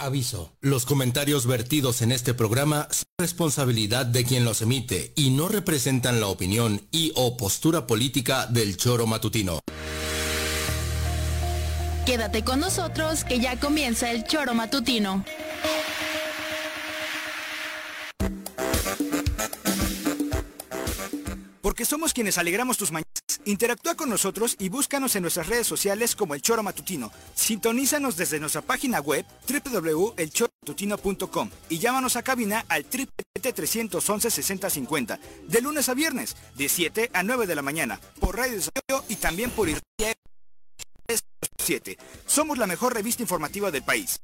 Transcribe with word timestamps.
Aviso. 0.00 0.52
Los 0.60 0.86
comentarios 0.86 1.46
vertidos 1.46 2.02
en 2.02 2.12
este 2.12 2.34
programa 2.34 2.88
son 2.90 3.04
responsabilidad 3.18 4.06
de 4.06 4.24
quien 4.24 4.44
los 4.44 4.62
emite 4.62 5.12
y 5.14 5.30
no 5.30 5.48
representan 5.48 6.20
la 6.20 6.28
opinión 6.28 6.82
y 6.90 7.12
o 7.14 7.36
postura 7.36 7.86
política 7.86 8.46
del 8.46 8.76
choro 8.76 9.06
matutino. 9.06 9.60
Quédate 12.06 12.42
con 12.42 12.60
nosotros 12.60 13.24
que 13.24 13.38
ya 13.38 13.60
comienza 13.60 14.10
el 14.10 14.24
choro 14.24 14.54
matutino. 14.54 15.24
Porque 21.70 21.84
somos 21.84 22.12
quienes 22.12 22.36
alegramos 22.36 22.78
tus 22.78 22.90
mañanas. 22.90 23.06
Interactúa 23.44 23.94
con 23.94 24.10
nosotros 24.10 24.56
y 24.58 24.70
búscanos 24.70 25.14
en 25.14 25.22
nuestras 25.22 25.46
redes 25.46 25.68
sociales 25.68 26.16
como 26.16 26.34
El 26.34 26.42
Choro 26.42 26.64
Matutino. 26.64 27.12
Sintonízanos 27.36 28.16
desde 28.16 28.40
nuestra 28.40 28.60
página 28.60 28.98
web 28.98 29.24
www.elchoromatutino.com 29.48 31.50
y 31.68 31.78
llámanos 31.78 32.16
a 32.16 32.24
cabina 32.24 32.64
al 32.66 32.86
311 32.86 34.30
6050 34.32 35.20
de 35.46 35.60
lunes 35.60 35.88
a 35.88 35.94
viernes 35.94 36.36
de 36.56 36.68
7 36.68 37.10
a 37.12 37.22
9 37.22 37.46
de 37.46 37.54
la 37.54 37.62
mañana 37.62 38.00
por 38.18 38.36
Radio 38.36 38.56
Desarrollo 38.56 39.04
y 39.08 39.14
también 39.14 39.52
por 39.52 39.68
IRIA 39.68 40.12
7. 41.56 41.96
Somos 42.26 42.58
la 42.58 42.66
mejor 42.66 42.94
revista 42.94 43.22
informativa 43.22 43.70
del 43.70 43.84
país. 43.84 44.18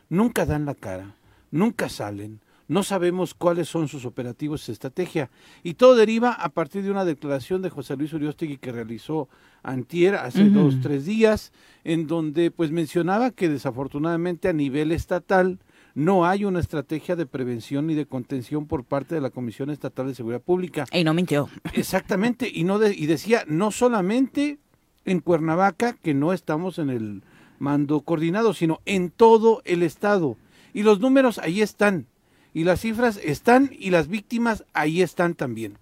nunca 0.09 0.47
dan 0.47 0.65
la 0.65 0.75
cara, 0.75 1.15
nunca 1.51 1.89
salen, 1.89 2.41
no 2.71 2.85
sabemos 2.85 3.35
cuáles 3.35 3.69
son 3.69 3.89
sus 3.89 4.05
operativos 4.05 4.69
y 4.69 4.73
estrategia. 4.73 5.29
Y 5.65 5.75
todo 5.75 5.97
deriva 5.97 6.33
a 6.33 6.51
partir 6.51 6.85
de 6.85 6.93
una 6.93 7.05
declaración 7.05 7.63
de 7.63 7.69
José 7.69 7.97
Luis 7.97 8.13
Uriostegui 8.13 8.59
que 8.59 8.71
realizó 8.71 9.29
antier, 9.65 10.15
hace 10.15 10.49
dos, 10.51 10.77
tres 10.81 11.05
días, 11.05 11.51
en 11.83 12.07
donde 12.07 12.53
pues 12.53 12.71
mencionaba 12.71 13.33
que 13.33 13.49
desafortunadamente 13.49 14.49
a 14.49 14.53
nivel 14.53 14.93
estatal 14.93 15.59
no 15.97 16.25
hay 16.25 16.45
una 16.45 16.61
estrategia 16.61 17.17
de 17.17 17.27
prevención 17.27 17.89
ni 17.89 17.97
de 17.97 18.07
contención 18.07 18.69
por 18.69 18.85
parte 18.85 19.17
de 19.17 19.21
la 19.21 19.31
Comisión 19.31 19.71
Estatal 19.71 20.07
de 20.07 20.15
Seguridad 20.15 20.41
Pública. 20.41 20.87
Y 20.93 21.03
no 21.03 21.13
mintió. 21.13 21.49
Exactamente, 21.73 22.49
y, 22.55 22.63
no 22.63 22.81
y 22.87 23.07
decía, 23.07 23.43
no 23.49 23.73
solamente 23.73 24.61
en 25.05 25.19
Cuernavaca, 25.19 25.95
que 25.95 26.15
no 26.15 26.33
estamos 26.33 26.79
en 26.79 26.91
el 26.91 27.25
mando 27.59 28.03
coordinado, 28.03 28.55
sino 28.55 28.79
en 28.87 29.11
todo 29.11 29.61
el 29.65 29.83
estado. 29.83 30.37
Y 30.73 30.85
los 30.85 31.01
números 31.01 31.39
ahí 31.39 31.63
están 31.63 32.07
y 32.53 32.65
las 32.65 32.81
cifras 32.81 33.19
están 33.23 33.71
y 33.79 33.91
las 33.91 34.09
víctimas 34.09 34.65
ahí 34.73 35.03
están 35.03 35.35
también. 35.35 35.79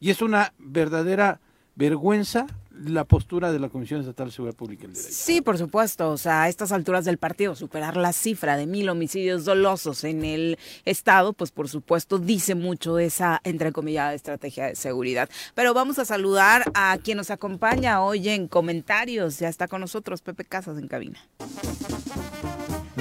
Y 0.00 0.10
es 0.10 0.22
una 0.22 0.52
verdadera 0.58 1.40
vergüenza 1.76 2.46
la 2.84 3.04
postura 3.04 3.52
de 3.52 3.58
la 3.58 3.68
Comisión 3.68 4.00
Estatal 4.00 4.28
de 4.28 4.32
Seguridad 4.32 4.56
Pública. 4.56 4.88
Sí, 4.94 5.40
por 5.40 5.58
supuesto. 5.58 6.10
O 6.10 6.16
sea, 6.16 6.42
a 6.42 6.48
estas 6.48 6.72
alturas 6.72 7.04
del 7.04 7.18
partido, 7.18 7.54
superar 7.54 7.96
la 7.96 8.12
cifra 8.12 8.56
de 8.56 8.66
mil 8.66 8.88
homicidios 8.88 9.44
dolosos 9.44 10.04
en 10.04 10.24
el 10.24 10.58
Estado, 10.84 11.32
pues 11.32 11.50
por 11.50 11.68
supuesto 11.68 12.18
dice 12.18 12.54
mucho 12.54 12.98
esa, 12.98 13.40
entre 13.44 13.72
comillas, 13.72 14.14
estrategia 14.14 14.66
de 14.66 14.76
seguridad. 14.76 15.28
Pero 15.54 15.74
vamos 15.74 15.98
a 15.98 16.04
saludar 16.04 16.70
a 16.74 16.96
quien 17.02 17.18
nos 17.18 17.30
acompaña 17.30 18.02
hoy 18.02 18.28
en 18.28 18.48
comentarios. 18.48 19.38
Ya 19.38 19.48
está 19.48 19.68
con 19.68 19.80
nosotros 19.80 20.22
Pepe 20.22 20.44
Casas 20.44 20.78
en 20.78 20.88
cabina. 20.88 21.20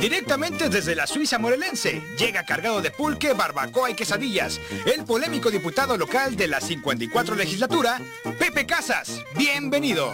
Directamente 0.02 0.70
desde 0.70 0.96
la 0.96 1.06
Suiza 1.06 1.38
morelense, 1.40 2.02
llega 2.18 2.46
cargado 2.46 2.82
de 2.82 2.90
pulque, 2.90 3.34
barbacoa 3.34 3.92
y 3.92 3.96
quesadillas, 3.96 4.58
el 4.86 5.04
polémico 5.04 5.52
diputado 5.52 5.98
local 5.98 6.38
de 6.38 6.48
la 6.48 6.62
54 6.62 7.36
legislatura, 7.36 8.00
Pepe 8.40 8.66
Casas. 8.66 9.22
Bienvenido. 9.38 10.14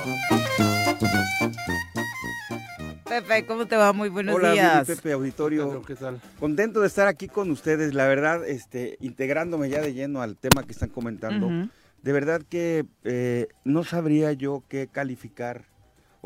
Pepe, 3.08 3.46
¿cómo 3.46 3.68
te 3.68 3.76
va? 3.76 3.94
Muy 3.94 4.10
buenos 4.10 4.34
Hola, 4.34 4.54
días. 4.54 4.88
Pepe 4.88 5.12
Auditorio. 5.12 5.84
¿Qué 5.84 5.94
tal? 5.94 6.20
Contento 6.40 6.81
de 6.81 6.88
estar 6.88 7.08
aquí 7.08 7.28
con 7.28 7.52
ustedes, 7.52 7.94
la 7.94 8.08
verdad, 8.08 8.44
este, 8.48 8.98
integrándome 9.02 9.70
ya 9.70 9.81
de 9.81 9.94
lleno 9.94 10.24
al 10.24 10.36
tema 10.36 10.64
que 10.64 10.72
están 10.72 10.90
comentando. 10.90 11.70
De 12.02 12.12
verdad 12.12 12.42
que 12.50 12.86
eh, 13.04 13.50
no 13.64 13.84
sabría 13.84 14.34
yo 14.34 14.64
qué 14.68 14.88
calificar 14.88 15.66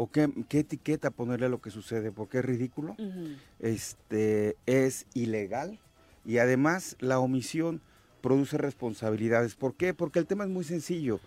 o 0.02 0.10
qué, 0.10 0.32
etiqueta 0.52 1.12
ponerle 1.12 1.48
a 1.48 1.50
lo 1.50 1.60
que 1.60 1.72
sucede, 1.72 2.14
porque 2.14 2.38
es 2.38 2.46
ridículo, 2.46 2.96
este, 3.60 4.56
es 4.66 5.06
ilegal 5.14 5.78
y 6.24 6.38
además 6.38 6.96
la 7.02 7.20
omisión 7.20 7.82
produce 8.22 8.58
responsabilidades. 8.58 9.56
¿Por 9.56 9.76
qué? 9.76 9.94
Porque 9.94 10.20
el 10.20 10.26
tema 10.26 10.46
es 10.46 10.50
muy 10.50 10.64
sencillo 10.64 11.20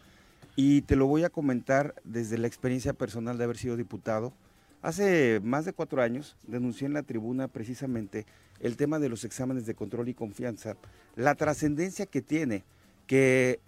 y 0.56 0.80
te 0.82 0.96
lo 0.96 1.06
voy 1.06 1.24
a 1.24 1.28
comentar 1.28 1.94
desde 2.04 2.38
la 2.38 2.46
experiencia 2.46 2.94
personal 2.94 3.36
de 3.36 3.44
haber 3.44 3.58
sido 3.58 3.76
diputado. 3.76 4.32
Hace 4.80 5.40
más 5.44 5.66
de 5.66 5.75
cuatro 5.75 6.00
años 6.00 6.34
denuncié 6.46 6.86
en 6.86 6.94
la 6.94 7.02
tribuna 7.02 7.48
precisamente 7.48 8.25
el 8.58 8.78
tema 8.78 8.98
de 8.98 9.10
los 9.10 9.25
exámenes 9.25 9.66
de 9.66 9.75
control 9.75 10.08
y 10.08 10.14
confianza, 10.14 10.78
la 11.14 11.34
trascendencia 11.34 12.06
que 12.06 12.22
tiene 12.22 12.64
que 13.06 13.60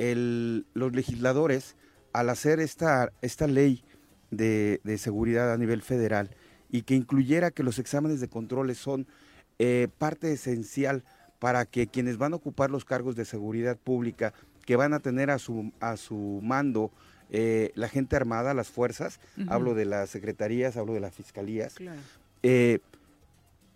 los 0.72 0.94
legisladores, 0.94 1.76
al 2.14 2.30
hacer 2.30 2.58
esta, 2.60 3.12
esta 3.20 3.46
ley, 3.46 3.84
de, 4.36 4.80
seguridad 4.98 5.52
a 5.52 5.58
nivel 5.58 5.82
federal 5.82 6.30
y 6.70 6.82
que 6.82 6.94
incluyera 6.94 7.50
que 7.50 7.62
los 7.62 7.78
exámenes 7.78 8.20
de 8.20 8.28
controles 8.28 8.78
son 8.78 9.06
eh, 9.58 9.88
parte 9.98 10.32
esencial 10.32 11.04
para 11.38 11.66
que 11.66 11.86
quienes 11.86 12.16
van 12.16 12.32
a 12.32 12.36
ocupar 12.36 12.70
los 12.70 12.84
cargos 12.84 13.16
de 13.16 13.24
seguridad 13.24 13.76
pública, 13.76 14.32
que 14.64 14.76
van 14.76 14.94
a 14.94 15.00
tener 15.00 15.30
a 15.30 15.38
su, 15.38 15.72
a 15.80 15.96
su 15.96 16.40
mando 16.42 16.90
eh, 17.30 17.72
la 17.74 17.88
gente 17.88 18.16
armada, 18.16 18.54
las 18.54 18.68
fuerzas, 18.68 19.20
hablo 19.48 19.74
de 19.74 19.84
las 19.84 20.10
secretarías, 20.10 20.76
hablo 20.76 20.94
de 20.94 21.00
las 21.00 21.14
fiscalías, 21.14 21.74
eh, 22.42 22.78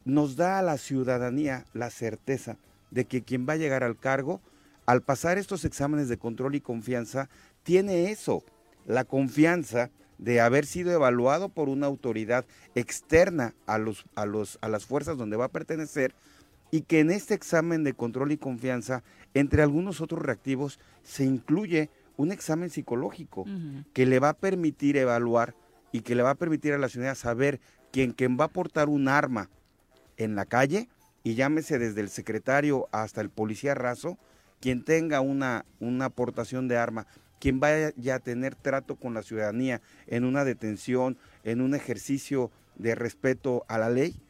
nos 0.04 0.36
da 0.36 0.58
a 0.58 0.62
la 0.62 0.78
ciudadanía 0.78 1.64
la 1.74 1.90
certeza 1.90 2.56
de 2.90 3.04
que 3.04 3.22
quien 3.22 3.46
va 3.48 3.54
a 3.54 3.56
llegar 3.56 3.84
al 3.84 3.98
cargo, 3.98 4.40
al 4.86 5.02
pasar 5.02 5.38
estos 5.38 5.64
exámenes 5.64 6.08
de 6.08 6.18
control 6.18 6.54
y 6.54 6.60
confianza, 6.60 7.28
tiene 7.62 8.10
eso, 8.10 8.42
la 8.86 9.04
confianza 9.04 9.90
de 10.18 10.40
haber 10.40 10.66
sido 10.66 10.92
evaluado 10.92 11.48
por 11.48 11.68
una 11.68 11.86
autoridad 11.86 12.44
externa 12.74 13.54
a, 13.66 13.78
los, 13.78 14.04
a, 14.14 14.26
los, 14.26 14.58
a 14.60 14.68
las 14.68 14.84
fuerzas 14.84 15.16
donde 15.16 15.36
va 15.36 15.46
a 15.46 15.52
pertenecer 15.52 16.14
y 16.70 16.82
que 16.82 17.00
en 17.00 17.10
este 17.10 17.34
examen 17.34 17.84
de 17.84 17.94
control 17.94 18.32
y 18.32 18.36
confianza, 18.36 19.02
entre 19.34 19.62
algunos 19.62 20.00
otros 20.00 20.20
reactivos, 20.20 20.78
se 21.02 21.24
incluye 21.24 21.90
un 22.16 22.32
examen 22.32 22.68
psicológico 22.68 23.46
que 23.94 24.04
le 24.04 24.18
va 24.18 24.30
a 24.30 24.36
permitir 24.36 24.96
evaluar 24.96 25.54
y 25.92 26.00
que 26.00 26.14
le 26.14 26.22
va 26.22 26.30
a 26.30 26.34
permitir 26.34 26.74
a 26.74 26.78
la 26.78 26.88
ciudadanía 26.88 27.14
saber 27.14 27.60
quién, 27.92 28.12
quien 28.12 28.36
va 28.38 28.46
a 28.46 28.48
portar 28.48 28.88
un 28.88 29.08
arma 29.08 29.48
en 30.16 30.34
la 30.34 30.44
calle, 30.44 30.88
y 31.22 31.34
llámese 31.34 31.78
desde 31.78 32.00
el 32.00 32.08
secretario 32.08 32.88
hasta 32.90 33.20
el 33.20 33.30
policía 33.30 33.74
raso, 33.74 34.18
quien 34.60 34.84
tenga 34.84 35.20
una, 35.20 35.64
una 35.78 36.06
aportación 36.06 36.68
de 36.68 36.76
arma 36.76 37.06
quien 37.40 37.60
vaya 37.60 37.92
a 38.14 38.18
tener 38.18 38.54
trato 38.54 38.96
con 38.96 39.14
la 39.14 39.22
ciudadanía 39.22 39.80
en 40.06 40.24
una 40.24 40.44
detención, 40.44 41.16
en 41.44 41.60
un 41.60 41.74
ejercicio 41.74 42.50
de 42.76 42.94
respeto 42.94 43.64
a 43.68 43.78
la 43.78 43.90
ley, 43.90 44.20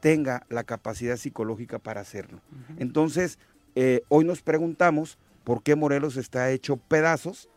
tenga 0.00 0.46
la 0.48 0.64
capacidad 0.64 1.16
psicológica 1.16 1.78
para 1.78 2.00
hacerlo. 2.00 2.40
Entonces, 2.78 3.38
eh, 3.74 4.02
hoy 4.08 4.24
nos 4.24 4.42
preguntamos 4.42 5.18
por 5.44 5.62
qué 5.62 5.76
Morelos 5.76 6.16
está 6.16 6.50
hecho 6.50 6.76
pedazos, 6.76 7.48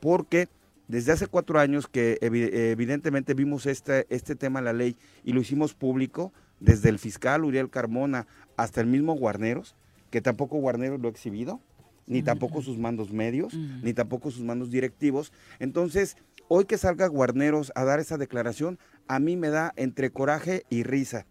porque 0.00 0.48
desde 0.88 1.12
hace 1.12 1.26
cuatro 1.26 1.58
años 1.58 1.88
que 1.88 2.18
evidentemente 2.20 3.34
vimos 3.34 3.66
este, 3.66 4.06
este 4.10 4.36
tema 4.36 4.58
en 4.58 4.66
la 4.66 4.72
ley 4.72 4.96
y 5.24 5.32
lo 5.32 5.40
hicimos 5.40 5.74
público, 5.74 6.32
desde 6.60 6.88
el 6.88 6.98
fiscal 6.98 7.44
Uriel 7.44 7.70
Carmona 7.70 8.26
hasta 8.56 8.80
el 8.80 8.86
mismo 8.86 9.14
Guarneros, 9.14 9.74
que 10.10 10.20
tampoco 10.20 10.58
Guarneros 10.58 11.00
lo 11.00 11.08
ha 11.08 11.10
exhibido, 11.10 11.60
ni 12.06 12.22
tampoco 12.22 12.62
sus 12.62 12.78
mandos 12.78 13.12
medios, 13.12 13.54
ni 13.54 13.92
tampoco 13.94 14.30
sus 14.30 14.42
mandos 14.42 14.70
directivos. 14.70 15.32
Entonces, 15.58 16.16
hoy 16.48 16.64
que 16.64 16.78
salga 16.78 17.06
Guarneros 17.06 17.72
a 17.74 17.84
dar 17.84 18.00
esa 18.00 18.18
declaración, 18.18 18.78
a 19.08 19.18
mí 19.18 19.36
me 19.36 19.48
da 19.48 19.72
entre 19.76 20.10
coraje 20.10 20.64
y 20.70 20.82
risa. 20.82 21.26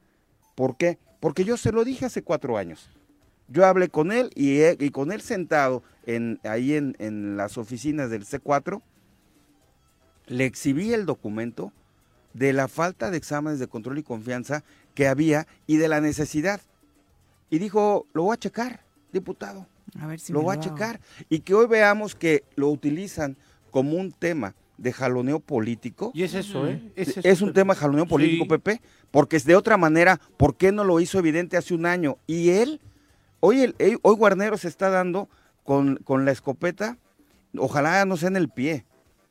¿Por 0.56 0.78
qué? 0.78 1.00
Porque 1.20 1.44
yo 1.44 1.58
se 1.58 1.72
lo 1.72 1.84
dije 1.84 2.06
hace 2.06 2.24
cuatro 2.24 2.58
años. 2.58 2.90
Yo 3.48 3.66
hablé 3.66 3.90
con 3.90 4.12
él 4.12 4.30
y, 4.36 4.64
y 4.64 4.90
con 4.92 5.12
él 5.12 5.22
sentado 5.22 5.84
en, 6.06 6.40
ahí 6.44 6.74
en, 6.74 6.96
en 7.00 7.38
las 7.38 7.58
oficinas 7.58 8.10
del 8.10 8.26
C4, 8.26 8.82
le 10.28 10.46
exhibí 10.46 10.94
el 10.94 11.06
documento 11.06 11.74
de 12.34 12.54
la 12.54 12.68
falta 12.68 13.12
de 13.12 13.18
exámenes 13.18 13.60
de 13.60 13.68
control 13.68 14.00
y 14.00 14.04
confianza 14.04 14.64
que 14.96 15.08
había 15.08 15.48
y 15.68 15.78
de 15.78 15.88
la 15.88 16.02
necesidad. 16.02 16.62
Y 17.50 17.60
dijo, 17.60 18.08
lo 18.14 18.24
voy 18.24 18.34
a 18.34 18.40
checar, 18.40 18.84
diputado. 19.12 19.68
A 20.00 20.08
ver 20.08 20.20
si 20.20 20.34
lo 20.34 20.44
va 20.44 20.54
a 20.54 20.60
checar. 20.60 21.00
Y 21.30 21.40
que 21.40 21.54
hoy 21.54 21.68
veamos 21.68 22.16
que 22.16 22.44
lo 22.56 22.70
utilizan 22.70 23.38
como 23.72 23.98
un 23.98 24.12
tema 24.12 24.56
de 24.78 24.92
jaloneo 24.92 25.40
político. 25.40 26.12
Y 26.14 26.24
es 26.24 26.34
eso, 26.34 26.68
¿eh? 26.68 26.82
Es, 26.96 27.42
un 27.42 27.54
tema 27.54 27.74
de 27.74 27.80
jaloneo 27.80 28.06
político, 28.06 28.48
Pepe, 28.48 28.82
porque 29.12 29.38
es 29.38 29.46
de 29.46 29.56
otra 29.56 29.78
manera, 29.78 30.20
¿por 30.38 30.56
qué 30.58 30.72
no 30.72 30.84
lo 30.84 31.00
hizo 31.00 31.20
evidente 31.20 31.58
hace 31.58 31.74
un 31.74 31.86
año? 31.86 32.18
Y 32.28 32.50
él, 32.50 32.82
hoy, 33.40 33.62
el, 33.62 34.00
hoy 34.02 34.16
Guarnero 34.16 34.58
se 34.58 34.68
está 34.68 34.90
dando 34.90 35.30
con, 35.64 35.98
con 35.98 36.26
la 36.26 36.32
escopeta, 36.32 36.98
ojalá 37.58 38.04
no 38.06 38.18
sea 38.18 38.30
en 38.30 38.36
el 38.36 38.50
pie, 38.50 38.86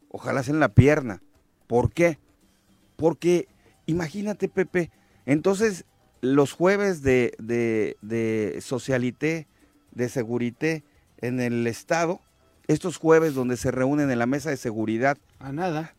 ojalá 0.08 0.42
sea 0.42 0.54
en 0.54 0.60
la 0.60 0.70
pierna. 0.70 1.22
¿Por 1.66 1.92
qué? 1.92 2.18
Porque 2.96 3.48
imagínate, 3.86 4.48
Pepe, 4.48 4.90
entonces 5.26 5.84
los 6.20 6.52
jueves 6.52 7.02
de, 7.02 7.34
de, 7.38 7.96
de 8.00 8.58
socialité, 8.60 9.48
de 9.94 10.08
seguridad 10.08 10.82
en 11.18 11.40
el 11.40 11.66
Estado, 11.66 12.20
estos 12.66 12.96
jueves 12.96 13.34
donde 13.34 13.56
se 13.56 13.70
reúnen 13.70 14.10
en 14.10 14.18
la 14.18 14.26
mesa 14.26 14.50
de 14.50 14.56
seguridad. 14.56 15.16
A 15.38 15.52
nada. 15.52 15.94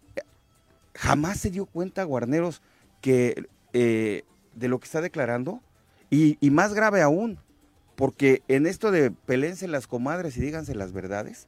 Jamás 0.95 1.39
se 1.39 1.49
dio 1.49 1.65
cuenta, 1.65 2.03
Guarneros, 2.03 2.61
que 3.01 3.47
eh, 3.73 4.23
de 4.55 4.67
lo 4.67 4.79
que 4.79 4.85
está 4.85 5.01
declarando. 5.01 5.61
Y, 6.09 6.37
y, 6.39 6.51
más 6.51 6.75
grave 6.75 7.01
aún, 7.01 7.39
porque 7.95 8.43
en 8.47 8.67
esto 8.67 8.91
de 8.91 9.09
pelense 9.09 9.67
las 9.67 9.87
comadres 9.87 10.37
y 10.37 10.41
díganse 10.41 10.75
las 10.75 10.93
verdades, 10.93 11.47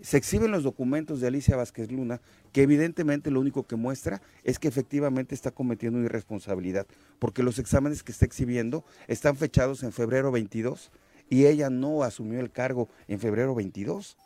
se 0.00 0.16
exhiben 0.16 0.50
los 0.50 0.64
documentos 0.64 1.20
de 1.20 1.28
Alicia 1.28 1.54
Vázquez 1.54 1.92
Luna, 1.92 2.20
que 2.52 2.62
evidentemente 2.62 3.30
lo 3.30 3.40
único 3.40 3.64
que 3.64 3.76
muestra 3.76 4.22
es 4.42 4.58
que 4.58 4.66
efectivamente 4.66 5.34
está 5.34 5.52
cometiendo 5.52 5.98
una 5.98 6.06
irresponsabilidad, 6.06 6.86
porque 7.20 7.44
los 7.44 7.58
exámenes 7.60 8.02
que 8.02 8.10
está 8.10 8.24
exhibiendo 8.24 8.84
están 9.06 9.36
fechados 9.36 9.84
en 9.84 9.92
febrero 9.92 10.32
22 10.32 10.90
y 11.28 11.46
ella 11.46 11.70
no 11.70 12.02
asumió 12.02 12.40
el 12.40 12.50
cargo 12.50 12.88
en 13.08 13.20
febrero 13.20 13.54
22. 13.54 14.16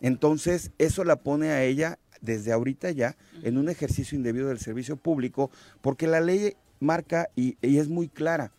Entonces, 0.00 0.70
eso 0.78 1.04
la 1.04 1.16
pone 1.16 1.50
a 1.50 1.64
ella 1.64 1.98
desde 2.20 2.52
ahorita 2.52 2.90
ya 2.90 3.16
en 3.42 3.58
un 3.58 3.68
ejercicio 3.68 4.16
indebido 4.16 4.48
del 4.48 4.58
servicio 4.58 4.96
público, 4.96 5.50
porque 5.80 6.06
la 6.06 6.20
ley 6.20 6.54
marca 6.80 7.28
y, 7.36 7.56
es 7.62 7.88
muy 7.88 8.08
clara. 8.08 8.52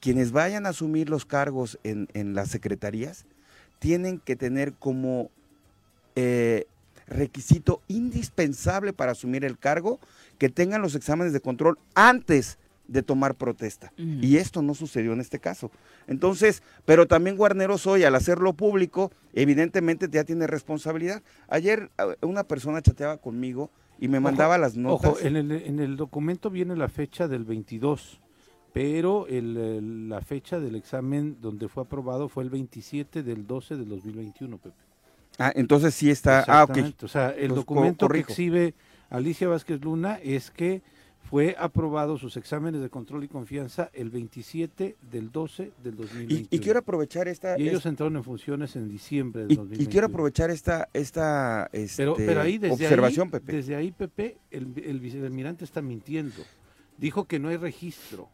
Quienes 0.00 0.32
vayan 0.32 0.66
a 0.66 0.70
asumir 0.70 1.08
los 1.08 1.24
cargos 1.24 1.78
en, 1.82 2.34
las 2.34 2.48
secretarías 2.48 3.26
tienen 3.78 4.20
que 4.20 4.36
tener 4.36 4.72
como 4.74 5.30
eh, 6.14 6.66
requisito 7.06 7.82
indispensable 7.88 8.92
para 8.92 9.12
asumir 9.12 9.44
el 9.44 9.58
cargo 9.58 9.98
que 10.38 10.48
tengan 10.48 10.82
los 10.82 10.94
exámenes 10.94 11.32
de 11.32 11.40
control 11.40 11.78
antes 11.94 12.58
de 12.88 13.02
tomar 13.02 13.34
protesta. 13.34 13.92
Y 13.96 14.36
esto 14.36 14.62
no 14.62 14.74
sucedió 14.74 15.12
en 15.12 15.20
este 15.20 15.38
caso. 15.38 15.70
Entonces, 16.06 16.62
pero 16.84 17.06
también 17.06 17.36
Guarneros 17.36 17.86
hoy, 17.86 18.04
al 18.04 18.14
hacerlo 18.14 18.52
público, 18.52 19.10
evidentemente 19.32 20.08
ya 20.10 20.24
tiene 20.24 20.46
responsabilidad. 20.46 21.22
Ayer 21.48 21.90
una 22.22 22.44
persona 22.44 22.82
chateaba 22.82 23.16
conmigo 23.18 23.70
y 23.98 24.08
me 24.08 24.20
mandaba 24.20 24.58
las 24.58 24.76
notas. 24.76 25.12
Ojo, 25.12 25.20
en 25.20 25.36
el, 25.36 25.50
en 25.52 25.80
el 25.80 25.96
documento 25.96 26.50
viene 26.50 26.76
la 26.76 26.88
fecha 26.88 27.28
del 27.28 27.44
22, 27.44 28.20
pero 28.72 29.26
el, 29.26 30.08
la 30.08 30.20
fecha 30.20 30.60
del 30.60 30.76
examen 30.76 31.38
donde 31.40 31.68
fue 31.68 31.84
aprobado 31.84 32.28
fue 32.28 32.44
el 32.44 32.50
27 32.50 33.22
del 33.22 33.46
12 33.46 33.76
del 33.76 33.88
2021, 33.88 34.58
Pepe. 34.58 34.86
Ah, 35.38 35.52
entonces 35.54 35.94
sí 35.94 36.10
está. 36.10 36.44
Ah, 36.46 36.64
ok. 36.64 36.78
O 37.02 37.08
sea, 37.08 37.30
el 37.30 37.54
documento 37.54 38.08
que 38.08 38.20
exhibe 38.20 38.74
Alicia 39.10 39.48
Vázquez 39.48 39.82
Luna 39.82 40.18
es 40.22 40.50
que 40.50 40.82
fue 41.28 41.56
aprobado 41.58 42.18
sus 42.18 42.36
exámenes 42.36 42.80
de 42.80 42.88
control 42.88 43.24
y 43.24 43.28
confianza 43.28 43.90
el 43.92 44.10
27 44.10 44.96
del 45.10 45.32
12 45.32 45.72
del 45.82 45.96
2021. 45.96 46.48
Y, 46.50 46.58
quiero 46.60 46.78
aprovechar 46.78 47.26
esta... 47.26 47.58
Y 47.58 47.68
ellos 47.68 47.84
entraron 47.84 48.16
en 48.16 48.22
funciones 48.22 48.76
en 48.76 48.88
diciembre 48.88 49.42
del 49.42 49.52
y, 49.52 49.56
2021. 49.56 49.88
Y 49.88 49.92
quiero 49.92 50.06
aprovechar 50.06 50.50
esta, 50.50 50.88
esta 50.92 51.68
este, 51.72 52.02
pero, 52.02 52.14
pero 52.16 52.40
ahí, 52.42 52.58
desde 52.58 52.74
observación, 52.74 53.26
ahí, 53.26 53.32
Pepe. 53.32 53.52
Desde 53.52 53.74
ahí, 53.74 53.90
Pepe, 53.90 54.36
el, 54.52 54.72
el 54.84 55.00
vicealmirante 55.00 55.64
está 55.64 55.82
mintiendo. 55.82 56.42
Dijo 56.96 57.24
que 57.24 57.40
no 57.40 57.48
hay 57.48 57.56
registro 57.56 58.28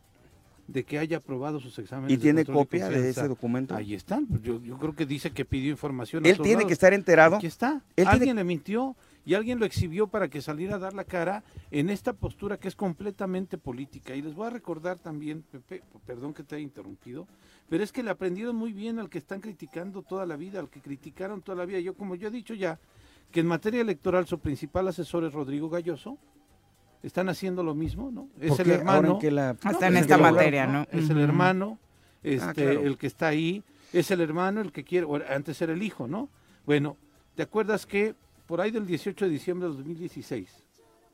de 0.69 0.85
que 0.85 0.99
haya 0.99 1.17
aprobado 1.17 1.61
sus 1.61 1.79
exámenes. 1.79 2.13
¿Y 2.13 2.19
tiene 2.19 2.45
copia 2.45 2.89
de 2.89 3.09
ese 3.09 3.27
documento? 3.27 3.75
Ahí 3.75 3.95
están. 3.95 4.27
Yo, 4.43 4.63
yo, 4.63 4.79
creo 4.79 4.95
que 4.95 5.07
dice 5.07 5.31
que 5.31 5.45
pidió 5.45 5.71
información. 5.71 6.25
Él 6.27 6.39
tiene 6.39 6.67
que 6.67 6.73
estar 6.73 6.93
enterado. 6.93 7.37
Aquí 7.37 7.47
está. 7.47 7.83
Alguien 8.05 8.37
le 8.37 8.45
mintió 8.45 8.97
y 9.25 9.35
alguien 9.35 9.59
lo 9.59 9.67
exhibió 9.67 10.09
para 10.09 10.29
que 10.29 10.43
saliera 10.43 10.77
a 10.77 10.79
dar 10.79 10.95
la 10.95 11.05
cara 11.05 11.45
en 11.71 11.91
esta 11.91 12.13
postura 12.13 12.59
que 12.59 12.69
es 12.69 12.75
completamente 12.75 13.57
política. 13.59 14.15
Y 14.15 14.23
les 14.23 14.35
voy 14.35 14.49
a 14.49 14.51
recordar 14.51 14.99
también, 14.99 15.43
Pepe, 15.43 15.83
perdón 16.05 16.35
que 16.35 16.43
te 16.43 16.57
haya 16.57 16.65
interrumpido, 16.65 17.29
pero 17.69 17.85
es 17.85 17.93
que 17.93 18.03
le 18.03 18.11
aprendieron 18.11 18.57
muy 18.57 18.73
bien 18.73 18.99
al 18.99 19.09
que 19.09 19.19
están 19.19 19.41
criticando 19.41 20.03
toda 20.03 20.27
la 20.27 20.37
vida, 20.37 20.59
al 20.59 20.69
que 20.69 20.81
criticaron 20.81 21.41
toda 21.41 21.59
la 21.59 21.65
vida. 21.65 21.79
Yo, 21.81 21.95
como 21.95 22.15
yo 22.17 22.29
he 22.29 22.33
dicho 22.33 22.55
ya, 22.55 22.79
que 23.31 23.41
en 23.41 23.47
materia 23.47 23.81
electoral 23.81 24.27
su 24.27 24.39
principal 24.39 24.89
asesor 24.89 25.25
es 25.25 25.33
Rodrigo 25.33 25.71
Galloso, 25.71 26.19
están 27.03 27.29
haciendo 27.29 27.63
lo 27.63 27.75
mismo, 27.75 28.11
¿no? 28.11 28.29
Es 28.41 28.59
el 28.59 28.71
hermano. 28.71 29.19
Que 29.19 29.31
la... 29.31 29.57
Hasta 29.63 29.89
en 29.89 29.97
esta 29.97 30.19
materia, 30.19 30.67
¿no? 30.67 30.87
Es 30.93 31.11
el 31.11 31.19
hermano, 31.19 31.79
ah, 31.81 32.19
este, 32.23 32.73
el 32.73 32.97
que 32.97 33.07
está 33.07 33.29
ahí, 33.29 33.63
es 33.93 34.11
el 34.11 34.21
hermano 34.21 34.61
el 34.61 34.73
que 34.73 34.85
quiere, 34.85 35.07
antes 35.29 35.61
era 35.63 35.73
el 35.73 35.83
hijo, 35.83 36.07
¿no? 36.07 36.29
Bueno, 36.65 36.97
¿te 37.35 37.43
acuerdas 37.43 37.87
que 37.87 38.15
por 38.47 38.61
ahí 38.61 38.71
del 38.71 38.87
18 38.87 39.25
de 39.25 39.31
diciembre 39.31 39.69
de 39.69 39.75
2016, 39.75 40.51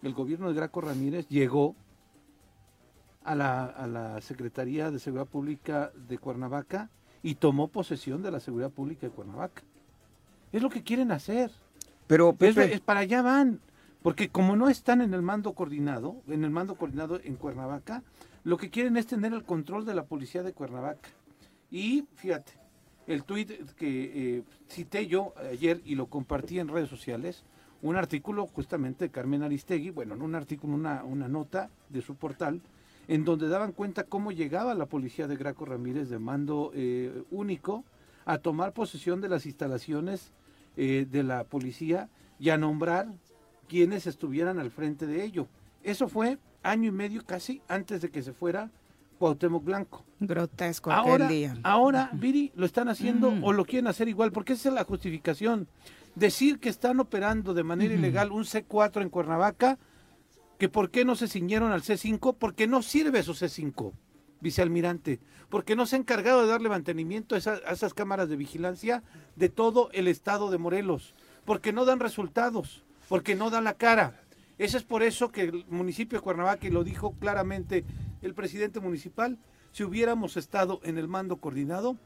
el 0.02 0.14
gobierno 0.14 0.48
de 0.48 0.54
Graco 0.54 0.80
Ramírez 0.80 1.28
llegó 1.28 1.74
a 3.24 3.34
la, 3.34 3.64
a 3.64 3.86
la 3.86 4.20
Secretaría 4.20 4.90
de 4.90 4.98
Seguridad 4.98 5.26
Pública 5.26 5.92
de 6.08 6.18
Cuernavaca 6.18 6.90
y 7.22 7.34
tomó 7.34 7.68
posesión 7.68 8.22
de 8.22 8.30
la 8.30 8.40
Seguridad 8.40 8.70
Pública 8.70 9.06
de 9.06 9.12
Cuernavaca. 9.12 9.62
Es 10.52 10.62
lo 10.62 10.70
que 10.70 10.82
quieren 10.82 11.12
hacer. 11.12 11.50
Pero 12.06 12.34
es, 12.40 12.80
para 12.80 13.00
allá 13.00 13.22
van. 13.22 13.60
Porque 14.02 14.30
como 14.30 14.56
no 14.56 14.68
están 14.68 15.02
en 15.02 15.12
el 15.12 15.22
mando 15.22 15.52
coordinado, 15.52 16.22
en 16.28 16.44
el 16.44 16.50
mando 16.50 16.76
coordinado 16.76 17.20
en 17.22 17.36
Cuernavaca, 17.36 18.02
lo 18.44 18.56
que 18.56 18.70
quieren 18.70 18.96
es 18.96 19.06
tener 19.06 19.34
el 19.34 19.44
control 19.44 19.84
de 19.84 19.94
la 19.94 20.04
policía 20.04 20.42
de 20.42 20.52
Cuernavaca. 20.52 21.08
Y 21.70 22.06
fíjate, 22.14 22.52
el 23.08 23.24
tuit 23.24 23.50
que 23.74 24.36
eh, 24.38 24.42
cité 24.68 25.06
yo 25.06 25.32
ayer 25.50 25.80
y 25.84 25.94
lo 25.94 26.06
compartí 26.06 26.60
en 26.60 26.68
redes 26.68 26.90
sociales, 26.90 27.42
un 27.80 27.96
artículo 27.96 28.46
justamente 28.46 29.06
de 29.06 29.10
Carmen 29.10 29.42
Aristegui, 29.42 29.90
bueno, 29.90 30.14
no 30.14 30.24
un 30.26 30.34
artículo, 30.34 30.74
una, 30.74 31.28
nota 31.28 31.70
de 31.88 32.02
su 32.02 32.16
portal, 32.16 32.60
en 33.08 33.24
donde 33.24 33.48
daban 33.48 33.72
cuenta 33.72 34.04
cómo 34.04 34.30
llegaba 34.30 34.74
la 34.74 34.86
policía 34.86 35.26
de 35.26 35.36
Graco 35.36 35.64
Ramírez 35.64 36.10
de 36.10 36.18
mando 36.18 36.70
eh, 36.74 37.22
único 37.30 37.84
a 38.26 38.38
tomar 38.38 38.74
posesión 38.74 39.22
de 39.22 39.30
las 39.30 39.46
instalaciones 39.46 40.32
eh, 40.76 41.06
de 41.10 41.22
la 41.22 41.44
policía 41.44 42.10
y 42.38 42.50
a 42.50 42.58
nombrar 42.58 43.08
quienes 43.68 44.06
estuvieran 44.06 44.58
al 44.58 44.70
frente 44.70 45.06
de 45.06 45.24
ello. 45.24 45.46
Eso 45.82 46.08
fue 46.08 46.38
año 46.62 46.88
y 46.88 46.92
medio 46.92 47.24
casi 47.24 47.62
antes 47.68 48.02
de 48.02 48.10
que 48.10 48.22
se 48.22 48.34
fuera 48.34 48.70
Cuauhtémoc 49.18 49.64
Blanco. 49.64 50.04
Grotesco 50.20 50.90
ahora, 50.90 51.26
aquel 51.26 51.36
día. 51.36 51.56
Ahora, 51.62 52.10
Viri, 52.12 52.52
lo 52.54 52.66
están 52.66 52.88
haciendo 52.88 53.34
o 53.42 53.52
lo 53.52 53.64
quieren 53.64 53.86
hacer 53.86 54.08
igual, 54.08 54.32
porque 54.32 54.54
esa 54.54 54.68
es 54.68 54.74
la 54.74 54.84
justificación. 54.84 55.68
Decir 56.14 56.58
que 56.58 56.68
están 56.68 56.98
operando 57.00 57.54
de 57.54 57.62
manera 57.62 57.94
ilegal 57.94 58.32
un 58.32 58.44
C4 58.44 59.02
en 59.02 59.10
Cuernavaca, 59.10 59.78
que 60.58 60.68
por 60.68 60.90
qué 60.90 61.04
no 61.04 61.14
se 61.14 61.28
ciñeron 61.28 61.70
al 61.70 61.82
C5, 61.82 62.34
porque 62.38 62.66
no 62.66 62.82
sirve 62.82 63.22
su 63.22 63.34
C5, 63.34 63.92
vicealmirante, 64.40 65.20
porque 65.48 65.76
no 65.76 65.86
se 65.86 65.94
ha 65.94 66.00
encargado 66.00 66.42
de 66.42 66.48
darle 66.48 66.68
mantenimiento 66.68 67.36
a 67.36 67.38
esas 67.38 67.94
cámaras 67.94 68.28
de 68.28 68.36
vigilancia 68.36 69.04
de 69.36 69.48
todo 69.48 69.90
el 69.92 70.08
estado 70.08 70.50
de 70.50 70.58
Morelos, 70.58 71.14
porque 71.44 71.72
no 71.72 71.84
dan 71.84 72.00
resultados, 72.00 72.82
porque 73.08 73.36
no 73.36 73.50
dan 73.50 73.64
la 73.64 73.74
cara. 73.74 74.20
Eso 74.58 74.76
es 74.76 74.82
por 74.82 75.04
eso 75.04 75.30
que 75.30 75.42
el 75.42 75.64
municipio 75.70 76.18
de 76.18 76.24
Cuernavaca, 76.24 76.66
y 76.66 76.70
lo 76.70 76.82
dijo 76.82 77.12
claramente 77.20 77.84
el 78.22 78.34
presidente 78.34 78.80
municipal, 78.80 79.38
si 79.72 79.84
hubiéramos 79.84 80.36
estado 80.36 80.80
en 80.82 80.98
el 80.98 81.08
mando 81.08 81.36
coordinado, 81.36 81.96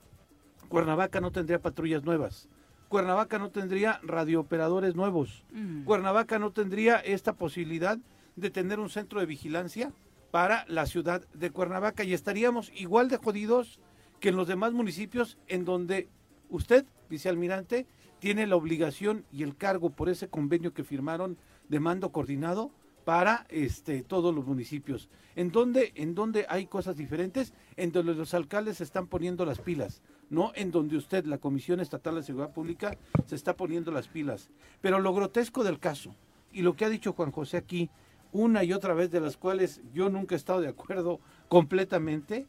Cuernavaca 0.68 1.20
no 1.20 1.32
tendría 1.32 1.60
patrullas 1.60 2.04
nuevas. 2.04 2.48
Cuernavaca 2.88 3.38
no 3.38 3.50
tendría 3.50 4.00
radiooperadores 4.02 4.94
nuevos. 4.94 5.44
Mm. 5.52 5.84
Cuernavaca 5.84 6.38
no 6.38 6.52
tendría 6.52 6.96
esta 6.96 7.34
posibilidad 7.34 7.98
de 8.36 8.50
tener 8.50 8.80
un 8.80 8.90
centro 8.90 9.20
de 9.20 9.26
vigilancia 9.26 9.92
para 10.30 10.64
la 10.68 10.86
ciudad 10.86 11.26
de 11.34 11.50
Cuernavaca 11.50 12.04
y 12.04 12.14
estaríamos 12.14 12.72
igual 12.74 13.08
de 13.08 13.18
jodidos 13.18 13.80
que 14.20 14.30
en 14.30 14.36
los 14.36 14.48
demás 14.48 14.72
municipios 14.72 15.38
en 15.48 15.64
donde 15.64 16.08
usted, 16.48 16.86
vicealmirante, 17.08 17.86
tiene 18.18 18.46
la 18.46 18.56
obligación 18.56 19.24
y 19.32 19.42
el 19.42 19.56
cargo 19.56 19.90
por 19.90 20.08
ese 20.08 20.28
convenio 20.28 20.72
que 20.72 20.84
firmaron 20.84 21.36
de 21.68 21.80
mando 21.80 22.12
coordinado 22.12 22.70
para 23.04 23.46
este, 23.48 24.02
todos 24.02 24.34
los 24.34 24.46
municipios. 24.46 25.08
¿En 25.34 25.50
donde, 25.50 25.92
en 25.94 26.14
donde 26.14 26.46
hay 26.48 26.66
cosas 26.66 26.96
diferentes? 26.96 27.54
En 27.76 27.92
donde 27.92 28.14
los 28.14 28.34
alcaldes 28.34 28.78
se 28.78 28.84
están 28.84 29.06
poniendo 29.06 29.44
las 29.46 29.60
pilas, 29.60 30.02
no 30.30 30.52
en 30.54 30.70
donde 30.70 30.96
usted, 30.96 31.24
la 31.24 31.38
Comisión 31.38 31.80
Estatal 31.80 32.16
de 32.16 32.22
Seguridad 32.22 32.52
Pública, 32.52 32.96
se 33.26 33.34
está 33.34 33.56
poniendo 33.56 33.90
las 33.90 34.08
pilas. 34.08 34.50
Pero 34.80 34.98
lo 34.98 35.14
grotesco 35.14 35.64
del 35.64 35.78
caso, 35.78 36.14
y 36.52 36.62
lo 36.62 36.76
que 36.76 36.84
ha 36.84 36.90
dicho 36.90 37.14
Juan 37.14 37.32
José 37.32 37.56
aquí, 37.56 37.90
una 38.32 38.64
y 38.64 38.72
otra 38.72 38.94
vez 38.94 39.10
de 39.10 39.20
las 39.20 39.36
cuales 39.36 39.80
yo 39.92 40.08
nunca 40.08 40.34
he 40.34 40.38
estado 40.38 40.60
de 40.60 40.68
acuerdo 40.68 41.20
completamente, 41.48 42.46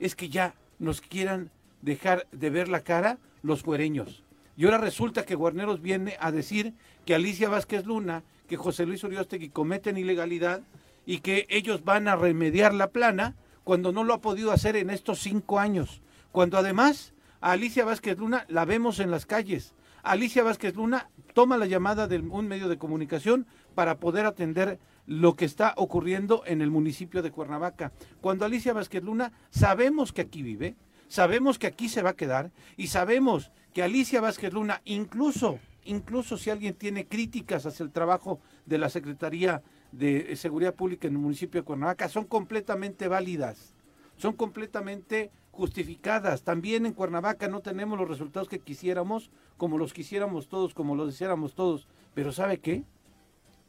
es 0.00 0.14
que 0.14 0.28
ya 0.28 0.54
nos 0.78 1.00
quieran 1.00 1.50
dejar 1.82 2.26
de 2.32 2.50
ver 2.50 2.68
la 2.68 2.80
cara 2.80 3.18
los 3.42 3.62
cuereños. 3.62 4.22
Y 4.56 4.64
ahora 4.64 4.78
resulta 4.78 5.24
que 5.24 5.34
Guarneros 5.34 5.82
viene 5.82 6.16
a 6.20 6.30
decir 6.30 6.74
que 7.04 7.14
Alicia 7.14 7.48
Vázquez 7.48 7.84
Luna 7.86 8.22
que 8.46 8.56
José 8.56 8.86
Luis 8.86 9.04
Uriostegui 9.04 9.50
cometen 9.50 9.96
ilegalidad 9.96 10.62
y 11.06 11.18
que 11.18 11.46
ellos 11.48 11.84
van 11.84 12.08
a 12.08 12.16
remediar 12.16 12.74
la 12.74 12.90
plana 12.90 13.36
cuando 13.62 13.92
no 13.92 14.04
lo 14.04 14.14
ha 14.14 14.20
podido 14.20 14.52
hacer 14.52 14.76
en 14.76 14.90
estos 14.90 15.20
cinco 15.20 15.58
años. 15.58 16.02
Cuando 16.32 16.58
además 16.58 17.14
a 17.40 17.52
Alicia 17.52 17.84
Vázquez 17.84 18.18
Luna 18.18 18.44
la 18.48 18.64
vemos 18.64 19.00
en 19.00 19.10
las 19.10 19.26
calles. 19.26 19.74
Alicia 20.02 20.42
Vázquez 20.42 20.76
Luna 20.76 21.08
toma 21.32 21.56
la 21.56 21.66
llamada 21.66 22.06
de 22.06 22.18
un 22.18 22.46
medio 22.46 22.68
de 22.68 22.78
comunicación 22.78 23.46
para 23.74 23.98
poder 23.98 24.26
atender 24.26 24.78
lo 25.06 25.34
que 25.34 25.44
está 25.44 25.74
ocurriendo 25.76 26.42
en 26.46 26.60
el 26.62 26.70
municipio 26.70 27.22
de 27.22 27.30
Cuernavaca. 27.30 27.92
Cuando 28.20 28.44
Alicia 28.44 28.72
Vázquez 28.72 29.02
Luna 29.02 29.32
sabemos 29.50 30.12
que 30.12 30.22
aquí 30.22 30.42
vive, 30.42 30.76
sabemos 31.08 31.58
que 31.58 31.66
aquí 31.66 31.88
se 31.88 32.02
va 32.02 32.10
a 32.10 32.16
quedar 32.16 32.50
y 32.76 32.88
sabemos 32.88 33.50
que 33.72 33.82
Alicia 33.82 34.20
Vázquez 34.20 34.52
Luna 34.52 34.82
incluso 34.84 35.58
incluso 35.84 36.36
si 36.36 36.50
alguien 36.50 36.74
tiene 36.74 37.06
críticas 37.06 37.66
hacia 37.66 37.84
el 37.84 37.90
trabajo 37.90 38.40
de 38.66 38.78
la 38.78 38.88
Secretaría 38.88 39.62
de 39.92 40.34
Seguridad 40.36 40.74
Pública 40.74 41.06
en 41.06 41.14
el 41.14 41.20
municipio 41.20 41.60
de 41.60 41.64
Cuernavaca, 41.64 42.08
son 42.08 42.24
completamente 42.24 43.08
válidas, 43.08 43.74
son 44.16 44.34
completamente 44.34 45.30
justificadas. 45.52 46.42
También 46.42 46.86
en 46.86 46.92
Cuernavaca 46.92 47.48
no 47.48 47.60
tenemos 47.60 47.98
los 47.98 48.08
resultados 48.08 48.48
que 48.48 48.58
quisiéramos, 48.58 49.30
como 49.56 49.78
los 49.78 49.92
quisiéramos 49.92 50.48
todos, 50.48 50.74
como 50.74 50.96
los 50.96 51.06
deseáramos 51.06 51.54
todos. 51.54 51.86
Pero 52.14 52.32
¿sabe 52.32 52.58
qué? 52.58 52.84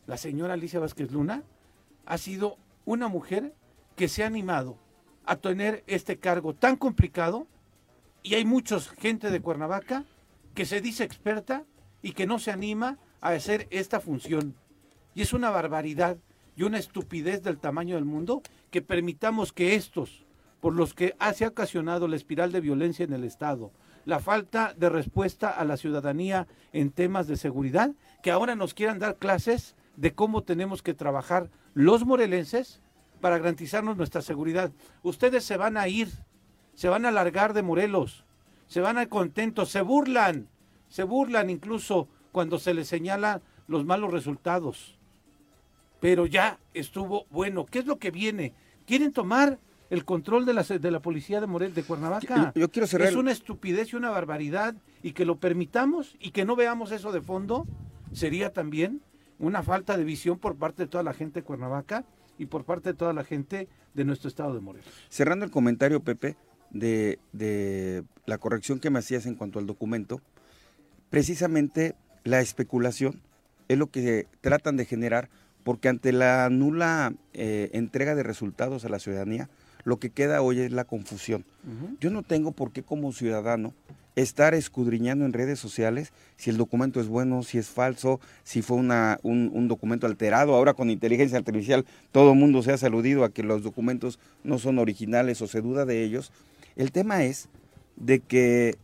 La 0.07 0.17
señora 0.17 0.53
Alicia 0.53 0.79
Vázquez 0.79 1.11
Luna 1.11 1.43
ha 2.05 2.17
sido 2.17 2.57
una 2.85 3.07
mujer 3.07 3.53
que 3.95 4.07
se 4.07 4.23
ha 4.23 4.27
animado 4.27 4.77
a 5.25 5.35
tener 5.37 5.83
este 5.87 6.17
cargo 6.17 6.53
tan 6.53 6.75
complicado 6.75 7.47
y 8.21 8.35
hay 8.35 8.45
mucha 8.45 8.79
gente 8.79 9.31
de 9.31 9.41
Cuernavaca 9.41 10.05
que 10.53 10.65
se 10.65 10.81
dice 10.81 11.03
experta 11.03 11.63
y 12.05 12.11
que 12.11 12.27
no 12.27 12.37
se 12.37 12.51
anima 12.51 12.99
a 13.19 13.29
hacer 13.29 13.67
esta 13.71 13.99
función. 13.99 14.53
Y 15.15 15.23
es 15.23 15.33
una 15.33 15.49
barbaridad 15.49 16.17
y 16.55 16.61
una 16.61 16.77
estupidez 16.77 17.41
del 17.41 17.57
tamaño 17.57 17.95
del 17.95 18.05
mundo 18.05 18.43
que 18.69 18.83
permitamos 18.83 19.51
que 19.51 19.73
estos, 19.73 20.23
por 20.61 20.75
los 20.75 20.93
que 20.93 21.15
se 21.33 21.45
ha 21.45 21.47
ocasionado 21.47 22.07
la 22.07 22.15
espiral 22.15 22.51
de 22.51 22.61
violencia 22.61 23.05
en 23.05 23.13
el 23.13 23.23
Estado, 23.23 23.71
la 24.05 24.19
falta 24.19 24.75
de 24.77 24.89
respuesta 24.89 25.49
a 25.49 25.65
la 25.65 25.77
ciudadanía 25.77 26.45
en 26.73 26.91
temas 26.91 27.25
de 27.25 27.37
seguridad, 27.37 27.89
que 28.21 28.29
ahora 28.29 28.55
nos 28.55 28.75
quieran 28.75 28.99
dar 28.99 29.15
clases 29.15 29.75
de 29.95 30.13
cómo 30.13 30.43
tenemos 30.43 30.83
que 30.83 30.93
trabajar 30.93 31.49
los 31.73 32.05
morelenses 32.05 32.83
para 33.19 33.39
garantizarnos 33.39 33.97
nuestra 33.97 34.21
seguridad. 34.21 34.71
Ustedes 35.01 35.43
se 35.43 35.57
van 35.57 35.75
a 35.75 35.87
ir, 35.87 36.09
se 36.75 36.87
van 36.87 37.07
a 37.07 37.11
largar 37.11 37.53
de 37.53 37.63
Morelos, 37.63 38.25
se 38.67 38.79
van 38.79 38.99
a 38.99 39.07
contentos, 39.07 39.69
se 39.69 39.81
burlan, 39.81 40.49
se 40.95 41.03
burlan 41.03 41.49
incluso 41.49 42.07
cuando 42.31 42.57
se 42.57 42.73
les 42.73 42.87
señala 42.87 43.41
los 43.67 43.83
malos 43.83 44.13
resultados. 44.13 44.97
Pero 45.99 46.25
ya 46.25 46.57
estuvo 46.73 47.25
bueno. 47.29 47.65
¿Qué 47.65 47.79
es 47.79 47.85
lo 47.85 47.99
que 47.99 48.11
viene? 48.11 48.53
¿Quieren 48.87 49.11
tomar 49.11 49.59
el 49.89 50.05
control 50.05 50.45
de 50.45 50.53
la, 50.53 50.63
de 50.63 50.91
la 50.91 51.01
policía 51.01 51.41
de 51.41 51.47
Morel 51.47 51.73
de 51.73 51.83
Cuernavaca? 51.83 52.53
Yo, 52.55 52.71
quiero 52.71 52.87
cerrar. 52.87 53.09
Es 53.09 53.15
una 53.15 53.33
estupidez 53.33 53.91
y 53.91 53.97
una 53.97 54.09
barbaridad. 54.09 54.73
Y 55.03 55.11
que 55.11 55.25
lo 55.25 55.35
permitamos 55.35 56.15
y 56.17 56.31
que 56.31 56.45
no 56.45 56.55
veamos 56.55 56.93
eso 56.93 57.11
de 57.11 57.19
fondo 57.19 57.67
sería 58.13 58.53
también 58.53 59.01
una 59.37 59.63
falta 59.63 59.97
de 59.97 60.05
visión 60.05 60.39
por 60.39 60.55
parte 60.55 60.83
de 60.83 60.87
toda 60.87 61.03
la 61.03 61.13
gente 61.13 61.41
de 61.41 61.43
Cuernavaca 61.45 62.05
y 62.37 62.45
por 62.45 62.63
parte 62.63 62.93
de 62.93 62.97
toda 62.97 63.11
la 63.11 63.25
gente 63.25 63.67
de 63.93 64.05
nuestro 64.05 64.29
estado 64.29 64.53
de 64.53 64.61
Morelos. 64.61 64.87
Cerrando 65.09 65.43
el 65.43 65.51
comentario, 65.51 65.99
Pepe, 65.99 66.37
de, 66.69 67.19
de 67.33 68.05
la 68.25 68.37
corrección 68.37 68.79
que 68.79 68.89
me 68.89 68.99
hacías 68.99 69.25
en 69.25 69.35
cuanto 69.35 69.59
al 69.59 69.65
documento, 69.65 70.21
precisamente 71.15 71.95
la 72.25 72.41
especulación 72.41 73.21
es 73.69 73.77
lo 73.77 73.87
que 73.87 74.27
tratan 74.41 74.75
de 74.75 74.83
generar, 74.83 75.29
porque 75.63 75.87
ante 75.87 76.11
la 76.11 76.49
nula 76.49 77.13
eh, 77.33 77.69
entrega 77.71 78.15
de 78.15 78.23
resultados 78.23 78.83
a 78.83 78.89
la 78.89 78.99
ciudadanía, 78.99 79.49
lo 79.85 79.95
que 79.95 80.09
queda 80.09 80.41
hoy 80.41 80.59
es 80.59 80.73
la 80.73 80.83
confusión. 80.83 81.45
Yo 82.01 82.09
no 82.09 82.21
tengo 82.21 82.51
por 82.51 82.73
qué 82.73 82.83
como 82.83 83.13
ciudadano 83.13 83.73
estar 84.17 84.53
escudriñando 84.53 85.23
en 85.23 85.31
redes 85.31 85.57
sociales 85.57 86.11
si 86.35 86.49
el 86.49 86.57
documento 86.57 86.99
es 86.99 87.07
bueno, 87.07 87.43
si 87.43 87.59
es 87.59 87.69
falso, 87.69 88.19
si 88.43 88.61
fue 88.61 88.75
una, 88.75 89.17
un, 89.23 89.69
documento 89.69 90.07
alterado. 90.07 90.53
Ahora 90.53 90.73
con 90.73 90.89
inteligencia 90.89 91.37
artificial 91.37 91.85
todo 92.11 92.33
el 92.33 92.37
mundo 92.37 92.61
se 92.61 92.73
ha 92.73 92.77
saludido 92.77 93.23
a 93.23 93.31
que 93.31 93.41
los 93.41 93.63
documentos 93.63 94.19
no 94.43 94.59
son 94.59 94.79
originales 94.79 95.41
o 95.41 95.47
se 95.47 95.61
duda 95.61 95.85
de 95.85 96.03
ellos. 96.03 96.33
El 96.75 96.91
tema 96.91 97.23
es 97.23 97.47
de 97.95 98.19
que 98.19 98.75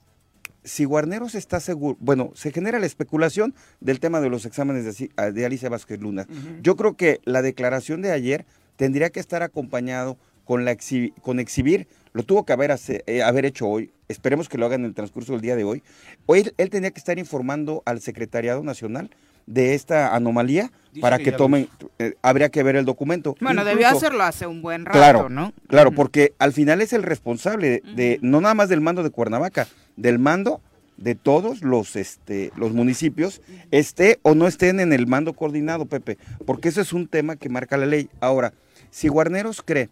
si 0.63 0.85
Guarneros 0.85 1.35
está 1.35 1.59
seguro, 1.59 1.97
bueno, 1.99 2.31
se 2.35 2.51
genera 2.51 2.79
la 2.79 2.85
especulación 2.85 3.53
del 3.79 3.99
tema 3.99 4.21
de 4.21 4.29
los 4.29 4.45
exámenes 4.45 4.97
de, 4.97 5.31
de 5.31 5.45
Alicia 5.45 5.69
Vázquez 5.69 5.99
Luna. 5.99 6.27
Yo 6.61 6.75
creo 6.75 6.95
que 6.95 7.19
la 7.25 7.41
declaración 7.41 8.01
de 8.01 8.11
ayer 8.11 8.45
tendría 8.75 9.09
que 9.09 9.19
estar 9.19 9.43
acompañado 9.43 10.17
con, 10.45 10.65
la 10.65 10.75
con 11.21 11.39
exhibir, 11.39 11.87
lo 12.13 12.23
tuvo 12.23 12.45
que 12.45 12.53
haber, 12.53 12.75
eh, 12.87 13.23
haber 13.23 13.45
hecho 13.45 13.67
hoy, 13.67 13.91
esperemos 14.07 14.49
que 14.49 14.57
lo 14.57 14.65
haga 14.65 14.75
en 14.75 14.85
el 14.85 14.93
transcurso 14.93 15.33
del 15.33 15.41
día 15.41 15.55
de 15.55 15.63
hoy. 15.63 15.83
Hoy 16.25 16.51
él 16.57 16.69
tenía 16.69 16.91
que 16.91 16.99
estar 16.99 17.17
informando 17.19 17.83
al 17.85 18.01
Secretariado 18.01 18.63
Nacional 18.63 19.11
de 19.45 19.73
esta 19.75 20.15
anomalía 20.15 20.71
para 20.99 21.19
que, 21.19 21.31
tomen, 21.31 21.69
eh, 21.99 22.15
habría 22.21 22.49
que 22.49 22.63
ver 22.63 22.75
el 22.75 22.85
documento. 22.85 23.35
Bueno, 23.39 23.63
debió 23.63 23.87
hacerlo 23.87 24.23
hace 24.23 24.45
un 24.45 24.61
buen 24.61 24.85
rato, 24.85 24.97
claro, 24.97 25.29
¿no? 25.29 25.53
Claro, 25.67 25.91
porque 25.91 26.33
al 26.37 26.53
final 26.53 26.81
es 26.81 26.93
el 26.93 27.03
responsable 27.03 27.81
de, 27.95 28.19
no 28.21 28.41
nada 28.41 28.53
más 28.53 28.69
del 28.69 28.81
mando 28.81 29.03
de 29.03 29.09
Cuernavaca, 29.09 29.67
del 30.01 30.19
mando 30.19 30.61
de 30.97 31.15
todos 31.15 31.61
los 31.61 31.95
este 31.95 32.51
los 32.55 32.73
municipios 32.73 33.41
esté 33.71 34.19
o 34.21 34.35
no 34.35 34.47
estén 34.47 34.79
en 34.79 34.93
el 34.93 35.07
mando 35.07 35.33
coordinado, 35.33 35.85
Pepe, 35.85 36.17
porque 36.45 36.69
eso 36.69 36.81
es 36.81 36.93
un 36.93 37.07
tema 37.07 37.35
que 37.35 37.49
marca 37.49 37.77
la 37.77 37.85
ley. 37.85 38.09
Ahora, 38.19 38.53
si 38.91 39.07
Guarneros 39.07 39.61
cree 39.61 39.89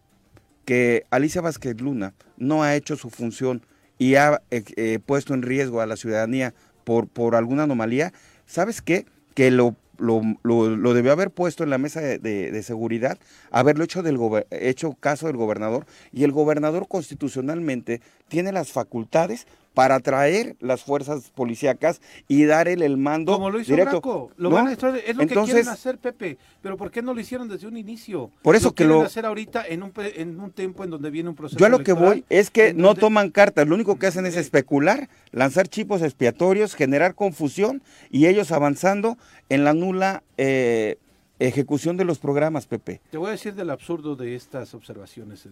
que 0.65 1.05
Alicia 1.09 1.41
Vázquez 1.41 1.81
Luna 1.81 2.13
no 2.37 2.63
ha 2.63 2.75
hecho 2.75 2.95
su 2.95 3.09
función 3.09 3.65
y 3.97 4.15
ha 4.15 4.41
eh, 4.51 4.63
eh, 4.75 4.99
puesto 5.03 5.33
en 5.33 5.41
riesgo 5.41 5.81
a 5.81 5.87
la 5.87 5.95
ciudadanía 5.95 6.53
por, 6.83 7.07
por 7.07 7.35
alguna 7.35 7.63
anomalía, 7.63 8.13
¿sabes 8.45 8.81
qué? 8.81 9.05
Que 9.33 9.51
lo, 9.51 9.75
lo, 9.97 10.21
lo, 10.43 10.93
debió 10.93 11.11
haber 11.11 11.31
puesto 11.31 11.63
en 11.63 11.69
la 11.69 11.77
mesa 11.77 12.01
de, 12.01 12.63
seguridad, 12.63 13.17
haberlo 13.51 13.83
hecho, 13.83 14.03
del 14.03 14.17
hecho 14.51 14.93
caso 14.99 15.27
del 15.27 15.37
gobernador, 15.37 15.85
y 16.11 16.23
el 16.23 16.31
gobernador 16.31 16.87
constitucionalmente 16.87 18.01
tiene 18.27 18.51
las 18.51 18.71
facultades 18.71 19.47
para 19.79 20.01
traer 20.01 20.57
las 20.59 20.83
fuerzas 20.83 21.31
policíacas 21.33 22.01
y 22.27 22.43
dar 22.43 22.67
el, 22.67 22.97
mando 22.97 23.31
Como 23.31 23.49
lo 23.49 23.61
hizo 23.61 23.71
directo. 23.71 24.29
lo 24.35 24.49
van 24.49 24.67
a 24.67 24.73
es 24.73 24.83
lo 25.15 25.25
que 25.25 25.33
quieren 25.33 25.69
hacer, 25.69 25.97
Pepe, 25.97 26.37
pero 26.61 26.75
¿por 26.75 26.91
qué 26.91 27.01
no 27.01 27.13
lo 27.13 27.21
hicieron 27.21 27.47
desde 27.47 27.65
un 27.65 27.77
inicio? 27.77 28.29
Por 28.41 28.57
eso 28.57 28.75
que 28.75 28.83
lo 28.83 29.03
hacer 29.03 29.25
ahorita 29.25 29.65
en 29.65 29.83
un, 29.83 29.93
en 29.95 30.37
un 30.37 30.51
tiempo 30.51 30.83
en 30.83 30.89
donde 30.89 31.09
viene 31.09 31.29
un 31.29 31.35
proceso 31.35 31.57
Yo 31.57 31.65
a 31.65 31.69
lo 31.69 31.81
que 31.81 31.93
voy 31.93 32.25
es 32.27 32.51
que 32.51 32.73
no 32.73 32.93
toman 32.93 33.29
cartas, 33.29 33.69
lo 33.69 33.75
único 33.75 33.97
que 33.97 34.07
hacen 34.07 34.25
es 34.25 34.35
especular, 34.35 35.07
lanzar 35.31 35.69
chipos 35.69 36.01
expiatorios, 36.01 36.75
generar 36.75 37.15
confusión 37.15 37.81
y 38.09 38.25
ellos 38.25 38.51
avanzando 38.51 39.17
en 39.47 39.63
la 39.63 39.73
nula 39.73 40.23
eh, 40.35 40.97
ejecución 41.39 41.95
de 41.95 42.03
los 42.03 42.19
programas, 42.19 42.65
Pepe. 42.65 42.99
Te 43.11 43.17
voy 43.17 43.29
a 43.29 43.31
decir 43.31 43.53
del 43.53 43.69
absurdo 43.69 44.17
de 44.17 44.35
estas 44.35 44.73
observaciones 44.73 45.47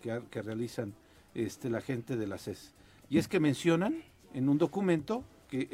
que, 0.00 0.20
que, 0.30 0.42
realizan 0.42 0.94
este, 1.34 1.70
la 1.70 1.80
gente 1.80 2.14
de 2.16 2.28
la 2.28 2.38
CES. 2.38 2.72
Y 3.14 3.18
es 3.18 3.28
que 3.28 3.38
mencionan 3.38 4.02
en 4.32 4.48
un 4.48 4.58
documento 4.58 5.22
que, 5.48 5.68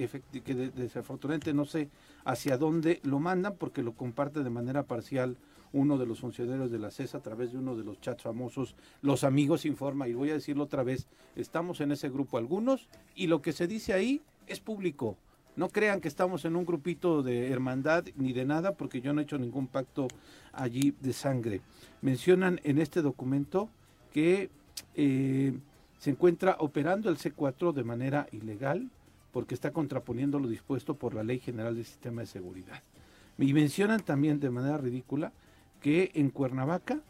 desafortunadamente 0.76 1.54
no 1.54 1.64
sé 1.64 1.88
hacia 2.26 2.58
dónde 2.58 3.00
lo 3.02 3.18
mandan 3.18 3.56
porque 3.56 3.82
lo 3.82 3.94
comparte 3.94 4.44
de 4.44 4.50
manera 4.50 4.82
parcial 4.82 5.38
uno 5.72 5.96
de 5.96 6.04
los 6.04 6.20
funcionarios 6.20 6.70
de 6.70 6.78
la 6.78 6.90
CES 6.90 7.14
a 7.14 7.22
través 7.22 7.52
de 7.52 7.56
uno 7.56 7.76
de 7.76 7.82
los 7.82 7.98
chats 7.98 8.24
famosos, 8.24 8.76
Los 9.00 9.24
Amigos 9.24 9.64
Informa, 9.64 10.06
y 10.06 10.12
voy 10.12 10.28
a 10.28 10.34
decirlo 10.34 10.64
otra 10.64 10.82
vez, 10.82 11.06
estamos 11.34 11.80
en 11.80 11.92
ese 11.92 12.10
grupo 12.10 12.36
algunos 12.36 12.90
y 13.14 13.26
lo 13.26 13.40
que 13.40 13.52
se 13.52 13.66
dice 13.66 13.94
ahí 13.94 14.20
es 14.46 14.60
público. 14.60 15.16
No 15.56 15.70
crean 15.70 16.02
que 16.02 16.08
estamos 16.08 16.44
en 16.44 16.56
un 16.56 16.66
grupito 16.66 17.22
de 17.22 17.50
hermandad 17.50 18.04
ni 18.16 18.34
de 18.34 18.44
nada 18.44 18.74
porque 18.74 19.00
yo 19.00 19.14
no 19.14 19.20
he 19.22 19.24
hecho 19.24 19.38
ningún 19.38 19.66
pacto 19.66 20.08
allí 20.52 20.94
de 21.00 21.14
sangre. 21.14 21.62
Mencionan 22.02 22.60
en 22.64 22.76
este 22.76 23.00
documento 23.00 23.70
que 24.12 24.50
eh, 24.94 25.54
se 26.00 26.08
encuentra 26.08 26.56
operando 26.58 27.10
el 27.10 27.18
C4 27.18 27.72
de 27.74 27.84
manera 27.84 28.26
ilegal 28.32 28.90
porque 29.32 29.54
está 29.54 29.70
contraponiendo 29.70 30.40
lo 30.40 30.48
dispuesto 30.48 30.94
por 30.94 31.14
la 31.14 31.22
Ley 31.22 31.38
General 31.38 31.76
del 31.76 31.84
Sistema 31.84 32.22
de 32.22 32.26
Seguridad. 32.26 32.82
Y 33.38 33.52
mencionan 33.52 34.00
también 34.00 34.40
de 34.40 34.50
manera 34.50 34.78
ridícula 34.78 35.32
que 35.80 36.10
en 36.14 36.30
Cuernavaca, 36.30 37.00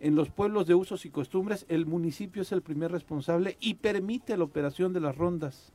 en 0.00 0.14
los 0.14 0.30
pueblos 0.30 0.66
de 0.66 0.74
usos 0.74 1.04
y 1.04 1.10
costumbres, 1.10 1.66
el 1.68 1.84
municipio 1.84 2.40
es 2.40 2.52
el 2.52 2.62
primer 2.62 2.90
responsable 2.90 3.58
y 3.60 3.74
permite 3.74 4.36
la 4.38 4.44
operación 4.44 4.94
de 4.94 5.00
las 5.00 5.16
rondas. 5.16 5.74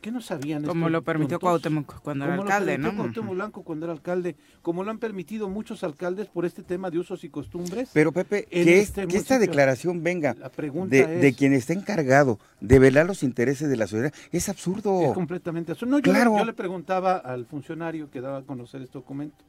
¿Qué 0.00 0.10
no 0.10 0.20
sabían? 0.20 0.64
Como 0.64 0.88
lo 0.88 1.02
permitió 1.02 1.38
Cuauhtémoc 1.38 2.00
cuando 2.00 2.24
era 2.24 2.34
alcalde, 2.34 2.78
¿no? 2.78 2.94
Cuauhtémoc 2.96 3.34
Blanco 3.34 3.62
cuando 3.62 3.86
era 3.86 3.92
alcalde, 3.92 4.36
como 4.62 4.82
lo 4.82 4.90
han 4.90 4.98
permitido 4.98 5.48
muchos 5.48 5.84
alcaldes 5.84 6.28
por 6.28 6.46
este 6.46 6.62
tema 6.62 6.90
de 6.90 6.98
usos 6.98 7.22
y 7.24 7.28
costumbres. 7.28 7.90
Pero 7.92 8.12
Pepe, 8.12 8.46
que, 8.50 8.80
este 8.80 9.02
esta 9.16 9.38
declaración 9.38 10.02
venga 10.02 10.34
de, 10.34 11.06
de, 11.06 11.34
quien 11.34 11.52
está 11.52 11.72
encargado 11.72 12.38
de 12.60 12.78
velar 12.78 13.06
los 13.06 13.22
intereses 13.22 13.68
de 13.68 13.76
la 13.76 13.86
sociedad 13.86 14.12
es 14.32 14.48
absurdo. 14.48 15.02
Es 15.02 15.12
completamente 15.12 15.72
absurdo. 15.72 15.92
No, 15.92 15.98
yo, 15.98 16.12
claro. 16.12 16.38
yo 16.38 16.44
le 16.44 16.52
preguntaba 16.52 17.16
al 17.16 17.46
funcionario 17.46 18.10
que 18.10 18.20
daba 18.20 18.38
a 18.38 18.42
conocer 18.42 18.82
este 18.82 18.94
documento, 18.94 19.44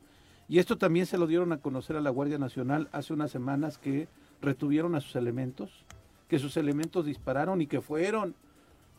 y 0.50 0.60
esto 0.60 0.78
también 0.78 1.06
se 1.06 1.18
lo 1.18 1.28
dieron 1.28 1.54
a 1.54 1.58
conocer 1.58 1.96
a 1.96 2.02
la 2.02 2.10
Guardia 2.10 2.38
Nacional 2.38 2.90
hace 2.92 3.14
unas 3.14 3.32
semanas 3.32 3.78
que 3.78 4.08
retuvieron 4.42 4.96
a 4.96 5.02
sus 5.02 5.16
elementos, 5.16 5.86
que 6.28 6.40
sus 6.40 6.58
elementos 6.58 7.06
dispararon 7.06 7.62
y 7.62 7.68
que 7.68 7.80
fueron 7.80 8.36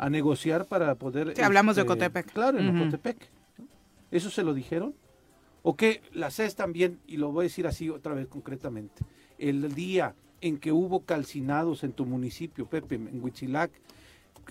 a 0.02 0.10
negociar 0.10 0.66
para 0.66 0.96
poder... 0.96 1.32
Sí, 1.36 1.42
hablamos 1.42 1.76
de 1.76 1.82
este, 1.82 1.88
Cotepec. 1.94 2.32
Claro, 2.32 2.58
en 2.58 2.76
Cotepec. 2.76 3.30
¿Eso 4.10 4.30
se 4.30 4.42
lo 4.42 4.52
dijeron? 4.52 4.96
¿O 5.62 5.76
que 5.76 6.02
la 6.12 6.32
CES 6.32 6.56
también, 6.56 6.98
y 7.06 7.18
lo 7.18 7.30
voy 7.30 7.44
a 7.44 7.48
decir 7.48 7.68
así 7.68 7.88
otra 7.88 8.12
vez 8.12 8.26
concretamente, 8.26 9.04
el 9.38 9.72
día 9.76 10.16
en 10.40 10.58
que 10.58 10.72
hubo 10.72 11.04
calcinados 11.04 11.84
en 11.84 11.92
tu 11.92 12.04
municipio, 12.04 12.66
Pepe, 12.66 12.96
en 12.96 13.22
Huitzilac, 13.22 13.70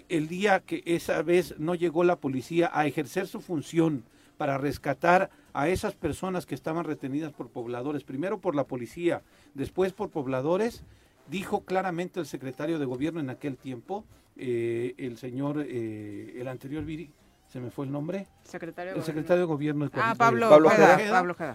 el 0.07 0.29
día 0.29 0.61
que 0.61 0.83
esa 0.85 1.21
vez 1.21 1.55
no 1.59 1.75
llegó 1.75 2.05
la 2.05 2.15
policía 2.15 2.71
a 2.73 2.87
ejercer 2.87 3.27
su 3.27 3.41
función 3.41 4.05
para 4.37 4.57
rescatar 4.57 5.31
a 5.51 5.67
esas 5.67 5.95
personas 5.95 6.45
que 6.45 6.55
estaban 6.55 6.85
retenidas 6.85 7.33
por 7.33 7.49
pobladores, 7.49 8.05
primero 8.05 8.39
por 8.39 8.55
la 8.55 8.67
policía, 8.67 9.21
después 9.53 9.91
por 9.91 10.11
pobladores, 10.11 10.85
dijo 11.29 11.65
claramente 11.65 12.21
el 12.21 12.25
secretario 12.25 12.79
de 12.79 12.85
gobierno 12.85 13.19
en 13.19 13.29
aquel 13.29 13.57
tiempo 13.57 14.05
eh, 14.41 14.95
el 14.97 15.17
señor, 15.17 15.63
eh, 15.67 16.35
el 16.37 16.47
anterior 16.47 16.83
Viri, 16.83 17.09
se 17.47 17.59
me 17.59 17.69
fue 17.69 17.85
el 17.85 17.91
nombre. 17.91 18.27
Secretario 18.43 18.95
el 18.95 19.03
secretario 19.03 19.41
de 19.41 19.47
gobierno. 19.47 19.89
ah, 19.93 20.15
Pablo, 20.17 20.49
Pablo, 20.49 20.69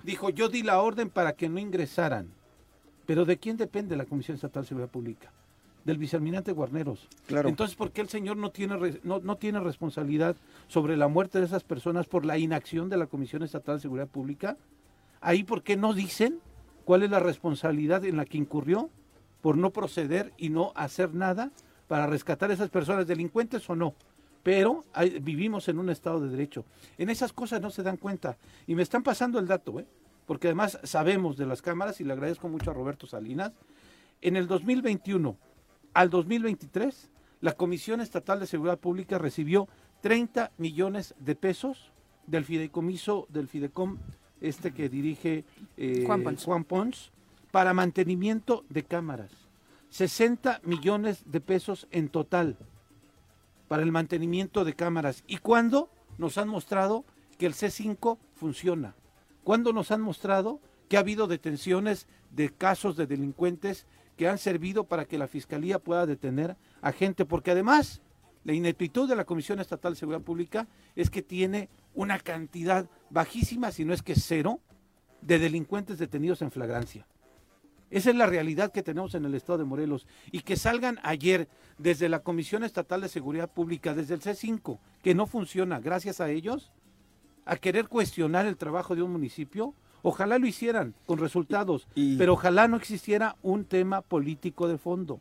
Dijo, 0.04 0.30
yo 0.30 0.48
di 0.48 0.62
la 0.62 0.80
orden 0.80 1.10
para 1.10 1.32
que 1.32 1.48
no 1.48 1.58
ingresaran. 1.58 2.28
Pero 3.06 3.24
¿de 3.24 3.36
quién 3.38 3.56
depende 3.56 3.96
la 3.96 4.04
Comisión 4.04 4.34
Estatal 4.36 4.62
de 4.62 4.68
Seguridad 4.68 4.90
Pública? 4.90 5.32
del 5.84 5.98
vicealmirante 5.98 6.50
Guarneros. 6.50 7.06
Claro. 7.28 7.48
Entonces, 7.48 7.76
¿por 7.76 7.92
qué 7.92 8.00
el 8.00 8.08
señor 8.08 8.36
no 8.36 8.50
tiene, 8.50 8.76
re- 8.76 9.00
no, 9.04 9.20
no 9.20 9.36
tiene 9.36 9.60
responsabilidad 9.60 10.34
sobre 10.66 10.96
la 10.96 11.06
muerte 11.06 11.38
de 11.38 11.44
esas 11.44 11.62
personas 11.62 12.06
por 12.08 12.26
la 12.26 12.36
inacción 12.38 12.88
de 12.88 12.96
la 12.96 13.06
Comisión 13.06 13.44
Estatal 13.44 13.76
de 13.76 13.82
Seguridad 13.82 14.08
Pública? 14.08 14.56
Ahí, 15.20 15.44
¿por 15.44 15.62
qué 15.62 15.76
no 15.76 15.94
dicen 15.94 16.40
cuál 16.84 17.04
es 17.04 17.10
la 17.10 17.20
responsabilidad 17.20 18.04
en 18.04 18.16
la 18.16 18.24
que 18.24 18.36
incurrió 18.36 18.90
por 19.42 19.56
no 19.56 19.70
proceder 19.70 20.32
y 20.36 20.48
no 20.48 20.72
hacer 20.74 21.14
nada 21.14 21.52
para 21.88 22.06
rescatar 22.06 22.50
a 22.50 22.54
esas 22.54 22.70
personas, 22.70 23.06
delincuentes 23.06 23.68
o 23.70 23.76
no? 23.76 23.94
Pero 24.42 24.84
hay- 24.92 25.18
vivimos 25.18 25.68
en 25.68 25.78
un 25.78 25.90
Estado 25.90 26.20
de 26.20 26.28
Derecho. 26.28 26.64
En 26.98 27.10
esas 27.10 27.32
cosas 27.32 27.60
no 27.60 27.70
se 27.70 27.82
dan 27.82 27.96
cuenta. 27.96 28.36
Y 28.66 28.74
me 28.74 28.82
están 28.82 29.02
pasando 29.02 29.38
el 29.38 29.46
dato, 29.46 29.80
¿eh? 29.80 29.86
porque 30.26 30.48
además 30.48 30.78
sabemos 30.84 31.36
de 31.36 31.46
las 31.46 31.62
cámaras, 31.62 32.00
y 32.00 32.04
le 32.04 32.12
agradezco 32.12 32.48
mucho 32.48 32.70
a 32.70 32.74
Roberto 32.74 33.06
Salinas, 33.06 33.52
en 34.22 34.36
el 34.36 34.46
2021 34.48 35.36
al 35.94 36.10
2023, 36.10 37.10
la 37.40 37.52
Comisión 37.52 38.00
Estatal 38.00 38.40
de 38.40 38.46
Seguridad 38.46 38.78
Pública 38.78 39.18
recibió 39.18 39.68
30 40.00 40.50
millones 40.58 41.14
de 41.18 41.34
pesos 41.36 41.92
del 42.26 42.44
fideicomiso, 42.44 43.26
del 43.30 43.46
Fidecom, 43.48 43.98
este 44.40 44.72
que 44.72 44.88
dirige 44.88 45.44
eh, 45.76 46.02
Juan 46.06 46.22
Pons. 46.22 46.44
Juan 46.44 46.64
Pons, 46.64 47.12
para 47.52 47.72
mantenimiento 47.72 48.64
de 48.68 48.82
cámaras. 48.82 49.30
60 49.96 50.60
millones 50.62 51.22
de 51.24 51.40
pesos 51.40 51.88
en 51.90 52.10
total 52.10 52.58
para 53.66 53.82
el 53.82 53.92
mantenimiento 53.92 54.62
de 54.62 54.74
cámaras. 54.74 55.24
¿Y 55.26 55.38
cuándo 55.38 55.88
nos 56.18 56.36
han 56.36 56.48
mostrado 56.48 57.06
que 57.38 57.46
el 57.46 57.54
C5 57.54 58.18
funciona? 58.34 58.94
¿Cuándo 59.42 59.72
nos 59.72 59.90
han 59.90 60.02
mostrado 60.02 60.60
que 60.90 60.98
ha 60.98 61.00
habido 61.00 61.26
detenciones 61.26 62.08
de 62.30 62.50
casos 62.50 62.98
de 62.98 63.06
delincuentes 63.06 63.86
que 64.18 64.28
han 64.28 64.36
servido 64.36 64.84
para 64.84 65.06
que 65.06 65.16
la 65.16 65.28
Fiscalía 65.28 65.78
pueda 65.78 66.04
detener 66.04 66.58
a 66.82 66.92
gente? 66.92 67.24
Porque 67.24 67.52
además, 67.52 68.02
la 68.44 68.52
ineptitud 68.52 69.08
de 69.08 69.16
la 69.16 69.24
Comisión 69.24 69.60
Estatal 69.60 69.94
de 69.94 69.98
Seguridad 69.98 70.20
Pública 70.20 70.68
es 70.94 71.08
que 71.08 71.22
tiene 71.22 71.70
una 71.94 72.18
cantidad 72.18 72.86
bajísima, 73.08 73.72
si 73.72 73.86
no 73.86 73.94
es 73.94 74.02
que 74.02 74.14
cero, 74.14 74.60
de 75.22 75.38
delincuentes 75.38 75.98
detenidos 75.98 76.42
en 76.42 76.50
flagrancia. 76.50 77.06
Esa 77.96 78.10
es 78.10 78.16
la 78.16 78.26
realidad 78.26 78.72
que 78.72 78.82
tenemos 78.82 79.14
en 79.14 79.24
el 79.24 79.34
estado 79.34 79.56
de 79.60 79.64
Morelos. 79.64 80.06
Y 80.30 80.40
que 80.40 80.56
salgan 80.56 80.98
ayer 81.02 81.48
desde 81.78 82.10
la 82.10 82.18
Comisión 82.18 82.62
Estatal 82.62 83.00
de 83.00 83.08
Seguridad 83.08 83.50
Pública, 83.50 83.94
desde 83.94 84.12
el 84.12 84.20
C5, 84.20 84.78
que 85.02 85.14
no 85.14 85.26
funciona 85.26 85.80
gracias 85.80 86.20
a 86.20 86.28
ellos, 86.28 86.72
a 87.46 87.56
querer 87.56 87.88
cuestionar 87.88 88.44
el 88.44 88.58
trabajo 88.58 88.94
de 88.94 89.00
un 89.00 89.12
municipio, 89.12 89.72
ojalá 90.02 90.38
lo 90.38 90.46
hicieran 90.46 90.92
con 91.06 91.18
resultados, 91.18 91.88
Y- 91.94 92.18
pero 92.18 92.34
ojalá 92.34 92.68
no 92.68 92.76
existiera 92.76 93.36
un 93.42 93.64
tema 93.64 94.02
político 94.02 94.68
de 94.68 94.76
fondo. 94.76 95.18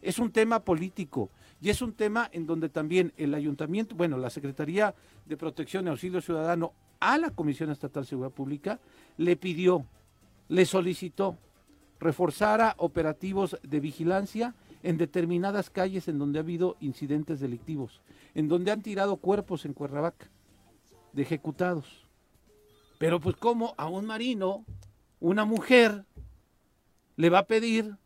Es 0.00 0.20
un 0.20 0.30
tema 0.30 0.60
político 0.60 1.30
y 1.60 1.70
es 1.70 1.82
un 1.82 1.94
tema 1.94 2.28
en 2.30 2.46
donde 2.46 2.68
también 2.68 3.12
el 3.16 3.34
ayuntamiento, 3.34 3.96
bueno, 3.96 4.18
la 4.18 4.30
Secretaría 4.30 4.94
de 5.26 5.36
Protección 5.36 5.86
y 5.86 5.90
Auxilio 5.90 6.20
Ciudadano 6.20 6.74
a 7.00 7.18
la 7.18 7.30
Comisión 7.30 7.70
Estatal 7.72 8.04
de 8.04 8.10
Seguridad 8.10 8.30
Pública 8.32 8.78
le 9.16 9.34
pidió, 9.34 9.84
le 10.48 10.64
solicitó 10.64 11.38
reforzara 12.00 12.74
operativos 12.78 13.56
de 13.62 13.80
vigilancia 13.80 14.54
en 14.82 14.98
determinadas 14.98 15.70
calles 15.70 16.08
en 16.08 16.18
donde 16.18 16.38
ha 16.38 16.42
habido 16.42 16.76
incidentes 16.80 17.40
delictivos, 17.40 18.00
en 18.34 18.48
donde 18.48 18.70
han 18.70 18.82
tirado 18.82 19.16
cuerpos 19.16 19.64
en 19.64 19.72
Cuernavaca 19.72 20.28
de 21.12 21.22
ejecutados. 21.22 22.04
Pero 22.98 23.20
pues 23.20 23.36
como 23.36 23.74
a 23.78 23.86
un 23.88 24.04
marino, 24.06 24.64
una 25.20 25.44
mujer, 25.44 26.04
le 27.16 27.30
va 27.30 27.38
a 27.40 27.46
pedir 27.46 27.96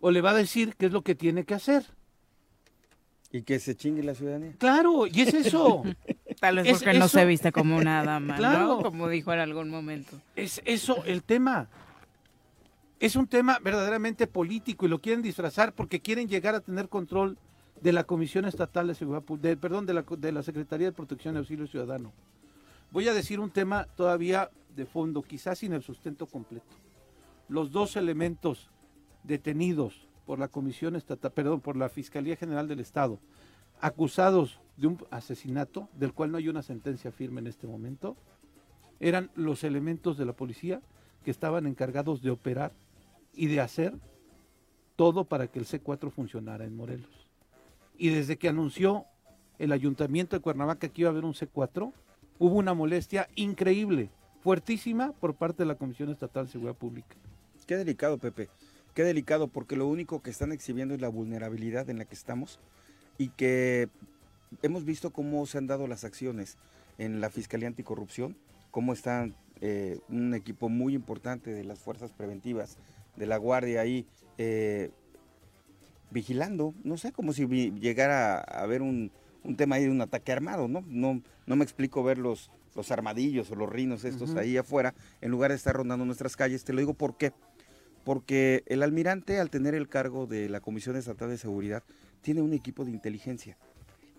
o 0.00 0.10
le 0.10 0.20
va 0.20 0.30
a 0.30 0.34
decir 0.34 0.74
qué 0.76 0.86
es 0.86 0.92
lo 0.92 1.02
que 1.02 1.14
tiene 1.14 1.44
que 1.44 1.54
hacer. 1.54 1.84
Y 3.34 3.42
que 3.42 3.58
se 3.58 3.74
chingue 3.74 4.02
la 4.02 4.14
ciudadanía. 4.14 4.52
Claro, 4.58 5.06
y 5.06 5.22
es 5.22 5.32
eso. 5.32 5.82
Tal 6.40 6.56
vez 6.56 6.66
Es- 6.66 6.72
porque 6.82 6.98
no 6.98 7.08
se 7.08 7.24
viste 7.24 7.50
como 7.50 7.76
una 7.76 8.04
dama, 8.04 8.36
Claro. 8.36 8.58
¿no? 8.68 8.82
Como 8.82 9.08
dijo 9.08 9.32
en 9.32 9.40
algún 9.40 9.70
momento. 9.70 10.20
Es 10.36 10.60
eso 10.66 11.02
el 11.04 11.22
tema. 11.22 11.68
Es 13.02 13.16
un 13.16 13.26
tema 13.26 13.58
verdaderamente 13.58 14.28
político 14.28 14.86
y 14.86 14.88
lo 14.88 15.00
quieren 15.00 15.22
disfrazar 15.22 15.72
porque 15.72 15.98
quieren 15.98 16.28
llegar 16.28 16.54
a 16.54 16.60
tener 16.60 16.88
control 16.88 17.36
de 17.80 17.92
la 17.92 18.04
Comisión 18.04 18.44
Estatal 18.44 18.86
de 18.86 18.94
Seguridad 18.94 19.24
de, 19.40 19.56
perdón, 19.56 19.86
de 19.86 19.94
la, 19.94 20.04
de 20.08 20.30
la 20.30 20.44
Secretaría 20.44 20.86
de 20.86 20.92
Protección 20.92 21.34
y 21.34 21.38
Auxilio 21.38 21.66
Ciudadano. 21.66 22.12
Voy 22.92 23.08
a 23.08 23.12
decir 23.12 23.40
un 23.40 23.50
tema 23.50 23.88
todavía 23.96 24.50
de 24.76 24.86
fondo, 24.86 25.20
quizás 25.20 25.58
sin 25.58 25.72
el 25.72 25.82
sustento 25.82 26.26
completo. 26.26 26.76
Los 27.48 27.72
dos 27.72 27.96
elementos 27.96 28.70
detenidos 29.24 30.06
por 30.24 30.38
la 30.38 30.46
Comisión 30.46 30.94
Estatal, 30.94 31.32
perdón, 31.32 31.60
por 31.60 31.74
la 31.74 31.88
Fiscalía 31.88 32.36
General 32.36 32.68
del 32.68 32.78
Estado, 32.78 33.18
acusados 33.80 34.60
de 34.76 34.86
un 34.86 35.04
asesinato 35.10 35.88
del 35.98 36.12
cual 36.12 36.30
no 36.30 36.38
hay 36.38 36.48
una 36.48 36.62
sentencia 36.62 37.10
firme 37.10 37.40
en 37.40 37.48
este 37.48 37.66
momento, 37.66 38.16
eran 39.00 39.28
los 39.34 39.64
elementos 39.64 40.16
de 40.16 40.24
la 40.24 40.34
policía 40.34 40.80
que 41.24 41.32
estaban 41.32 41.66
encargados 41.66 42.22
de 42.22 42.30
operar 42.30 42.70
y 43.32 43.46
de 43.46 43.60
hacer 43.60 43.94
todo 44.96 45.24
para 45.24 45.46
que 45.46 45.58
el 45.58 45.66
C4 45.66 46.10
funcionara 46.10 46.64
en 46.64 46.76
Morelos. 46.76 47.28
Y 47.96 48.10
desde 48.10 48.36
que 48.36 48.48
anunció 48.48 49.06
el 49.58 49.72
ayuntamiento 49.72 50.36
de 50.36 50.42
Cuernavaca 50.42 50.88
que 50.88 51.02
iba 51.02 51.10
a 51.10 51.12
haber 51.12 51.24
un 51.24 51.34
C4, 51.34 51.92
hubo 52.38 52.54
una 52.56 52.74
molestia 52.74 53.28
increíble, 53.34 54.10
fuertísima 54.42 55.12
por 55.12 55.34
parte 55.34 55.62
de 55.62 55.66
la 55.66 55.76
Comisión 55.76 56.10
Estatal 56.10 56.46
de 56.46 56.52
Seguridad 56.52 56.76
Pública. 56.76 57.16
Qué 57.66 57.76
delicado, 57.76 58.18
Pepe. 58.18 58.48
Qué 58.94 59.04
delicado, 59.04 59.48
porque 59.48 59.76
lo 59.76 59.86
único 59.86 60.20
que 60.20 60.30
están 60.30 60.52
exhibiendo 60.52 60.94
es 60.94 61.00
la 61.00 61.08
vulnerabilidad 61.08 61.88
en 61.88 61.98
la 61.98 62.04
que 62.04 62.14
estamos 62.14 62.58
y 63.16 63.28
que 63.28 63.88
hemos 64.62 64.84
visto 64.84 65.10
cómo 65.10 65.46
se 65.46 65.58
han 65.58 65.66
dado 65.66 65.86
las 65.86 66.04
acciones 66.04 66.58
en 66.98 67.20
la 67.20 67.30
Fiscalía 67.30 67.68
Anticorrupción, 67.68 68.36
cómo 68.70 68.92
están 68.92 69.34
eh, 69.60 70.00
un 70.08 70.34
equipo 70.34 70.68
muy 70.68 70.94
importante 70.94 71.52
de 71.52 71.64
las 71.64 71.78
fuerzas 71.78 72.10
preventivas 72.10 72.76
de 73.16 73.26
la 73.26 73.36
Guardia 73.36 73.80
ahí 73.80 74.06
eh, 74.38 74.90
vigilando, 76.10 76.74
no 76.84 76.96
sé, 76.96 77.12
como 77.12 77.32
si 77.32 77.46
llegara 77.46 78.38
a 78.38 78.62
haber 78.62 78.82
un, 78.82 79.10
un 79.44 79.56
tema 79.56 79.76
ahí 79.76 79.84
de 79.84 79.90
un 79.90 80.00
ataque 80.00 80.32
armado, 80.32 80.68
¿no? 80.68 80.84
No, 80.86 81.22
no 81.46 81.56
me 81.56 81.64
explico 81.64 82.02
ver 82.02 82.18
los, 82.18 82.50
los 82.74 82.90
armadillos 82.90 83.50
o 83.50 83.54
los 83.54 83.68
rinos 83.68 84.04
estos 84.04 84.34
ahí 84.36 84.56
afuera, 84.56 84.94
en 85.20 85.30
lugar 85.30 85.50
de 85.50 85.56
estar 85.56 85.74
rondando 85.74 86.04
nuestras 86.04 86.36
calles. 86.36 86.64
Te 86.64 86.72
lo 86.72 86.80
digo 86.80 86.94
por 86.94 87.16
qué. 87.16 87.32
Porque 88.04 88.64
el 88.66 88.82
almirante, 88.82 89.38
al 89.38 89.50
tener 89.50 89.74
el 89.74 89.88
cargo 89.88 90.26
de 90.26 90.48
la 90.48 90.60
Comisión 90.60 90.96
Estatal 90.96 91.30
de 91.30 91.38
Seguridad, 91.38 91.84
tiene 92.20 92.42
un 92.42 92.52
equipo 92.52 92.84
de 92.84 92.90
inteligencia. 92.90 93.56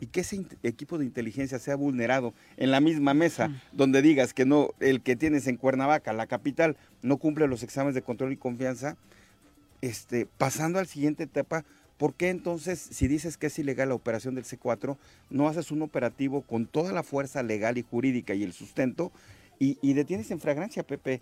Y 0.04 0.08
que 0.08 0.20
ese 0.20 0.46
equipo 0.63 0.98
de 0.98 1.06
inteligencia 1.06 1.60
sea 1.60 1.78
vulnerado 1.78 2.34
en 2.58 2.72
la 2.72 2.82
misma 2.82 3.13
mesa, 3.13 3.50
donde 3.72 4.02
digas 4.02 4.34
que 4.34 4.44
no, 4.44 4.72
el 4.82 5.00
que 5.00 5.16
tienes 5.16 5.48
en 5.48 5.56
Cuernavaca, 5.56 6.12
la 6.12 6.28
capital, 6.28 6.76
no 7.02 7.16
cumple 7.16 7.48
los 7.48 7.63
exámenes 7.63 7.96
de 7.96 8.02
control 8.02 8.34
y 8.34 8.36
confianza, 8.36 8.98
este, 9.80 10.26
pasando 10.26 10.80
al 10.80 10.88
siguiente 10.88 11.24
etapa, 11.24 11.63
¿por 11.98 12.16
qué 12.16 12.32
entonces, 12.32 12.82
si 12.82 13.08
dices 13.08 13.38
que 13.38 13.48
es 13.48 13.58
ilegal 13.58 13.88
la 13.88 13.96
operación 13.96 14.36
del 14.36 14.44
C4, 14.44 14.98
no 15.30 15.48
haces 15.48 15.72
un 15.72 15.82
operativo 15.82 16.42
con 16.42 16.66
toda 16.66 16.92
la 16.92 17.04
fuerza 17.04 17.42
legal 17.42 17.78
y 17.78 17.84
jurídica 17.84 18.34
y 18.34 18.44
el 18.44 18.52
sustento 18.52 19.13
y, 19.58 19.78
y 19.82 19.94
detienes 19.94 20.32
en 20.32 20.42
fragancia, 20.42 20.84
Pepe? 20.84 21.22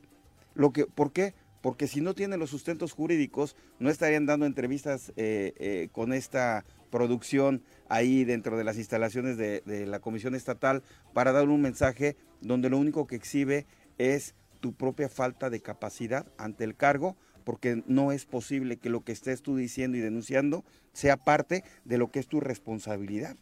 Lo 0.55 0.73
que, 0.73 0.87
¿Por 0.87 1.11
qué? 1.11 1.35
Porque 1.61 1.87
si 1.87 2.01
no 2.01 2.15
tienen 2.15 2.39
los 2.39 2.49
sustentos 2.49 2.93
jurídicos, 2.93 3.55
no 3.77 3.91
estarían 3.91 4.25
dando 4.25 4.47
entrevistas 4.47 5.13
eh, 5.17 5.53
eh, 5.59 5.89
con 5.91 6.13
esta 6.13 6.65
producción 6.91 7.63
ahí 7.89 8.23
dentro 8.23 8.57
de 8.57 8.63
las 8.63 8.77
instalaciones 8.77 9.37
de, 9.37 9.63
la 9.87 9.99
Comisión 9.99 10.35
Estatal 10.35 10.83
para 11.13 11.31
dar 11.31 11.49
un 11.49 11.61
mensaje 11.61 12.15
donde 12.41 12.69
lo 12.69 12.77
único 12.77 13.07
que 13.07 13.15
exhibe 13.15 13.65
es 13.97 14.35
tu 14.59 14.73
propia 14.73 15.09
falta 15.09 15.49
de 15.49 15.61
capacidad 15.61 16.27
ante 16.37 16.63
el 16.63 16.75
cargo, 16.75 17.17
porque 17.43 17.83
no 17.87 18.11
es 18.11 18.25
posible 18.25 18.77
que 18.77 18.91
lo 18.91 19.03
que 19.03 19.11
estés 19.11 19.41
tú 19.41 19.55
diciendo 19.55 19.97
y 19.97 20.01
denunciando 20.01 20.63
sea 20.93 21.17
parte 21.17 21.63
de 21.85 21.97
lo 21.97 22.11
que 22.11 22.19
es 22.19 22.27
tu 22.27 22.39
responsabilidad. 22.39 23.35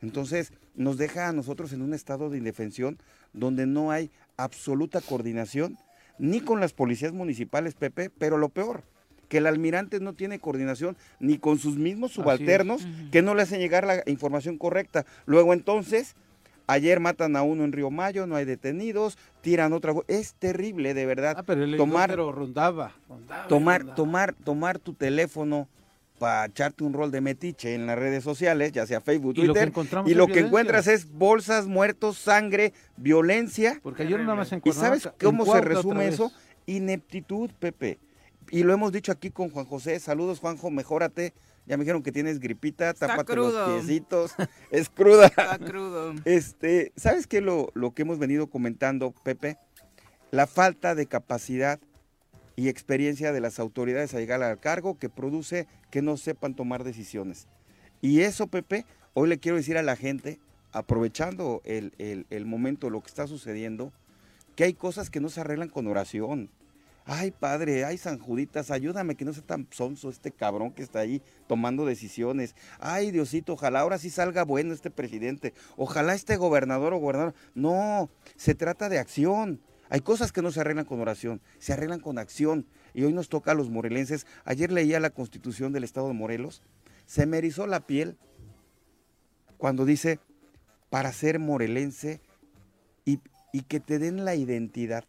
Entonces 0.00 0.52
nos 0.76 0.96
deja 0.96 1.28
a 1.28 1.32
nosotros 1.32 1.72
en 1.72 1.82
un 1.82 1.94
estado 1.94 2.30
de 2.30 2.38
indefensión 2.38 2.98
donde 3.32 3.66
no 3.66 3.90
hay 3.90 4.10
absoluta 4.36 5.00
coordinación 5.00 5.76
ni 6.18 6.40
con 6.40 6.60
las 6.60 6.72
policías 6.72 7.12
municipales, 7.12 7.74
Pepe, 7.74 8.10
pero 8.10 8.38
lo 8.38 8.50
peor, 8.50 8.84
que 9.28 9.38
el 9.38 9.46
almirante 9.46 10.00
no 10.00 10.12
tiene 10.12 10.38
coordinación 10.38 10.96
ni 11.20 11.38
con 11.38 11.58
sus 11.58 11.76
mismos 11.76 12.10
es. 12.10 12.16
subalternos 12.16 12.86
que 13.10 13.22
no 13.22 13.34
le 13.34 13.42
hacen 13.42 13.60
llegar 13.60 13.86
la 13.86 14.02
información 14.06 14.58
correcta. 14.58 15.04
Luego 15.26 15.52
entonces, 15.52 16.16
ayer 16.66 17.00
matan 17.00 17.36
a 17.36 17.42
uno 17.42 17.64
en 17.64 17.72
Río 17.72 17.90
Mayo, 17.90 18.26
no 18.26 18.36
hay 18.36 18.44
detenidos, 18.44 19.18
tiran 19.40 19.72
otra. 19.72 19.94
Es 20.08 20.34
terrible, 20.34 20.94
de 20.94 21.06
verdad. 21.06 21.36
Ah, 21.38 21.42
pero 21.42 21.64
el 21.64 21.76
tomar, 21.76 22.14
rondaba, 22.14 22.92
tomar, 23.48 23.80
rondaba. 23.80 23.94
tomar, 23.94 24.34
tomar 24.34 24.78
tu 24.78 24.94
teléfono 24.94 25.68
para 26.18 26.46
echarte 26.46 26.84
un 26.84 26.92
rol 26.92 27.10
de 27.10 27.20
metiche 27.20 27.74
en 27.74 27.86
las 27.86 27.98
redes 27.98 28.22
sociales, 28.22 28.72
ya 28.72 28.86
sea 28.86 29.00
Facebook, 29.00 29.34
Y 29.36 29.42
lo 29.42 29.42
que 29.42 29.46
Twitter, 29.48 29.68
encontramos 29.68 30.10
y 30.10 30.14
lo 30.14 30.26
que 30.26 30.40
encuentras 30.40 30.86
es 30.86 31.10
bolsas, 31.10 31.66
muertos, 31.66 32.18
sangre, 32.18 32.72
violencia. 32.96 33.80
Porque 33.82 34.04
ayer 34.04 34.20
nada 34.20 34.36
más 34.36 34.52
en 34.52 34.62
¿Y 34.64 34.72
sabes 34.72 35.08
cómo 35.20 35.44
se 35.44 35.60
resume 35.60 36.08
eso? 36.08 36.32
Ineptitud, 36.66 37.50
Pepe. 37.58 37.98
Y 38.50 38.62
lo 38.62 38.72
hemos 38.72 38.92
dicho 38.92 39.12
aquí 39.12 39.30
con 39.30 39.50
Juan 39.50 39.66
José. 39.66 39.98
Saludos, 40.00 40.40
Juanjo, 40.40 40.70
mejórate. 40.70 41.32
Ya 41.66 41.76
me 41.76 41.84
dijeron 41.84 42.02
que 42.02 42.12
tienes 42.12 42.40
gripita, 42.40 42.92
tápate 42.92 43.36
los 43.36 43.54
piecitos. 43.70 44.32
es 44.70 44.90
cruda. 44.90 45.26
Está 45.26 45.58
crudo. 45.58 46.14
Este, 46.24 46.92
¿sabes 46.96 47.26
qué 47.26 47.40
lo, 47.40 47.70
lo 47.74 47.92
que 47.94 48.02
hemos 48.02 48.18
venido 48.18 48.48
comentando, 48.48 49.12
Pepe? 49.24 49.56
La 50.30 50.46
falta 50.46 50.94
de 50.94 51.06
capacidad 51.06 51.80
y 52.56 52.68
experiencia 52.68 53.32
de 53.32 53.40
las 53.40 53.58
autoridades 53.58 54.14
a 54.14 54.20
llegar 54.20 54.42
al 54.42 54.60
cargo 54.60 54.98
que 54.98 55.08
produce 55.08 55.66
que 55.90 56.02
no 56.02 56.16
sepan 56.16 56.54
tomar 56.54 56.84
decisiones. 56.84 57.48
Y 58.00 58.20
eso, 58.20 58.46
Pepe, 58.46 58.84
hoy 59.14 59.28
le 59.28 59.38
quiero 59.38 59.56
decir 59.56 59.78
a 59.78 59.82
la 59.82 59.96
gente, 59.96 60.38
aprovechando 60.72 61.62
el, 61.64 61.94
el, 61.98 62.26
el 62.30 62.44
momento, 62.44 62.90
lo 62.90 63.00
que 63.00 63.08
está 63.08 63.26
sucediendo, 63.26 63.92
que 64.56 64.64
hay 64.64 64.74
cosas 64.74 65.10
que 65.10 65.20
no 65.20 65.28
se 65.28 65.40
arreglan 65.40 65.68
con 65.68 65.86
oración. 65.86 66.50
Ay, 67.06 67.32
padre, 67.32 67.84
ay, 67.84 67.98
San 67.98 68.18
Juditas, 68.18 68.70
ayúdame 68.70 69.14
que 69.14 69.26
no 69.26 69.34
sea 69.34 69.42
tan 69.42 69.68
sonso 69.70 70.08
este 70.08 70.30
cabrón 70.30 70.72
que 70.72 70.82
está 70.82 71.00
ahí 71.00 71.20
tomando 71.46 71.84
decisiones. 71.84 72.56
Ay, 72.78 73.10
Diosito, 73.10 73.52
ojalá 73.52 73.80
ahora 73.80 73.98
sí 73.98 74.08
salga 74.08 74.44
bueno 74.44 74.72
este 74.72 74.90
presidente. 74.90 75.52
Ojalá 75.76 76.14
este 76.14 76.36
gobernador 76.36 76.94
o 76.94 76.98
gobernador. 76.98 77.34
No, 77.54 78.08
se 78.36 78.54
trata 78.54 78.88
de 78.88 78.98
acción. 78.98 79.60
Hay 79.90 80.00
cosas 80.00 80.32
que 80.32 80.40
no 80.40 80.50
se 80.50 80.60
arreglan 80.60 80.86
con 80.86 80.98
oración, 80.98 81.42
se 81.58 81.74
arreglan 81.74 82.00
con 82.00 82.18
acción. 82.18 82.66
Y 82.94 83.04
hoy 83.04 83.12
nos 83.12 83.28
toca 83.28 83.50
a 83.50 83.54
los 83.54 83.68
morelenses. 83.68 84.26
Ayer 84.46 84.72
leía 84.72 84.98
la 84.98 85.10
constitución 85.10 85.74
del 85.74 85.84
estado 85.84 86.08
de 86.08 86.14
Morelos. 86.14 86.62
Se 87.04 87.26
me 87.26 87.36
erizó 87.36 87.66
la 87.66 87.80
piel 87.80 88.16
cuando 89.58 89.84
dice, 89.84 90.20
para 90.88 91.12
ser 91.12 91.38
morelense 91.38 92.22
y, 93.04 93.18
que 93.68 93.78
te 93.78 93.98
den 93.98 94.24
la 94.24 94.34
identidad 94.34 95.04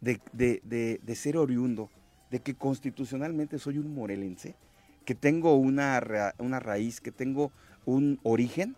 de, 0.00 1.14
ser 1.14 1.36
oriundo, 1.36 1.90
de 2.30 2.40
que 2.40 2.54
constitucionalmente 2.54 3.58
soy 3.58 3.78
un 3.78 3.94
morelense, 3.94 4.54
que 5.04 5.14
tengo 5.14 5.54
una, 5.54 6.34
una 6.38 6.60
raíz, 6.60 7.00
que 7.00 7.12
tengo 7.12 7.52
un 7.84 8.18
origen, 8.22 8.76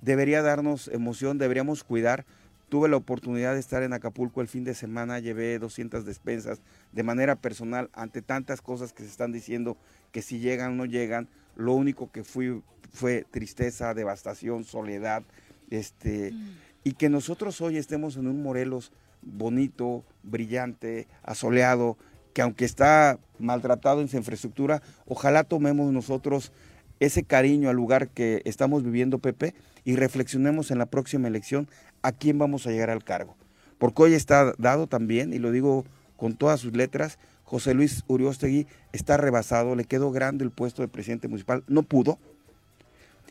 debería 0.00 0.42
darnos 0.42 0.88
emoción, 0.88 1.38
deberíamos 1.38 1.84
cuidar. 1.84 2.24
Tuve 2.68 2.88
la 2.88 2.96
oportunidad 2.96 3.54
de 3.54 3.60
estar 3.60 3.82
en 3.82 3.92
Acapulco 3.92 4.40
el 4.40 4.48
fin 4.48 4.62
de 4.62 4.74
semana, 4.74 5.18
llevé 5.18 5.58
200 5.58 6.04
despensas 6.04 6.60
de 6.92 7.02
manera 7.02 7.34
personal 7.36 7.90
ante 7.92 8.22
tantas 8.22 8.62
cosas 8.62 8.92
que 8.92 9.02
se 9.02 9.08
están 9.08 9.32
diciendo 9.32 9.76
que 10.12 10.22
si 10.22 10.38
llegan 10.38 10.72
o 10.72 10.74
no 10.76 10.84
llegan. 10.84 11.28
Lo 11.56 11.74
único 11.74 12.12
que 12.12 12.22
fui 12.22 12.62
fue 12.92 13.24
tristeza, 13.30 13.94
devastación, 13.94 14.64
soledad, 14.64 15.24
este, 15.70 16.32
mm. 16.32 16.56
y 16.84 16.92
que 16.92 17.08
nosotros 17.08 17.60
hoy 17.60 17.76
estemos 17.76 18.16
en 18.16 18.28
un 18.28 18.42
Morelos 18.42 18.92
bonito, 19.22 20.04
brillante, 20.22 21.08
asoleado, 21.22 21.96
que 22.32 22.42
aunque 22.42 22.64
está 22.64 23.18
maltratado 23.38 24.00
en 24.00 24.08
su 24.08 24.16
infraestructura, 24.16 24.82
ojalá 25.06 25.44
tomemos 25.44 25.92
nosotros 25.92 26.52
ese 27.00 27.22
cariño 27.24 27.70
al 27.70 27.76
lugar 27.76 28.08
que 28.08 28.42
estamos 28.44 28.84
viviendo, 28.84 29.18
Pepe, 29.18 29.54
y 29.84 29.96
reflexionemos 29.96 30.70
en 30.70 30.78
la 30.78 30.86
próxima 30.86 31.28
elección 31.28 31.68
a 32.02 32.12
quién 32.12 32.38
vamos 32.38 32.66
a 32.66 32.70
llegar 32.70 32.90
al 32.90 33.04
cargo. 33.04 33.36
Porque 33.78 34.02
hoy 34.02 34.14
está 34.14 34.52
dado 34.58 34.86
también, 34.86 35.32
y 35.32 35.38
lo 35.38 35.50
digo 35.50 35.84
con 36.16 36.36
todas 36.36 36.60
sus 36.60 36.76
letras, 36.76 37.18
José 37.44 37.74
Luis 37.74 38.04
Uriostegui 38.06 38.66
está 38.92 39.16
rebasado, 39.16 39.74
le 39.74 39.84
quedó 39.84 40.12
grande 40.12 40.44
el 40.44 40.50
puesto 40.50 40.82
de 40.82 40.88
presidente 40.88 41.26
municipal, 41.28 41.64
no 41.66 41.82
pudo, 41.82 42.18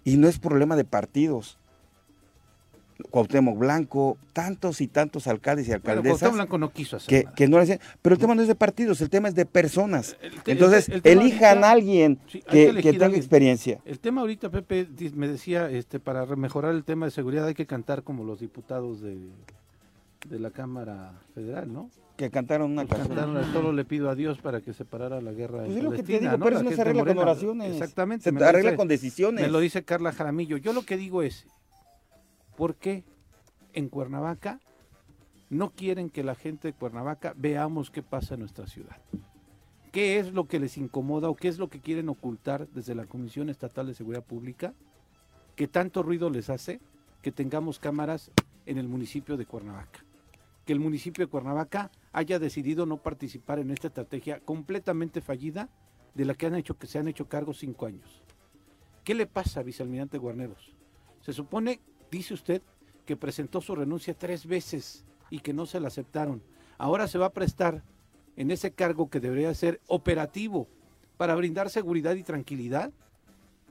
y 0.04 0.17
no 0.17 0.28
es 0.28 0.39
problema 0.39 0.75
de 0.75 0.86
partidos, 0.86 1.60
Cuauhtémoc 3.09 3.57
Blanco, 3.57 4.17
tantos 4.33 4.81
y 4.81 4.88
tantos 4.88 5.27
alcaldes 5.27 5.67
y 5.67 5.71
alcaldesas. 5.71 6.19
Cuauhtémoc 6.19 6.35
Blanco 6.35 6.57
no 6.57 6.71
quiso 6.71 6.97
que, 7.07 7.25
que 7.35 7.47
no 7.47 7.59
Pero 8.01 8.15
el 8.15 8.19
tema 8.19 8.35
no 8.35 8.41
es 8.41 8.47
de 8.47 8.55
partidos, 8.55 9.01
el 9.01 9.09
tema 9.09 9.27
es 9.29 9.35
de 9.35 9.45
personas. 9.45 10.17
Entonces, 10.45 10.89
elijan 11.03 11.63
a 11.63 11.71
alguien 11.71 12.19
que, 12.49 12.73
tenga 12.81 13.15
experiencia. 13.15 13.79
El 13.85 13.99
tema 13.99 14.21
ahorita, 14.21 14.49
Pepe, 14.49 14.88
me 15.15 15.27
decía, 15.27 15.69
este, 15.69 15.99
para 15.99 16.25
mejorar 16.35 16.75
el 16.75 16.83
tema 16.83 17.05
de 17.05 17.12
seguridad 17.12 17.47
hay 17.47 17.55
que 17.55 17.65
cantar 17.65 18.03
como 18.03 18.23
los 18.23 18.39
diputados 18.39 19.01
de, 19.01 19.17
de 20.27 20.39
la 20.39 20.51
Cámara 20.51 21.13
Federal, 21.33 21.71
¿no? 21.71 21.89
Que 22.17 22.29
cantaron 22.29 22.71
una 22.71 22.85
canción. 22.85 23.53
solo 23.53 23.71
le 23.71 23.85
pido 23.85 24.09
a 24.09 24.15
Dios 24.15 24.39
para 24.39 24.59
que 24.59 24.73
se 24.73 24.83
parara 24.83 25.21
la 25.21 25.31
guerra 25.31 25.63
pues 25.63 25.77
es 25.77 25.83
lo 25.83 25.91
que 25.91 26.03
te 26.03 26.19
digo, 26.19 26.38
pero 26.38 26.57
eso 26.57 26.63
no 26.63 26.71
se 26.71 26.81
arregla 26.81 27.05
con 27.05 27.17
oraciones. 27.17 27.71
Exactamente. 27.71 28.29
Se 28.29 28.43
arregla 28.43 28.75
con 28.75 28.89
decisiones. 28.89 29.41
Me 29.41 29.49
lo 29.49 29.62
dice 29.62 29.83
Carla 29.83 30.12
Jaramillo. 30.12 30.57
Yo 30.57 30.73
lo 30.73 30.81
que 30.81 30.97
digo 30.97 31.23
es, 31.23 31.47
¿Por 32.59 32.75
qué 32.75 33.05
en 33.71 33.87
Cuernavaca 33.87 34.59
no 35.49 35.69
quieren 35.69 36.09
que 36.09 36.25
la 36.25 36.35
gente 36.35 36.67
de 36.67 36.73
Cuernavaca 36.73 37.33
veamos 37.37 37.89
qué 37.89 38.03
pasa 38.03 38.33
en 38.33 38.41
nuestra 38.41 38.67
ciudad? 38.67 38.97
¿Qué 39.93 40.19
es 40.19 40.33
lo 40.33 40.45
que 40.45 40.59
les 40.59 40.77
incomoda 40.77 41.29
o 41.29 41.37
qué 41.37 41.47
es 41.47 41.57
lo 41.57 41.69
que 41.69 41.79
quieren 41.79 42.09
ocultar 42.09 42.67
desde 42.67 42.95
la 42.95 43.05
Comisión 43.05 43.49
Estatal 43.49 43.87
de 43.87 43.93
Seguridad 43.93 44.25
Pública? 44.25 44.73
Que 45.55 45.69
tanto 45.69 46.03
ruido 46.03 46.29
les 46.29 46.49
hace 46.49 46.81
que 47.21 47.31
tengamos 47.31 47.79
cámaras 47.79 48.29
en 48.65 48.77
el 48.77 48.89
municipio 48.89 49.37
de 49.37 49.45
Cuernavaca. 49.45 50.03
Que 50.65 50.73
el 50.73 50.81
municipio 50.81 51.25
de 51.25 51.31
Cuernavaca 51.31 51.91
haya 52.11 52.39
decidido 52.39 52.85
no 52.85 52.97
participar 52.97 53.59
en 53.59 53.71
esta 53.71 53.87
estrategia 53.87 54.41
completamente 54.41 55.21
fallida 55.21 55.69
de 56.13 56.25
la 56.25 56.33
que 56.33 56.51
que 56.77 56.87
se 56.87 56.99
han 56.99 57.07
hecho 57.07 57.29
cargo 57.29 57.53
cinco 57.53 57.85
años. 57.85 58.21
¿Qué 59.05 59.15
le 59.15 59.27
pasa 59.27 59.63
vicealmirante 59.63 60.17
Guarneros? 60.17 60.75
Se 61.21 61.31
supone 61.31 61.79
Dice 62.11 62.33
usted 62.33 62.61
que 63.05 63.15
presentó 63.15 63.61
su 63.61 63.75
renuncia 63.75 64.13
tres 64.13 64.45
veces 64.45 65.03
y 65.29 65.39
que 65.39 65.53
no 65.53 65.65
se 65.65 65.79
la 65.79 65.87
aceptaron. 65.87 66.41
Ahora 66.77 67.07
se 67.07 67.17
va 67.17 67.27
a 67.27 67.33
prestar 67.33 67.83
en 68.35 68.51
ese 68.51 68.71
cargo 68.71 69.09
que 69.09 69.19
debería 69.19 69.53
ser 69.53 69.81
operativo 69.87 70.67
para 71.17 71.35
brindar 71.35 71.69
seguridad 71.69 72.15
y 72.15 72.23
tranquilidad. 72.23 72.91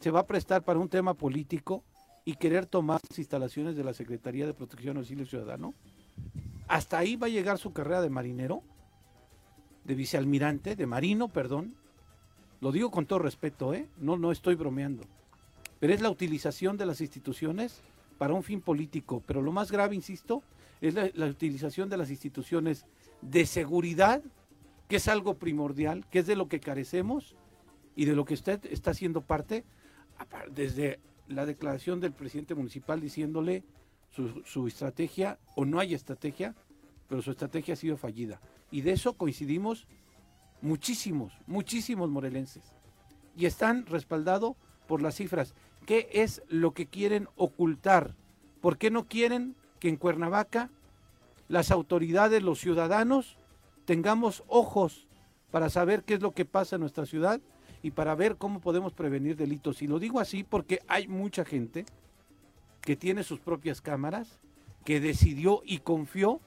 Se 0.01 0.11
va 0.11 0.21
a 0.21 0.27
prestar 0.27 0.63
para 0.63 0.79
un 0.79 0.89
tema 0.89 1.15
político 1.15 1.83
y 2.25 2.35
querer 2.35 2.67
tomar 2.67 3.01
las 3.09 3.19
instalaciones 3.19 3.77
de 3.77 3.85
la 3.85 3.95
Secretaría 3.95 4.47
de 4.47 4.55
Protección 4.55 4.97
y 4.97 4.99
Auxilio 5.01 5.25
Ciudadano. 5.25 5.75
Hasta 6.69 6.99
ahí 6.99 7.17
va 7.17 7.27
a 7.27 7.31
llegar 7.31 7.59
su 7.59 7.73
carrera 7.73 8.03
de 8.03 8.11
marinero, 8.11 8.63
de 9.85 9.95
vicealmirante, 9.95 10.77
de 10.77 10.87
marino, 10.87 11.29
perdón. 11.29 11.75
Lo 12.61 12.73
digo 12.73 12.91
con 12.91 13.07
todo 13.07 13.21
respeto, 13.21 13.73
¿eh? 13.73 13.89
No, 13.97 14.19
no 14.19 14.31
estoy 14.31 14.55
bromeando. 14.55 15.05
Pero 15.81 15.95
es 15.95 16.03
la 16.03 16.11
utilización 16.11 16.77
de 16.77 16.85
las 16.85 17.01
instituciones 17.01 17.81
para 18.19 18.35
un 18.35 18.43
fin 18.43 18.61
político. 18.61 19.23
Pero 19.27 19.41
lo 19.41 19.53
más 19.53 19.71
grave, 19.71 19.95
insisto, 19.95 20.43
es 20.81 20.95
la, 20.95 21.27
utilización 21.27 21.89
de 21.89 21.97
las 21.97 22.11
instituciones 22.11 22.85
de 23.23 23.47
seguridad, 23.47 24.23
que 24.89 24.97
es 24.97 25.09
algo 25.09 25.39
primordial, 25.39 26.07
que 26.11 26.21
es 26.21 26.27
de 26.27 26.37
lo 26.37 26.49
que 26.49 26.61
carecemos 26.61 27.37
y 27.97 28.05
de 28.05 28.15
lo 28.15 28.25
que 28.25 28.35
usted 28.35 28.65
está 28.67 28.91
haciendo 28.91 29.23
parte 29.23 29.65
desde 30.53 31.01
la 31.29 31.47
declaración 31.47 32.01
del 32.01 32.13
presidente 32.13 32.55
municipal 32.55 33.01
diciéndole 33.01 33.65
su, 34.11 34.43
su, 34.45 34.67
estrategia, 34.67 35.39
o 35.55 35.65
no 35.65 35.79
hay 35.79 35.95
estrategia, 35.95 36.55
pero 37.09 37.23
su 37.23 37.31
estrategia 37.31 37.75
ha 37.75 37.77
sido 37.77 37.97
fallida. 37.97 38.41
Y 38.71 38.81
de 38.81 38.93
eso 38.93 39.15
coincidimos 39.15 39.87
muchísimos, 40.61 41.33
muchísimos 41.47 42.09
morelenses. 42.11 42.65
Y 43.37 43.47
están 43.47 43.87
respaldados 43.87 44.57
por 44.87 45.03
las 45.03 45.17
cifras. 45.17 45.55
¿Qué 45.89 46.11
es 46.13 46.43
lo 46.49 46.75
que 46.75 46.85
quieren 46.85 47.31
ocultar? 47.37 48.15
¿Por 48.61 48.77
qué 48.77 48.91
no 48.91 49.09
quieren 49.09 49.57
que 49.81 49.89
en 49.89 49.97
Cuernavaca 49.97 50.69
las 51.49 51.71
autoridades, 51.71 52.43
los 52.43 52.59
ciudadanos, 52.61 53.39
tengamos 53.87 54.45
ojos 54.49 55.09
para 55.51 55.71
saber 55.71 56.05
qué 56.05 56.13
es 56.13 56.21
lo 56.21 56.33
que 56.33 56.45
pasa 56.45 56.77
en 56.77 56.81
nuestra 56.81 57.07
ciudad 57.07 57.41
y 57.83 57.93
para 57.93 58.15
ver 58.15 58.37
cómo 58.37 58.61
podemos 58.61 58.93
prevenir 58.93 59.35
delitos? 59.35 59.81
Y 59.81 59.87
lo 59.87 59.99
digo 59.99 60.21
así 60.21 60.45
porque 60.45 60.81
hay 60.89 61.09
mucha 61.09 61.47
gente 61.47 61.87
que 62.83 62.95
tiene 62.95 63.23
sus 63.23 63.41
propias 63.41 63.81
cámaras, 63.81 64.41
que 64.85 65.01
decidió 65.01 65.63
y 65.65 65.79
confió 65.79 66.43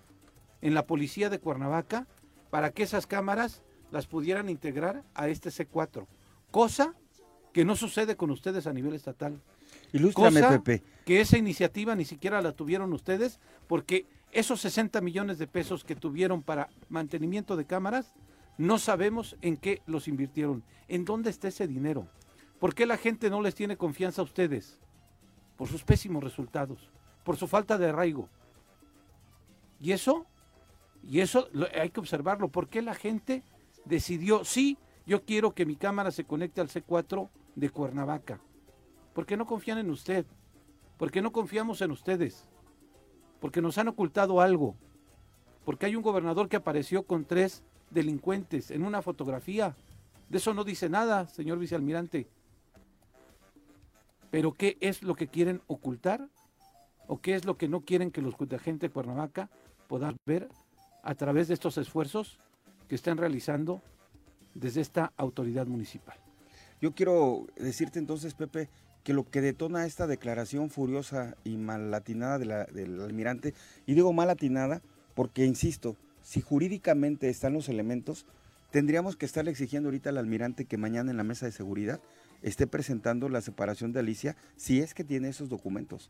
en 0.62 0.76
la 0.76 0.86
policía 0.86 1.32
de 1.32 1.40
Cuernavaca 1.40 2.06
para 2.52 2.70
que 2.70 2.84
esas 2.84 3.08
cámaras 3.08 3.64
las 3.90 4.06
pudieran 4.06 4.50
integrar 4.50 5.04
a 5.16 5.30
este 5.30 5.50
C4. 5.50 6.06
Cosa 6.52 6.94
que 7.54 7.66
no 7.66 7.76
sucede 7.76 8.16
con 8.16 8.32
ustedes 8.32 8.68
a 8.68 8.74
nivel 8.74 8.94
estatal. 8.94 9.42
Ilústrame, 9.94 10.42
Pepe. 10.42 10.84
Que 11.06 11.22
esa 11.22 11.38
iniciativa 11.38 11.96
ni 11.96 12.06
siquiera 12.06 12.42
la 12.42 12.54
tuvieron 12.54 12.94
ustedes, 12.94 13.40
porque 13.68 14.06
esos 14.32 14.62
60 14.62 15.02
millones 15.02 15.38
de 15.38 15.48
pesos 15.48 15.84
que 15.84 15.96
tuvieron 15.96 16.44
para 16.44 16.70
mantenimiento 16.90 17.58
de 17.58 17.66
cámaras, 17.66 18.14
no 18.58 18.78
sabemos 18.78 19.36
en 19.42 19.58
qué 19.58 19.82
los 19.86 20.08
invirtieron. 20.08 20.64
¿En 20.88 21.06
dónde 21.06 21.30
está 21.30 21.48
ese 21.48 21.68
dinero? 21.68 22.08
¿Por 22.60 22.76
qué 22.76 22.86
la 22.86 22.98
gente 22.98 23.30
no 23.30 23.42
les 23.42 23.56
tiene 23.56 23.76
confianza 23.76 24.22
a 24.22 24.26
ustedes? 24.26 24.80
Por 25.58 25.68
sus 25.68 25.84
pésimos 25.84 26.24
resultados, 26.24 26.90
por 27.24 27.38
su 27.38 27.48
falta 27.48 27.78
de 27.78 27.90
arraigo. 27.90 28.30
Y 29.82 29.92
eso, 29.92 30.26
y 31.04 31.20
eso 31.20 31.50
hay 31.78 31.90
que 31.90 32.00
observarlo. 32.00 32.50
¿Por 32.50 32.70
qué 32.70 32.82
la 32.82 32.94
gente 32.94 33.44
decidió, 33.86 34.46
sí, 34.46 34.78
yo 35.06 35.24
quiero 35.26 35.54
que 35.54 35.66
mi 35.66 35.76
cámara 35.76 36.12
se 36.12 36.24
conecte 36.24 36.62
al 36.62 36.70
C4 36.70 37.30
de 37.56 37.70
Cuernavaca? 37.70 38.40
¿Por 39.14 39.26
qué 39.26 39.38
no 39.38 39.46
confían 39.46 39.78
en 39.78 39.90
usted? 39.90 40.26
¿Por 40.98 41.12
qué 41.12 41.22
no 41.22 41.32
confiamos 41.32 41.82
en 41.82 41.92
ustedes? 41.92 42.48
Porque 43.40 43.62
nos 43.62 43.78
han 43.78 43.88
ocultado 43.88 44.40
algo. 44.40 44.76
Porque 45.66 45.86
hay 45.86 45.96
un 45.96 46.04
gobernador 46.04 46.48
que 46.48 46.58
apareció 46.58 47.04
con 47.04 47.26
tres 47.26 47.64
delincuentes 47.90 48.72
en 48.72 48.84
una 48.84 49.02
fotografía. 49.02 49.76
De 50.30 50.38
eso 50.38 50.54
no 50.54 50.64
dice 50.64 50.90
nada, 50.90 51.28
señor 51.28 51.60
vicealmirante. 51.60 52.28
Pero 54.30 54.54
¿qué 54.54 54.78
es 54.80 55.04
lo 55.04 55.16
que 55.16 55.28
quieren 55.28 55.62
ocultar? 55.68 56.30
¿O 57.08 57.20
qué 57.20 57.36
es 57.36 57.46
lo 57.46 57.58
que 57.58 57.68
no 57.68 57.82
quieren 57.82 58.12
que 58.12 58.22
los 58.22 58.36
la 58.40 58.60
gente 58.60 58.88
de 58.88 58.94
Cuernavaca 58.94 59.50
puedan 59.88 60.16
ver 60.26 60.48
a 61.04 61.16
través 61.16 61.50
de 61.50 61.56
estos 61.56 61.78
esfuerzos 61.78 62.40
que 62.88 62.96
están 62.96 63.18
realizando 63.18 63.82
desde 64.54 64.80
esta 64.80 65.12
autoridad 65.18 65.68
municipal? 65.68 66.18
Yo 66.82 66.94
quiero 66.94 67.48
decirte 67.58 68.00
entonces, 68.00 68.34
Pepe, 68.34 68.70
que 69.04 69.14
lo 69.14 69.30
que 69.30 69.42
detona 69.42 69.86
esta 69.86 70.08
declaración 70.08 70.70
furiosa 70.70 71.36
y 71.44 71.58
malatinada 71.58 72.40
de 72.40 72.46
la, 72.46 72.66
del 72.66 73.02
almirante, 73.02 73.54
y 73.86 73.94
digo 73.94 74.14
malatinada 74.14 74.82
porque, 75.14 75.46
insisto, 75.46 75.96
si 76.22 76.42
jurídicamente 76.42 77.30
están 77.30 77.54
los 77.54 77.70
elementos, 77.70 78.26
tendríamos 78.72 79.16
que 79.16 79.26
estarle 79.26 79.52
exigiendo 79.52 79.90
ahorita 79.90 80.10
al 80.10 80.18
almirante 80.18 80.66
que 80.66 80.78
mañana 80.78 81.12
en 81.12 81.18
la 81.18 81.24
mesa 81.24 81.46
de 81.46 81.52
seguridad 81.52 82.00
esté 82.42 82.68
presentando 82.68 83.30
la 83.30 83.42
separación 83.42 83.92
de 83.92 84.00
Alicia, 84.00 84.36
si 84.56 84.80
es 84.80 84.94
que 84.94 85.04
tiene 85.04 85.30
esos 85.30 85.50
documentos, 85.50 86.10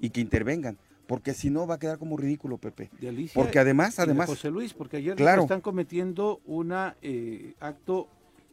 y 0.00 0.10
que 0.10 0.20
intervengan. 0.20 0.78
Porque 1.06 1.32
si 1.32 1.48
no 1.48 1.66
va 1.66 1.76
a 1.76 1.78
quedar 1.78 1.98
como 1.98 2.18
ridículo, 2.18 2.58
Pepe. 2.58 2.90
De 3.00 3.08
Alicia 3.08 3.34
porque 3.34 3.58
además, 3.58 3.98
además. 3.98 4.28
José 4.28 4.50
Luis, 4.50 4.74
porque 4.74 4.98
ayer 4.98 5.16
claro. 5.16 5.42
están 5.42 5.62
cometiendo 5.62 6.40
un 6.44 6.74
eh, 7.02 7.54
acto 7.60 8.08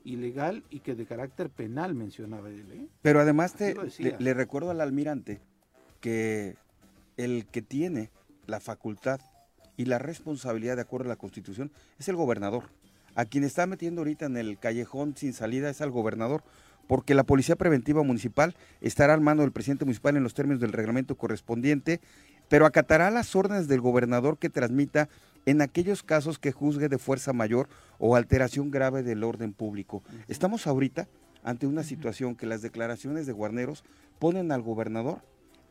ilegal 0.05 0.63
y 0.69 0.79
que 0.79 0.95
de 0.95 1.05
carácter 1.05 1.49
penal 1.49 1.93
mencionaba 1.95 2.49
él. 2.49 2.65
¿eh? 2.71 2.87
Pero 3.01 3.19
además 3.19 3.53
te, 3.53 3.75
le, 3.99 4.15
le, 4.17 4.33
recuerdo 4.33 4.71
al 4.71 4.79
almirante 4.79 5.41
que 5.99 6.55
el 7.17 7.45
que 7.47 7.61
tiene 7.61 8.11
la 8.45 8.59
facultad 8.59 9.19
y 9.77 9.85
la 9.85 9.99
responsabilidad 9.99 10.75
de 10.75 10.83
acuerdo 10.83 11.07
a 11.07 11.09
la 11.09 11.15
Constitución 11.17 11.71
es 11.99 12.07
el 12.07 12.15
gobernador. 12.15 12.63
A 13.15 13.25
quien 13.25 13.43
está 13.43 13.65
metiendo 13.65 14.01
ahorita 14.01 14.25
en 14.25 14.37
el 14.37 14.57
callejón 14.57 15.15
sin 15.15 15.33
salida 15.33 15.69
es 15.69 15.81
al 15.81 15.91
gobernador, 15.91 16.43
porque 16.87 17.15
la 17.15 17.23
Policía 17.23 17.55
Preventiva 17.55 18.03
Municipal 18.03 18.55
estará 18.81 19.13
al 19.13 19.21
mando 19.21 19.43
del 19.43 19.51
presidente 19.51 19.85
municipal 19.85 20.15
en 20.17 20.23
los 20.23 20.33
términos 20.33 20.61
del 20.61 20.73
reglamento 20.73 21.15
correspondiente, 21.15 22.01
pero 22.49 22.65
acatará 22.65 23.09
las 23.11 23.35
órdenes 23.35 23.67
del 23.67 23.81
gobernador 23.81 24.37
que 24.37 24.49
transmita 24.49 25.09
en 25.45 25.61
aquellos 25.61 26.03
casos 26.03 26.39
que 26.39 26.51
juzgue 26.51 26.89
de 26.89 26.97
fuerza 26.97 27.33
mayor 27.33 27.69
o 27.99 28.15
alteración 28.15 28.71
grave 28.71 29.03
del 29.03 29.23
orden 29.23 29.53
público. 29.53 30.03
Estamos 30.27 30.67
ahorita 30.67 31.07
ante 31.43 31.67
una 31.67 31.83
situación 31.83 32.35
que 32.35 32.47
las 32.47 32.61
declaraciones 32.61 33.25
de 33.25 33.33
Guarneros 33.33 33.83
ponen 34.19 34.51
al 34.51 34.61
gobernador 34.61 35.21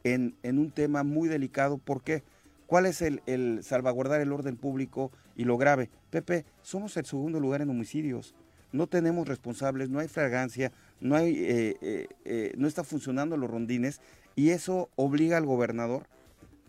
en, 0.04 0.36
en 0.42 0.58
un 0.58 0.70
tema 0.70 1.02
muy 1.02 1.28
delicado. 1.28 1.78
¿Por 1.78 2.02
qué? 2.02 2.22
¿Cuál 2.66 2.86
es 2.86 3.02
el, 3.02 3.22
el, 3.26 3.62
salvaguardar 3.62 4.20
el 4.20 4.32
orden 4.32 4.56
público 4.56 5.10
y 5.36 5.44
lo 5.44 5.58
grave? 5.58 5.90
Pepe, 6.10 6.44
somos 6.62 6.96
el 6.96 7.04
segundo 7.04 7.40
lugar 7.40 7.60
en 7.60 7.70
homicidios. 7.70 8.34
No 8.72 8.86
tenemos 8.86 9.28
responsables, 9.28 9.90
no 9.90 9.98
hay 9.98 10.08
fragancia, 10.08 10.72
no, 11.00 11.14
hay, 11.14 11.36
eh, 11.36 11.76
eh, 11.80 12.08
eh, 12.24 12.52
no 12.56 12.66
está 12.66 12.82
funcionando 12.82 13.36
los 13.36 13.50
rondines 13.50 14.00
y 14.34 14.50
eso 14.50 14.88
obliga 14.96 15.36
al 15.36 15.46
gobernador 15.46 16.08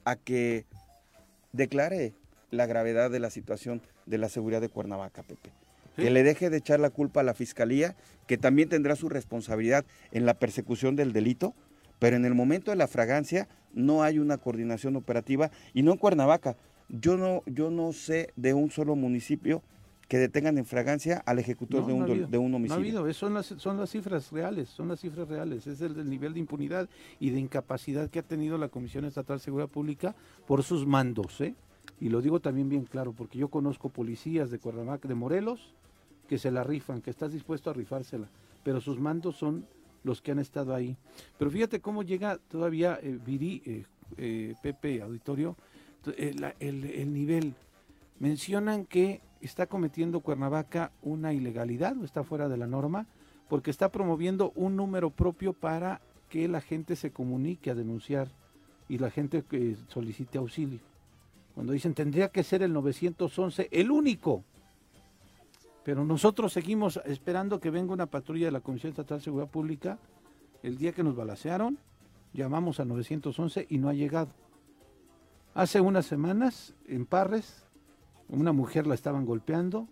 a 0.04 0.16
que 0.16 0.66
declare 1.52 2.14
la 2.56 2.66
gravedad 2.66 3.12
de 3.12 3.20
la 3.20 3.30
situación 3.30 3.82
de 4.06 4.18
la 4.18 4.30
seguridad 4.30 4.62
de 4.62 4.70
Cuernavaca, 4.70 5.24
Pepe. 5.24 5.52
¿Sí? 5.96 6.02
Que 6.04 6.10
le 6.10 6.24
deje 6.24 6.50
de 6.50 6.58
echar 6.58 6.80
la 6.80 6.90
culpa 6.90 7.22
a 7.22 7.24
la 7.24 7.34
fiscalía, 7.34 7.96
que 8.28 8.38
también 8.38 8.70
tendrá 8.70 8.96
su 8.96 9.08
responsabilidad 9.10 9.86
en 10.12 10.26
la 10.26 10.34
persecución 10.34 10.96
del 10.96 11.14
delito, 11.14 11.54
pero 12.00 12.18
en 12.18 12.26
el 12.26 12.34
momento 12.34 12.72
de 12.72 12.78
la 12.78 12.88
fragancia 12.88 13.48
no 13.74 14.04
hay 14.04 14.20
una 14.20 14.38
coordinación 14.38 14.96
operativa 14.96 15.52
y 15.74 15.84
no 15.84 15.92
en 15.92 15.98
Cuernavaca. 15.98 16.58
Yo 16.90 17.18
no, 17.18 17.44
yo 17.46 17.72
no 17.72 17.94
sé 17.94 18.32
de 18.36 18.54
un 18.54 18.70
solo 18.72 18.96
municipio 18.96 19.62
que 20.08 20.18
detengan 20.18 20.58
en 20.58 20.66
fragancia 20.66 21.24
al 21.26 21.40
ejecutor 21.40 21.82
no, 21.82 21.88
de, 21.88 21.94
un, 21.94 22.00
no 22.00 22.06
habido, 22.06 22.28
de 22.28 22.38
un 22.38 22.54
homicidio. 22.54 22.76
No 22.94 23.00
ha 23.00 23.02
habido, 23.02 23.14
son 23.14 23.34
las, 23.34 23.48
son 23.48 23.78
las 23.78 23.90
cifras 23.90 24.32
reales, 24.32 24.70
son 24.70 24.88
las 24.88 25.00
cifras 25.00 25.28
reales, 25.28 25.66
es 25.66 25.82
el, 25.82 25.98
el, 26.00 26.10
nivel 26.10 26.34
de 26.34 26.40
impunidad 26.40 26.88
y 27.20 27.32
de 27.32 27.40
incapacidad 27.40 28.10
que 28.10 28.20
ha 28.20 28.24
tenido 28.24 28.58
la 28.58 28.70
Comisión 28.70 29.06
Estatal 29.06 29.38
de 29.38 29.44
Seguridad 29.44 29.70
Pública 29.70 30.16
por 30.46 30.64
sus 30.64 30.86
mandos, 30.86 31.42
¿eh? 31.42 31.56
Y 32.00 32.10
lo 32.10 32.22
digo 32.22 32.40
también 32.40 32.70
bien 32.70 32.86
claro, 32.86 33.14
porque 33.14 33.38
yo 33.38 33.48
conozco 33.48 33.90
policías 33.90 34.52
de 34.52 34.60
Cuernavaca, 34.60 35.08
de 35.08 35.16
Morelos, 35.16 35.74
que 36.28 36.38
se 36.38 36.52
la 36.52 36.64
rifan, 36.64 37.02
que 37.02 37.10
estás 37.10 37.32
dispuesto 37.32 37.70
a 37.70 37.74
rifársela, 37.74 38.28
pero 38.64 38.82
sus 38.82 39.00
mandos 39.00 39.36
son 39.38 39.66
los 40.04 40.22
que 40.22 40.32
han 40.32 40.40
estado 40.40 40.74
ahí. 40.74 40.98
Pero 41.38 41.52
fíjate 41.52 41.82
cómo 41.82 42.04
llega 42.04 42.38
todavía 42.50 43.00
eh, 43.02 43.20
Viri, 43.26 43.62
eh, 43.66 43.86
eh, 44.18 44.56
Pepe 44.62 45.02
Auditorio, 45.02 45.56
el, 46.18 46.44
el, 46.60 46.84
el, 46.86 47.14
nivel. 47.14 47.54
Mencionan 48.20 48.86
que 48.86 49.22
está 49.42 49.66
cometiendo 49.66 50.20
Cuernavaca 50.20 50.92
una 51.02 51.34
ilegalidad 51.34 51.98
o 51.98 52.06
está 52.06 52.24
fuera 52.24 52.48
de 52.48 52.58
la 52.58 52.68
norma 52.68 53.08
porque 53.50 53.72
está 53.72 53.92
promoviendo 53.92 54.52
un 54.56 54.76
número 54.76 55.10
propio 55.10 55.54
para 55.54 56.02
que 56.30 56.48
la 56.48 56.62
gente 56.62 56.96
se 56.96 57.12
comunique 57.12 57.72
a 57.72 57.76
denunciar 57.76 58.30
y 58.88 59.00
la 59.00 59.10
gente 59.10 59.44
solicite 59.88 60.38
auxilio. 60.38 60.80
Cuando 61.56 61.72
dicen 61.74 61.94
tendría 61.94 62.28
que 62.30 62.44
ser 62.44 62.62
el 62.62 62.74
911 62.74 63.70
el 63.72 63.90
único. 63.90 64.44
Pero 65.84 66.04
nosotros 66.04 66.52
seguimos 66.52 67.00
esperando 67.06 67.60
que 67.60 67.70
venga 67.70 67.94
una 67.94 68.08
patrulla 68.08 68.48
de 68.48 68.52
la 68.52 68.60
Comisión 68.60 68.90
Estatal 68.90 69.20
de 69.20 69.24
Seguridad 69.24 69.50
Pública. 69.50 69.98
El 70.62 70.78
día 70.78 70.92
que 70.92 71.04
nos 71.04 71.16
balacearon, 71.16 71.78
llamamos 72.34 72.80
a 72.80 72.86
911 72.86 73.68
y 73.70 73.78
no 73.78 73.88
ha 73.88 73.94
llegado. 73.94 74.32
Hace 75.54 75.80
unas 75.80 76.06
semanas, 76.06 76.74
en 76.88 77.06
Parres, 77.06 77.64
una 78.28 78.52
mujer 78.52 78.88
la 78.88 78.96
estaban 78.96 79.26
golpeando, 79.26 79.88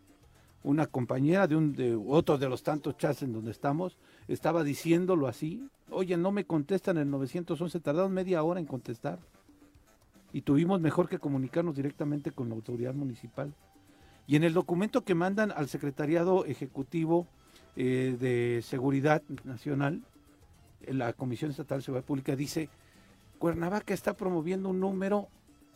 una 0.63 0.87
compañera 0.87 1.47
de, 1.47 1.55
un, 1.55 1.73
de 1.73 1.95
otro 1.95 2.37
de 2.37 2.49
los 2.49 2.63
tantos 2.63 2.97
chats 2.97 3.21
en 3.21 3.31
donde 3.31 3.51
estamos 3.51 3.97
estaba 4.27 4.63
diciéndolo 4.63 5.27
así. 5.27 5.69
Oye, 5.89 6.17
no 6.17 6.31
me 6.31 6.45
contestan 6.45 6.97
el 6.97 7.09
911, 7.09 7.79
tardaron 7.79 8.11
media 8.11 8.43
hora 8.43 8.59
en 8.59 8.65
contestar. 8.65 9.19
Y 10.33 10.41
tuvimos 10.41 10.81
mejor 10.81 11.07
que 11.07 11.19
comunicarnos 11.19 11.75
directamente 11.75 12.31
con 12.31 12.49
la 12.49 12.55
autoridad 12.55 12.93
municipal. 12.93 13.53
Y 14.27 14.35
en 14.35 14.43
el 14.43 14.53
documento 14.53 15.03
que 15.03 15.15
mandan 15.15 15.51
al 15.51 15.69
Secretariado 15.69 16.45
Ejecutivo 16.45 17.27
eh, 17.75 18.17
de 18.19 18.61
Seguridad 18.63 19.21
Nacional, 19.43 20.01
la 20.87 21.13
Comisión 21.13 21.51
Estatal 21.51 21.79
de 21.79 21.85
Seguridad 21.85 22.05
Pública 22.05 22.35
dice, 22.35 22.69
Cuernavaca 23.39 23.93
está 23.93 24.15
promoviendo 24.15 24.69
un 24.69 24.79
número 24.79 25.27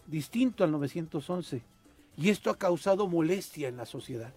distinto 0.08 0.64
al 0.64 0.72
911 0.72 1.62
y 2.16 2.30
esto 2.30 2.50
ha 2.50 2.58
causado 2.58 3.08
molestia 3.08 3.68
en 3.68 3.78
la 3.78 3.86
sociedad. 3.86 4.34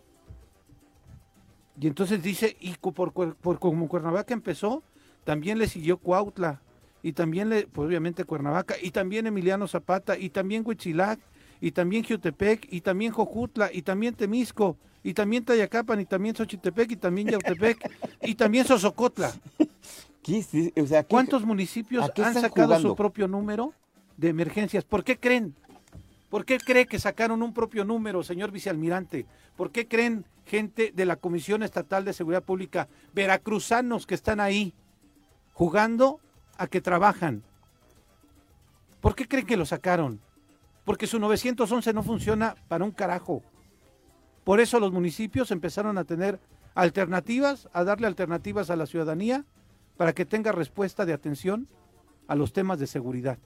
Y 1.81 1.87
entonces 1.87 2.23
dice, 2.23 2.57
y 2.61 2.75
por, 2.75 3.13
por 3.13 3.59
como 3.59 3.89
Cuernavaca 3.89 4.35
empezó, 4.35 4.83
también 5.25 5.59
le 5.59 5.67
siguió 5.67 5.97
Cuautla, 5.97 6.61
y 7.03 7.13
también 7.13 7.49
le, 7.49 7.67
pues 7.67 7.87
obviamente 7.87 8.25
Cuernavaca, 8.25 8.75
y 8.81 8.91
también 8.91 9.27
Emiliano 9.27 9.67
Zapata, 9.67 10.19
y 10.19 10.31
también 10.31 10.63
Huitzilac, 10.65 11.19
y 11.61 11.73
también 11.73 12.05
Jiutepec, 12.05 12.67
y 12.71 12.81
también 12.81 13.13
Jojutla, 13.13 13.71
y 13.73 13.83
también 13.83 14.15
Temisco, 14.15 14.77
y 15.03 15.15
también 15.15 15.45
Tayacapan, 15.45 16.01
y 16.01 16.07
también 16.07 16.35
Xochitepec, 16.35 16.93
y 16.93 16.97
también 16.97 17.29
Yautepec, 17.29 17.91
y 18.23 18.35
también 18.35 18.65
Sosocotla. 18.65 19.33
O 20.77 20.87
sea, 20.87 21.05
¿Cuántos 21.05 21.45
municipios 21.45 22.05
han 22.05 22.35
sacado 22.35 22.67
jugando? 22.67 22.89
su 22.91 22.97
propio 22.97 23.27
número 23.27 23.73
de 24.17 24.29
emergencias? 24.29 24.85
¿Por 24.85 25.03
qué 25.03 25.19
creen? 25.19 25.55
¿Por 26.29 26.45
qué 26.45 26.59
cree 26.59 26.87
que 26.87 26.99
sacaron 26.99 27.43
un 27.43 27.53
propio 27.53 27.85
número, 27.85 28.23
señor 28.23 28.53
vicealmirante? 28.53 29.27
¿Por 29.57 29.73
qué 29.73 29.89
creen 29.89 30.25
gente 30.51 30.93
de 30.95 31.07
la 31.07 31.17
Comisión 31.17 31.63
Estatal 31.63 32.05
de 32.05 32.13
Seguridad 32.13 32.43
Pública, 32.43 32.89
veracruzanos 33.15 34.07
que 34.07 34.15
están 34.17 34.41
ahí, 34.41 34.75
jugando 35.53 36.21
a 36.61 36.67
que 36.67 36.83
trabajan? 36.83 37.43
¿Por 39.01 39.15
qué 39.15 39.27
creen 39.27 39.47
que 39.47 39.57
lo 39.57 39.65
sacaron? 39.65 40.21
Porque 40.85 41.07
su 41.07 41.19
911 41.19 41.95
no 41.95 42.03
funciona 42.03 42.55
para 42.69 42.85
un 42.85 42.91
carajo. 42.91 43.43
Por 44.45 44.61
eso 44.61 44.79
los 44.79 44.93
municipios 44.93 45.51
empezaron 45.51 45.97
a 45.97 46.05
tener 46.05 46.39
alternativas, 46.75 47.69
a 47.73 47.83
darle 47.83 48.07
alternativas 48.07 48.69
a 48.69 48.77
la 48.77 48.85
ciudadanía 48.85 49.47
para 49.97 50.13
que 50.13 50.27
tenga 50.27 50.53
respuesta 50.53 51.07
de 51.07 51.15
atención 51.15 51.67
a 52.29 52.35
los 52.35 52.53
temas 52.53 52.79
de 52.79 52.87
seguridad. 52.87 53.39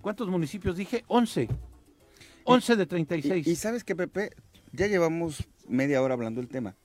¿Cuántos 0.00 0.28
municipios 0.28 0.76
dije? 0.76 1.04
11. 1.08 1.48
11 2.44 2.76
de 2.76 2.86
36. 2.86 3.46
Y, 3.46 3.50
y 3.50 3.56
sabes 3.56 3.82
que, 3.82 3.96
Pepe, 3.96 4.30
ya 4.72 4.86
llevamos 4.86 5.48
media 5.66 6.00
hora 6.00 6.14
hablando 6.14 6.40
del 6.40 6.48
tema 6.48 6.76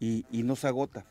y, 0.00 0.26
y, 0.32 0.42
nos 0.42 0.64
agota. 0.64 1.04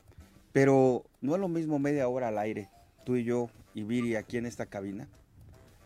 Pero 0.52 1.06
no 1.22 1.36
es 1.36 1.42
lo 1.42 1.48
mismo 1.48 1.80
media 1.80 2.08
hora 2.10 2.28
al 2.28 2.38
aire, 2.38 2.70
tú 3.10 3.16
y 3.16 3.24
yo 3.24 3.50
y 3.74 3.86
Viri 3.86 4.18
aquí 4.18 4.38
en 4.38 4.46
esta 4.46 4.68
cabina, 4.68 5.08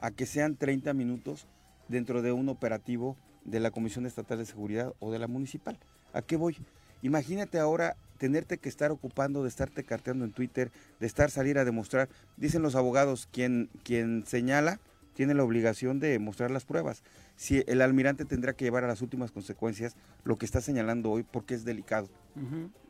a 0.01 0.11
que 0.11 0.25
sean 0.25 0.57
30 0.57 0.93
minutos 0.93 1.47
dentro 1.87 2.21
de 2.21 2.33
un 2.33 2.49
operativo 2.49 3.15
de 3.45 3.61
la 3.61 3.71
Comisión 3.71 4.05
Estatal 4.05 4.39
de 4.39 4.45
Seguridad 4.45 4.93
o 4.99 5.09
de 5.09 5.19
la 5.19 5.27
municipal. 5.27 5.79
¿A 6.11 6.21
qué 6.21 6.35
voy? 6.35 6.57
Imagínate 7.01 7.59
ahora 7.59 7.95
tenerte 8.17 8.57
que 8.57 8.67
estar 8.67 8.91
ocupando 8.91 9.41
de 9.41 9.47
estarte 9.47 9.85
carteando 9.85 10.25
en 10.25 10.33
Twitter, 10.33 10.69
de 10.99 11.07
estar 11.07 11.31
salir 11.31 11.57
a 11.57 11.63
demostrar. 11.63 12.09
Dicen 12.35 12.61
los 12.61 12.75
abogados, 12.75 13.29
quien, 13.31 13.69
quien 13.83 14.25
señala 14.25 14.81
tiene 15.13 15.33
la 15.33 15.45
obligación 15.45 16.01
de 16.01 16.19
mostrar 16.19 16.51
las 16.51 16.65
pruebas. 16.65 17.03
Si 17.37 17.63
el 17.67 17.81
almirante 17.81 18.25
tendrá 18.25 18.51
que 18.51 18.65
llevar 18.65 18.83
a 18.83 18.87
las 18.87 19.01
últimas 19.01 19.31
consecuencias 19.31 19.95
lo 20.25 20.37
que 20.37 20.45
está 20.45 20.59
señalando 20.59 21.09
hoy 21.09 21.23
porque 21.23 21.53
es 21.53 21.63
delicado, 21.63 22.09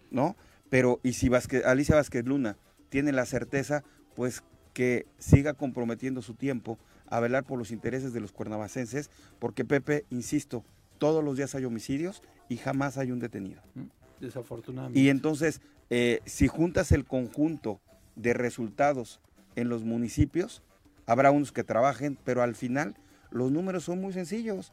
¿no? 0.09 0.35
Pero 0.71 0.99
y 1.03 1.13
si 1.13 1.29
Alicia 1.65 1.97
Vázquez 1.97 2.25
Luna 2.25 2.57
tiene 2.89 3.11
la 3.11 3.25
certeza, 3.25 3.83
pues 4.15 4.43
que 4.73 5.05
siga 5.17 5.53
comprometiendo 5.53 6.21
su 6.21 6.33
tiempo 6.33 6.77
a 7.07 7.19
velar 7.19 7.43
por 7.43 7.59
los 7.59 7.71
intereses 7.71 8.13
de 8.13 8.19
los 8.19 8.31
cuernavacenses, 8.31 9.09
porque 9.39 9.65
Pepe, 9.65 10.05
insisto, 10.09 10.63
todos 10.97 11.23
los 11.23 11.37
días 11.37 11.53
hay 11.55 11.65
homicidios 11.65 12.23
y 12.49 12.57
jamás 12.57 12.97
hay 12.97 13.11
un 13.11 13.19
detenido. 13.19 13.61
Desafortunadamente. 14.19 14.99
Y 14.99 15.09
entonces, 15.09 15.61
eh, 15.89 16.21
si 16.25 16.47
juntas 16.47 16.91
el 16.91 17.05
conjunto 17.05 17.79
de 18.15 18.33
resultados 18.33 19.19
en 19.55 19.69
los 19.69 19.83
municipios, 19.83 20.63
habrá 21.05 21.31
unos 21.31 21.51
que 21.51 21.63
trabajen, 21.63 22.17
pero 22.23 22.41
al 22.41 22.55
final 22.55 22.95
los 23.31 23.51
números 23.51 23.83
son 23.83 24.01
muy 24.01 24.13
sencillos. 24.13 24.71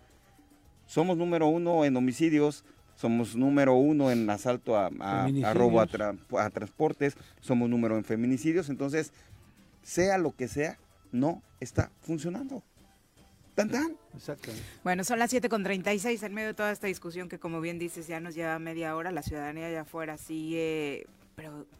Somos 0.86 1.16
número 1.16 1.47
uno 1.47 1.84
en 1.84 1.97
homicidios, 1.97 2.64
somos 2.95 3.34
número 3.34 3.74
uno 3.74 4.11
en 4.11 4.28
asalto 4.28 4.76
a, 4.76 4.91
robo 5.55 5.80
a, 5.80 6.51
transportes, 6.51 7.16
somos 7.41 7.70
número 7.70 7.97
en 7.97 8.05
feminicidios, 8.05 8.68
entonces, 8.68 9.12
sea 9.83 10.18
lo 10.18 10.33
que 10.33 10.49
sea, 10.49 10.78
no 11.12 11.43
está 11.61 11.91
funcionando. 12.01 12.62
Tan, 13.55 13.68
tan. 13.68 13.97
Bueno, 14.85 15.05
son 15.05 15.18
las 15.18 15.33
7.36 15.33 16.22
en 16.22 16.35
medio 16.35 16.49
de 16.49 16.55
toda 16.55 16.72
esta 16.72 16.87
discusión 16.87 17.28
que 17.28 17.39
como 17.39 17.61
bien 17.61 17.78
dices 17.78 18.07
ya 18.07 18.20
nos 18.20 18.35
lleva 18.35 18.59
media 18.59 18.97
hora, 18.97 19.12
la 19.12 19.22
ciudadanía 19.22 19.66
allá 19.66 19.83
afuera 19.83 20.16
sigue 20.16 21.07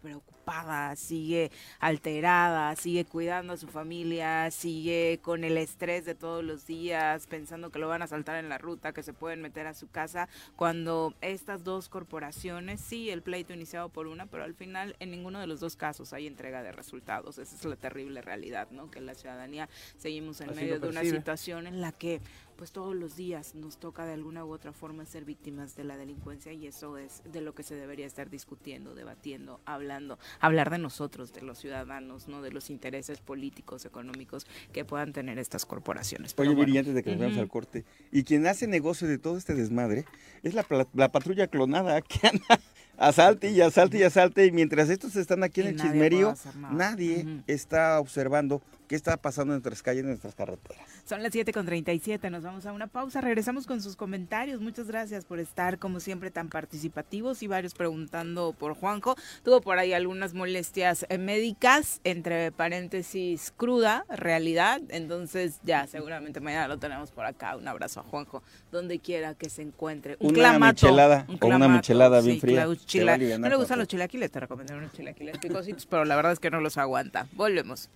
preocupada, 0.03 0.97
sigue 0.97 1.51
alterada, 1.79 2.75
sigue 2.77 3.05
cuidando 3.05 3.53
a 3.53 3.57
su 3.57 3.69
familia, 3.69 4.51
sigue 4.51 5.21
con 5.23 5.45
el 5.45 5.57
estrés 5.57 6.05
de 6.05 6.15
todos 6.15 6.45
los 6.45 6.67
días, 6.67 7.27
pensando 7.27 7.71
que 7.71 7.79
lo 7.79 7.89
van 7.89 8.03
a 8.03 8.07
saltar 8.07 8.37
en 8.37 8.49
la 8.49 8.59
ruta, 8.59 8.93
que 8.93 9.03
se 9.03 9.13
pueden 9.13 9.43
meter 9.43 9.67
a 9.67 9.75
su 9.75 9.89
casa, 9.89 10.29
cuando 10.57 11.15
estas 11.21 11.65
dos 11.65 11.89
corporaciones, 11.89 12.81
sí, 12.81 13.11
el 13.11 13.23
pleito 13.23 13.53
iniciado 13.53 13.89
por 13.89 14.07
una, 14.07 14.27
pero 14.27 14.45
al 14.45 14.55
final 14.55 14.97
en 15.01 15.11
ninguno 15.11 15.41
de 15.41 15.47
los 15.47 15.61
dos 15.61 15.77
casos 15.77 16.13
hay 16.13 16.27
entrega 16.27 16.63
de 16.63 16.73
resultados. 16.73 17.39
Esa 17.39 17.57
es 17.57 17.65
la 17.65 17.77
terrible 17.77 18.23
realidad, 18.23 18.69
¿no? 18.71 18.91
Que 18.91 19.01
la 19.01 19.15
ciudadanía 19.15 19.69
seguimos 19.99 20.41
en 20.41 20.55
medio 20.55 20.81
de 20.81 20.89
una 20.89 21.03
situación 21.03 21.67
en 21.67 21.81
la 21.81 21.93
que 21.93 22.21
pues 22.61 22.73
todos 22.73 22.95
los 22.95 23.17
días 23.17 23.55
nos 23.55 23.79
toca 23.79 24.05
de 24.05 24.13
alguna 24.13 24.45
u 24.45 24.53
otra 24.53 24.75
forma 24.75 25.07
ser 25.07 25.25
víctimas 25.25 25.77
de 25.77 25.85
la 25.85 25.97
delincuencia 25.97 26.53
y 26.53 26.67
eso 26.67 26.99
es 26.99 27.23
de 27.25 27.41
lo 27.41 27.55
que 27.55 27.63
se 27.63 27.75
debería 27.75 28.05
estar 28.05 28.29
discutiendo, 28.29 28.95
debatiendo, 28.95 29.63
hablando, 29.65 30.19
hablar 30.41 30.69
de 30.69 30.77
nosotros, 30.77 31.33
de 31.33 31.41
los 31.41 31.59
ciudadanos, 31.59 32.29
no 32.29 32.43
de 32.43 32.51
los 32.51 32.69
intereses 32.69 33.19
políticos, 33.21 33.87
económicos 33.87 34.47
que 34.75 34.85
puedan 34.85 35.15
tener 35.15 35.39
estas 35.39 35.65
corporaciones. 35.65 36.35
Oye, 36.37 36.55
bueno. 36.55 36.79
antes 36.81 36.95
de 36.95 37.03
que 37.03 37.17
nos 37.17 37.35
al 37.39 37.49
corte, 37.49 37.87
y 38.13 38.25
quien 38.25 38.47
hace 38.47 38.67
negocio 38.67 39.09
de 39.09 39.17
todo 39.17 39.39
este 39.39 39.55
desmadre 39.55 40.05
es 40.43 40.53
la, 40.53 40.63
patrulla 41.09 41.47
clonada 41.47 42.03
que 42.03 42.27
anda 42.27 42.61
asalte 42.99 43.53
y 43.53 43.63
asalte 43.63 43.97
y 43.97 44.03
asalte 44.03 44.45
y 44.45 44.53
mientras 44.53 44.91
estos 44.91 45.17
están 45.17 45.45
aquí 45.45 45.63
en 45.63 45.69
el 45.69 45.77
chismerío, 45.77 46.35
nadie 46.71 47.43
está 47.47 47.99
observando 48.01 48.61
qué 48.91 48.97
está 48.97 49.17
pasando 49.17 49.55
en 49.55 49.59
nuestras 49.59 49.85
calles, 49.85 50.01
en 50.01 50.09
nuestras 50.09 50.35
carreteras. 50.35 50.85
Son 51.05 51.23
las 51.23 51.33
7.37, 51.33 52.29
nos 52.29 52.43
vamos 52.43 52.67
a 52.67 52.73
una 52.73 52.89
pausa, 52.89 53.21
regresamos 53.21 53.65
con 53.69 53.81
sus 53.81 53.95
comentarios. 53.95 54.61
Muchas 54.61 54.89
gracias 54.89 55.25
por 55.25 55.39
estar, 55.39 55.79
como 55.79 56.01
siempre, 56.01 56.33
tan 56.33 56.49
participativos 56.49 57.41
y 57.45 57.47
varios 57.47 57.75
preguntando 57.75 58.53
por 58.53 58.75
Juanjo. 58.75 59.15
Tuvo 59.45 59.61
por 59.61 59.79
ahí 59.79 59.93
algunas 59.93 60.35
molestias 60.35 61.07
eh, 61.09 61.19
médicas, 61.19 62.01
entre 62.03 62.51
paréntesis, 62.51 63.55
cruda, 63.57 64.07
realidad. 64.09 64.81
Entonces, 64.89 65.61
ya, 65.63 65.87
seguramente 65.87 66.41
mañana 66.41 66.67
lo 66.67 66.79
tenemos 66.81 67.13
por 67.13 67.27
acá. 67.27 67.55
Un 67.55 67.69
abrazo 67.69 68.01
a 68.01 68.03
Juanjo, 68.03 68.43
donde 68.73 68.99
quiera 68.99 69.35
que 69.35 69.51
se 69.51 69.63
encuentre. 69.63 70.17
Un 70.19 70.37
una 70.37 70.59
michelada, 70.59 71.27
un 71.29 71.39
o 71.41 71.47
una 71.47 71.69
michelada 71.69 72.21
bien 72.23 72.41
fría. 72.41 72.67
no 72.67 73.49
le 73.49 73.55
gustan 73.55 73.79
los 73.79 73.87
chilaquiles, 73.87 74.33
te 74.33 74.41
recomiendo 74.41 74.77
unos 74.77 74.93
chilaquiles 74.95 75.39
picositos, 75.39 75.87
pero 75.87 76.05
la 76.05 76.17
verdad 76.17 76.33
es 76.33 76.41
que 76.41 76.51
no 76.51 76.61
los 76.61 76.77
aguanta. 76.77 77.29
Volvemos. 77.35 77.89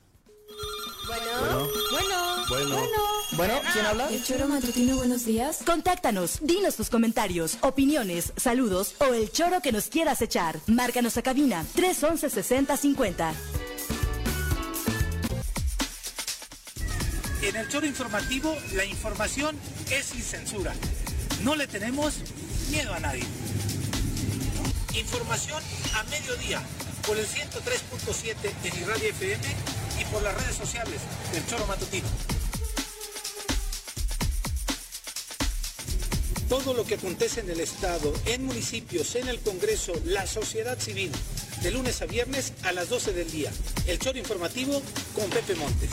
Bueno, 1.06 1.68
bueno, 1.90 2.44
bueno, 2.48 2.76
bueno. 3.32 3.60
¿quién 3.72 3.84
habla? 3.84 4.08
El 4.08 4.24
Choro 4.24 4.48
Matutino, 4.48 4.96
buenos 4.96 5.26
días. 5.26 5.60
Contáctanos, 5.66 6.38
dinos 6.40 6.76
tus 6.76 6.88
comentarios, 6.88 7.58
opiniones, 7.60 8.32
saludos 8.36 8.94
o 9.00 9.12
el 9.12 9.30
choro 9.30 9.60
que 9.60 9.70
nos 9.70 9.88
quieras 9.88 10.22
echar. 10.22 10.58
Márcanos 10.66 11.16
a 11.18 11.22
cabina 11.22 11.64
311 11.74 12.30
6050. 12.30 13.34
En 17.42 17.56
el 17.56 17.68
choro 17.68 17.86
informativo, 17.86 18.56
la 18.74 18.86
información 18.86 19.56
es 19.90 20.06
sin 20.06 20.22
censura. 20.22 20.72
No 21.42 21.54
le 21.54 21.66
tenemos 21.66 22.14
miedo 22.70 22.94
a 22.94 23.00
nadie. 23.00 23.24
Información 24.94 25.62
a 25.94 26.02
mediodía 26.04 26.62
por 27.06 27.18
el 27.18 27.26
103.7 27.26 28.34
en 28.64 28.86
Radio 28.86 29.10
FM 29.10 29.83
y 30.00 30.04
por 30.06 30.22
las 30.22 30.34
redes 30.34 30.56
sociales 30.56 31.00
del 31.32 31.46
Choro 31.46 31.66
Matutino. 31.66 32.08
Todo 36.48 36.74
lo 36.74 36.84
que 36.84 36.94
acontece 36.94 37.40
en 37.40 37.50
el 37.50 37.60
Estado, 37.60 38.12
en 38.26 38.44
municipios, 38.44 39.14
en 39.16 39.28
el 39.28 39.40
Congreso, 39.40 39.92
la 40.04 40.26
sociedad 40.26 40.78
civil, 40.78 41.10
de 41.62 41.70
lunes 41.70 42.00
a 42.02 42.06
viernes 42.06 42.52
a 42.62 42.72
las 42.72 42.88
12 42.88 43.12
del 43.12 43.30
día. 43.30 43.50
El 43.86 43.98
Choro 43.98 44.18
Informativo 44.18 44.80
con 45.14 45.28
Pepe 45.30 45.54
Montes. 45.54 45.90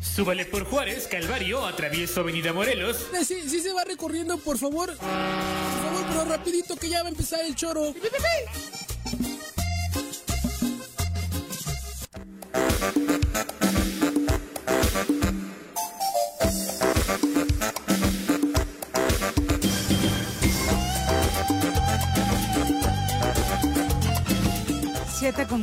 Súbale 0.00 0.46
por 0.46 0.64
Juárez, 0.64 1.08
Calvario, 1.08 1.66
atravieso 1.66 2.20
Avenida 2.20 2.54
Morelos. 2.54 2.96
Eh, 3.12 3.22
sí, 3.22 3.42
sí 3.50 3.60
se 3.60 3.72
va 3.74 3.84
recorriendo, 3.84 4.38
por 4.38 4.56
favor. 4.56 4.96
Por 4.96 5.06
favor, 5.06 6.06
pero 6.08 6.24
rapidito 6.24 6.74
que 6.76 6.88
ya 6.88 7.02
va 7.02 7.08
a 7.08 7.10
empezar 7.10 7.40
el 7.44 7.54
choro. 7.54 7.92
7 8.00 8.16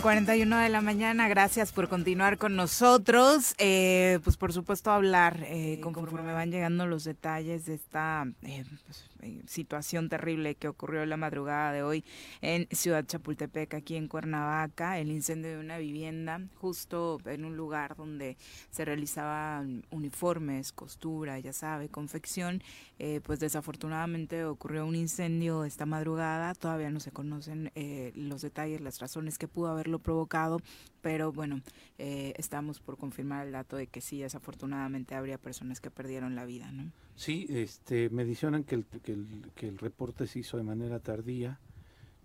41 0.03 0.57
de 0.57 0.67
la 0.67 0.81
mañana, 0.81 1.29
gracias 1.29 1.71
por 1.71 1.87
continuar 1.87 2.37
con 2.37 2.57
nosotros. 2.57 3.55
Eh, 3.57 4.19
pues 4.25 4.35
por 4.35 4.51
supuesto 4.51 4.91
hablar 4.91 5.45
eh, 5.47 5.79
conforme 5.81 6.33
van 6.33 6.51
llegando 6.51 6.85
los 6.85 7.05
detalles 7.05 7.65
de 7.65 7.75
esta 7.75 8.27
eh, 8.41 8.65
pues, 8.85 9.05
eh, 9.21 9.41
situación 9.47 10.09
terrible 10.09 10.55
que 10.55 10.67
ocurrió 10.67 11.05
la 11.05 11.15
madrugada 11.15 11.71
de 11.71 11.83
hoy 11.83 12.03
en 12.41 12.67
Ciudad 12.71 13.05
Chapultepec, 13.05 13.73
aquí 13.75 13.95
en 13.95 14.09
Cuernavaca, 14.09 14.99
el 14.99 15.09
incendio 15.09 15.51
de 15.51 15.59
una 15.59 15.77
vivienda 15.77 16.41
justo 16.59 17.21
en 17.23 17.45
un 17.45 17.55
lugar 17.55 17.95
donde 17.95 18.35
se 18.71 18.83
realizaban 18.83 19.85
uniformes, 19.89 20.73
costura, 20.73 21.39
ya 21.39 21.53
sabe, 21.53 21.87
confección, 21.87 22.61
eh, 22.99 23.21
pues 23.23 23.39
desafortunadamente 23.39 24.45
ocurrió 24.45 24.85
un 24.85 24.95
incendio 24.95 25.65
esta 25.65 25.85
madrugada, 25.85 26.53
todavía 26.53 26.89
no 26.89 26.99
se 26.99 27.11
conocen 27.11 27.71
eh, 27.75 28.11
los 28.15 28.41
detalles, 28.41 28.81
las 28.81 28.99
razones 28.99 29.37
que 29.37 29.47
pudo 29.47 29.69
haberlo 29.69 29.99
provocado, 29.99 30.61
pero 31.01 31.31
bueno, 31.31 31.61
estamos 31.97 32.79
por 32.79 32.97
confirmar 32.97 33.45
el 33.45 33.53
dato 33.53 33.75
de 33.75 33.87
que 33.87 34.01
sí, 34.01 34.21
desafortunadamente 34.21 35.15
habría 35.15 35.37
personas 35.37 35.81
que 35.81 35.91
perdieron 35.91 36.35
la 36.35 36.45
vida, 36.45 36.71
¿no? 36.71 36.91
Sí, 37.15 37.45
este, 37.49 38.09
me 38.09 38.25
mencionan 38.25 38.63
que 38.63 38.75
el, 38.75 38.85
que, 38.85 39.13
el, 39.13 39.51
que 39.55 39.67
el 39.67 39.77
reporte 39.77 40.27
se 40.27 40.39
hizo 40.39 40.57
de 40.57 40.63
manera 40.63 40.99
tardía, 40.99 41.59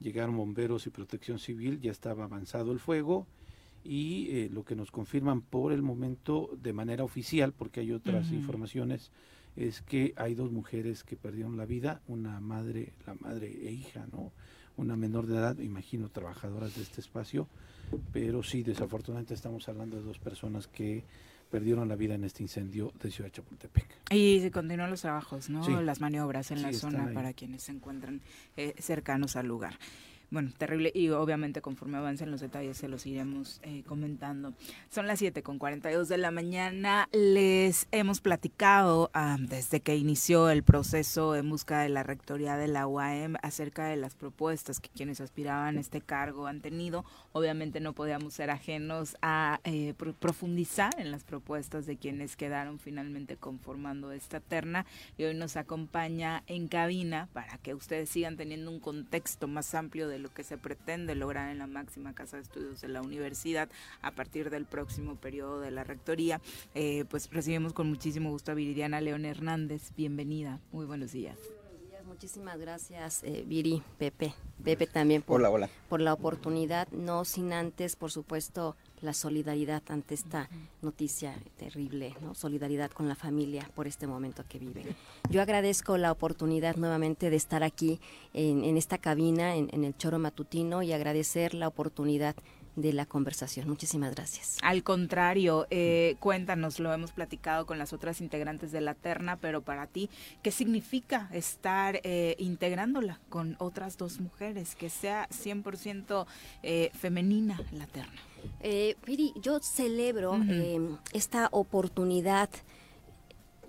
llegaron 0.00 0.36
bomberos 0.36 0.86
y 0.86 0.90
protección 0.90 1.38
civil, 1.38 1.80
ya 1.80 1.90
estaba 1.90 2.24
avanzado 2.24 2.72
el 2.72 2.78
fuego 2.78 3.26
y 3.84 4.28
eh, 4.30 4.50
lo 4.52 4.64
que 4.64 4.76
nos 4.76 4.90
confirman 4.90 5.40
por 5.40 5.72
el 5.72 5.82
momento 5.82 6.50
de 6.60 6.72
manera 6.72 7.04
oficial, 7.04 7.52
porque 7.52 7.80
hay 7.80 7.92
otras 7.92 8.32
informaciones, 8.32 9.10
es 9.56 9.82
que 9.82 10.14
hay 10.16 10.34
dos 10.34 10.52
mujeres 10.52 11.04
que 11.04 11.16
perdieron 11.16 11.56
la 11.56 11.64
vida, 11.64 12.00
una 12.06 12.40
madre, 12.40 12.92
la 13.06 13.14
madre 13.14 13.48
e 13.48 13.72
hija, 13.72 14.06
¿no? 14.12 14.32
Una 14.76 14.96
menor 14.96 15.26
de 15.26 15.36
edad, 15.36 15.58
imagino 15.58 16.08
trabajadoras 16.08 16.76
de 16.76 16.82
este 16.82 17.00
espacio, 17.00 17.48
pero 18.12 18.42
sí, 18.42 18.62
desafortunadamente 18.62 19.34
estamos 19.34 19.68
hablando 19.68 19.96
de 19.96 20.02
dos 20.02 20.18
personas 20.18 20.68
que 20.68 21.04
perdieron 21.50 21.88
la 21.88 21.96
vida 21.96 22.14
en 22.14 22.24
este 22.24 22.42
incendio 22.42 22.92
de 23.02 23.10
Ciudad 23.10 23.30
Chapultepec. 23.30 23.86
Y 24.10 24.40
se 24.40 24.50
continúan 24.50 24.90
los 24.90 25.00
trabajos, 25.00 25.48
¿no? 25.48 25.80
Las 25.80 26.00
maniobras 26.00 26.50
en 26.50 26.62
la 26.62 26.72
zona 26.72 27.10
para 27.12 27.32
quienes 27.32 27.64
se 27.64 27.72
encuentran 27.72 28.20
eh, 28.56 28.74
cercanos 28.78 29.36
al 29.36 29.46
lugar. 29.46 29.78
Bueno, 30.30 30.52
terrible 30.58 30.92
y 30.94 31.08
obviamente 31.08 31.62
conforme 31.62 31.96
avancen 31.96 32.30
los 32.30 32.40
detalles 32.40 32.76
se 32.76 32.88
los 32.88 33.06
iremos 33.06 33.60
eh, 33.62 33.82
comentando. 33.86 34.52
Son 34.90 35.06
las 35.06 35.20
7 35.20 35.42
con 35.42 35.58
42 35.58 36.08
de 36.08 36.18
la 36.18 36.30
mañana. 36.30 37.08
Les 37.12 37.88
hemos 37.92 38.20
platicado 38.20 39.10
ah, 39.14 39.38
desde 39.40 39.80
que 39.80 39.96
inició 39.96 40.50
el 40.50 40.62
proceso 40.62 41.34
en 41.34 41.48
busca 41.48 41.80
de 41.80 41.88
la 41.88 42.02
rectoría 42.02 42.56
de 42.56 42.68
la 42.68 42.86
UAM 42.86 43.36
acerca 43.42 43.86
de 43.86 43.96
las 43.96 44.14
propuestas 44.14 44.80
que 44.80 44.90
quienes 44.90 45.20
aspiraban 45.20 45.78
a 45.78 45.80
este 45.80 46.02
cargo 46.02 46.46
han 46.46 46.60
tenido. 46.60 47.04
Obviamente 47.32 47.80
no 47.80 47.94
podíamos 47.94 48.34
ser 48.34 48.50
ajenos 48.50 49.16
a 49.22 49.60
eh, 49.64 49.94
profundizar 50.18 50.92
en 50.98 51.10
las 51.10 51.24
propuestas 51.24 51.86
de 51.86 51.96
quienes 51.96 52.36
quedaron 52.36 52.78
finalmente 52.78 53.36
conformando 53.36 54.12
esta 54.12 54.40
terna 54.40 54.84
y 55.16 55.24
hoy 55.24 55.34
nos 55.34 55.56
acompaña 55.56 56.42
en 56.46 56.68
cabina 56.68 57.28
para 57.32 57.56
que 57.58 57.74
ustedes 57.74 58.10
sigan 58.10 58.36
teniendo 58.36 58.70
un 58.70 58.80
contexto 58.80 59.48
más 59.48 59.74
amplio 59.74 60.06
de 60.08 60.17
lo 60.18 60.32
que 60.32 60.44
se 60.44 60.58
pretende 60.58 61.14
lograr 61.14 61.50
en 61.50 61.58
la 61.58 61.66
máxima 61.66 62.14
casa 62.14 62.36
de 62.36 62.42
estudios 62.42 62.80
de 62.80 62.88
la 62.88 63.02
universidad 63.02 63.68
a 64.02 64.10
partir 64.10 64.50
del 64.50 64.66
próximo 64.66 65.16
periodo 65.16 65.60
de 65.60 65.70
la 65.70 65.84
rectoría. 65.84 66.40
Eh, 66.74 67.04
pues 67.08 67.30
recibimos 67.30 67.72
con 67.72 67.88
muchísimo 67.88 68.30
gusto 68.30 68.52
a 68.52 68.54
Viridiana 68.54 69.00
León 69.00 69.24
Hernández. 69.24 69.92
Bienvenida. 69.96 70.60
Muy 70.72 70.86
buenos 70.86 71.12
días. 71.12 71.38
Muchísimas 72.08 72.58
gracias, 72.58 73.22
eh, 73.22 73.44
Viri, 73.46 73.82
Pepe, 73.98 74.34
Pepe 74.64 74.86
también 74.86 75.20
por, 75.20 75.42
por 75.88 76.00
la 76.00 76.14
oportunidad, 76.14 76.88
no 76.88 77.24
sin 77.26 77.52
antes, 77.52 77.96
por 77.96 78.10
supuesto, 78.10 78.76
la 79.02 79.12
solidaridad 79.12 79.82
ante 79.88 80.14
esta 80.14 80.48
noticia 80.82 81.34
terrible, 81.56 82.14
¿no? 82.20 82.34
solidaridad 82.34 82.90
con 82.90 83.08
la 83.08 83.14
familia 83.14 83.70
por 83.74 83.86
este 83.86 84.06
momento 84.06 84.44
que 84.48 84.58
vive. 84.58 84.84
Yo 85.30 85.42
agradezco 85.42 85.96
la 85.98 86.12
oportunidad 86.12 86.76
nuevamente 86.76 87.30
de 87.30 87.36
estar 87.36 87.62
aquí 87.62 88.00
en, 88.34 88.76
esta 88.76 88.98
cabina, 88.98 89.56
en, 89.56 89.84
el 89.84 89.96
Choro 89.96 90.18
Matutino, 90.18 90.82
y 90.82 90.92
agradecer 90.92 91.54
la 91.54 91.68
oportunidad 91.68 92.34
de 92.76 92.92
la 92.92 93.06
conversación. 93.06 93.68
Muchísimas 93.68 94.14
gracias. 94.14 94.58
Al 94.62 94.82
contrario, 94.82 95.66
eh, 95.70 96.16
cuéntanos, 96.20 96.80
lo 96.80 96.92
hemos 96.92 97.12
platicado 97.12 97.66
con 97.66 97.78
las 97.78 97.92
otras 97.92 98.20
integrantes 98.20 98.72
de 98.72 98.80
la 98.80 98.94
terna, 98.94 99.36
pero 99.36 99.62
para 99.62 99.86
ti, 99.86 100.10
¿qué 100.42 100.50
significa 100.50 101.28
estar 101.32 102.00
eh, 102.04 102.36
integrándola 102.38 103.20
con 103.28 103.56
otras 103.58 103.96
dos 103.96 104.20
mujeres, 104.20 104.74
que 104.74 104.90
sea 104.90 105.28
100% 105.30 106.26
eh, 106.62 106.90
femenina 106.94 107.60
la 107.72 107.86
terna? 107.86 108.12
Eh, 108.60 108.96
Piri, 109.04 109.32
yo 109.40 109.60
celebro 109.60 110.34
em, 110.34 110.96
esta 111.12 111.48
oportunidad 111.52 112.50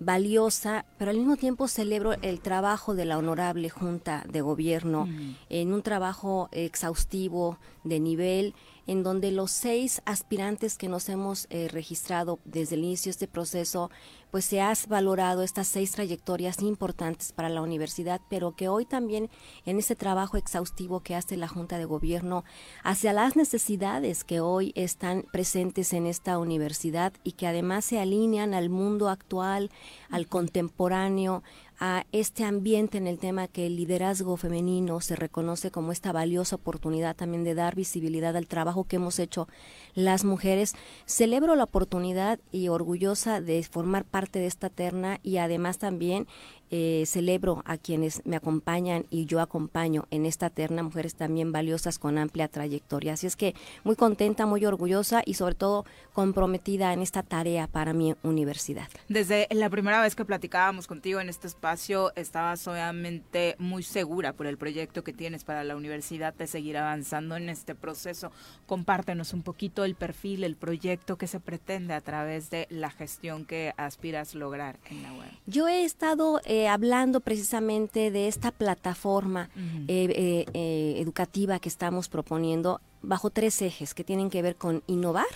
valiosa, 0.00 0.86
pero 0.98 1.10
al 1.10 1.18
mismo 1.18 1.36
tiempo 1.36 1.68
celebro 1.68 2.14
el 2.22 2.40
trabajo 2.40 2.94
de 2.94 3.04
la 3.04 3.18
honorable 3.18 3.68
Junta 3.68 4.24
de 4.28 4.40
Gobierno 4.40 5.06
en 5.50 5.72
un 5.72 5.82
trabajo 5.82 6.48
exhaustivo 6.52 7.58
de 7.84 8.00
nivel 8.00 8.54
en 8.86 9.02
donde 9.04 9.30
los 9.30 9.52
seis 9.52 10.02
aspirantes 10.06 10.76
que 10.76 10.88
nos 10.88 11.08
hemos 11.08 11.46
eh, 11.50 11.68
registrado 11.68 12.40
desde 12.44 12.74
el 12.74 12.84
inicio 12.84 13.10
de 13.10 13.12
este 13.12 13.28
proceso, 13.28 13.90
pues 14.30 14.44
se 14.44 14.60
ha 14.60 14.72
valorado 14.88 15.42
estas 15.42 15.68
seis 15.68 15.92
trayectorias 15.92 16.62
importantes 16.62 17.32
para 17.32 17.48
la 17.48 17.62
universidad, 17.62 18.20
pero 18.28 18.54
que 18.54 18.68
hoy 18.68 18.86
también 18.86 19.28
en 19.66 19.78
ese 19.78 19.96
trabajo 19.96 20.36
exhaustivo 20.36 21.00
que 21.00 21.14
hace 21.14 21.36
la 21.36 21.48
Junta 21.48 21.78
de 21.78 21.84
Gobierno 21.84 22.44
hacia 22.82 23.12
las 23.12 23.36
necesidades 23.36 24.24
que 24.24 24.40
hoy 24.40 24.72
están 24.76 25.24
presentes 25.32 25.92
en 25.92 26.06
esta 26.06 26.38
universidad 26.38 27.12
y 27.24 27.32
que 27.32 27.46
además 27.46 27.84
se 27.84 27.98
alinean 27.98 28.54
al 28.54 28.70
mundo 28.70 29.08
actual, 29.08 29.70
al 30.10 30.26
contemporáneo, 30.26 31.42
a 31.80 32.04
este 32.12 32.44
ambiente 32.44 32.98
en 32.98 33.06
el 33.06 33.18
tema 33.18 33.48
que 33.48 33.66
el 33.66 33.76
liderazgo 33.76 34.36
femenino 34.36 35.00
se 35.00 35.16
reconoce 35.16 35.70
como 35.70 35.92
esta 35.92 36.12
valiosa 36.12 36.56
oportunidad 36.56 37.16
también 37.16 37.42
de 37.42 37.54
dar 37.54 37.74
visibilidad 37.74 38.36
al 38.36 38.46
trabajo 38.46 38.84
que 38.84 38.96
hemos 38.96 39.18
hecho 39.18 39.48
las 39.94 40.24
mujeres. 40.24 40.74
Celebro 41.06 41.56
la 41.56 41.64
oportunidad 41.64 42.38
y 42.52 42.68
orgullosa 42.68 43.40
de 43.40 43.62
formar 43.62 44.04
parte 44.04 44.38
de 44.38 44.46
esta 44.46 44.68
terna 44.68 45.20
y 45.22 45.38
además 45.38 45.78
también 45.78 46.28
eh, 46.72 47.04
celebro 47.06 47.62
a 47.66 47.76
quienes 47.78 48.22
me 48.24 48.36
acompañan 48.36 49.04
y 49.10 49.26
yo 49.26 49.40
acompaño 49.40 50.06
en 50.10 50.24
esta 50.24 50.50
terna, 50.50 50.84
mujeres 50.84 51.16
también 51.16 51.50
valiosas 51.50 51.98
con 51.98 52.16
amplia 52.16 52.46
trayectoria. 52.46 53.14
Así 53.14 53.26
es 53.26 53.34
que 53.34 53.54
muy 53.82 53.96
contenta, 53.96 54.46
muy 54.46 54.64
orgullosa 54.64 55.22
y 55.24 55.34
sobre 55.34 55.56
todo 55.56 55.84
comprometida 56.12 56.92
en 56.92 57.02
esta 57.02 57.24
tarea 57.24 57.66
para 57.66 57.92
mi 57.92 58.14
universidad. 58.22 58.88
Desde 59.08 59.48
la 59.50 59.68
primera 59.68 60.00
vez 60.00 60.14
que 60.14 60.24
platicábamos 60.24 60.86
contigo 60.86 61.20
en 61.20 61.28
este 61.28 61.48
espacio, 61.48 62.12
estabas 62.14 62.66
obviamente 62.68 63.56
muy 63.58 63.82
segura 63.82 64.32
por 64.32 64.46
el 64.46 64.56
proyecto 64.56 65.02
que 65.02 65.12
tienes 65.12 65.42
para 65.42 65.64
la 65.64 65.74
universidad 65.74 66.34
de 66.34 66.46
seguir 66.46 66.76
avanzando 66.76 67.36
en 67.36 67.48
este 67.48 67.74
proceso. 67.74 68.30
Compártenos 68.66 69.32
un 69.32 69.42
poquito 69.42 69.84
el 69.84 69.96
perfil, 69.96 70.44
el 70.44 70.56
proyecto 70.56 71.18
que 71.18 71.26
se 71.26 71.40
pretende 71.40 71.94
a 71.94 72.00
través 72.00 72.50
de 72.50 72.68
la 72.70 72.90
gestión 72.90 73.44
que 73.44 73.72
aspiras 73.76 74.36
lograr 74.36 74.78
en 74.88 75.02
la 75.02 75.12
web. 75.14 75.30
Yo 75.46 75.66
he 75.66 75.84
estado... 75.84 76.40
Eh, 76.44 76.59
hablando 76.68 77.20
precisamente 77.20 78.10
de 78.10 78.28
esta 78.28 78.50
plataforma 78.50 79.50
eh, 79.88 80.46
eh, 80.52 80.94
educativa 80.98 81.58
que 81.58 81.68
estamos 81.68 82.08
proponiendo 82.08 82.80
bajo 83.02 83.30
tres 83.30 83.62
ejes 83.62 83.94
que 83.94 84.04
tienen 84.04 84.30
que 84.30 84.42
ver 84.42 84.56
con 84.56 84.82
innovar, 84.86 85.26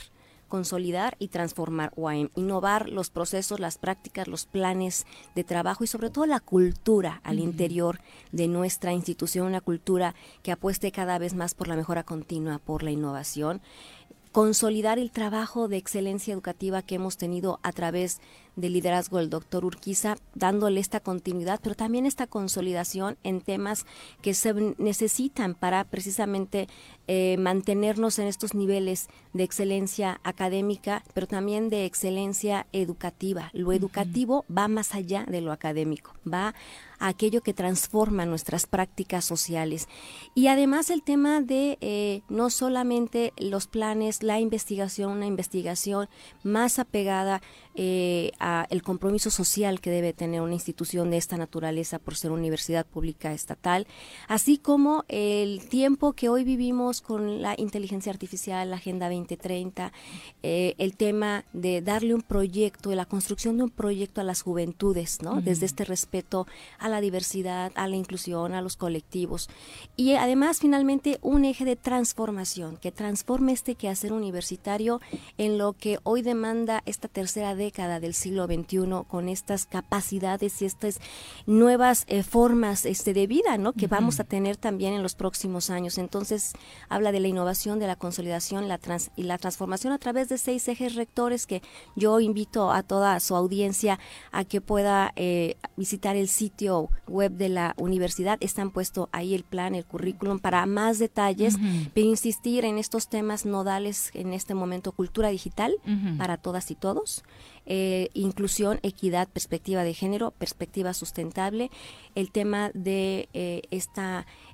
consolidar 0.48 1.16
y 1.18 1.28
transformar 1.28 1.92
UAM. 1.96 2.30
Innovar 2.34 2.88
los 2.88 3.10
procesos, 3.10 3.60
las 3.60 3.78
prácticas, 3.78 4.28
los 4.28 4.46
planes 4.46 5.06
de 5.34 5.44
trabajo 5.44 5.84
y 5.84 5.86
sobre 5.86 6.10
todo 6.10 6.26
la 6.26 6.40
cultura 6.40 7.20
al 7.24 7.38
interior 7.38 8.00
de 8.32 8.48
nuestra 8.48 8.92
institución, 8.92 9.46
una 9.46 9.60
cultura 9.60 10.14
que 10.42 10.52
apueste 10.52 10.92
cada 10.92 11.18
vez 11.18 11.34
más 11.34 11.54
por 11.54 11.68
la 11.68 11.76
mejora 11.76 12.04
continua, 12.04 12.58
por 12.58 12.82
la 12.82 12.90
innovación 12.90 13.62
consolidar 14.34 14.98
el 14.98 15.12
trabajo 15.12 15.68
de 15.68 15.76
excelencia 15.76 16.34
educativa 16.34 16.82
que 16.82 16.96
hemos 16.96 17.16
tenido 17.16 17.60
a 17.62 17.70
través 17.70 18.20
del 18.56 18.72
liderazgo 18.74 19.18
del 19.18 19.30
doctor 19.30 19.64
Urquiza, 19.64 20.16
dándole 20.34 20.80
esta 20.80 21.00
continuidad, 21.00 21.60
pero 21.62 21.74
también 21.74 22.06
esta 22.06 22.26
consolidación 22.26 23.16
en 23.22 23.40
temas 23.40 23.86
que 24.22 24.34
se 24.34 24.54
necesitan 24.78 25.54
para 25.54 25.84
precisamente 25.84 26.68
eh, 27.06 27.36
mantenernos 27.38 28.18
en 28.18 28.26
estos 28.26 28.54
niveles 28.54 29.08
de 29.32 29.44
excelencia 29.44 30.20
académica, 30.22 31.02
pero 31.12 31.26
también 31.26 31.68
de 31.68 31.84
excelencia 31.84 32.66
educativa. 32.72 33.50
Lo 33.52 33.72
educativo 33.72 34.44
va 34.54 34.68
más 34.68 34.94
allá 34.94 35.24
de 35.28 35.40
lo 35.40 35.52
académico, 35.52 36.14
va 36.30 36.54
a 36.98 37.08
aquello 37.08 37.42
que 37.42 37.52
transforma 37.52 38.24
nuestras 38.24 38.66
prácticas 38.66 39.24
sociales. 39.24 39.88
Y 40.34 40.46
además 40.46 40.90
el 40.90 41.02
tema 41.02 41.40
de 41.40 41.78
eh, 41.80 42.22
no 42.28 42.50
solamente 42.50 43.32
los 43.36 43.66
planes, 43.66 44.22
la 44.22 44.40
investigación, 44.40 45.12
una 45.12 45.26
investigación 45.26 46.08
más 46.42 46.78
apegada 46.78 47.42
eh, 47.74 48.32
a 48.38 48.66
el 48.70 48.82
compromiso 48.82 49.30
social 49.30 49.80
que 49.80 49.90
debe 49.90 50.12
tener 50.12 50.40
una 50.40 50.54
institución 50.54 51.10
de 51.10 51.16
esta 51.16 51.36
naturaleza 51.36 51.98
por 51.98 52.14
ser 52.14 52.30
universidad 52.30 52.86
pública 52.86 53.32
estatal, 53.32 53.86
así 54.28 54.58
como 54.58 55.04
el 55.08 55.68
tiempo 55.68 56.12
que 56.12 56.28
hoy 56.28 56.44
vivimos 56.44 56.93
con 57.00 57.42
la 57.42 57.54
inteligencia 57.58 58.12
artificial, 58.12 58.70
la 58.70 58.76
Agenda 58.76 59.08
2030, 59.08 59.92
eh, 60.42 60.74
el 60.78 60.96
tema 60.96 61.44
de 61.52 61.82
darle 61.82 62.14
un 62.14 62.22
proyecto, 62.22 62.90
de 62.90 62.96
la 62.96 63.06
construcción 63.06 63.56
de 63.56 63.64
un 63.64 63.70
proyecto 63.70 64.20
a 64.20 64.24
las 64.24 64.42
juventudes, 64.42 65.22
¿no? 65.22 65.40
Desde 65.40 65.66
este 65.66 65.84
respeto 65.84 66.46
a 66.78 66.88
la 66.88 67.00
diversidad, 67.00 67.72
a 67.74 67.88
la 67.88 67.96
inclusión, 67.96 68.52
a 68.52 68.62
los 68.62 68.76
colectivos. 68.76 69.48
Y 69.96 70.14
además, 70.14 70.60
finalmente, 70.60 71.18
un 71.22 71.44
eje 71.44 71.64
de 71.64 71.76
transformación, 71.76 72.76
que 72.76 72.92
transforme 72.92 73.52
este 73.52 73.74
quehacer 73.74 74.12
universitario 74.12 75.00
en 75.38 75.58
lo 75.58 75.72
que 75.72 75.98
hoy 76.02 76.22
demanda 76.22 76.82
esta 76.86 77.08
tercera 77.08 77.54
década 77.54 78.00
del 78.00 78.14
siglo 78.14 78.46
XXI 78.46 79.04
con 79.08 79.28
estas 79.28 79.66
capacidades 79.66 80.62
y 80.62 80.64
estas 80.64 81.00
nuevas 81.46 82.04
eh, 82.08 82.22
formas 82.22 82.86
este, 82.86 83.14
de 83.14 83.26
vida, 83.26 83.58
¿no? 83.58 83.72
Que 83.72 83.86
vamos 83.86 84.20
a 84.20 84.24
tener 84.24 84.56
también 84.56 84.94
en 84.94 85.02
los 85.02 85.14
próximos 85.14 85.70
años. 85.70 85.98
Entonces, 85.98 86.52
habla 86.88 87.12
de 87.12 87.20
la 87.20 87.28
innovación, 87.28 87.78
de 87.78 87.86
la 87.86 87.96
consolidación 87.96 88.68
la 88.68 88.78
trans 88.78 89.10
y 89.16 89.24
la 89.24 89.38
transformación 89.38 89.92
a 89.92 89.98
través 89.98 90.28
de 90.28 90.38
seis 90.38 90.66
ejes 90.68 90.94
rectores 90.94 91.46
que 91.46 91.62
yo 91.96 92.20
invito 92.20 92.72
a 92.72 92.82
toda 92.82 93.18
su 93.20 93.36
audiencia 93.36 93.98
a 94.32 94.44
que 94.44 94.60
pueda 94.60 95.12
eh, 95.16 95.56
visitar 95.76 96.16
el 96.16 96.28
sitio 96.28 96.90
web 97.06 97.32
de 97.32 97.48
la 97.48 97.74
universidad. 97.78 98.38
Están 98.40 98.70
puesto 98.70 99.08
ahí 99.12 99.34
el 99.34 99.44
plan, 99.44 99.74
el 99.74 99.84
currículum 99.84 100.38
para 100.38 100.66
más 100.66 100.98
detalles, 100.98 101.56
pero 101.94 102.06
insistir 102.06 102.64
en 102.64 102.78
estos 102.78 103.08
temas 103.08 103.46
nodales 103.46 104.10
en 104.14 104.32
este 104.32 104.54
momento, 104.54 104.92
cultura 104.92 105.28
digital 105.28 105.74
para 106.18 106.36
todas 106.36 106.70
y 106.70 106.74
todos, 106.74 107.24
eh, 107.66 108.08
inclusión, 108.14 108.78
equidad, 108.82 109.28
perspectiva 109.28 109.84
de 109.84 109.94
género, 109.94 110.32
perspectiva 110.32 110.94
sustentable, 110.94 111.70
el 112.14 112.30
tema 112.30 112.70
de 112.74 113.28
eh, 113.32 113.62
este 113.70 114.02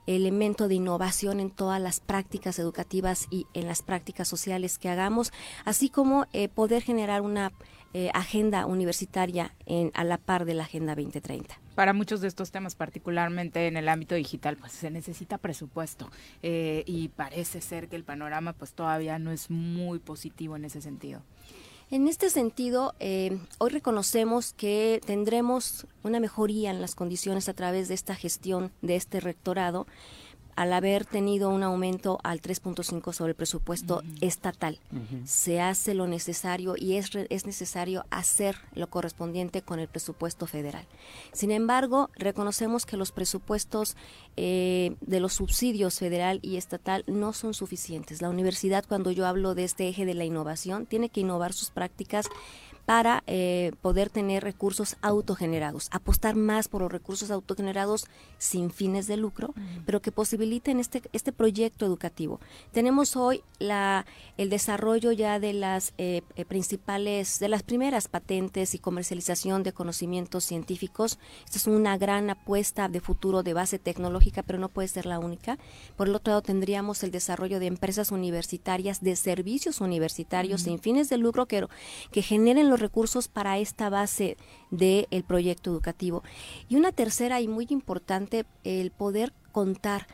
elemento 0.06 0.68
de 0.68 0.74
innovación 0.74 1.40
en 1.40 1.50
todas 1.50 1.80
las 1.80 2.00
prácticas 2.00 2.58
educativas 2.58 3.26
y 3.30 3.46
en 3.54 3.66
las 3.66 3.82
prácticas 3.82 4.28
sociales 4.28 4.78
que 4.78 4.88
hagamos, 4.88 5.32
así 5.64 5.88
como 5.88 6.26
eh, 6.32 6.48
poder 6.48 6.82
generar 6.82 7.22
una 7.22 7.52
agenda 8.14 8.66
universitaria 8.66 9.52
en, 9.66 9.90
a 9.94 10.04
la 10.04 10.16
par 10.16 10.44
de 10.44 10.54
la 10.54 10.62
Agenda 10.62 10.94
2030 10.94 11.58
para 11.80 11.94
muchos 11.94 12.20
de 12.20 12.28
estos 12.28 12.50
temas, 12.50 12.74
particularmente 12.74 13.66
en 13.66 13.78
el 13.78 13.88
ámbito 13.88 14.14
digital, 14.14 14.58
pues 14.58 14.72
se 14.72 14.90
necesita 14.90 15.38
presupuesto 15.38 16.10
eh, 16.42 16.84
y 16.86 17.08
parece 17.08 17.62
ser 17.62 17.88
que 17.88 17.96
el 17.96 18.04
panorama 18.04 18.52
pues 18.52 18.74
todavía 18.74 19.18
no 19.18 19.30
es 19.30 19.48
muy 19.48 19.98
positivo 19.98 20.56
en 20.56 20.66
ese 20.66 20.82
sentido. 20.82 21.22
En 21.92 22.06
este 22.06 22.30
sentido, 22.30 22.94
eh, 23.00 23.36
hoy 23.58 23.70
reconocemos 23.70 24.52
que 24.52 25.00
tendremos 25.04 25.88
una 26.04 26.20
mejoría 26.20 26.70
en 26.70 26.80
las 26.80 26.94
condiciones 26.94 27.48
a 27.48 27.54
través 27.54 27.88
de 27.88 27.94
esta 27.94 28.14
gestión 28.14 28.70
de 28.80 28.94
este 28.94 29.18
rectorado 29.18 29.88
al 30.56 30.72
haber 30.72 31.04
tenido 31.04 31.50
un 31.50 31.62
aumento 31.62 32.18
al 32.22 32.40
3.5 32.40 33.12
sobre 33.12 33.30
el 33.30 33.36
presupuesto 33.36 34.02
estatal. 34.20 34.78
Se 35.24 35.60
hace 35.60 35.94
lo 35.94 36.06
necesario 36.06 36.74
y 36.76 36.96
es, 36.96 37.10
es 37.14 37.46
necesario 37.46 38.04
hacer 38.10 38.56
lo 38.74 38.88
correspondiente 38.88 39.62
con 39.62 39.80
el 39.80 39.88
presupuesto 39.88 40.46
federal. 40.46 40.84
Sin 41.32 41.50
embargo, 41.50 42.10
reconocemos 42.16 42.86
que 42.86 42.96
los 42.96 43.12
presupuestos 43.12 43.96
eh, 44.36 44.96
de 45.00 45.20
los 45.20 45.34
subsidios 45.34 45.98
federal 45.98 46.40
y 46.42 46.56
estatal 46.56 47.04
no 47.06 47.32
son 47.32 47.54
suficientes. 47.54 48.22
La 48.22 48.30
universidad, 48.30 48.84
cuando 48.86 49.10
yo 49.10 49.26
hablo 49.26 49.54
de 49.54 49.64
este 49.64 49.88
eje 49.88 50.06
de 50.06 50.14
la 50.14 50.24
innovación, 50.24 50.86
tiene 50.86 51.08
que 51.08 51.20
innovar 51.20 51.52
sus 51.52 51.70
prácticas 51.70 52.26
para 52.86 53.22
eh, 53.26 53.72
poder 53.82 54.10
tener 54.10 54.42
recursos 54.42 54.96
autogenerados, 55.02 55.88
apostar 55.90 56.34
más 56.34 56.68
por 56.68 56.82
los 56.82 56.92
recursos 56.92 57.30
autogenerados 57.30 58.06
sin 58.38 58.70
fines 58.70 59.06
de 59.06 59.16
lucro, 59.16 59.54
pero 59.86 60.00
que 60.00 60.12
posibiliten 60.12 60.80
este, 60.80 61.02
este 61.12 61.32
proyecto 61.32 61.86
educativo. 61.86 62.40
Tenemos 62.72 63.16
hoy 63.16 63.42
la, 63.58 64.06
el 64.36 64.50
desarrollo 64.50 65.12
ya 65.12 65.38
de 65.38 65.52
las 65.52 65.92
eh, 65.98 66.22
eh, 66.36 66.44
principales, 66.44 67.38
de 67.38 67.48
las 67.48 67.62
primeras 67.62 68.08
patentes 68.08 68.74
y 68.74 68.78
comercialización 68.78 69.62
de 69.62 69.72
conocimientos 69.72 70.44
científicos. 70.44 71.18
Esta 71.44 71.58
es 71.58 71.66
una 71.66 71.98
gran 71.98 72.30
apuesta 72.30 72.88
de 72.88 73.00
futuro 73.00 73.42
de 73.42 73.54
base 73.54 73.78
tecnológica, 73.78 74.42
pero 74.42 74.58
no 74.58 74.68
puede 74.68 74.88
ser 74.88 75.06
la 75.06 75.18
única. 75.18 75.58
Por 75.96 76.08
el 76.08 76.14
otro 76.14 76.32
lado, 76.32 76.42
tendríamos 76.42 77.02
el 77.02 77.10
desarrollo 77.10 77.60
de 77.60 77.66
empresas 77.66 78.10
universitarias, 78.10 79.00
de 79.00 79.16
servicios 79.16 79.80
universitarios 79.80 80.62
sin 80.62 80.78
fines 80.78 81.08
de 81.08 81.18
lucro 81.18 81.46
que, 81.46 81.66
que 82.10 82.22
generen 82.22 82.69
los 82.70 82.80
recursos 82.80 83.28
para 83.28 83.58
esta 83.58 83.90
base 83.90 84.36
del 84.70 85.24
proyecto 85.26 85.70
educativo. 85.70 86.22
Y 86.68 86.76
una 86.76 86.92
tercera 86.92 87.40
y 87.40 87.48
muy 87.48 87.66
importante, 87.68 88.46
el 88.64 88.90
poder 88.90 89.32
contar 89.52 90.06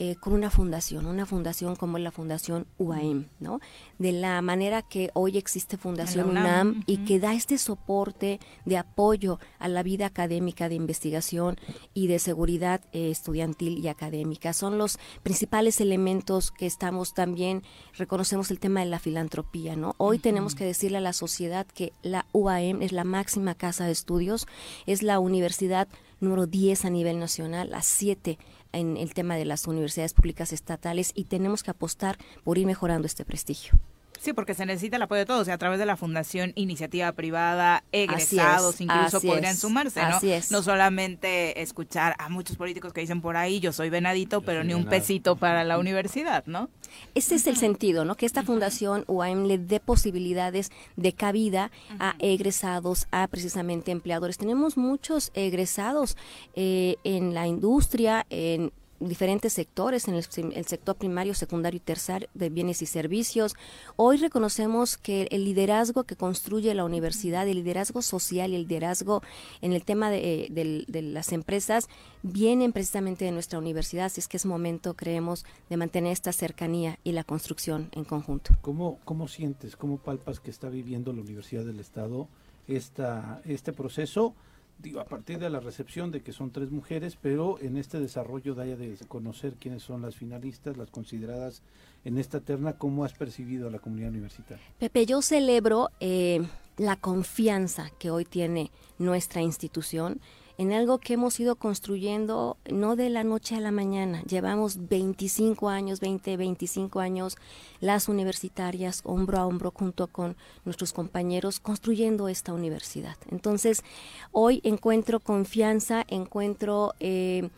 eh, 0.00 0.14
con 0.14 0.32
una 0.32 0.48
fundación, 0.48 1.06
una 1.06 1.26
fundación 1.26 1.74
como 1.74 1.98
la 1.98 2.12
Fundación 2.12 2.68
UAM, 2.78 3.26
¿no? 3.40 3.58
De 3.98 4.12
la 4.12 4.40
manera 4.42 4.80
que 4.82 5.10
hoy 5.12 5.36
existe 5.36 5.76
Fundación 5.76 6.28
UNAM, 6.30 6.84
y 6.86 6.98
que 6.98 7.18
da 7.18 7.34
este 7.34 7.58
soporte 7.58 8.38
de 8.64 8.76
apoyo 8.76 9.40
a 9.58 9.66
la 9.66 9.82
vida 9.82 10.06
académica 10.06 10.68
de 10.68 10.76
investigación 10.76 11.56
y 11.94 12.06
de 12.06 12.20
seguridad 12.20 12.80
eh, 12.92 13.10
estudiantil 13.10 13.84
y 13.84 13.88
académica. 13.88 14.52
Son 14.52 14.78
los 14.78 15.00
principales 15.24 15.80
elementos 15.80 16.52
que 16.52 16.66
estamos 16.66 17.12
también, 17.12 17.64
reconocemos 17.96 18.52
el 18.52 18.60
tema 18.60 18.78
de 18.78 18.86
la 18.86 19.00
filantropía, 19.00 19.74
¿no? 19.74 19.96
Hoy 19.98 20.20
tenemos 20.20 20.54
que 20.54 20.64
decirle 20.64 20.98
a 20.98 21.00
la 21.00 21.12
sociedad 21.12 21.66
que 21.66 21.92
la 22.02 22.24
UAM 22.32 22.82
es 22.82 22.92
la 22.92 23.02
máxima 23.02 23.56
casa 23.56 23.86
de 23.86 23.92
estudios, 23.92 24.46
es 24.86 25.02
la 25.02 25.18
universidad 25.18 25.88
número 26.20 26.46
10 26.46 26.84
a 26.84 26.90
nivel 26.90 27.18
nacional, 27.18 27.74
a 27.74 27.82
7 27.82 28.38
en 28.72 28.96
el 28.96 29.14
tema 29.14 29.36
de 29.36 29.44
las 29.44 29.66
universidades 29.66 30.14
públicas 30.14 30.52
estatales 30.52 31.12
y 31.14 31.24
tenemos 31.24 31.62
que 31.62 31.70
apostar 31.70 32.18
por 32.44 32.58
ir 32.58 32.66
mejorando 32.66 33.06
este 33.06 33.24
prestigio. 33.24 33.78
Sí, 34.18 34.32
porque 34.32 34.54
se 34.54 34.66
necesita 34.66 34.96
el 34.96 35.02
apoyo 35.02 35.20
de 35.20 35.26
todos, 35.26 35.42
o 35.42 35.44
sea, 35.44 35.54
a 35.54 35.58
través 35.58 35.78
de 35.78 35.86
la 35.86 35.96
Fundación 35.96 36.52
Iniciativa 36.56 37.12
Privada, 37.12 37.84
egresados 37.92 38.80
incluso 38.80 39.20
podrían 39.20 39.56
sumarse, 39.56 40.02
¿no? 40.02 40.18
No 40.50 40.62
solamente 40.62 41.62
escuchar 41.62 42.14
a 42.18 42.28
muchos 42.28 42.56
políticos 42.56 42.92
que 42.92 43.00
dicen 43.00 43.20
por 43.20 43.36
ahí, 43.36 43.60
yo 43.60 43.72
soy 43.72 43.90
venadito, 43.90 44.40
pero 44.40 44.64
ni 44.64 44.74
un 44.74 44.86
pesito 44.86 45.36
para 45.36 45.64
la 45.64 45.78
universidad, 45.78 46.44
¿no? 46.46 46.68
Ese 47.14 47.34
es 47.34 47.46
el 47.46 47.56
sentido, 47.56 48.04
¿no? 48.04 48.16
Que 48.16 48.26
esta 48.26 48.42
fundación 48.42 49.04
UAM 49.06 49.44
le 49.44 49.58
dé 49.58 49.78
posibilidades 49.78 50.70
de 50.96 51.12
cabida 51.12 51.70
a 51.98 52.14
egresados, 52.18 53.06
a 53.10 53.26
precisamente 53.28 53.90
empleadores. 53.90 54.38
Tenemos 54.38 54.76
muchos 54.76 55.30
egresados 55.34 56.16
eh, 56.54 56.96
en 57.04 57.34
la 57.34 57.46
industria, 57.46 58.26
en 58.30 58.72
diferentes 59.00 59.52
sectores, 59.52 60.08
en 60.08 60.14
el, 60.14 60.24
sector 60.66 60.96
primario, 60.96 61.34
secundario 61.34 61.76
y 61.76 61.80
terciario 61.80 62.28
de 62.34 62.50
bienes 62.50 62.82
y 62.82 62.86
servicios. 62.86 63.54
Hoy 63.96 64.16
reconocemos 64.16 64.96
que 64.96 65.28
el 65.30 65.44
liderazgo 65.44 66.04
que 66.04 66.16
construye 66.16 66.74
la 66.74 66.84
universidad, 66.84 67.46
el 67.46 67.58
liderazgo 67.58 68.02
social 68.02 68.52
y 68.52 68.56
el 68.56 68.62
liderazgo 68.62 69.22
en 69.60 69.72
el 69.72 69.84
tema 69.84 70.10
de, 70.10 70.48
de, 70.50 71.02
las 71.02 71.32
empresas 71.32 71.88
vienen 72.22 72.72
precisamente 72.72 73.24
de 73.24 73.32
nuestra 73.32 73.58
universidad, 73.58 74.06
así 74.06 74.20
es 74.20 74.28
que 74.28 74.36
es 74.36 74.46
momento, 74.46 74.94
creemos, 74.94 75.44
de 75.70 75.76
mantener 75.76 76.12
esta 76.12 76.32
cercanía 76.32 76.98
y 77.04 77.12
la 77.12 77.24
construcción 77.24 77.88
en 77.92 78.04
conjunto. 78.04 78.56
¿Cómo, 78.60 78.98
cómo 79.04 79.28
sientes, 79.28 79.76
cómo 79.76 79.98
palpas 79.98 80.40
que 80.40 80.50
está 80.50 80.68
viviendo 80.68 81.12
la 81.12 81.20
Universidad 81.20 81.64
del 81.64 81.80
Estado 81.80 82.28
esta, 82.66 83.40
este 83.44 83.72
proceso? 83.72 84.34
Digo, 84.78 85.00
a 85.00 85.04
partir 85.04 85.38
de 85.38 85.50
la 85.50 85.60
recepción 85.60 86.10
de 86.10 86.22
que 86.22 86.32
son 86.32 86.50
tres 86.50 86.70
mujeres, 86.70 87.18
pero 87.20 87.58
en 87.60 87.76
este 87.76 87.98
desarrollo 87.98 88.54
de, 88.54 88.76
de 88.76 88.96
conocer 89.06 89.54
quiénes 89.54 89.82
son 89.82 90.02
las 90.02 90.16
finalistas, 90.16 90.76
las 90.76 90.90
consideradas 90.90 91.62
en 92.04 92.18
esta 92.18 92.40
terna, 92.40 92.74
¿cómo 92.74 93.04
has 93.04 93.12
percibido 93.12 93.68
a 93.68 93.70
la 93.70 93.78
comunidad 93.78 94.10
universitaria? 94.10 94.64
Pepe, 94.78 95.04
yo 95.04 95.20
celebro 95.20 95.90
eh, 96.00 96.46
la 96.76 96.96
confianza 96.96 97.90
que 97.98 98.10
hoy 98.10 98.24
tiene 98.24 98.70
nuestra 98.98 99.42
institución 99.42 100.20
en 100.58 100.72
algo 100.72 100.98
que 100.98 101.14
hemos 101.14 101.38
ido 101.38 101.54
construyendo 101.54 102.56
no 102.68 102.96
de 102.96 103.10
la 103.10 103.22
noche 103.22 103.54
a 103.54 103.60
la 103.60 103.70
mañana. 103.70 104.22
Llevamos 104.22 104.88
25 104.88 105.68
años, 105.68 106.00
20, 106.00 106.36
25 106.36 106.98
años, 106.98 107.38
las 107.80 108.08
universitarias, 108.08 109.00
hombro 109.04 109.38
a 109.38 109.46
hombro, 109.46 109.70
junto 109.70 110.08
con 110.08 110.36
nuestros 110.64 110.92
compañeros, 110.92 111.60
construyendo 111.60 112.28
esta 112.28 112.52
universidad. 112.52 113.16
Entonces, 113.30 113.84
hoy 114.32 114.60
encuentro 114.64 115.20
confianza, 115.20 116.04
encuentro... 116.08 116.92
Eh, 117.00 117.48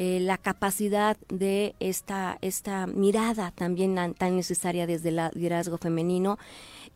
eh, 0.00 0.20
la 0.20 0.38
capacidad 0.38 1.16
de 1.28 1.74
esta, 1.80 2.38
esta 2.40 2.86
mirada 2.86 3.50
también 3.50 3.96
tan 4.14 4.36
necesaria 4.36 4.86
desde 4.86 5.08
el 5.08 5.20
liderazgo 5.34 5.76
femenino 5.76 6.38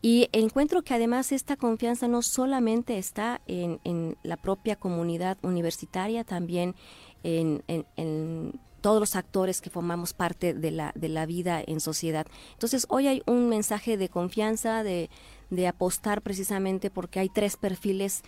y 0.05 0.27
encuentro 0.33 0.81
que 0.81 0.93
además 0.93 1.31
esta 1.31 1.55
confianza 1.55 2.09
no 2.09 2.21
solamente 2.21 2.97
está 2.97 3.39
en, 3.47 3.79
en 3.85 4.17
la 4.21 4.35
propia 4.35 4.75
comunidad 4.75 5.37
universitaria, 5.43 6.25
también 6.25 6.75
en, 7.23 7.63
en, 7.69 8.59
todos 8.81 8.99
los 8.99 9.15
actores 9.15 9.61
que 9.61 9.69
formamos 9.69 10.11
parte 10.11 10.53
de 10.53 10.71
la, 10.71 10.91
de 10.93 11.07
la 11.07 11.25
vida 11.25 11.63
en 11.65 11.79
sociedad. 11.79 12.27
Entonces, 12.51 12.85
hoy 12.89 13.07
hay 13.07 13.23
un 13.25 13.47
mensaje 13.47 13.95
de 13.95 14.09
confianza, 14.09 14.83
de, 14.83 15.09
de 15.49 15.67
apostar 15.69 16.21
precisamente 16.21 16.89
porque 16.89 17.21
hay 17.21 17.29
tres 17.29 17.55
perfiles 17.55 18.23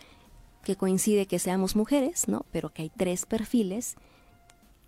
que 0.63 0.77
coincide 0.77 1.25
que 1.25 1.39
seamos 1.39 1.75
mujeres, 1.75 2.29
¿no? 2.29 2.45
Pero 2.53 2.69
que 2.71 2.83
hay 2.83 2.89
tres 2.89 3.25
perfiles 3.25 3.97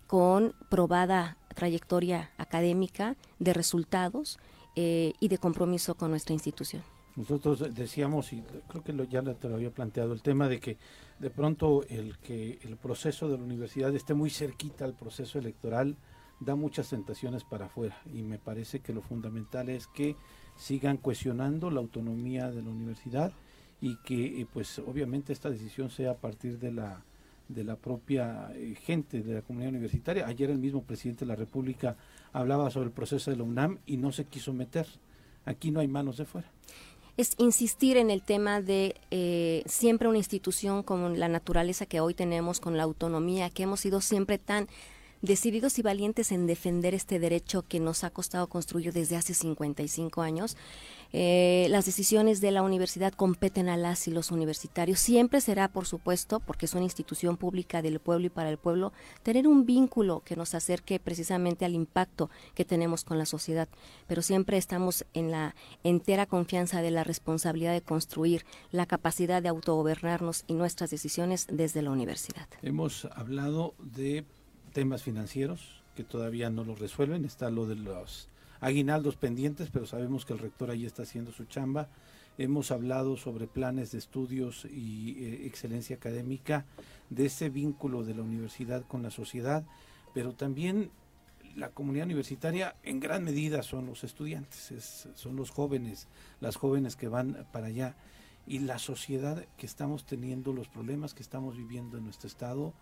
con 0.06 0.54
probada 0.70 1.36
trayectoria 1.54 2.30
académica 2.38 3.16
de 3.38 3.52
resultados 3.52 4.38
eh, 4.80 5.12
y 5.18 5.26
de 5.26 5.38
compromiso 5.38 5.96
con 5.96 6.12
nuestra 6.12 6.34
institución. 6.34 6.84
Nosotros 7.16 7.74
decíamos, 7.74 8.32
y 8.32 8.44
creo 8.68 8.84
que 8.84 8.92
lo, 8.92 9.02
ya 9.02 9.22
te 9.34 9.48
lo 9.48 9.56
había 9.56 9.72
planteado, 9.72 10.12
el 10.12 10.22
tema 10.22 10.48
de 10.48 10.60
que 10.60 10.76
de 11.18 11.30
pronto 11.30 11.82
el 11.88 12.16
que 12.18 12.60
el 12.62 12.76
proceso 12.76 13.28
de 13.28 13.38
la 13.38 13.42
universidad 13.42 13.92
esté 13.96 14.14
muy 14.14 14.30
cerquita 14.30 14.84
al 14.84 14.94
proceso 14.94 15.40
electoral 15.40 15.96
da 16.38 16.54
muchas 16.54 16.90
tentaciones 16.90 17.42
para 17.42 17.66
afuera 17.66 18.00
y 18.06 18.22
me 18.22 18.38
parece 18.38 18.78
que 18.78 18.92
lo 18.92 19.02
fundamental 19.02 19.68
es 19.68 19.88
que 19.88 20.14
sigan 20.54 20.96
cuestionando 20.96 21.72
la 21.72 21.80
autonomía 21.80 22.52
de 22.52 22.62
la 22.62 22.70
universidad 22.70 23.32
y 23.80 23.96
que 24.04 24.42
eh, 24.42 24.46
pues 24.52 24.78
obviamente 24.78 25.32
esta 25.32 25.50
decisión 25.50 25.90
sea 25.90 26.12
a 26.12 26.18
partir 26.18 26.60
de 26.60 26.70
la 26.70 27.02
de 27.48 27.64
la 27.64 27.76
propia 27.76 28.50
eh, 28.54 28.74
gente 28.74 29.22
de 29.22 29.34
la 29.34 29.42
comunidad 29.42 29.70
universitaria. 29.70 30.26
Ayer 30.26 30.50
el 30.50 30.58
mismo 30.58 30.82
presidente 30.82 31.20
de 31.20 31.26
la 31.26 31.36
República 31.36 31.96
hablaba 32.32 32.70
sobre 32.70 32.86
el 32.86 32.92
proceso 32.92 33.30
de 33.30 33.38
la 33.38 33.42
UNAM 33.42 33.78
y 33.86 33.96
no 33.96 34.12
se 34.12 34.24
quiso 34.24 34.52
meter. 34.52 34.86
Aquí 35.44 35.70
no 35.70 35.80
hay 35.80 35.88
manos 35.88 36.18
de 36.18 36.26
fuera. 36.26 36.48
Es 37.16 37.32
insistir 37.38 37.96
en 37.96 38.10
el 38.10 38.22
tema 38.22 38.60
de 38.60 38.94
eh, 39.10 39.64
siempre 39.66 40.08
una 40.08 40.18
institución 40.18 40.82
como 40.82 41.08
la 41.08 41.28
naturaleza 41.28 41.86
que 41.86 42.00
hoy 42.00 42.14
tenemos, 42.14 42.60
con 42.60 42.76
la 42.76 42.84
autonomía, 42.84 43.50
que 43.50 43.64
hemos 43.64 43.80
sido 43.80 44.00
siempre 44.00 44.38
tan 44.38 44.68
decididos 45.20 45.78
y 45.78 45.82
valientes 45.82 46.30
en 46.30 46.46
defender 46.46 46.94
este 46.94 47.18
derecho 47.18 47.62
que 47.62 47.80
nos 47.80 48.04
ha 48.04 48.10
costado 48.10 48.46
construir 48.48 48.92
desde 48.92 49.16
hace 49.16 49.34
55 49.34 50.22
años. 50.22 50.56
Eh, 51.12 51.66
las 51.70 51.86
decisiones 51.86 52.40
de 52.40 52.50
la 52.50 52.62
universidad 52.62 53.14
competen 53.14 53.68
a 53.68 53.76
las 53.76 54.06
y 54.08 54.10
los 54.10 54.30
universitarios. 54.30 55.00
Siempre 55.00 55.40
será, 55.40 55.68
por 55.68 55.86
supuesto, 55.86 56.40
porque 56.40 56.66
es 56.66 56.74
una 56.74 56.84
institución 56.84 57.36
pública 57.36 57.80
del 57.80 57.98
pueblo 57.98 58.26
y 58.26 58.30
para 58.30 58.50
el 58.50 58.58
pueblo, 58.58 58.92
tener 59.22 59.48
un 59.48 59.64
vínculo 59.64 60.22
que 60.24 60.36
nos 60.36 60.54
acerque 60.54 61.00
precisamente 61.00 61.64
al 61.64 61.74
impacto 61.74 62.30
que 62.54 62.64
tenemos 62.64 63.04
con 63.04 63.18
la 63.18 63.26
sociedad. 63.26 63.68
Pero 64.06 64.22
siempre 64.22 64.58
estamos 64.58 65.06
en 65.14 65.30
la 65.30 65.54
entera 65.82 66.26
confianza 66.26 66.82
de 66.82 66.90
la 66.90 67.04
responsabilidad 67.04 67.72
de 67.72 67.82
construir 67.82 68.44
la 68.70 68.86
capacidad 68.86 69.42
de 69.42 69.48
autogobernarnos 69.48 70.44
y 70.46 70.54
nuestras 70.54 70.90
decisiones 70.90 71.46
desde 71.50 71.82
la 71.82 71.90
universidad. 71.90 72.48
Hemos 72.62 73.06
hablado 73.06 73.74
de 73.78 74.24
temas 74.72 75.02
financieros 75.02 75.82
que 75.94 76.04
todavía 76.04 76.50
no 76.50 76.64
lo 76.64 76.74
resuelven. 76.74 77.24
Está 77.24 77.50
lo 77.50 77.66
de 77.66 77.76
los 77.76 78.28
aguinaldos 78.60 79.16
pendientes, 79.16 79.70
pero 79.72 79.86
sabemos 79.86 80.24
que 80.24 80.32
el 80.32 80.38
rector 80.38 80.70
ahí 80.70 80.86
está 80.86 81.02
haciendo 81.02 81.32
su 81.32 81.44
chamba. 81.44 81.88
Hemos 82.38 82.70
hablado 82.70 83.16
sobre 83.16 83.46
planes 83.46 83.92
de 83.92 83.98
estudios 83.98 84.64
y 84.64 85.16
eh, 85.18 85.46
excelencia 85.46 85.96
académica, 85.96 86.64
de 87.10 87.26
ese 87.26 87.50
vínculo 87.50 88.04
de 88.04 88.14
la 88.14 88.22
universidad 88.22 88.84
con 88.86 89.02
la 89.02 89.10
sociedad, 89.10 89.64
pero 90.14 90.34
también 90.34 90.90
la 91.56 91.70
comunidad 91.70 92.06
universitaria 92.06 92.76
en 92.84 93.00
gran 93.00 93.24
medida 93.24 93.62
son 93.62 93.86
los 93.86 94.04
estudiantes, 94.04 95.08
son 95.14 95.36
los 95.36 95.50
jóvenes, 95.50 96.06
las 96.40 96.56
jóvenes 96.56 96.94
que 96.94 97.08
van 97.08 97.46
para 97.52 97.66
allá 97.66 97.96
y 98.46 98.60
la 98.60 98.78
sociedad 98.78 99.44
que 99.56 99.66
estamos 99.66 100.06
teniendo, 100.06 100.52
los 100.52 100.68
problemas 100.68 101.14
que 101.14 101.22
estamos 101.22 101.56
viviendo 101.56 101.98
en 101.98 102.04
nuestro 102.04 102.28
estado, 102.28 102.72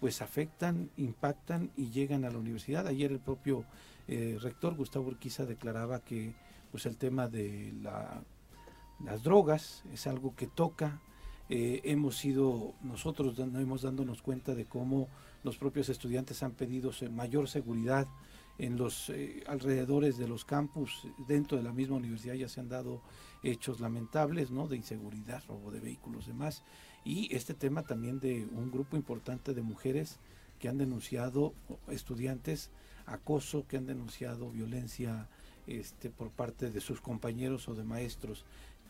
pues 0.00 0.20
afectan, 0.20 0.90
impactan 0.96 1.70
y 1.76 1.90
llegan 1.90 2.24
a 2.24 2.30
la 2.30 2.38
universidad. 2.38 2.86
Ayer 2.86 3.12
el 3.12 3.20
propio 3.20 3.64
eh, 4.08 4.38
rector 4.40 4.74
Gustavo 4.74 5.08
Urquiza 5.08 5.46
declaraba 5.46 6.00
que 6.00 6.34
pues 6.70 6.86
el 6.86 6.96
tema 6.96 7.28
de 7.28 7.72
las 9.04 9.22
drogas 9.22 9.84
es 9.92 10.06
algo 10.06 10.34
que 10.34 10.46
toca. 10.46 11.00
Eh, 11.48 11.80
hemos 11.84 12.16
sido 12.16 12.74
nosotros 12.82 13.38
hemos 13.38 13.82
dándonos 13.82 14.22
cuenta 14.22 14.54
de 14.54 14.64
cómo 14.64 15.08
los 15.44 15.58
propios 15.58 15.88
estudiantes 15.88 16.42
han 16.42 16.52
pedido 16.52 16.92
mayor 17.10 17.48
seguridad 17.48 18.06
en 18.58 18.76
los 18.76 19.10
eh, 19.10 19.42
alrededores 19.46 20.18
de 20.18 20.28
los 20.28 20.44
campus 20.44 21.06
dentro 21.26 21.58
de 21.58 21.64
la 21.64 21.72
misma 21.72 21.96
universidad 21.96 22.34
ya 22.34 22.48
se 22.48 22.60
han 22.60 22.68
dado 22.68 23.02
hechos 23.42 23.80
lamentables 23.80 24.50
no 24.50 24.68
de 24.68 24.76
inseguridad 24.76 25.42
robo 25.48 25.70
de 25.72 25.80
vehículos 25.80 26.26
demás 26.26 26.62
y 27.04 27.34
este 27.34 27.54
tema 27.54 27.82
también 27.82 28.20
de 28.20 28.46
un 28.52 28.70
grupo 28.70 28.96
importante 28.96 29.52
de 29.52 29.62
mujeres 29.62 30.20
que 30.58 30.68
han 30.68 30.78
denunciado 30.78 31.54
estudiantes 31.88 32.70
acoso, 33.12 33.66
que 33.66 33.76
han 33.76 33.86
denunciado 33.86 34.50
violencia 34.50 35.28
este, 35.66 36.10
por 36.10 36.30
parte 36.30 36.70
de 36.70 36.80
sus 36.80 37.00
compañeros 37.00 37.68
o 37.68 37.74
de 37.74 37.84
maestros. 37.84 38.44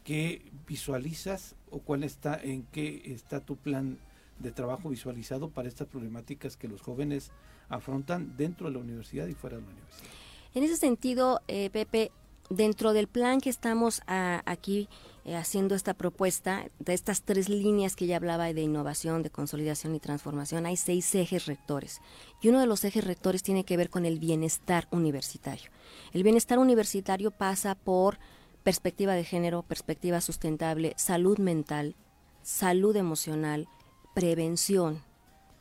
¿Qué 0.05 0.51
visualizas 0.67 1.55
o 1.71 1.81
cuál 1.81 2.03
está, 2.03 2.39
en 2.43 2.65
qué 2.73 3.03
está 3.07 3.41
tu 3.41 3.57
plan 3.57 3.99
de 4.39 4.51
trabajo 4.51 4.89
visualizado 4.89 5.51
para 5.51 5.69
estas 5.69 5.87
problemáticas 5.89 6.57
que 6.57 6.69
los 6.69 6.83
jóvenes 6.83 7.31
afrontan 7.69 8.37
dentro 8.37 8.67
de 8.67 8.75
la 8.75 8.81
universidad 8.81 9.27
y 9.29 9.35
fuera 9.35 9.57
de 9.57 9.63
la 9.63 9.69
universidad? 9.69 10.11
En 10.55 10.65
ese 10.65 10.77
sentido, 10.77 11.41
eh, 11.49 11.71
Pepe, 11.71 12.11
dentro 12.53 12.93
del 12.93 13.09
plan 13.09 13.41
que 13.41 13.51
estamos 13.51 14.03
ah, 14.07 14.43
aquí 14.47 14.89
eh, 15.25 15.37
haciendo 15.37 15.75
esta 15.75 15.95
propuesta, 15.95 16.67
de 16.79 16.95
estas 16.95 17.23
tres 17.23 17.49
líneas 17.49 17.97
que 17.97 18.07
ya 18.07 18.17
hablaba 18.17 18.53
de 18.53 18.61
innovación, 18.61 19.23
de 19.23 19.31
consolidación 19.31 19.95
y 19.95 20.01
transformación, 20.01 20.67
hay 20.67 20.77
seis 20.77 21.15
ejes 21.15 21.47
rectores. 21.47 22.01
Y 22.41 22.49
uno 22.49 22.61
de 22.61 22.67
los 22.67 22.85
ejes 22.85 23.05
rectores 23.05 23.43
tiene 23.43 23.65
que 23.65 23.77
ver 23.77 23.89
con 23.89 24.05
el 24.05 24.19
bienestar 24.19 24.89
universitario. 24.91 25.71
El 26.13 26.23
bienestar 26.23 26.59
universitario 26.59 27.31
pasa 27.31 27.75
por 27.75 28.19
perspectiva 28.63 29.15
de 29.15 29.25
género, 29.25 29.63
perspectiva 29.63 30.21
sustentable, 30.21 30.95
salud 30.97 31.39
mental, 31.39 31.97
salud 32.43 32.97
emocional, 32.97 33.69
prevención, 34.15 35.03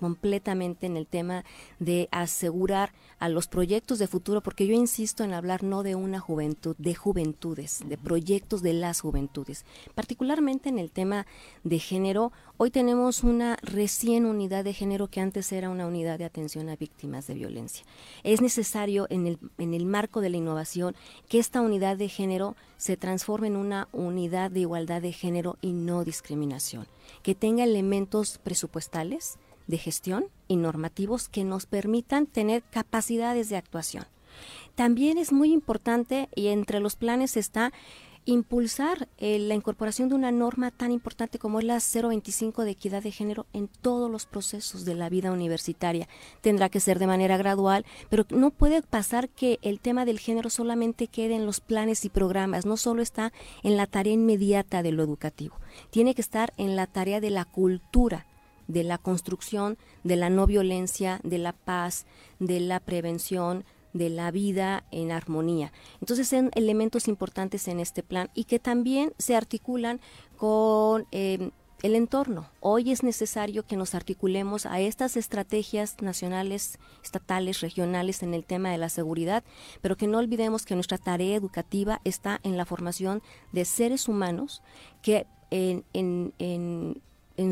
completamente 0.02 0.88
en 0.88 0.98
el 0.98 1.06
tema 1.06 1.46
de 1.80 2.10
asegurar 2.12 2.92
a 3.20 3.30
los 3.30 3.48
proyectos 3.48 4.00
de 4.00 4.08
futuro, 4.08 4.42
porque 4.42 4.66
yo 4.66 4.74
insisto 4.74 5.24
en 5.24 5.32
hablar 5.32 5.62
no 5.62 5.84
de 5.84 5.94
una 5.94 6.20
juventud, 6.20 6.76
de 6.80 6.96
juventudes, 6.96 7.84
de 7.86 8.00
proyectos 8.00 8.64
de 8.64 8.74
las 8.74 9.00
juventudes. 9.00 9.64
Particularmente 9.94 10.70
en 10.70 10.80
el 10.80 10.90
tema 10.90 11.28
de 11.64 11.78
género, 11.78 12.32
hoy 12.58 12.72
tenemos 12.72 13.24
una 13.24 13.58
recién 13.62 14.26
unidad 14.26 14.64
de 14.64 14.74
género 14.74 15.08
que 15.08 15.22
antes 15.22 15.52
era 15.52 15.70
una 15.70 15.86
unidad 15.86 16.18
de 16.18 16.26
atención 16.26 16.68
a 16.70 16.76
víctimas 16.76 17.28
de 17.28 17.36
violencia. 17.36 17.86
Es 18.24 18.42
necesario 18.42 19.06
en 19.12 19.28
el, 19.28 19.38
en 19.60 19.76
el 19.76 19.86
marco 19.86 20.20
de 20.22 20.32
la 20.32 20.38
innovación 20.38 20.96
que 21.30 21.38
esta 21.38 21.62
unidad 21.62 21.98
de 21.98 22.10
género 22.10 22.56
se 22.78 22.98
transforme 22.98 23.46
en 23.46 23.56
una 23.56 23.88
unidad 23.92 24.50
de 24.50 24.62
igualdad 24.62 25.04
de 25.04 25.14
género 25.14 25.60
y 25.62 25.74
no 25.74 26.04
discriminación, 26.04 26.88
que 27.22 27.36
tenga 27.36 27.64
elementos 27.64 28.40
presupuestales, 28.40 29.38
de 29.72 29.80
gestión 29.80 30.26
y 30.48 30.58
normativos 30.58 31.28
que 31.28 31.44
nos 31.44 31.66
permitan 31.66 32.28
tener 32.28 32.62
capacidades 32.62 33.50
de 33.50 33.58
actuación. 33.58 34.06
También 34.76 35.18
es 35.18 35.32
muy 35.32 35.52
importante 35.52 36.30
y 36.36 36.48
entre 36.48 36.80
los 36.80 36.96
planes 36.96 37.38
está 37.38 37.74
impulsar 38.26 39.08
eh, 39.18 39.40
la 39.40 39.56
incorporación 39.56 40.10
de 40.10 40.16
una 40.16 40.32
norma 40.32 40.70
tan 40.70 40.92
importante 40.92 41.40
como 41.40 41.60
es 41.60 41.66
la 41.66 41.80
025 41.80 42.64
de 42.64 42.72
equidad 42.72 43.02
de 43.02 43.12
género 43.12 43.48
en 43.52 43.68
todos 43.68 44.12
los 44.12 44.26
procesos 44.26 44.86
de 44.86 44.94
la 44.94 45.10
vida 45.10 45.32
universitaria. 45.32 46.08
Tendrá 46.42 46.70
que 46.70 46.80
ser 46.80 47.00
de 47.00 47.08
manera 47.08 47.38
gradual, 47.38 47.86
pero 48.10 48.26
no 48.30 48.52
puede 48.52 48.84
pasar 48.84 49.30
que 49.30 49.58
el 49.64 49.80
tema 49.80 50.06
del 50.06 50.20
género 50.20 50.50
solamente 50.50 51.08
quede 51.08 51.36
en 51.36 51.46
los 51.46 51.62
planes 51.62 52.06
y 52.06 52.10
programas, 52.10 52.66
no 52.66 52.78
solo 52.78 53.02
está 53.02 53.34
en 53.64 53.76
la 53.76 53.88
tarea 53.88 54.14
inmediata 54.14 54.84
de 54.84 54.92
lo 54.92 55.02
educativo, 55.02 55.56
tiene 55.90 56.14
que 56.14 56.22
estar 56.22 56.54
en 56.58 56.76
la 56.76 56.86
tarea 56.86 57.22
de 57.22 57.32
la 57.32 57.46
cultura 57.46 58.28
de 58.68 58.84
la 58.84 58.98
construcción 58.98 59.78
de 60.04 60.16
la 60.16 60.30
no 60.30 60.48
violencia, 60.48 61.20
de 61.24 61.38
la 61.38 61.54
paz, 61.54 62.06
de 62.40 62.60
la 62.60 62.80
prevención, 62.80 63.64
de 63.94 64.10
la 64.10 64.32
vida 64.32 64.84
en 64.92 65.12
armonía. 65.12 65.72
Entonces 66.00 66.28
son 66.28 66.52
elementos 66.56 67.08
importantes 67.08 67.68
en 67.68 67.80
este 67.80 68.04
plan 68.04 68.30
y 68.34 68.46
que 68.46 68.60
también 68.60 69.14
se 69.18 69.36
articulan 69.36 70.00
con 70.38 71.06
eh, 71.12 71.52
el 71.82 71.96
entorno. 71.96 72.50
Hoy 72.60 72.92
es 72.92 73.04
necesario 73.04 73.66
que 73.66 73.76
nos 73.76 73.96
articulemos 73.96 74.66
a 74.66 74.80
estas 74.80 75.18
estrategias 75.18 75.98
nacionales, 76.02 76.78
estatales, 77.04 77.62
regionales 77.62 78.24
en 78.24 78.34
el 78.34 78.46
tema 78.46 78.72
de 78.72 78.78
la 78.78 78.90
seguridad, 78.90 79.44
pero 79.82 79.98
que 79.98 80.08
no 80.08 80.20
olvidemos 80.20 80.66
que 80.66 80.76
nuestra 80.76 80.98
tarea 80.98 81.36
educativa 81.36 82.00
está 82.04 82.40
en 82.44 82.56
la 82.56 82.66
formación 82.66 83.22
de 83.52 83.66
seres 83.66 84.08
humanos 84.08 84.62
que 85.02 85.26
en 85.50 85.84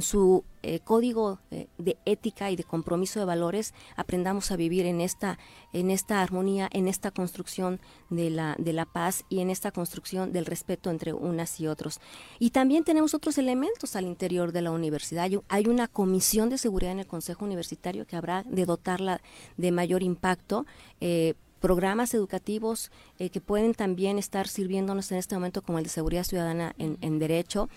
su 0.02 0.44
eh, 0.62 0.82
código 0.82 1.40
eh, 1.52 1.68
de 1.78 1.98
ética 2.06 2.52
y 2.52 2.58
de 2.58 2.66
compromiso 2.66 3.20
de 3.20 3.26
valores 3.26 3.74
aprendamos 3.96 4.52
a 4.52 4.58
vivir 4.58 4.86
en 4.86 5.00
esta 5.00 5.40
en 5.72 5.90
esta 5.90 6.22
armonía 6.22 6.68
en 6.74 6.90
esta 6.90 7.12
construcción 7.12 7.80
de 8.10 8.30
la 8.30 8.56
de 8.60 8.74
la 8.74 8.86
paz 8.86 9.24
y 9.30 9.40
en 9.40 9.50
esta 9.50 9.72
construcción 9.72 10.34
del 10.34 10.46
respeto 10.46 10.90
entre 10.92 11.14
unas 11.14 11.62
y 11.62 11.68
otros 11.68 12.02
y 12.40 12.50
también 12.50 12.84
tenemos 12.84 13.14
otros 13.14 13.38
elementos 13.38 13.96
al 13.96 14.06
interior 14.06 14.52
de 14.52 14.62
la 14.62 14.72
universidad 14.72 15.30
hay, 15.48 15.68
una 15.68 15.88
comisión 15.88 16.50
de 16.50 16.58
seguridad 16.58 16.92
en 16.92 17.00
el 17.00 17.08
consejo 17.08 17.46
universitario 17.46 18.06
que 18.06 18.18
habrá 18.18 18.44
de 18.44 18.66
dotarla 18.66 19.22
de 19.56 19.72
mayor 19.72 20.04
impacto 20.04 20.66
eh, 21.00 21.36
programas 21.62 22.14
educativos 22.14 22.90
que 23.18 23.42
pueden 23.42 23.74
también 23.74 24.18
estar 24.18 24.48
sirviéndonos 24.48 25.12
en 25.12 25.18
este 25.18 25.36
momento 25.36 25.62
como 25.62 25.78
el 25.78 25.84
de 25.84 25.90
seguridad 25.90 26.24
ciudadana 26.24 26.74
en, 26.78 26.98
en 27.02 27.20
derecho. 27.20 27.68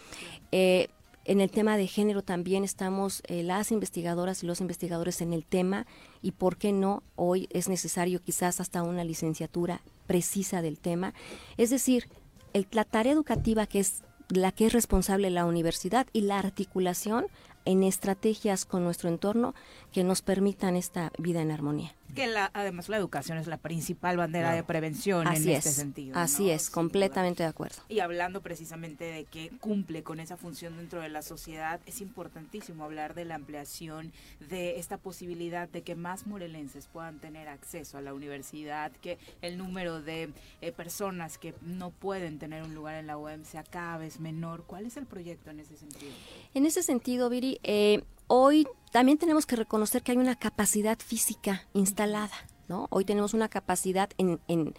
En 1.24 1.40
el 1.40 1.50
tema 1.50 1.76
de 1.76 1.86
género 1.86 2.22
también 2.22 2.64
estamos 2.64 3.22
eh, 3.26 3.42
las 3.42 3.70
investigadoras 3.70 4.42
y 4.42 4.46
los 4.46 4.60
investigadores 4.60 5.20
en 5.20 5.32
el 5.32 5.44
tema 5.44 5.86
y 6.20 6.32
por 6.32 6.56
qué 6.56 6.72
no, 6.72 7.02
hoy 7.14 7.48
es 7.52 7.68
necesario 7.68 8.20
quizás 8.20 8.60
hasta 8.60 8.82
una 8.82 9.04
licenciatura 9.04 9.82
precisa 10.06 10.62
del 10.62 10.78
tema. 10.78 11.14
Es 11.56 11.70
decir, 11.70 12.08
el, 12.52 12.66
la 12.72 12.84
tarea 12.84 13.12
educativa 13.12 13.66
que 13.66 13.78
es 13.78 14.02
la 14.28 14.50
que 14.50 14.66
es 14.66 14.72
responsable 14.72 15.30
la 15.30 15.44
universidad 15.44 16.06
y 16.12 16.22
la 16.22 16.38
articulación 16.38 17.26
en 17.64 17.82
estrategias 17.82 18.64
con 18.64 18.82
nuestro 18.82 19.08
entorno 19.08 19.54
que 19.92 20.04
nos 20.04 20.22
permitan 20.22 20.74
esta 20.74 21.12
vida 21.18 21.42
en 21.42 21.50
armonía. 21.50 21.94
Que 22.14 22.26
la, 22.26 22.50
además 22.52 22.88
la 22.88 22.96
educación 22.96 23.38
es 23.38 23.46
la 23.46 23.56
principal 23.56 24.16
bandera 24.16 24.52
de 24.52 24.62
prevención 24.62 25.26
en 25.26 25.48
este 25.48 25.70
sentido. 25.70 26.18
Así 26.18 26.50
es, 26.50 26.70
completamente 26.70 27.42
de 27.42 27.48
acuerdo. 27.48 27.82
Y 27.88 28.00
hablando 28.00 28.42
precisamente 28.42 29.04
de 29.04 29.24
que 29.24 29.50
cumple 29.60 30.02
con 30.02 30.20
esa 30.20 30.36
función 30.36 30.76
dentro 30.76 31.00
de 31.00 31.08
la 31.08 31.22
sociedad, 31.22 31.80
es 31.86 32.00
importantísimo 32.00 32.84
hablar 32.84 33.14
de 33.14 33.24
la 33.24 33.34
ampliación 33.36 34.12
de 34.40 34.78
esta 34.78 34.98
posibilidad 34.98 35.68
de 35.68 35.82
que 35.82 35.94
más 35.94 36.26
morelenses 36.26 36.86
puedan 36.86 37.18
tener 37.18 37.48
acceso 37.48 37.98
a 37.98 38.02
la 38.02 38.14
universidad, 38.14 38.92
que 38.92 39.18
el 39.40 39.58
número 39.58 40.02
de 40.02 40.30
eh, 40.60 40.72
personas 40.72 41.38
que 41.38 41.54
no 41.62 41.90
pueden 41.90 42.38
tener 42.38 42.62
un 42.62 42.74
lugar 42.74 42.96
en 42.96 43.06
la 43.06 43.16
UEM 43.16 43.44
sea 43.44 43.62
cada 43.62 43.98
vez 43.98 44.20
menor. 44.20 44.64
¿Cuál 44.66 44.86
es 44.86 44.96
el 44.96 45.06
proyecto 45.06 45.50
en 45.50 45.60
ese 45.60 45.76
sentido? 45.76 46.12
En 46.54 46.66
ese 46.66 46.82
sentido, 46.82 47.28
Viri, 47.28 47.58
eh, 47.62 48.02
hoy 48.26 48.66
también 48.90 49.18
tenemos 49.18 49.46
que 49.46 49.56
reconocer 49.56 50.02
que 50.02 50.12
hay 50.12 50.18
una 50.18 50.36
capacidad 50.36 50.98
física 50.98 51.66
instalada, 51.72 52.34
¿no? 52.68 52.86
Hoy 52.90 53.04
tenemos 53.04 53.34
una 53.34 53.48
capacidad 53.48 54.10
en, 54.18 54.40
en 54.48 54.74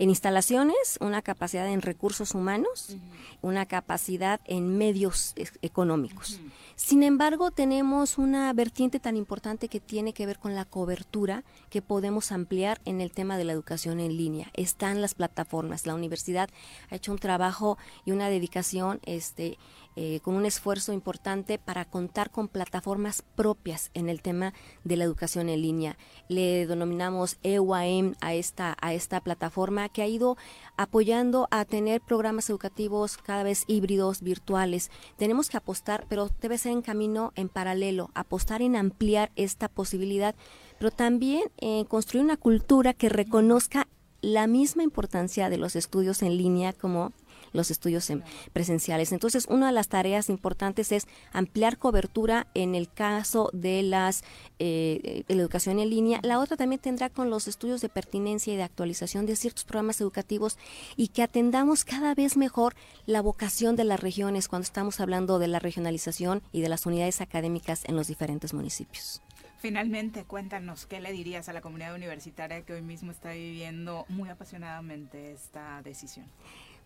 en 0.00 0.08
instalaciones, 0.08 0.96
una 1.02 1.20
capacidad 1.20 1.68
en 1.68 1.82
recursos 1.82 2.34
humanos, 2.34 2.96
una 3.42 3.66
capacidad 3.66 4.40
en 4.46 4.78
medios 4.78 5.34
económicos. 5.60 6.40
Sin 6.74 7.02
embargo, 7.02 7.50
tenemos 7.50 8.16
una 8.16 8.50
vertiente 8.54 8.98
tan 8.98 9.14
importante 9.14 9.68
que 9.68 9.78
tiene 9.78 10.14
que 10.14 10.24
ver 10.24 10.38
con 10.38 10.54
la 10.54 10.64
cobertura 10.64 11.44
que 11.68 11.82
podemos 11.82 12.32
ampliar 12.32 12.80
en 12.86 13.02
el 13.02 13.12
tema 13.12 13.36
de 13.36 13.44
la 13.44 13.52
educación 13.52 14.00
en 14.00 14.16
línea. 14.16 14.50
Están 14.54 15.02
las 15.02 15.14
plataformas. 15.14 15.84
La 15.84 15.94
universidad 15.94 16.48
ha 16.90 16.94
hecho 16.94 17.12
un 17.12 17.18
trabajo 17.18 17.76
y 18.06 18.12
una 18.12 18.30
dedicación 18.30 19.00
este, 19.04 19.58
eh, 20.02 20.20
con 20.20 20.34
un 20.34 20.46
esfuerzo 20.46 20.94
importante 20.94 21.58
para 21.58 21.84
contar 21.84 22.30
con 22.30 22.48
plataformas 22.48 23.22
propias 23.36 23.90
en 23.92 24.08
el 24.08 24.22
tema 24.22 24.54
de 24.82 24.96
la 24.96 25.04
educación 25.04 25.50
en 25.50 25.60
línea. 25.60 25.98
Le 26.26 26.66
denominamos 26.66 27.36
EUAM 27.42 28.14
a 28.22 28.32
esta, 28.32 28.78
a 28.80 28.94
esta 28.94 29.20
plataforma 29.20 29.90
que 29.90 30.00
ha 30.00 30.06
ido 30.06 30.38
apoyando 30.78 31.48
a 31.50 31.66
tener 31.66 32.00
programas 32.00 32.48
educativos 32.48 33.18
cada 33.18 33.42
vez 33.42 33.64
híbridos, 33.66 34.22
virtuales. 34.22 34.90
Tenemos 35.18 35.50
que 35.50 35.58
apostar, 35.58 36.06
pero 36.08 36.30
debe 36.40 36.56
ser 36.56 36.72
en 36.72 36.80
camino 36.80 37.34
en 37.34 37.50
paralelo, 37.50 38.08
apostar 38.14 38.62
en 38.62 38.76
ampliar 38.76 39.30
esta 39.36 39.68
posibilidad, 39.68 40.34
pero 40.78 40.90
también 40.90 41.42
en 41.58 41.84
construir 41.84 42.24
una 42.24 42.38
cultura 42.38 42.94
que 42.94 43.10
reconozca 43.10 43.86
la 44.22 44.46
misma 44.46 44.82
importancia 44.82 45.50
de 45.50 45.58
los 45.58 45.76
estudios 45.76 46.22
en 46.22 46.38
línea 46.38 46.72
como 46.72 47.12
los 47.52 47.70
estudios 47.70 48.10
presenciales. 48.52 49.12
Entonces, 49.12 49.46
una 49.48 49.66
de 49.66 49.72
las 49.72 49.88
tareas 49.88 50.28
importantes 50.28 50.92
es 50.92 51.06
ampliar 51.32 51.78
cobertura 51.78 52.46
en 52.54 52.74
el 52.74 52.90
caso 52.92 53.50
de 53.52 53.82
las 53.82 54.22
eh, 54.58 55.24
la 55.28 55.42
educación 55.42 55.78
en 55.78 55.90
línea. 55.90 56.20
La 56.22 56.38
otra 56.38 56.56
también 56.56 56.80
tendrá 56.80 57.08
con 57.10 57.30
los 57.30 57.48
estudios 57.48 57.80
de 57.80 57.88
pertinencia 57.88 58.52
y 58.52 58.56
de 58.56 58.62
actualización 58.62 59.26
de 59.26 59.36
ciertos 59.36 59.64
programas 59.64 60.00
educativos 60.00 60.58
y 60.96 61.08
que 61.08 61.22
atendamos 61.22 61.84
cada 61.84 62.14
vez 62.14 62.36
mejor 62.36 62.74
la 63.06 63.22
vocación 63.22 63.76
de 63.76 63.84
las 63.84 64.00
regiones 64.00 64.48
cuando 64.48 64.64
estamos 64.64 65.00
hablando 65.00 65.38
de 65.38 65.48
la 65.48 65.58
regionalización 65.58 66.42
y 66.52 66.60
de 66.60 66.68
las 66.68 66.86
unidades 66.86 67.20
académicas 67.20 67.84
en 67.86 67.96
los 67.96 68.08
diferentes 68.08 68.54
municipios. 68.54 69.22
Finalmente, 69.58 70.24
cuéntanos, 70.24 70.86
¿qué 70.86 71.00
le 71.00 71.12
dirías 71.12 71.50
a 71.50 71.52
la 71.52 71.60
comunidad 71.60 71.94
universitaria 71.94 72.62
que 72.62 72.72
hoy 72.72 72.80
mismo 72.80 73.10
está 73.10 73.32
viviendo 73.32 74.06
muy 74.08 74.30
apasionadamente 74.30 75.32
esta 75.32 75.82
decisión? 75.82 76.26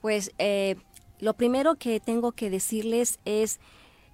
Pues 0.05 0.33
eh, 0.37 0.77
lo 1.19 1.33
primero 1.33 1.77
que 1.77 1.99
tengo 1.99 2.33
que 2.33 2.51
decirles 2.51 3.21
es 3.25 3.59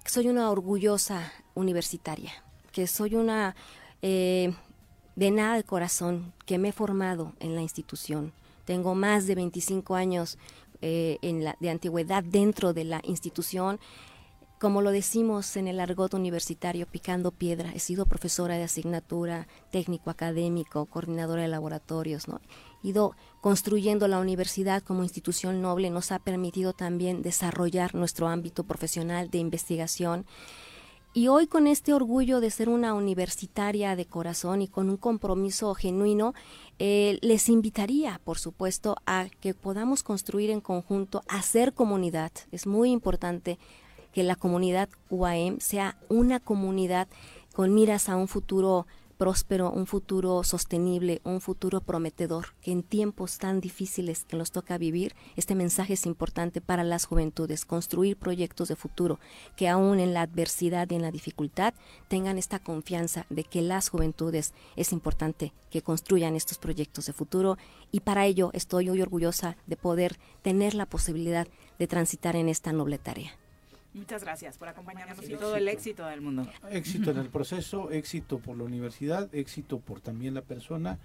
que 0.05 0.09
soy 0.09 0.29
una 0.29 0.49
orgullosa 0.49 1.33
universitaria, 1.53 2.31
que 2.71 2.87
soy 2.87 3.15
una 3.15 3.57
eh, 4.01 4.53
de 5.17 5.31
nada 5.31 5.57
de 5.57 5.65
corazón, 5.65 6.31
que 6.45 6.57
me 6.57 6.69
he 6.69 6.71
formado 6.71 7.33
en 7.41 7.55
la 7.55 7.61
institución. 7.61 8.31
Tengo 8.63 8.95
más 8.95 9.27
de 9.27 9.35
25 9.35 9.95
años 9.95 10.37
eh, 10.81 11.17
de 11.59 11.69
antigüedad 11.69 12.23
dentro 12.23 12.71
de 12.71 12.85
la 12.85 13.01
institución. 13.03 13.77
Como 14.61 14.83
lo 14.83 14.91
decimos 14.91 15.57
en 15.57 15.67
el 15.67 15.79
argot 15.79 16.13
universitario, 16.13 16.85
picando 16.85 17.31
piedra, 17.31 17.71
he 17.73 17.79
sido 17.79 18.05
profesora 18.05 18.57
de 18.57 18.63
asignatura, 18.63 19.47
técnico 19.71 20.11
académico, 20.11 20.85
coordinadora 20.85 21.41
de 21.41 21.47
laboratorios, 21.47 22.27
¿no? 22.27 22.39
ido 22.83 23.15
construyendo 23.41 24.07
la 24.07 24.19
universidad 24.19 24.83
como 24.83 25.01
institución 25.01 25.63
noble 25.63 25.89
nos 25.89 26.11
ha 26.11 26.19
permitido 26.19 26.73
también 26.73 27.23
desarrollar 27.23 27.95
nuestro 27.95 28.27
ámbito 28.27 28.63
profesional 28.63 29.31
de 29.31 29.39
investigación. 29.39 30.27
Y 31.11 31.27
hoy 31.27 31.47
con 31.47 31.65
este 31.65 31.91
orgullo 31.91 32.39
de 32.39 32.51
ser 32.51 32.69
una 32.69 32.93
universitaria 32.93 33.95
de 33.95 34.05
corazón 34.05 34.61
y 34.61 34.67
con 34.67 34.91
un 34.91 34.97
compromiso 34.97 35.73
genuino, 35.73 36.35
eh, 36.77 37.17
les 37.23 37.49
invitaría, 37.49 38.21
por 38.23 38.37
supuesto, 38.37 38.95
a 39.07 39.25
que 39.41 39.55
podamos 39.55 40.03
construir 40.03 40.51
en 40.51 40.61
conjunto, 40.61 41.23
hacer 41.27 41.73
comunidad. 41.73 42.31
Es 42.51 42.67
muy 42.67 42.91
importante 42.91 43.57
que 44.11 44.23
la 44.23 44.35
comunidad 44.35 44.89
UAM 45.09 45.59
sea 45.59 45.97
una 46.09 46.39
comunidad 46.39 47.07
con 47.53 47.73
miras 47.73 48.09
a 48.09 48.15
un 48.15 48.27
futuro 48.27 48.87
próspero, 49.21 49.69
un 49.69 49.85
futuro 49.85 50.43
sostenible, 50.43 51.21
un 51.23 51.41
futuro 51.41 51.81
prometedor, 51.81 52.55
que 52.59 52.71
en 52.71 52.81
tiempos 52.81 53.37
tan 53.37 53.61
difíciles 53.61 54.23
que 54.23 54.35
nos 54.35 54.49
toca 54.49 54.79
vivir, 54.79 55.13
este 55.35 55.53
mensaje 55.53 55.93
es 55.93 56.07
importante 56.07 56.59
para 56.59 56.83
las 56.83 57.05
juventudes, 57.05 57.63
construir 57.63 58.17
proyectos 58.17 58.69
de 58.69 58.75
futuro, 58.75 59.19
que 59.55 59.69
aún 59.69 59.99
en 59.99 60.15
la 60.15 60.23
adversidad 60.23 60.89
y 60.89 60.95
en 60.95 61.03
la 61.03 61.11
dificultad 61.11 61.75
tengan 62.07 62.39
esta 62.39 62.57
confianza 62.57 63.27
de 63.29 63.43
que 63.43 63.61
las 63.61 63.89
juventudes 63.89 64.55
es 64.75 64.91
importante 64.91 65.53
que 65.69 65.83
construyan 65.83 66.35
estos 66.35 66.57
proyectos 66.57 67.05
de 67.05 67.13
futuro 67.13 67.59
y 67.91 67.99
para 67.99 68.25
ello 68.25 68.49
estoy 68.53 68.89
muy 68.89 69.03
orgullosa 69.03 69.55
de 69.67 69.77
poder 69.77 70.17
tener 70.41 70.73
la 70.73 70.87
posibilidad 70.87 71.47
de 71.77 71.85
transitar 71.85 72.35
en 72.35 72.49
esta 72.49 72.73
noble 72.73 72.97
tarea. 72.97 73.40
Muchas 73.93 74.23
gracias 74.23 74.57
por 74.57 74.69
acompañarnos 74.69 75.27
y 75.27 75.35
todo 75.35 75.55
el 75.55 75.67
éxito 75.67 76.05
del 76.05 76.21
mundo. 76.21 76.47
Éxito 76.69 77.11
en 77.11 77.17
el 77.17 77.29
proceso, 77.29 77.91
éxito 77.91 78.39
por 78.39 78.57
la 78.57 78.63
universidad, 78.63 79.33
éxito 79.35 79.79
por 79.79 79.99
también 79.99 80.33
la 80.33 80.41
persona 80.41 80.97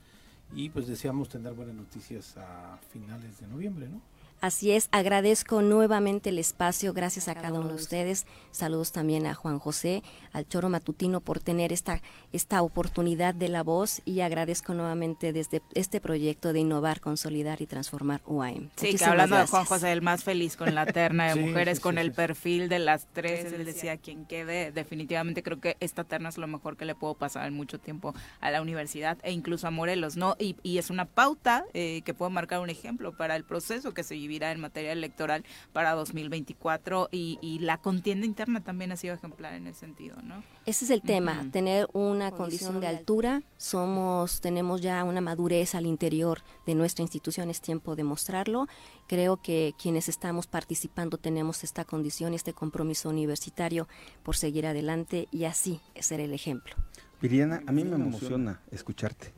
y 0.55 0.68
pues 0.70 0.87
deseamos 0.87 1.28
tener 1.28 1.53
buenas 1.55 1.74
noticias 1.74 2.37
a 2.37 2.78
finales 2.91 3.41
de 3.41 3.49
noviembre, 3.49 3.89
¿no? 3.89 4.01
Así 4.41 4.70
es, 4.70 4.89
agradezco 4.93 5.62
nuevamente 5.62 6.30
el 6.30 6.39
espacio, 6.39 6.93
gracias 6.93 7.28
a 7.28 7.34
cada 7.34 7.59
uno 7.59 7.68
de 7.68 7.74
ustedes. 7.74 8.26
Saludos 8.51 8.93
también 8.93 9.26
a 9.26 9.34
Juan 9.34 9.59
José, 9.59 10.03
al 10.32 10.47
Choro 10.47 10.68
Matutino 10.68 11.20
por 11.20 11.41
tener 11.41 11.72
esta, 11.72 12.03
esta 12.32 12.62
oportunidad 12.62 13.34
de 13.34 13.49
la 13.49 13.62
voz 13.62 14.03
y 14.05 14.20
agradezco 14.20 14.74
nuevamente 14.74 15.32
desde 15.32 15.62
este 15.74 16.01
proyecto 16.01 16.53
de 16.53 16.61
innovar, 16.61 17.01
consolidar 17.01 17.62
y 17.62 17.66
transformar 17.66 18.20
UAM. 18.26 18.70
Sí, 18.76 18.95
que 18.95 19.05
hablando 19.05 19.37
de 19.37 19.47
Juan 19.47 19.64
José, 19.64 19.93
el 19.93 20.03
más 20.03 20.22
feliz 20.22 20.57
con 20.57 20.74
la 20.74 20.84
terna 20.84 21.28
de 21.28 21.34
mujeres, 21.41 21.80
con 21.80 21.97
el 21.97 22.12
perfil 22.12 22.68
de 22.68 22.78
las 22.78 23.07
tres, 23.12 23.53
él 23.53 23.64
decía, 23.64 23.97
quien 23.97 24.26
quede, 24.26 24.70
definitivamente 24.70 25.43
creo 25.43 25.61
que 25.61 25.76
esta 25.80 26.05
terna 26.05 26.28
es 26.28 26.37
lo 26.37 26.47
mejor 26.47 26.76
que 26.76 26.84
le 26.84 26.95
puedo 26.95 27.14
pasar 27.14 27.47
en 27.47 27.55
mucho 27.55 27.78
tiempo 27.78 28.14
a 28.41 28.51
la 28.51 28.61
universidad 28.61 29.18
e 29.22 29.32
incluso 29.32 29.66
a 29.66 29.70
Morelos, 29.70 30.16
¿no? 30.16 30.37
Y, 30.39 30.57
y 30.62 30.78
es 30.78 30.91
una 30.91 31.07
pauta 31.07 31.64
eh, 31.72 32.03
que 32.05 32.12
puede 32.12 32.30
marcar 32.30 32.61
un 32.61 32.70
ejemplo 32.70 33.16
para 33.16 33.34
el 33.37 33.45
proceso 33.45 33.95
que 33.95 34.03
se 34.03 34.16
vivirá 34.37 34.53
en 34.53 34.61
materia 34.61 34.93
electoral 34.93 35.45
para 35.72 35.93
2024 35.93 37.09
y, 37.11 37.39
y 37.41 37.59
la 37.61 37.78
contienda 37.78 38.26
interna 38.26 38.62
también 38.62 38.93
ha 38.93 38.97
sido 38.97 39.14
ejemplar 39.14 39.55
en 39.55 39.66
ese 39.66 39.80
sentido, 39.80 40.16
¿no? 40.22 40.43
Ese 40.66 40.84
es 40.84 40.91
el 40.91 41.01
tema, 41.01 41.47
tener 41.53 41.89
una 41.93 42.30
condición 42.32 42.80
de 42.80 42.87
altura. 42.87 43.43
Somos, 43.57 44.41
tenemos 44.41 44.82
ya 44.82 45.05
una 45.05 45.20
madurez 45.20 45.74
al 45.74 45.87
interior 45.87 46.43
de 46.66 46.74
nuestra 46.74 47.03
institución, 47.03 47.49
es 47.49 47.61
tiempo 47.61 47.97
de 47.97 48.05
mostrarlo. 48.05 48.66
Creo 49.07 49.39
que 49.39 49.74
quienes 49.80 50.09
estamos 50.09 50.47
participando 50.47 51.16
tenemos 51.16 51.64
esta 51.64 51.84
condición, 51.84 52.34
este 52.34 52.53
compromiso 52.53 53.09
universitario 53.09 53.89
por 54.22 54.37
seguir 54.37 54.66
adelante 54.66 55.28
y 55.30 55.45
así 55.45 55.80
ser 55.99 56.20
el 56.20 56.34
ejemplo. 56.34 56.74
Viriana, 57.22 57.62
a 57.66 57.72
mí 57.72 57.84
me 57.84 57.97
emociona 57.97 58.61
escucharte 58.70 59.32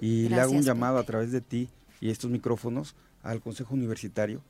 y 0.00 0.28
le 0.28 0.40
hago 0.40 0.52
un 0.52 0.62
llamado 0.62 0.98
a 0.98 1.04
través 1.04 1.30
de 1.30 1.40
ti 1.40 1.68
y 2.00 2.10
estos 2.10 2.30
micrófonos 2.30 2.96
al 3.22 3.40
Consejo 3.40 3.74
Universitario, 3.74 4.42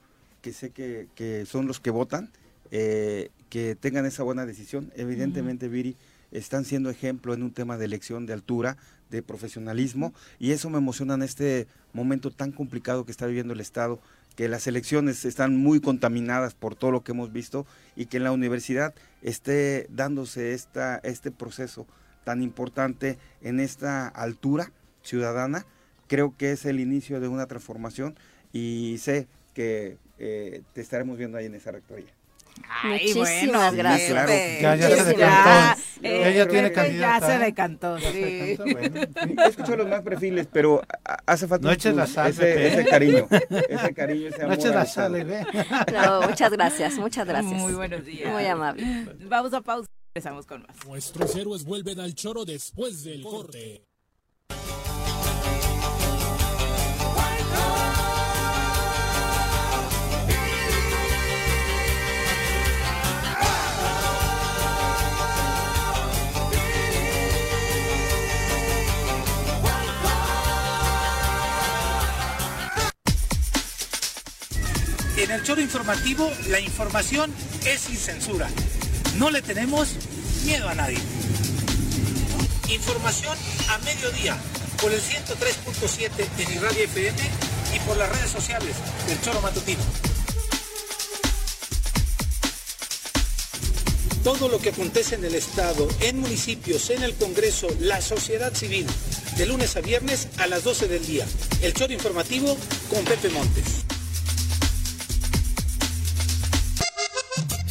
que 0.43 0.53
sé 0.53 0.71
que, 0.71 1.09
que 1.15 1.45
son 1.47 1.67
los 1.67 1.81
que 1.81 1.91
votan, 1.91 2.31
eh, 2.71 3.31
que 3.49 3.75
tengan 3.75 4.07
esa 4.07 4.23
buena 4.23 4.47
decisión. 4.47 4.93
Evidentemente, 4.97 5.69
Viri, 5.69 5.97
están 6.31 6.65
siendo 6.65 6.91
ejemplo 6.91 7.35
en 7.35 7.43
un 7.43 7.53
tema 7.53 7.77
de 7.77 7.85
elección 7.85 8.27
de 8.27 8.33
altura, 8.33 8.77
de 9.11 9.23
profesionalismo, 9.23 10.15
y 10.39 10.53
eso 10.53 10.71
me 10.71 10.79
emociona 10.79 11.15
en 11.15 11.23
este 11.23 11.67
momento 11.93 12.31
tan 12.31 12.53
complicado 12.53 13.05
que 13.05 13.11
está 13.11 13.27
viviendo 13.27 13.53
el 13.53 13.61
Estado, 13.61 14.01
que 14.37 14.49
las 14.49 14.67
elecciones 14.69 15.25
están 15.25 15.57
muy 15.57 15.81
contaminadas 15.81 16.55
por 16.55 16.77
todo 16.77 16.93
lo 16.93 17.03
que 17.03 17.13
hemos 17.13 17.33
visto 17.33 17.67
y 17.97 18.07
que 18.07 18.19
en 18.19 18.25
la 18.25 18.33
universidad 18.33 18.95
esté 19.23 19.89
dándose 19.91 20.55
esta, 20.55 20.99
este 20.99 21.33
proceso 21.33 21.87
tan 22.25 22.43
importante 22.43 23.19
en 23.43 23.59
esta 23.59 24.07
altura 24.07 24.73
ciudadana, 25.03 25.67
creo 26.07 26.37
que 26.37 26.53
es 26.53 26.65
el 26.65 26.79
inicio 26.79 27.21
de 27.21 27.29
una 27.29 27.47
transformación 27.47 28.15
y 28.53 28.99
sé 28.99 29.27
que 29.55 29.97
eh, 30.19 30.63
te 30.73 30.81
estaremos 30.81 31.17
viendo 31.19 31.39
ahí 31.39 31.47
en 31.47 31.55
esa 31.55 31.71
rectoría. 31.73 32.07
Ay, 32.69 33.15
Muchísimas 33.15 33.75
gracias. 33.75 34.11
Claro. 34.11 34.33
Ya, 34.61 34.77
ya 34.77 34.89
se 34.91 35.05
decantó. 35.05 35.81
Eh, 36.03 36.31
Ella 36.33 36.47
tiene 36.49 36.69
ya 36.69 36.75
candidata. 36.75 37.27
se 37.27 37.39
decantó, 37.39 37.99
sí. 37.99 38.07
He 38.15 38.59
escuchado 39.49 39.77
los 39.79 39.89
más 39.89 40.03
perfiles, 40.03 40.47
pero 40.53 40.83
hace 41.27 41.47
falta 41.47 41.67
No 41.69 41.73
eches 41.73 41.95
la 41.95 42.07
sal, 42.07 42.31
ese, 42.31 42.53
¿eh? 42.53 42.69
ese 42.69 42.85
cariño, 42.87 43.27
ese 43.69 43.95
cariño, 43.95 44.29
ese 44.29 44.39
No 44.41 44.45
amor. 44.45 44.59
eches 44.59 44.75
la 44.75 44.85
sal, 44.87 45.13
ve. 45.13 45.47
No, 45.93 46.23
muchas 46.29 46.53
gracias, 46.53 46.95
muchas 46.99 47.27
gracias. 47.27 47.53
Muy 47.55 47.73
buenos 47.73 48.05
días. 48.05 48.31
Muy 48.31 48.45
amable. 48.47 49.07
Vamos 49.27 49.55
a 49.55 49.61
pausa. 49.63 49.89
Empezamos 50.15 50.45
con 50.45 50.63
más. 50.63 50.77
Nuestros 50.87 51.35
héroes 51.37 51.65
vuelven 51.65 51.99
al 52.01 52.15
choro 52.15 52.45
después 52.45 53.05
del 53.05 53.23
corte. 53.23 53.83
En 75.21 75.31
el 75.31 75.43
choro 75.43 75.61
informativo, 75.61 76.33
la 76.49 76.61
información 76.61 77.31
es 77.67 77.83
sin 77.83 77.99
censura. 77.99 78.49
No 79.19 79.31
le 79.31 79.43
tenemos 79.43 79.91
miedo 80.47 80.67
a 80.67 80.75
nadie. 80.75 80.97
Información 82.71 83.37
a 83.69 83.77
mediodía 83.81 84.39
por 84.81 84.91
el 84.91 85.01
103.7 85.03 86.11
en 86.39 86.55
Irradia 86.55 86.85
FM 86.85 87.19
y 87.77 87.79
por 87.81 87.99
las 87.99 88.09
redes 88.09 88.31
sociales 88.31 88.75
del 89.09 89.21
Choro 89.21 89.43
Matutino. 89.43 89.83
Todo 94.25 94.49
lo 94.49 94.59
que 94.59 94.71
acontece 94.71 95.17
en 95.17 95.27
el 95.27 95.35
Estado, 95.35 95.87
en 96.01 96.19
municipios, 96.19 96.89
en 96.89 97.03
el 97.03 97.15
Congreso, 97.15 97.69
la 97.79 98.01
sociedad 98.01 98.55
civil, 98.55 98.87
de 99.37 99.45
lunes 99.45 99.77
a 99.77 99.83
viernes 99.83 100.29
a 100.39 100.47
las 100.47 100.65
12 100.65 100.89
del 100.89 101.07
día. 101.07 101.27
El 101.61 101.75
Choro 101.75 101.93
Informativo 101.93 102.57
con 102.89 103.05
Pepe 103.05 103.29
Montes. 103.29 103.85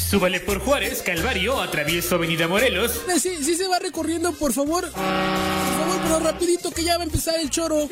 Súbale 0.10 0.40
por 0.40 0.60
Juárez, 0.60 1.04
Calvario, 1.04 1.62
atravieso 1.62 2.16
Avenida 2.16 2.48
Morelos. 2.48 3.02
Eh, 3.10 3.20
Sí, 3.20 3.44
sí 3.44 3.56
se 3.56 3.68
va 3.68 3.78
recorriendo, 3.78 4.34
por 4.34 4.54
favor. 4.54 4.86
Por 4.92 4.92
favor, 4.94 6.00
pero 6.04 6.20
rapidito 6.20 6.72
que 6.72 6.84
ya 6.84 6.98
va 6.98 7.04
a 7.04 7.06
empezar 7.06 7.36
el 7.40 7.50
choro. 7.52 7.88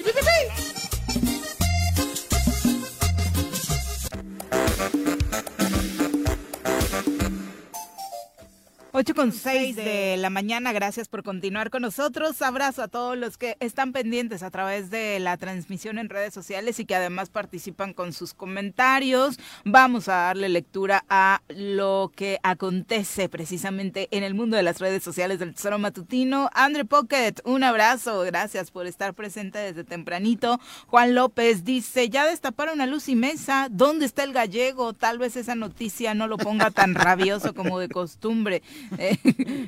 8 9.00 9.14
con 9.14 9.32
6 9.32 9.76
de 9.76 10.18
la 10.18 10.32
mañana, 10.32 10.74
gracias 10.74 11.08
por 11.08 11.22
continuar 11.22 11.70
con 11.70 11.84
nosotros. 11.84 12.41
Abrazo 12.41 12.82
a 12.82 12.88
todos 12.88 13.16
los 13.16 13.38
que 13.38 13.56
están 13.60 13.91
pendientes 13.91 14.41
a 14.41 14.50
través 14.50 14.89
de 14.89 15.20
la 15.20 15.38
transmisión 15.38 16.00
en 16.00 16.10
redes 16.10 16.34
sociales 16.34 16.80
y 16.80 16.86
que 16.86 16.95
además 16.95 17.30
participan 17.30 17.93
con 17.93 18.12
sus 18.12 18.34
comentarios. 18.34 19.38
Vamos 19.66 20.10
a 20.10 20.16
darle 20.16 20.50
lectura 20.50 21.06
a 21.10 21.43
lo 21.48 22.12
que 22.16 22.39
acontece 22.41 23.30
precisamente 23.30 24.08
en 24.10 24.24
el 24.24 24.34
mundo 24.34 24.58
de 24.58 24.64
las 24.64 24.80
redes 24.80 25.04
sociales 25.04 25.38
del 25.38 25.54
Tesoro 25.54 25.78
Matutino. 25.78 26.50
Andre 26.54 26.84
Pocket, 26.84 27.36
un 27.43 27.64
abrazo, 27.64 28.22
gracias 28.22 28.72
por 28.72 28.88
estar 28.88 29.14
presente 29.14 29.60
desde 29.60 29.84
tempranito. 29.84 30.60
Juan 30.88 31.14
López 31.14 31.64
dice, 31.64 32.10
ya 32.10 32.26
destaparon 32.26 32.82
a 32.82 32.88
Luz 32.88 33.10
y 33.10 33.16
Mesa, 33.16 33.68
¿dónde 33.70 34.08
está 34.08 34.24
el 34.24 34.34
gallego? 34.34 34.93
Tal 34.93 35.20
vez 35.20 35.36
esa 35.36 35.54
noticia 35.54 36.16
no 36.16 36.26
lo 36.26 36.39
ponga 36.39 36.72
tan 36.72 36.95
rabioso 36.95 37.54
como 37.54 37.78
de 37.78 37.89
costumbre. 37.89 38.64
Eh, 39.00 39.18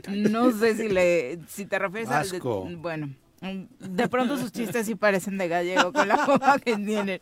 no 0.10 0.52
sé 0.52 0.76
si 0.76 0.90
le 0.90 1.40
si 1.48 1.66
te 1.66 1.78
refieres 1.80 2.10
al 2.10 2.30
Vasco. 2.30 2.66
de, 2.68 2.76
bueno 2.76 3.10
de 3.42 4.08
pronto 4.10 4.38
sus 4.38 4.52
chistes 4.52 4.86
sí 4.86 4.96
parecen 4.96 5.38
de 5.38 5.48
gallego 5.48 5.94
con 5.94 6.08
la 6.08 6.18
forma 6.18 6.60
que 6.60 6.76
tienen. 6.76 7.20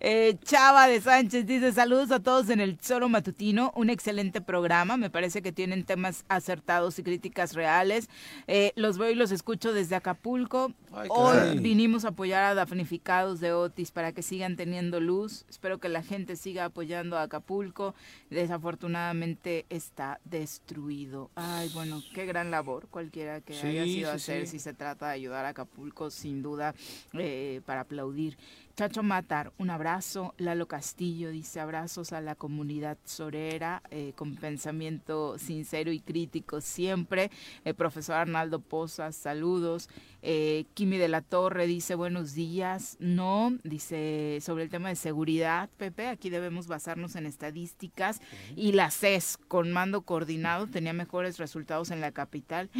Eh, 0.00 0.36
Chava 0.44 0.86
de 0.86 1.00
Sánchez 1.00 1.46
dice 1.46 1.72
saludos 1.72 2.10
a 2.10 2.20
todos 2.20 2.48
en 2.50 2.60
el 2.60 2.76
Tesoro 2.76 3.08
Matutino, 3.08 3.72
un 3.76 3.90
excelente 3.90 4.40
programa, 4.40 4.96
me 4.96 5.10
parece 5.10 5.42
que 5.42 5.52
tienen 5.52 5.84
temas 5.84 6.24
acertados 6.28 6.98
y 6.98 7.02
críticas 7.02 7.54
reales. 7.54 8.08
Eh, 8.46 8.72
los 8.76 8.98
veo 8.98 9.10
y 9.10 9.14
los 9.14 9.32
escucho 9.32 9.72
desde 9.72 9.96
Acapulco. 9.96 10.72
Ay, 10.92 11.08
Hoy 11.10 11.58
vinimos 11.58 12.04
a 12.04 12.08
apoyar 12.08 12.44
a 12.44 12.54
damnificados 12.54 13.40
de 13.40 13.52
Otis 13.52 13.90
para 13.90 14.12
que 14.12 14.22
sigan 14.22 14.56
teniendo 14.56 15.00
luz. 15.00 15.44
Espero 15.48 15.78
que 15.78 15.88
la 15.88 16.02
gente 16.02 16.36
siga 16.36 16.66
apoyando 16.66 17.18
a 17.18 17.22
Acapulco. 17.22 17.94
Desafortunadamente 18.30 19.66
está 19.70 20.20
destruido. 20.24 21.30
Ay, 21.34 21.70
bueno, 21.74 22.02
qué 22.14 22.26
gran 22.26 22.50
labor 22.50 22.88
cualquiera 22.88 23.40
que 23.40 23.54
Sí, 23.54 23.66
haya 23.66 23.84
sido 23.84 24.10
sí, 24.10 24.16
hacer 24.16 24.46
sí. 24.46 24.52
si 24.52 24.58
se 24.58 24.72
trata 24.74 25.08
de 25.08 25.14
ayudar 25.14 25.44
a 25.44 25.47
Acapulco, 25.48 26.10
sin 26.10 26.42
duda, 26.42 26.74
eh, 27.14 27.60
para 27.66 27.82
aplaudir. 27.82 28.36
Chacho 28.78 29.02
Matar, 29.02 29.52
un 29.58 29.70
abrazo. 29.70 30.34
Lalo 30.38 30.68
Castillo 30.68 31.30
dice 31.30 31.58
abrazos 31.58 32.12
a 32.12 32.20
la 32.20 32.36
comunidad 32.36 32.96
sorera, 33.04 33.82
eh, 33.90 34.12
con 34.14 34.36
pensamiento 34.36 35.36
sincero 35.36 35.90
y 35.90 35.98
crítico 35.98 36.60
siempre. 36.60 37.32
El 37.64 37.74
profesor 37.74 38.14
Arnaldo 38.14 38.60
Pozas, 38.60 39.16
saludos. 39.16 39.88
Eh, 40.22 40.66
Kimi 40.74 40.96
de 40.96 41.08
la 41.08 41.22
Torre 41.22 41.66
dice 41.66 41.96
buenos 41.96 42.34
días. 42.34 42.96
No, 43.00 43.58
dice 43.64 44.38
sobre 44.42 44.62
el 44.62 44.70
tema 44.70 44.90
de 44.90 44.96
seguridad, 44.96 45.68
Pepe, 45.76 46.06
aquí 46.06 46.30
debemos 46.30 46.68
basarnos 46.68 47.16
en 47.16 47.26
estadísticas. 47.26 48.20
Y 48.54 48.72
la 48.72 48.92
CES, 48.92 49.38
con 49.48 49.72
mando 49.72 50.02
coordinado, 50.02 50.68
tenía 50.68 50.92
mejores 50.92 51.38
resultados 51.38 51.90
en 51.90 52.00
la 52.00 52.12
capital. 52.12 52.70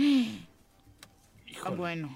Ah, 1.65 1.71
bueno, 1.71 2.11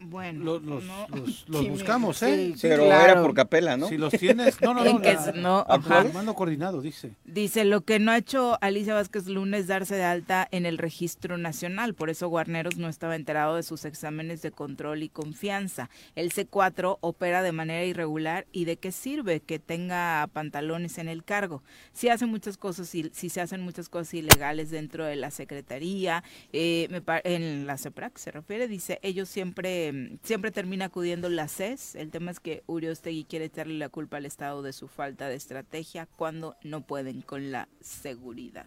bueno. 0.00 0.44
Los, 0.44 0.62
los, 0.62 0.84
no. 0.84 1.06
los- 1.14 1.44
los 1.48 1.60
Kimi, 1.60 1.70
buscamos, 1.70 2.22
¿eh? 2.22 2.52
sí, 2.54 2.58
Pero 2.62 2.84
claro. 2.86 3.12
era 3.12 3.22
por 3.22 3.34
capela, 3.34 3.76
¿no? 3.76 3.88
Si 3.88 3.98
los 3.98 4.12
tienes, 4.12 4.60
no, 4.60 4.74
no, 4.74 4.84
En 4.86 4.96
no. 4.96 4.98
la- 5.00 5.10
es- 5.12 5.34
no, 5.34 5.64
ajá. 5.68 6.04
Mando 6.12 6.34
coordinado, 6.34 6.80
dice. 6.80 7.12
Dice, 7.24 7.64
lo 7.64 7.82
que 7.82 7.98
no 7.98 8.10
ha 8.12 8.16
hecho 8.18 8.58
Alicia 8.60 8.94
Vázquez 8.94 9.26
Lunes 9.26 9.66
darse 9.66 9.94
de 9.94 10.04
alta 10.04 10.48
en 10.50 10.66
el 10.66 10.78
registro 10.78 11.38
nacional, 11.38 11.94
por 11.94 12.10
eso 12.10 12.28
Guarneros 12.28 12.76
no 12.76 12.88
estaba 12.88 13.14
enterado 13.16 13.56
de 13.56 13.62
sus 13.62 13.84
exámenes 13.84 14.42
de 14.42 14.50
control 14.50 15.02
y 15.02 15.08
confianza. 15.08 15.90
El 16.16 16.32
C4 16.32 16.98
opera 17.00 17.42
de 17.42 17.52
manera 17.52 17.84
irregular 17.84 18.46
y 18.52 18.64
de 18.64 18.76
qué 18.78 18.92
sirve 18.92 19.40
que 19.40 19.58
tenga 19.58 20.28
pantalones 20.32 20.98
en 20.98 21.08
el 21.08 21.24
cargo. 21.24 21.62
Si 21.92 22.08
hace 22.08 22.26
muchas 22.26 22.56
cosas, 22.56 22.94
y 22.94 23.10
si 23.12 23.28
se 23.28 23.40
hacen 23.40 23.60
muchas 23.60 23.88
cosas 23.88 24.14
ilegales 24.14 24.70
dentro 24.70 25.04
de 25.04 25.16
la 25.16 25.30
Secretaría, 25.30 26.24
eh, 26.52 26.88
en 27.24 27.66
la 27.66 27.76
CEPRAC 27.78 28.16
se 28.18 28.30
refiere, 28.30 28.66
dice, 28.68 28.98
ellos 29.02 29.28
siempre, 29.28 29.89
mm, 29.92 30.18
siempre 30.22 30.50
termina 30.50 30.86
acudiendo 30.86 31.28
la 31.28 31.48
CES. 31.48 31.94
El 31.94 32.10
tema 32.10 32.30
es 32.30 32.40
que 32.40 32.62
Uriostegui 32.66 33.24
quiere 33.24 33.46
echarle 33.46 33.74
la 33.78 33.88
culpa 33.88 34.16
al 34.18 34.26
Estado 34.26 34.62
de 34.62 34.72
su 34.72 34.88
falta 34.88 35.28
de 35.28 35.36
estrategia 35.36 36.06
cuando 36.16 36.56
no 36.62 36.82
pueden 36.82 37.22
con 37.22 37.50
la 37.50 37.68
seguridad. 37.80 38.66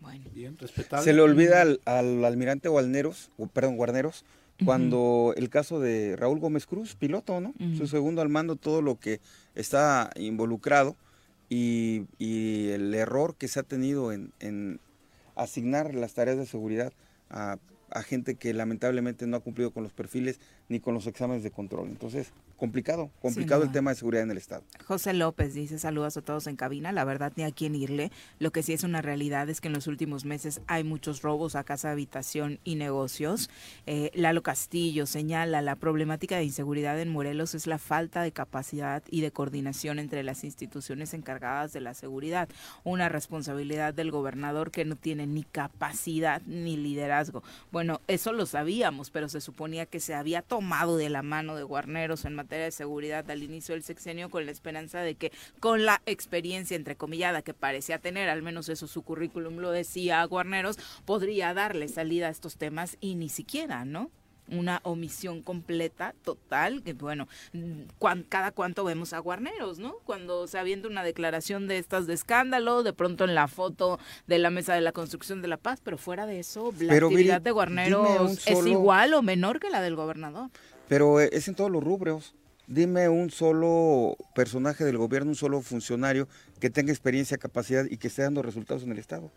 Bueno, 0.00 0.24
Bien, 0.34 0.58
respetable. 0.58 1.04
Se 1.04 1.12
le 1.12 1.22
olvida 1.22 1.62
al, 1.62 1.80
al 1.84 2.24
almirante 2.24 2.68
Guarneros, 2.68 3.30
o, 3.38 3.46
perdón, 3.46 3.76
Guarneros, 3.76 4.24
cuando 4.64 5.34
el 5.36 5.48
caso 5.48 5.80
de 5.80 6.16
Raúl 6.16 6.38
Gómez 6.38 6.66
Cruz, 6.66 6.94
piloto, 6.94 7.40
¿no? 7.40 7.54
Su 7.76 7.86
segundo 7.86 8.22
al 8.22 8.28
mando, 8.28 8.56
todo 8.56 8.82
lo 8.82 8.98
que 8.98 9.20
está 9.54 10.10
involucrado 10.16 10.96
y, 11.48 12.06
y 12.18 12.68
el 12.68 12.94
error 12.94 13.34
que 13.36 13.48
se 13.48 13.60
ha 13.60 13.64
tenido 13.64 14.12
en, 14.12 14.32
en 14.40 14.80
asignar 15.34 15.94
las 15.94 16.14
tareas 16.14 16.38
de 16.38 16.46
seguridad 16.46 16.92
a, 17.30 17.58
a 17.94 18.02
gente 18.02 18.36
que 18.36 18.52
lamentablemente 18.54 19.26
no 19.26 19.36
ha 19.36 19.40
cumplido 19.40 19.72
con 19.72 19.82
los 19.82 19.92
perfiles 19.92 20.40
ni 20.72 20.80
con 20.80 20.94
los 20.94 21.06
exámenes 21.06 21.42
de 21.42 21.50
control. 21.50 21.88
Entonces, 21.88 22.32
complicado, 22.56 23.10
complicado 23.20 23.62
el 23.62 23.70
tema 23.72 23.90
de 23.90 23.96
seguridad 23.96 24.24
en 24.24 24.30
el 24.30 24.38
Estado. 24.38 24.64
José 24.86 25.12
López 25.12 25.52
dice 25.52 25.78
saludos 25.78 26.16
a 26.16 26.22
todos 26.22 26.46
en 26.46 26.56
cabina. 26.56 26.92
La 26.92 27.04
verdad 27.04 27.30
ni 27.36 27.44
a 27.44 27.52
quién 27.52 27.74
irle. 27.74 28.10
Lo 28.38 28.52
que 28.52 28.62
sí 28.62 28.72
es 28.72 28.82
una 28.82 29.02
realidad 29.02 29.50
es 29.50 29.60
que 29.60 29.68
en 29.68 29.74
los 29.74 29.86
últimos 29.86 30.24
meses 30.24 30.62
hay 30.66 30.82
muchos 30.82 31.20
robos 31.20 31.56
a 31.56 31.64
casa, 31.64 31.90
habitación 31.90 32.58
y 32.64 32.76
negocios. 32.76 33.50
Eh, 33.86 34.10
Lalo 34.14 34.42
Castillo 34.42 35.04
señala 35.04 35.60
la 35.60 35.76
problemática 35.76 36.36
de 36.36 36.44
inseguridad 36.44 36.98
en 36.98 37.10
Morelos 37.10 37.54
es 37.54 37.66
la 37.66 37.78
falta 37.78 38.22
de 38.22 38.32
capacidad 38.32 39.02
y 39.10 39.20
de 39.20 39.30
coordinación 39.30 39.98
entre 39.98 40.22
las 40.22 40.42
instituciones 40.42 41.12
encargadas 41.12 41.74
de 41.74 41.82
la 41.82 41.92
seguridad. 41.92 42.48
Una 42.82 43.10
responsabilidad 43.10 43.92
del 43.92 44.10
gobernador 44.10 44.70
que 44.70 44.86
no 44.86 44.96
tiene 44.96 45.26
ni 45.26 45.42
capacidad 45.42 46.40
ni 46.46 46.78
liderazgo. 46.78 47.42
Bueno, 47.70 48.00
eso 48.08 48.32
lo 48.32 48.46
sabíamos, 48.46 49.10
pero 49.10 49.28
se 49.28 49.42
suponía 49.42 49.84
que 49.84 50.00
se 50.00 50.14
había 50.14 50.40
tomado 50.40 50.61
de 50.62 51.08
la 51.10 51.22
mano 51.22 51.56
de 51.56 51.64
Guarneros 51.64 52.24
en 52.24 52.34
materia 52.34 52.64
de 52.64 52.70
seguridad 52.70 53.30
al 53.30 53.42
inicio 53.42 53.74
del 53.74 53.82
sexenio 53.82 54.30
con 54.30 54.46
la 54.46 54.52
esperanza 54.52 55.00
de 55.00 55.16
que 55.16 55.32
con 55.60 55.84
la 55.84 56.00
experiencia 56.06 56.76
entrecomillada 56.76 57.42
que 57.42 57.52
parecía 57.52 57.98
tener, 57.98 58.28
al 58.28 58.42
menos 58.42 58.68
eso 58.68 58.86
su 58.86 59.02
currículum 59.02 59.58
lo 59.58 59.70
decía 59.70 60.22
a 60.22 60.24
Guarneros, 60.24 60.78
podría 61.04 61.52
darle 61.52 61.88
salida 61.88 62.28
a 62.28 62.30
estos 62.30 62.56
temas 62.56 62.96
y 63.00 63.16
ni 63.16 63.28
siquiera, 63.28 63.84
¿no? 63.84 64.10
Una 64.48 64.80
omisión 64.82 65.40
completa, 65.42 66.14
total, 66.24 66.82
que 66.82 66.92
bueno, 66.94 67.28
cuan- 67.98 68.24
cada 68.28 68.50
cuánto 68.50 68.84
vemos 68.84 69.12
a 69.12 69.18
Guarneros, 69.18 69.78
¿no? 69.78 69.94
Cuando 70.04 70.46
se 70.46 70.58
avienta 70.58 70.88
una 70.88 71.02
declaración 71.04 71.68
de 71.68 71.78
estas 71.78 72.06
de 72.06 72.14
escándalo, 72.14 72.82
de 72.82 72.92
pronto 72.92 73.24
en 73.24 73.34
la 73.34 73.48
foto 73.48 73.98
de 74.26 74.38
la 74.38 74.50
mesa 74.50 74.74
de 74.74 74.80
la 74.80 74.92
construcción 74.92 75.42
de 75.42 75.48
la 75.48 75.56
paz, 75.56 75.80
pero 75.82 75.96
fuera 75.96 76.26
de 76.26 76.40
eso, 76.40 76.72
la 76.80 76.92
Pero, 76.92 77.06
actividad 77.06 77.40
de 77.40 77.50
Guarneros 77.50 78.46
es 78.46 78.66
igual 78.66 79.14
o 79.14 79.22
menor 79.22 79.60
que 79.60 79.70
la 79.70 79.80
del 79.80 79.96
gobernador. 79.96 80.50
Pero 80.88 81.20
eh, 81.20 81.30
es 81.32 81.48
en 81.48 81.54
todos 81.54 81.70
los 81.70 81.82
rubros. 81.82 82.34
Dime 82.66 83.08
un 83.08 83.30
solo 83.30 84.16
personaje 84.34 84.84
del 84.84 84.96
gobierno, 84.96 85.30
un 85.30 85.34
solo 85.36 85.60
funcionario 85.62 86.28
que 86.60 86.70
tenga 86.70 86.92
experiencia, 86.92 87.36
capacidad 87.38 87.84
y 87.90 87.96
que 87.96 88.08
esté 88.08 88.22
dando 88.22 88.40
resultados 88.42 88.82
en 88.84 88.92
el 88.92 88.98
Estado. 88.98 89.30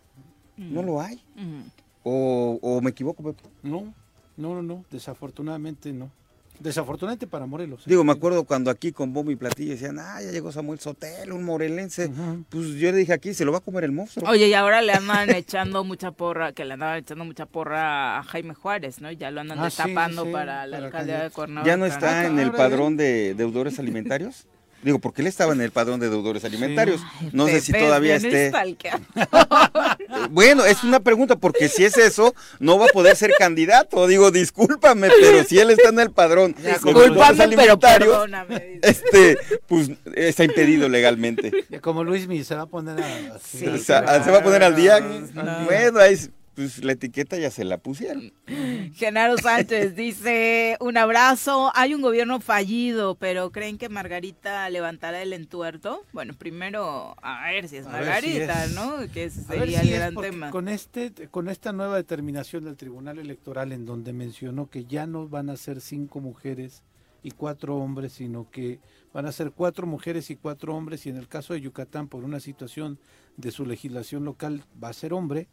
No 0.58 0.84
lo 0.84 1.02
hay. 1.02 1.16
Ujú. 1.36 1.70
O, 2.04 2.60
o 2.62 2.82
me 2.82 2.92
equivoco, 2.92 3.24
Pepe. 3.24 3.44
No, 3.64 3.94
no, 4.38 4.54
no, 4.56 4.62
no. 4.62 4.86
Desafortunadamente 4.92 5.92
no. 5.94 6.10
Desafortunadamente 6.58 7.28
para 7.28 7.46
Morelos. 7.46 7.82
¿eh? 7.82 7.84
Digo, 7.88 8.06
me 8.06 8.14
acuerdo 8.14 8.46
cuando 8.46 8.72
aquí 8.72 8.94
con 8.94 9.12
bombo 9.12 9.30
y 9.30 9.36
platillo 9.36 9.72
decían, 9.72 10.00
ah, 10.00 10.22
ya 10.22 10.32
llegó 10.32 10.54
Samuel 10.54 10.80
Sotelo, 10.80 11.36
un 11.36 11.44
morelense. 11.44 12.10
Pues 12.50 12.68
yo 12.76 12.92
le 12.94 12.98
dije 13.00 13.12
aquí, 13.12 13.34
se 13.34 13.44
lo 13.44 13.52
va 13.52 13.58
a 13.58 13.62
comer 13.62 13.84
el 13.84 13.92
monstruo. 13.92 14.30
Oye, 14.30 14.48
y 14.48 14.54
ahora 14.54 14.82
le 14.82 14.94
andan 14.94 15.30
echando 15.36 15.84
mucha 15.84 16.12
porra, 16.12 16.54
que 16.54 16.64
le 16.64 16.76
andaban 16.76 17.00
echando 17.00 17.26
mucha 17.26 17.46
porra 17.46 18.20
a 18.20 18.24
Jaime 18.24 18.54
Juárez, 18.54 19.02
¿no? 19.02 19.12
Ya 19.12 19.32
lo 19.32 19.42
andan 19.42 19.60
Ah, 19.60 19.66
destapando 19.66 20.24
sí, 20.24 20.32
para 20.32 20.66
la 20.66 20.78
para 20.78 20.86
alcaldía 20.88 21.24
de. 21.24 21.30
Cuernavaca. 21.32 21.68
ya 21.70 21.76
no 21.76 21.86
está 21.86 22.26
en 22.26 22.40
el 22.40 22.52
padrón 22.54 22.96
de 22.96 23.34
deudores 23.36 23.78
alimentarios. 23.78 24.46
Digo, 24.86 25.00
porque 25.00 25.24
él 25.24 25.28
estaba 25.28 25.52
en 25.52 25.62
el 25.62 25.72
padrón 25.72 26.00
de 26.00 26.12
deudores 26.12 26.46
alimentarios. 26.46 27.02
No 27.32 27.48
sé 27.48 27.60
si 27.60 27.74
todavía 27.74 28.18
esté. 28.18 28.52
Bueno, 30.30 30.66
es 30.66 30.84
una 30.84 31.00
pregunta, 31.00 31.36
porque 31.36 31.70
si 31.70 31.86
es 31.86 31.98
eso, 31.98 32.36
no 32.60 32.78
va 32.78 32.86
a 32.86 32.90
poder 32.90 33.16
ser 33.16 33.32
candidato. 33.38 34.06
Digo, 34.06 34.30
discúlpame, 34.30 35.10
pero 35.20 35.44
si 35.44 35.58
él 35.58 35.72
está 35.72 35.90
en 35.90 36.00
el 36.00 36.12
padrón 36.12 36.54
de 36.54 36.74
deudores 36.74 37.16
pero 37.16 37.44
alimentarios, 37.44 38.30
este, 38.84 39.38
pues 39.68 39.92
está 40.16 40.44
impedido 40.44 40.88
legalmente. 40.88 41.52
Como 41.82 42.04
Luismi 42.04 42.44
se 42.44 42.56
va 42.56 42.64
a 42.64 42.68
poner 42.68 43.02
a... 43.02 43.36
así, 43.36 43.66
O 43.68 43.78
sea, 43.78 44.24
se 44.24 44.30
va 44.30 44.40
a 44.40 44.44
poner 44.44 44.64
al 44.64 44.76
día. 44.76 45.00
No. 45.00 45.66
Bueno, 45.66 46.00
ahí, 46.00 46.16
pues 46.56 46.84
la 46.84 46.94
etiqueta 46.94 47.38
ya 47.38 47.52
se 47.52 47.66
la 47.66 47.78
pusieron. 47.78 48.32
Genaro 48.94 49.38
Sánchez 49.38 49.96
dice, 49.96 50.78
un 50.80 50.98
abrazo, 50.98 51.72
hay 51.76 51.94
un 51.94 52.02
gobierno 52.02 52.40
fallido, 52.40 53.16
pero 53.16 53.52
¿creen 53.52 53.78
que 53.78 53.90
Margarita 53.90 54.70
levantará 54.70 55.22
el 55.22 55.34
entuerto? 55.34 56.04
Bueno, 56.14 56.34
primero, 56.34 57.16
a 57.22 57.52
ver 57.52 57.68
si 57.68 57.78
es 57.78 57.86
A 57.86 57.92
ver 57.92 58.04
si 58.04 58.10
Margarita, 58.10 58.66
es. 58.66 58.74
¿no? 58.74 59.12
Que 59.14 59.26
ese 59.26 59.44
sería 59.44 59.82
si 59.82 59.90
el 59.90 60.00
gran 60.00 60.16
tema. 60.16 60.50
Con, 60.50 60.70
este, 60.70 61.12
con 61.30 61.50
esta 61.50 61.74
nueva 61.74 61.98
determinación 61.98 62.64
del 62.64 62.78
Tribunal 62.78 63.20
Electoral 63.20 63.74
en 63.74 63.86
donde 63.86 64.14
mencionó 64.14 64.70
que 64.70 64.86
ya 64.86 65.06
no 65.06 65.28
van 65.28 65.50
a 65.50 65.58
ser 65.58 65.82
cinco 65.82 66.22
mujeres 66.22 66.84
y 67.22 67.32
cuatro 67.32 67.76
hombres, 67.78 68.14
sino 68.14 68.50
que 68.50 68.80
van 69.12 69.26
a 69.26 69.32
ser 69.32 69.52
cuatro 69.52 69.88
mujeres 69.88 70.30
y 70.30 70.36
cuatro 70.36 70.76
hombres 70.76 71.06
y 71.06 71.10
en 71.10 71.18
el 71.18 71.28
caso 71.28 71.54
de 71.54 71.62
Yucatán 71.62 72.08
por 72.08 72.24
una 72.24 72.40
situación 72.40 73.00
de 73.38 73.52
su 73.52 73.66
legislación 73.66 74.24
local 74.24 74.64
va 74.82 74.90
a 74.90 74.94
ser 74.94 75.14
hombre, 75.14 75.48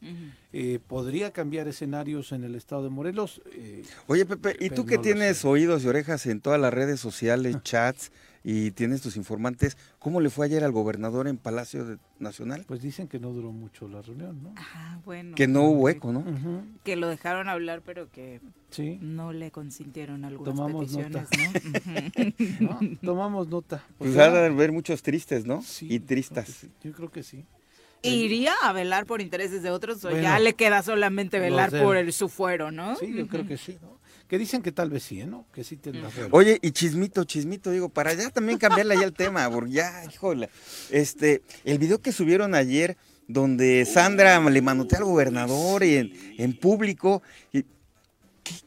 eh, 0.52 0.78
podría 0.86 1.32
cambiar 1.32 1.66
escenarios 1.68 2.32
en 2.32 2.44
el 2.44 2.54
estado 2.54 2.84
de 2.84 2.90
Morelos. 2.90 3.42
eh, 3.52 3.82
Oye, 4.06 4.24
Pepe, 4.24 4.56
¿y 4.60 4.70
tú 4.70 4.82
no 4.82 4.86
que 4.86 4.98
tienes 4.98 5.44
oídos 5.44 5.82
y 5.84 5.88
orejas 5.88 6.26
en 6.26 6.40
todas 6.40 6.60
las 6.60 6.72
redes 6.72 7.00
sociales, 7.00 7.56
chats 7.64 8.12
y 8.44 8.72
tienes 8.72 9.02
tus 9.02 9.16
informantes, 9.16 9.76
¿cómo 10.00 10.20
le 10.20 10.28
fue 10.28 10.46
ayer 10.46 10.64
al 10.64 10.72
gobernador 10.72 11.28
en 11.28 11.36
Palacio 11.38 11.84
de- 11.84 11.98
Nacional? 12.18 12.64
pues 12.66 12.82
dicen 12.82 13.06
que 13.08 13.18
no 13.20 13.30
duró 13.32 13.52
mucho 13.52 13.88
la 13.88 14.02
reunión, 14.02 14.42
¿no? 14.42 14.52
Ah, 14.56 15.00
bueno. 15.04 15.34
Que 15.36 15.46
no 15.48 15.62
hubo 15.64 15.88
eco, 15.88 16.12
¿no? 16.12 16.24
Que 16.84 16.96
lo 16.96 17.08
dejaron 17.08 17.48
hablar, 17.48 17.82
pero 17.84 18.10
que 18.10 18.40
Sí, 18.70 18.98
no 19.02 19.32
le 19.32 19.50
consintieron 19.50 20.24
algunas 20.24 20.54
Tomamos 20.56 20.86
peticiones, 20.92 21.28
¿no? 22.60 22.78
¿no? 22.80 22.98
tomamos 23.02 23.48
nota. 23.48 23.84
Pues 23.98 24.16
ha 24.16 24.30
de 24.30 24.46
haber 24.46 24.72
muchos 24.72 25.02
tristes, 25.02 25.44
¿no? 25.46 25.62
Sí, 25.62 25.86
y 25.86 25.88
yo 25.88 25.94
creo 25.98 26.00
que 26.00 26.14
tristas. 26.14 26.48
sí, 26.48 26.70
Yo 26.82 26.92
creo 26.92 27.10
que 27.10 27.22
sí. 27.22 27.44
¿Iría 28.02 28.52
a 28.62 28.72
velar 28.72 29.06
por 29.06 29.20
intereses 29.20 29.62
de 29.62 29.70
otros 29.70 30.04
o 30.04 30.10
Bueno, 30.10 30.22
ya 30.22 30.38
le 30.38 30.54
queda 30.54 30.82
solamente 30.82 31.38
velar 31.38 31.70
por 31.70 31.96
el, 31.96 32.12
su 32.12 32.28
fuero, 32.28 32.70
no? 32.70 32.96
Sí, 32.96 33.12
yo 33.14 33.26
creo 33.28 33.46
que 33.46 33.56
sí, 33.56 33.78
¿no? 33.80 34.00
Que 34.28 34.38
dicen 34.38 34.62
que 34.62 34.72
tal 34.72 34.90
vez 34.90 35.02
sí, 35.02 35.20
¿eh? 35.20 35.26
¿no? 35.26 35.46
Que 35.52 35.62
sí 35.62 35.76
tendrá 35.76 36.04
razón. 36.04 36.28
Oye, 36.30 36.58
y 36.62 36.70
chismito, 36.70 37.24
chismito, 37.24 37.70
digo, 37.70 37.88
para 37.90 38.14
ya 38.14 38.30
también 38.30 38.58
cambiarle 38.58 38.96
ya 38.96 39.04
el 39.04 39.12
tema, 39.12 39.48
porque 39.52 39.72
ya, 39.72 40.04
híjole, 40.10 40.48
este, 40.90 41.42
el 41.64 41.78
video 41.78 42.00
que 42.00 42.12
subieron 42.12 42.54
ayer, 42.54 42.96
donde 43.28 43.84
Sandra 43.84 44.40
le 44.40 44.62
manotea 44.62 44.98
al 44.98 45.04
gobernador 45.04 45.84
y 45.84 45.96
en, 45.96 46.12
en 46.38 46.56
público, 46.56 47.22
y, 47.52 47.64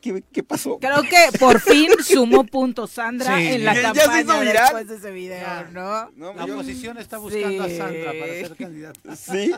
¿qué, 0.02 0.14
qué, 0.14 0.24
qué 0.32 0.44
pasó? 0.44 0.78
Creo 0.80 1.02
que 1.04 1.38
por 1.40 1.60
fin 1.62 1.90
sumó 2.04 2.44
puntos 2.46 2.92
Sandra 2.92 3.38
Sí. 3.38 3.48
en 3.48 3.66
la 3.66 3.74
Ya- 3.74 3.82
ya 3.82 3.94
se 3.94 4.00
campaña 4.00 4.22
hizo 4.22 4.40
viral. 4.40 4.64
después 4.64 4.88
de 4.88 4.96
ese 4.96 5.12
video. 5.12 5.48
¿no? 5.72 6.12
No, 6.16 6.34
La 6.34 6.46
yo- 6.48 6.54
oposición 6.56 6.98
está 6.98 7.18
buscando 7.18 7.64
a. 7.64 7.70
Sandra 7.70 8.12
para 8.12 8.26
ser 8.34 8.56
candidata. 8.56 9.16
sí, 9.16 9.52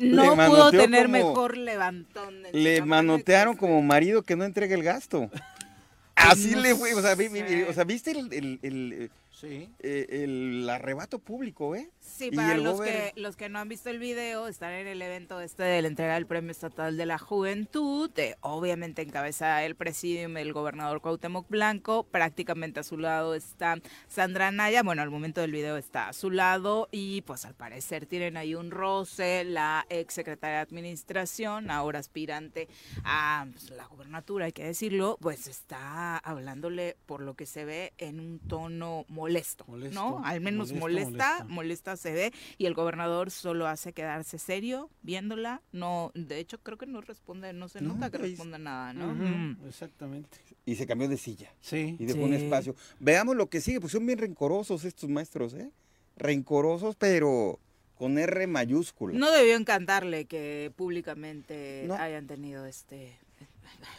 No 0.00 0.34
pudo 0.34 0.70
tener 0.70 1.06
como- 1.06 1.12
mejor 1.18 1.56
levantón. 1.56 2.42
de 2.42 2.52
le 2.52 2.82
manotearon 2.82 3.56
como 3.56 3.80
marido 3.82 4.22
que 4.22 4.36
no 4.36 4.44
entrega 4.44 4.74
el 4.74 4.82
gasto. 4.82 5.30
Así 6.16 6.52
no 6.52 6.60
le 6.60 6.74
fue, 6.74 6.94
o 6.94 7.02
sea, 7.02 7.14
vi- 7.16 7.28
vi- 7.28 7.62
o 7.68 7.72
sea, 7.72 7.84
¿viste 7.84 8.12
el, 8.12 8.32
el- 8.32 8.58
el, 8.62 9.10
Sí. 9.32 9.68
eh, 9.80 10.06
el 10.24 10.68
arrebato 10.70 11.18
público, 11.18 11.74
eh? 11.74 11.90
Sí, 12.06 12.30
para 12.30 12.56
los 12.58 12.78
gober- 12.78 13.12
que, 13.14 13.20
los 13.20 13.34
que 13.34 13.48
no 13.48 13.58
han 13.58 13.68
visto 13.68 13.88
el 13.88 13.98
video, 13.98 14.46
están 14.46 14.72
en 14.72 14.86
el 14.86 15.00
evento 15.00 15.40
este 15.40 15.62
de 15.62 15.80
la 15.82 15.88
entrega 15.88 16.14
del 16.14 16.26
Premio 16.26 16.50
Estatal 16.50 16.96
de 16.98 17.06
la 17.06 17.18
Juventud. 17.18 18.10
eh, 18.18 18.36
obviamente 18.42 19.00
encabeza 19.02 19.64
el 19.64 19.74
presidium 19.74 20.36
el 20.36 20.52
gobernador 20.52 21.00
Cuauhtémoc 21.00 21.48
Blanco. 21.48 22.04
Prácticamente 22.04 22.78
a 22.80 22.82
su 22.82 22.98
lado 22.98 23.34
está 23.34 23.76
Sandra 24.06 24.50
Naya. 24.52 24.82
Bueno, 24.82 25.00
al 25.02 25.10
momento 25.10 25.40
del 25.40 25.50
video 25.52 25.76
está 25.78 26.08
a 26.08 26.12
su 26.12 26.30
lado 26.30 26.88
y 26.92 27.22
pues 27.22 27.46
al 27.46 27.54
parecer 27.54 28.06
tienen 28.06 28.36
ahí 28.36 28.54
un 28.54 28.70
roce. 28.70 29.42
La 29.44 29.86
ex 29.88 30.14
secretaria 30.14 30.56
de 30.56 30.62
Administración, 30.62 31.70
ahora 31.70 31.98
aspirante 32.00 32.68
a 33.02 33.46
pues, 33.52 33.70
la 33.70 33.86
gubernatura, 33.86 34.44
hay 34.46 34.52
que 34.52 34.64
decirlo, 34.64 35.16
pues 35.20 35.46
está 35.46 36.18
hablándole 36.18 36.96
por 37.06 37.22
lo 37.22 37.34
que 37.34 37.46
se 37.46 37.64
ve 37.64 37.92
en 37.98 38.20
un 38.20 38.38
tono 38.40 39.04
molesto, 39.08 39.64
Molesto, 39.66 39.94
¿no? 40.00 40.22
Al 40.24 40.40
menos 40.42 40.72
molesto, 40.72 41.10
molesta, 41.10 41.44
molesta 41.48 41.93
se 41.96 42.12
ve 42.12 42.32
y 42.58 42.66
el 42.66 42.74
gobernador 42.74 43.30
solo 43.30 43.66
hace 43.66 43.92
quedarse 43.92 44.38
serio 44.38 44.90
viéndola. 45.02 45.62
No, 45.72 46.10
de 46.14 46.38
hecho 46.38 46.58
creo 46.58 46.78
que 46.78 46.86
no 46.86 47.00
responde, 47.00 47.52
no 47.52 47.68
se 47.68 47.80
No, 47.80 47.94
nota 47.94 48.10
que 48.10 48.18
pues, 48.18 48.30
responda 48.32 48.58
nada, 48.58 48.92
¿no? 48.92 49.14
Mm. 49.14 49.58
Exactamente. 49.68 50.38
Y 50.66 50.76
se 50.76 50.86
cambió 50.86 51.08
de 51.08 51.16
silla. 51.16 51.52
Sí. 51.60 51.96
y 51.98 52.04
dejó 52.06 52.20
un 52.20 52.30
Sí. 52.36 52.44
espacio. 52.44 52.74
Veamos 53.00 53.36
lo 53.36 53.48
que 53.48 53.60
sigue, 53.60 53.80
pues 53.80 53.92
son 53.92 54.06
bien 54.06 54.18
rencorosos 54.18 54.84
estos 54.84 55.08
maestros, 55.10 55.54
¿eh? 55.54 55.70
Rencorosos, 56.16 56.96
pero 56.96 57.58
con 57.96 58.18
R 58.18 58.46
mayúscula. 58.46 59.18
No 59.18 59.30
debió 59.30 59.56
encantarle 59.56 60.24
que 60.26 60.72
públicamente 60.76 61.84
No. 61.86 61.94
hayan 61.94 62.26
tenido 62.26 62.66
este 62.66 63.18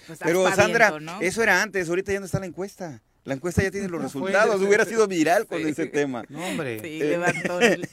pues, 0.07 0.19
pero 0.23 0.49
Sandra, 0.51 0.99
¿no? 0.99 1.19
eso 1.21 1.43
era 1.43 1.61
antes, 1.61 1.89
ahorita 1.89 2.11
ya 2.13 2.19
no 2.19 2.25
está 2.25 2.39
la 2.39 2.45
encuesta. 2.45 3.01
La 3.25 3.33
encuesta 3.33 3.61
ya 3.63 3.71
tiene 3.71 3.89
los 3.89 3.99
No 4.01 4.05
resultados, 4.07 4.61
hubiera 4.61 4.85
sido 4.85 5.07
viral 5.07 5.47
con 5.47 5.61
Sí. 5.61 5.69
ese 5.69 5.87
tema. 5.87 6.23
No, 6.29 6.45
hombre. 6.45 6.79
Sí, 6.79 7.01
Eh. 7.01 7.09
levantó 7.09 7.59
el- 7.61 7.87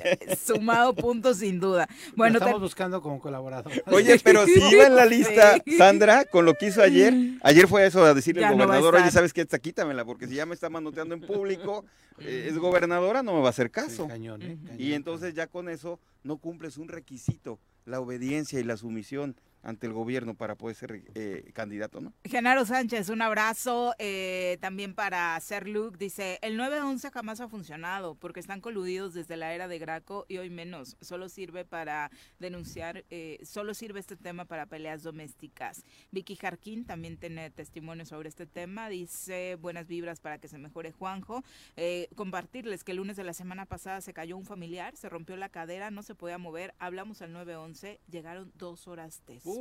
sumado 0.45 0.95
puntos 0.95 1.39
sin 1.39 1.59
duda. 1.59 1.89
Bueno, 2.15 2.39
estamos 2.39 2.57
te- 2.57 2.61
buscando 2.63 3.01
como 3.03 3.19
colaborador. 3.21 3.73
Oye, 3.87 4.19
pero 4.23 4.45
si 4.47 4.61
iba 4.71 4.87
en 4.87 4.95
la 4.95 5.07
lista 5.07 5.57
Sí. 5.65 5.77
Sandra 5.79 6.25
con 6.27 6.45
lo 6.45 6.55
que 6.55 6.67
hizo 6.67 6.83
ayer, 6.83 7.15
ayer 7.43 7.67
fue 7.67 7.87
eso 7.87 8.05
a 8.05 8.15
decirle 8.15 8.43
Ya 8.43 8.49
al 8.51 8.57
no 8.59 8.65
gobernador, 8.65 8.95
oye, 8.95 9.05
estar. 9.05 9.13
¿sabes 9.21 9.33
qué? 9.33 9.41
Esta 9.41 9.59
quítamela, 9.59 10.05
porque 10.05 10.29
si 10.29 10.35
ya 10.35 10.47
me 10.47 10.55
está 10.55 10.69
manoteando 10.69 11.15
en 11.15 11.23
público, 11.23 11.85
eh, 12.19 12.47
es 12.51 12.59
gobernadora, 12.59 13.23
no 13.23 13.35
me 13.35 13.41
va 13.41 13.47
a 13.47 13.51
hacer 13.51 13.67
Sí, 13.69 13.73
caso. 13.73 14.07
cañón, 14.09 14.43
¿eh? 14.43 14.59
Cañón, 14.67 14.81
Y 14.81 14.93
entonces 14.93 15.35
ya 15.35 15.47
con 15.47 15.69
eso 15.71 15.99
no 16.25 16.37
cumples 16.37 16.77
un 16.77 16.89
requisito, 16.89 17.59
la 17.87 18.01
obediencia 18.01 18.61
y 18.61 18.65
la 18.65 18.77
sumisión 18.77 19.35
ante 19.63 19.87
el 19.87 19.93
gobierno 19.93 20.35
para 20.35 20.57
poder 20.57 20.77
ser 20.77 21.03
eh, 21.15 21.51
candidato, 21.55 22.01
¿no? 22.01 22.13
Genaro 22.25 22.65
Sánchez, 22.65 23.09
un 23.09 23.23
abrazo 23.23 23.95
eh, 23.99 24.59
también 24.61 24.95
para 24.95 25.39
Ser 25.41 25.69
Luke. 25.69 25.97
Dice, 25.99 26.39
el 26.43 26.57
911 26.57 27.11
jamás 27.11 27.41
ha 27.41 27.49
funcionado 27.49 28.15
porque 28.17 28.41
están 28.41 28.61
coludidos 28.61 29.15
desde 29.15 29.37
la 29.37 29.55
era 29.55 29.69
de 29.69 29.79
Graco 29.79 30.27
y 30.29 30.39
hoy 30.39 30.51
menos. 30.51 30.97
Solo 31.01 31.29
sirve 31.29 31.65
para 31.65 32.11
denunciar, 32.39 33.05
eh, 33.11 33.39
solo 33.45 33.75
sirve 33.75 34.01
este 34.01 34.17
tema 34.17 34.45
para 34.45 34.67
peleas 34.67 35.03
domésticas. 35.03 35.85
Vicky 36.11 36.37
Jarquín 36.37 36.85
también 36.85 37.17
tiene 37.17 37.51
testimonio 37.51 38.05
sobre 38.05 38.29
este 38.29 38.47
tema. 38.47 38.89
Dice, 38.89 39.57
buenas 39.61 39.87
vibras 39.87 40.21
para 40.21 40.39
que 40.39 40.49
se 40.49 40.59
mejore 40.59 40.93
Juanjo. 40.93 41.45
Eh, 41.77 42.09
compartirles 42.17 42.85
que 42.85 42.93
el 42.93 42.99
lunes 42.99 43.17
de 43.17 43.25
la 43.25 43.33
semana 43.33 43.67
pasada 43.67 44.01
se 44.01 44.13
cayó 44.13 44.37
un 44.37 44.45
familiar, 44.45 44.97
se 44.97 45.09
rompió 45.09 45.37
la 45.37 45.49
cadera, 45.49 45.91
no 45.91 46.03
se 46.03 46.15
podía 46.15 46.39
mover. 46.39 46.75
Hablamos 46.79 47.23
al 47.23 47.33
911, 47.33 48.01
llegaron 48.11 48.53
dos 48.57 48.89
horas 48.89 49.23
después 49.27 49.52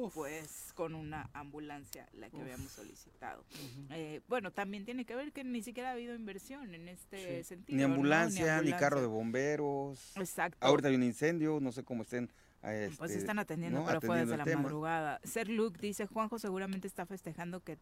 con 0.74 0.96
una 0.96 1.30
ambulancia, 1.34 2.08
la 2.14 2.30
que 2.30 2.40
habíamos 2.42 2.72
solicitado. 2.72 3.44
Eh, 3.92 4.22
bueno, 4.28 4.52
también 4.52 4.86
tiene 4.86 5.06
que 5.06 5.16
ver 5.16 5.32
que 5.32 5.44
ni 5.44 5.62
siquiera 5.62 5.90
ha 5.90 5.94
habido 5.94 6.16
inversión 6.16 6.74
en 6.74 6.88
este 6.88 7.44
Sí. 7.44 7.50
sentido. 7.50 7.76
Ni 7.78 7.84
¿no? 7.84 7.94
ambulancia, 7.94 8.62
ni, 8.62 8.72
carro 8.74 9.02
de 9.02 9.08
bomberos. 9.08 10.16
Exacto. 10.18 10.58
Ahorita 10.66 10.88
hay 10.90 10.96
un 10.96 11.04
incendio, 11.04 11.60
no 11.60 11.72
sé 11.72 11.84
cómo 11.84 12.04
estén. 12.04 12.32
eh, 12.64 12.92
Pues 12.98 13.12
este, 13.12 13.22
están 13.22 13.40
atendiendo, 13.40 13.80
¿no? 13.80 13.86
pero 13.88 14.02
fue 14.02 14.10
atendiendo 14.16 14.32
desde 14.34 14.38
la 14.38 14.44
tema. 14.46 14.62
madrugada. 14.64 15.20
Ser 15.24 15.50
Luke 15.50 15.80
dice, 15.82 16.06
Juanjo 16.06 16.38
seguramente 16.40 16.88
está 16.88 17.06
festejando 17.08 17.60
que 17.62 17.78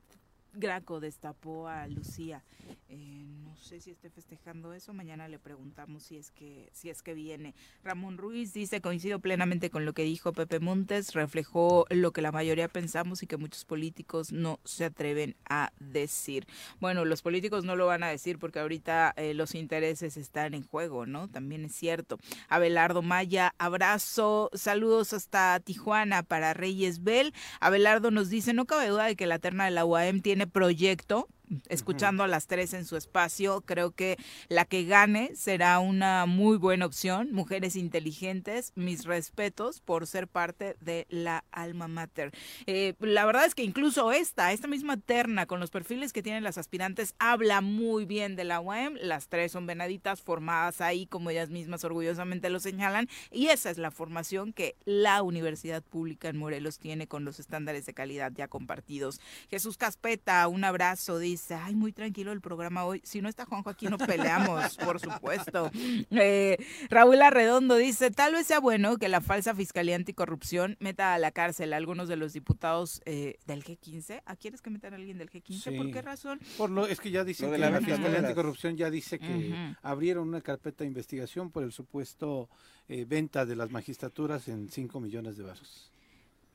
Graco 0.54 1.00
destapó 1.00 1.68
a 1.68 1.88
Lucía. 1.88 2.44
Eh, 2.90 3.26
no 3.44 3.56
sé 3.56 3.80
si 3.80 3.92
esté 3.92 4.10
festejando 4.10 4.74
eso. 4.74 4.94
Mañana 4.94 5.28
le 5.28 5.38
preguntamos 5.38 6.04
si 6.04 6.18
es 6.18 6.32
que 6.32 6.70
si 6.74 6.90
es 6.90 7.02
que 7.02 7.14
viene. 7.14 7.54
Ramón 7.84 8.18
Ruiz 8.18 8.54
dice 8.54 8.82
coincido 8.82 9.20
plenamente 9.20 9.70
con 9.70 9.86
lo 9.86 9.94
que 9.94 10.04
dijo 10.04 10.34
Pepe 10.34 10.60
Montes. 10.60 11.14
Reflejó 11.14 11.86
lo 11.90 12.12
que 12.12 12.22
la 12.22 12.32
mayoría 12.32 12.68
pensamos 12.68 13.22
y 13.22 13.28
que 13.28 13.38
muchos 13.38 13.66
políticos 13.66 14.32
no 14.32 14.60
se 14.64 14.86
atreven 14.86 15.36
a 15.50 15.72
decir. 15.80 16.48
Bueno, 16.80 17.06
los 17.06 17.22
políticos 17.22 17.64
no 17.64 17.76
lo 17.76 17.86
van 17.86 18.04
a 18.04 18.10
decir 18.10 18.40
porque 18.40 18.60
ahorita 18.60 19.14
eh, 19.18 19.34
los 19.34 19.56
intereses 19.56 20.18
están 20.18 20.54
en 20.54 20.64
juego, 20.64 21.06
¿no? 21.06 21.28
También 21.28 21.66
es 21.66 21.76
cierto. 21.76 22.18
Abelardo 22.48 23.02
Maya, 23.02 23.54
abrazo, 23.58 24.50
saludos 24.54 25.14
hasta 25.14 25.60
Tijuana 25.60 26.24
para 26.24 26.54
Reyes 26.54 27.04
Bell. 27.04 27.34
Abelardo 27.60 28.12
nos 28.12 28.30
dice, 28.30 28.54
no 28.54 28.66
cabe 28.66 28.88
duda 28.88 29.06
de 29.06 29.16
que 29.16 29.28
la 29.28 29.40
terna 29.40 29.66
de 29.66 29.72
la 29.72 29.86
UAM 29.86 30.22
tiene 30.22 30.39
proyecto 30.48 31.28
escuchando 31.68 32.24
a 32.24 32.28
las 32.28 32.48
tres 32.48 32.74
en 32.74 32.86
su 32.86 32.98
espacio. 32.98 33.62
Creo 33.62 33.92
que 33.92 34.18
la 34.48 34.66
que 34.66 34.86
gane 34.86 35.36
será 35.36 35.80
una 35.80 36.26
muy 36.26 36.58
buena 36.58 36.86
opción. 36.86 37.32
Mujeres 37.32 37.76
inteligentes, 37.76 38.72
mis 38.76 39.06
respetos 39.06 39.82
por 39.82 40.08
ser 40.08 40.28
parte 40.28 40.76
de 40.82 41.06
la 41.10 41.44
alma 41.52 41.88
mater. 41.88 42.32
Eh, 42.66 42.94
la 43.00 43.26
verdad 43.26 43.46
es 43.46 43.56
que 43.56 43.64
incluso 43.64 44.12
esta, 44.12 44.52
esta 44.52 44.68
misma 44.68 44.98
terna 44.98 45.46
con 45.46 45.60
los 45.60 45.72
perfiles 45.72 46.14
que 46.14 46.24
tienen 46.24 46.44
las 46.44 46.58
aspirantes, 46.58 47.16
habla 47.20 47.62
muy 47.62 48.06
bien 48.06 48.36
de 48.36 48.44
la 48.44 48.60
UAM. 48.60 48.96
Las 49.02 49.28
tres 49.28 49.52
son 49.52 49.66
venaditas 49.66 50.22
formadas 50.22 50.82
ahí, 50.82 51.06
como 51.06 51.30
ellas 51.30 51.50
mismas 51.50 51.84
orgullosamente 51.84 52.50
lo 52.50 52.60
señalan, 52.60 53.08
y 53.32 53.48
esa 53.48 53.70
es 53.70 53.78
la 53.78 53.92
formación 53.92 54.54
que 54.54 54.76
la 54.86 55.22
Universidad 55.22 55.84
Pública 55.84 56.30
en 56.30 56.38
Morelos 56.38 56.80
tiene 56.80 57.08
con 57.08 57.26
los 57.26 57.40
estándares 57.40 57.86
de 57.86 57.94
calidad 57.94 58.32
ya 58.36 58.48
compartidos. 58.48 59.20
Jesús 59.50 59.78
Caspeta, 59.78 60.48
un 60.48 60.64
abrazo, 60.64 61.18
dice, 61.20 61.39
ay, 61.52 61.76
muy 61.76 61.92
tranquilo 61.92 62.32
el 62.32 62.42
programa 62.42 62.86
hoy. 62.86 63.02
Si 63.04 63.22
no 63.22 63.30
está 63.30 63.46
Juanjo 63.46 63.70
aquí, 63.70 63.88
no 63.88 63.98
peleamos, 63.98 64.78
por 64.78 65.00
supuesto. 65.00 65.72
Eh, 66.12 66.58
Raúl 66.90 67.22
Arredondo 67.22 67.76
dice, 67.76 68.12
tal 68.12 68.34
vez 68.34 68.48
sea 68.48 68.60
bueno 68.60 68.98
que 68.98 69.10
la 69.10 69.22
falsa 69.22 69.54
Fiscalía 69.54 69.96
Anticorrupción 69.96 70.78
meta 70.80 71.14
a 71.14 71.20
la 71.20 71.32
cárcel 71.32 71.74
a 71.74 71.78
algunos 71.78 72.08
de 72.08 72.16
los 72.16 72.34
diputados 72.34 73.02
eh, 73.06 73.38
del 73.46 73.64
G15. 73.64 74.22
¿A 74.26 74.36
quieres 74.36 74.62
que 74.62 74.70
metan 74.70 74.94
a 74.94 74.98
alguien 74.98 75.18
del 75.18 75.30
G15? 75.30 75.78
¿Por 75.78 75.92
qué 75.92 76.02
razón? 76.02 76.40
Por 76.58 76.70
lo, 76.70 76.88
es 76.88 77.00
que 77.00 77.12
ya 77.12 77.24
dice 77.24 77.50
que 77.50 77.58
la, 77.58 77.80
Fiscalía 77.80 78.20
Anticorrupción 78.20 78.76
ya 78.76 78.90
dice 78.90 79.20
que 79.20 79.76
abrieron 79.82 80.28
una 80.28 80.42
carpeta 80.42 80.84
de 80.84 80.88
investigación 80.88 81.52
por 81.52 81.64
el 81.64 81.72
supuesto 81.72 82.50
eh, 82.88 83.06
venta 83.08 83.46
de 83.46 83.56
las 83.56 83.72
magistraturas 83.72 84.48
en 84.48 84.70
5 84.70 85.00
millones 85.00 85.38
de 85.38 85.44
vasos. 85.44 85.92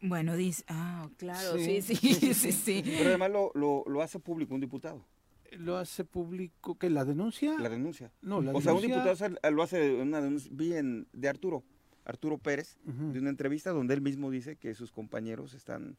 Bueno, 0.06 0.36
dice, 0.36 0.64
ah, 0.68 1.08
claro, 1.16 1.56
sí, 1.56 1.80
sí, 1.80 1.96
sí, 1.96 2.52
sí. 2.52 2.82
Pero 2.98 3.08
además 3.08 3.30
lo, 3.30 3.52
lo, 3.86 4.02
hace 4.02 4.18
público 4.18 4.54
un 4.54 4.60
diputado. 4.60 5.02
¿Lo 5.52 5.78
hace 5.78 6.04
público 6.04 6.76
que 6.76 6.90
la 6.90 7.06
denuncia? 7.06 7.58
La 7.58 7.70
denuncia. 7.70 8.12
No, 8.20 8.42
la 8.42 8.52
o 8.52 8.60
sea, 8.60 8.74
un 8.74 8.82
diputado 8.82 9.14
lo 9.50 9.62
hace 9.62 9.94
una 9.94 10.20
denuncia, 10.20 10.50
bien 10.52 11.06
de 11.14 11.28
Arturo, 11.30 11.62
Arturo 12.04 12.36
Pérez, 12.36 12.76
de 12.84 13.18
una 13.18 13.30
entrevista 13.30 13.70
donde 13.70 13.94
él 13.94 14.02
mismo 14.02 14.30
dice 14.30 14.56
que 14.56 14.74
sus 14.74 14.92
compañeros 14.92 15.54
están 15.54 15.96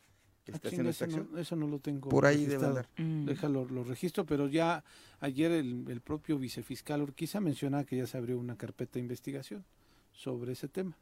haciendo 0.54 0.92
eso 0.92 1.08
no, 1.08 1.40
eso 1.40 1.56
no 1.56 1.66
lo 1.68 1.80
tengo. 1.80 2.10
Por 2.10 2.28
ahí 2.28 2.46
debe 2.46 2.68
andar. 2.68 2.88
Mm. 2.98 3.26
Déjalo, 3.26 3.66
lo 3.66 3.84
registro, 3.84 4.24
pero 4.28 4.48
ya 4.48 4.84
ayer 5.20 5.52
el, 5.52 5.86
el 5.90 6.02
propio 6.02 6.38
vicefiscal 6.38 7.02
Urquiza 7.02 7.40
menciona 7.40 7.86
que 7.86 7.98
ya 7.98 8.06
se 8.06 8.20
abrió 8.20 8.38
una 8.38 8.56
carpeta 8.56 8.94
de 8.94 9.00
investigación 9.00 9.66
sobre 10.14 10.52
ese 10.52 10.68
tema. 10.68 10.96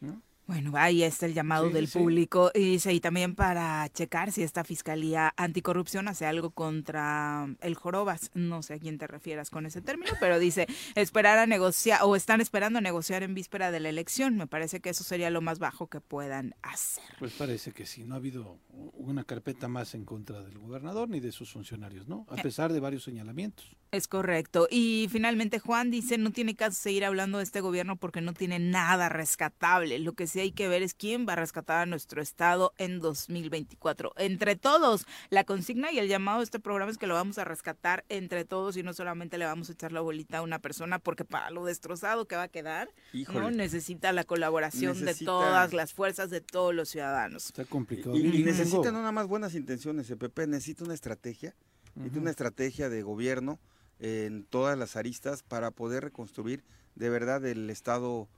¿no? 0.00 0.22
Bueno, 0.50 0.72
ahí 0.74 1.04
está 1.04 1.26
el 1.26 1.34
llamado 1.34 1.70
del 1.70 1.86
público. 1.86 2.50
Y 2.52 2.80
y 2.84 2.98
también 2.98 3.36
para 3.36 3.88
checar 3.90 4.32
si 4.32 4.42
esta 4.42 4.64
Fiscalía 4.64 5.32
Anticorrupción 5.36 6.08
hace 6.08 6.26
algo 6.26 6.50
contra 6.50 7.54
el 7.60 7.76
Jorobas. 7.76 8.32
No 8.34 8.60
sé 8.64 8.74
a 8.74 8.78
quién 8.80 8.98
te 8.98 9.06
refieras 9.06 9.48
con 9.48 9.64
ese 9.64 9.80
término, 9.80 10.10
pero 10.18 10.40
dice, 10.40 10.66
esperar 10.96 11.38
a 11.38 11.46
negociar, 11.46 12.00
o 12.02 12.16
están 12.16 12.40
esperando 12.40 12.80
a 12.80 12.82
negociar 12.82 13.22
en 13.22 13.32
víspera 13.32 13.70
de 13.70 13.78
la 13.78 13.90
elección. 13.90 14.36
Me 14.36 14.48
parece 14.48 14.80
que 14.80 14.90
eso 14.90 15.04
sería 15.04 15.30
lo 15.30 15.40
más 15.40 15.60
bajo 15.60 15.86
que 15.86 16.00
puedan 16.00 16.56
hacer. 16.62 17.04
Pues 17.20 17.32
parece 17.34 17.70
que 17.70 17.86
sí, 17.86 18.02
no 18.02 18.14
ha 18.14 18.18
habido 18.18 18.58
una 18.94 19.22
carpeta 19.22 19.68
más 19.68 19.94
en 19.94 20.04
contra 20.04 20.42
del 20.42 20.58
gobernador 20.58 21.08
ni 21.08 21.20
de 21.20 21.30
sus 21.30 21.52
funcionarios, 21.52 22.08
¿no? 22.08 22.26
A 22.28 22.34
eh. 22.34 22.42
pesar 22.42 22.72
de 22.72 22.80
varios 22.80 23.04
señalamientos. 23.04 23.76
Es 23.92 24.06
correcto. 24.06 24.68
Y 24.70 25.08
finalmente 25.10 25.58
Juan 25.58 25.90
dice, 25.90 26.16
no 26.16 26.30
tiene 26.30 26.54
caso 26.54 26.80
seguir 26.80 27.04
hablando 27.04 27.38
de 27.38 27.44
este 27.44 27.60
gobierno 27.60 27.96
porque 27.96 28.20
no 28.20 28.34
tiene 28.34 28.60
nada 28.60 29.08
rescatable. 29.08 29.98
Lo 29.98 30.12
que 30.12 30.28
sí 30.28 30.39
hay 30.40 30.52
que 30.52 30.68
ver 30.68 30.82
es 30.82 30.94
quién 30.94 31.26
va 31.28 31.34
a 31.34 31.36
rescatar 31.36 31.82
a 31.82 31.86
nuestro 31.86 32.22
Estado 32.22 32.72
en 32.78 33.00
2024. 33.00 34.12
Entre 34.16 34.56
todos, 34.56 35.06
la 35.30 35.44
consigna 35.44 35.92
y 35.92 35.98
el 35.98 36.08
llamado 36.08 36.38
de 36.38 36.44
este 36.44 36.60
programa 36.60 36.90
es 36.90 36.98
que 36.98 37.06
lo 37.06 37.14
vamos 37.14 37.38
a 37.38 37.44
rescatar 37.44 38.04
entre 38.08 38.44
todos 38.44 38.76
y 38.76 38.82
no 38.82 38.92
solamente 38.92 39.38
le 39.38 39.44
vamos 39.44 39.68
a 39.68 39.72
echar 39.72 39.92
la 39.92 40.00
bolita 40.00 40.38
a 40.38 40.42
una 40.42 40.58
persona 40.58 40.98
porque 40.98 41.24
para 41.24 41.50
lo 41.50 41.64
destrozado 41.64 42.26
que 42.26 42.36
va 42.36 42.44
a 42.44 42.48
quedar, 42.48 42.90
no 43.32 43.50
necesita 43.50 44.12
la 44.12 44.24
colaboración 44.24 45.04
de 45.04 45.14
todas 45.14 45.72
las 45.72 45.92
fuerzas 45.92 46.30
de 46.30 46.40
todos 46.40 46.74
los 46.74 46.88
ciudadanos. 46.88 47.46
Está 47.46 47.64
complicado. 47.64 48.16
Y, 48.16 48.42
necesita 48.42 48.92
no 48.92 49.00
nada 49.00 49.12
más 49.12 49.26
buenas 49.26 49.54
intenciones, 49.54 50.12
Pepe, 50.18 50.46
necesita 50.46 50.84
una 50.84 50.94
estrategia, 50.94 51.54
necesita 51.94 52.20
una 52.20 52.30
estrategia 52.30 52.88
de 52.88 53.02
gobierno 53.02 53.58
en 53.98 54.44
todas 54.44 54.78
las 54.78 54.96
aristas 54.96 55.42
para 55.42 55.70
poder 55.70 56.04
reconstruir 56.04 56.64
de 56.94 57.10
verdad 57.10 57.44
el 57.44 57.70
estado 57.70 58.28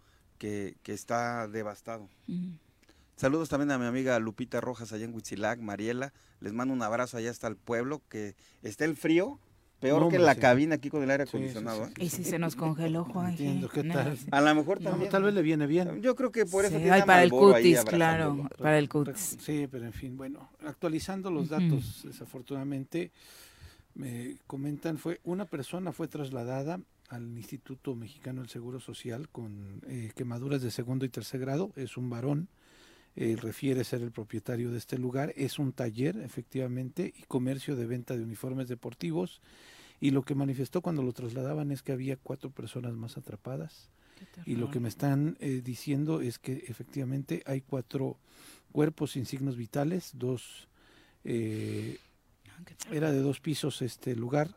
que, 0.43 0.75
que 0.83 0.93
está 0.93 1.47
devastado. 1.47 2.09
Saludos 3.15 3.49
también 3.49 3.71
a 3.71 3.79
mi 3.79 3.87
amiga 3.87 4.19
Lupita 4.19 4.61
Rojas 4.61 4.93
allá 4.93 5.05
en 5.05 5.15
Huitzilac, 5.15 5.61
Mariela. 5.61 6.13
Les 6.41 6.53
mando 6.53 6.75
un 6.75 6.83
abrazo 6.83 7.17
allá 7.17 7.31
hasta 7.31 7.47
el 7.47 7.55
pueblo, 7.55 8.03
que 8.09 8.35
está 8.65 8.85
el 8.85 8.97
frío, 8.97 9.39
peor 9.79 10.11
que 10.11 10.19
la 10.19 10.35
cabina 10.35 10.75
aquí 10.75 10.91
con 10.91 11.05
el 11.05 11.13
aire 11.13 11.23
acondicionado. 11.23 11.85
¿eh? 11.85 11.93
Y 11.97 12.09
si 12.09 12.25
se 12.25 12.41
nos 12.41 12.57
congeló, 12.57 13.05
Juan. 13.05 13.37
A 14.33 14.41
lo 14.41 14.55
mejor 14.57 14.81
también. 14.81 15.13
tal 15.13 15.23
vez 15.23 15.33
le 15.33 15.43
viene 15.43 15.69
bien. 15.69 16.03
Yo 16.03 16.17
creo 16.17 16.33
que 16.33 16.45
por 16.45 16.65
eso 16.65 16.77
tiene 16.77 17.05
para 17.05 17.23
el 17.23 17.31
cutis, 17.31 17.85
claro, 17.85 18.49
para 18.59 18.81
el 18.81 18.89
cutis. 18.89 19.37
Sí, 19.41 19.69
pero 19.71 19.87
en 19.87 19.93
fin, 19.93 20.17
bueno, 20.17 20.51
actualizando 20.67 21.31
los 21.31 21.51
datos, 21.51 22.03
desafortunadamente, 22.03 23.13
me 23.95 24.39
comentan, 24.49 24.99
fue 24.99 25.21
una 25.23 25.45
persona 25.45 25.93
fue 25.93 26.09
trasladada 26.09 26.81
al 27.13 27.37
Instituto 27.37 27.95
Mexicano 27.95 28.41
del 28.41 28.51
Seguro 28.51 28.81
Social 28.81 29.29
con 29.29 29.83
eh, 29.87 30.11
quemaduras 30.15 30.63
de 30.63 30.71
segundo 30.71 31.05
y 31.05 31.09
tercer 31.09 31.41
grado, 31.41 31.73
es 31.77 31.97
un 31.97 32.11
varón, 32.11 32.49
refiere 33.15 33.85
ser 33.85 34.01
el 34.01 34.11
propietario 34.11 34.71
de 34.71 34.79
este 34.79 34.97
lugar, 34.97 35.35
es 35.37 35.59
un 35.59 35.73
taller 35.73 36.17
efectivamente 36.17 37.13
y 37.15 37.25
comercio 37.25 37.77
de 37.77 37.87
venta 37.87 38.17
de 38.17 38.25
uniformes 38.25 38.69
deportivos. 38.69 39.43
Y 40.01 40.11
lo 40.11 40.23
que 40.23 40.35
manifestó 40.35 40.81
cuando 40.81 41.03
lo 41.03 41.13
trasladaban 41.13 41.71
es 41.71 41.83
que 41.83 41.93
había 41.93 42.17
cuatro 42.17 42.51
personas 42.51 42.95
más 42.95 43.19
atrapadas. 43.19 43.91
Y 44.47 44.57
lo 44.57 44.71
que 44.71 44.81
me 44.81 44.89
están 44.89 45.37
eh, 45.41 45.61
diciendo 45.63 46.21
es 46.21 46.39
que 46.39 46.65
efectivamente 46.69 47.43
hay 47.47 47.61
cuatro 47.61 48.19
cuerpos 48.73 49.13
sin 49.13 49.27
signos 49.27 49.57
vitales, 49.57 50.13
dos 50.15 50.69
eh, 51.25 51.99
era 52.91 53.13
de 53.13 53.21
dos 53.21 53.41
pisos 53.41 53.83
este 53.83 54.17
lugar 54.17 54.57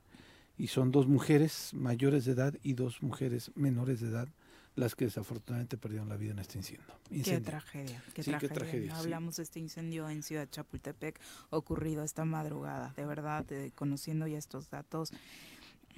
y 0.58 0.68
son 0.68 0.92
dos 0.92 1.08
mujeres 1.08 1.74
mayores 1.74 2.26
de 2.26 2.34
edad 2.34 2.54
y 2.64 2.74
dos 2.74 3.02
mujeres 3.02 3.52
menores 3.56 4.02
de 4.02 4.10
edad 4.10 4.28
las 4.76 4.94
que 4.94 5.06
desafortunadamente 5.06 5.78
perdieron 5.78 6.10
la 6.10 6.18
vida 6.18 6.32
en 6.32 6.40
este 6.40 6.58
incendio. 6.58 6.84
Qué 7.10 7.40
tragedia, 7.40 8.04
qué 8.14 8.50
tragedia. 8.50 8.98
Hablamos 8.98 9.38
de 9.38 9.44
este 9.44 9.60
incendio 9.60 10.10
en 10.10 10.22
Ciudad 10.22 10.50
Chapultepec 10.50 11.20
ocurrido 11.50 12.04
esta 12.04 12.26
madrugada. 12.26 12.94
De 12.98 13.06
verdad, 13.06 13.50
eh, 13.52 13.72
conociendo 13.74 14.28
ya 14.28 14.38
estos 14.38 14.70
datos, 14.70 15.14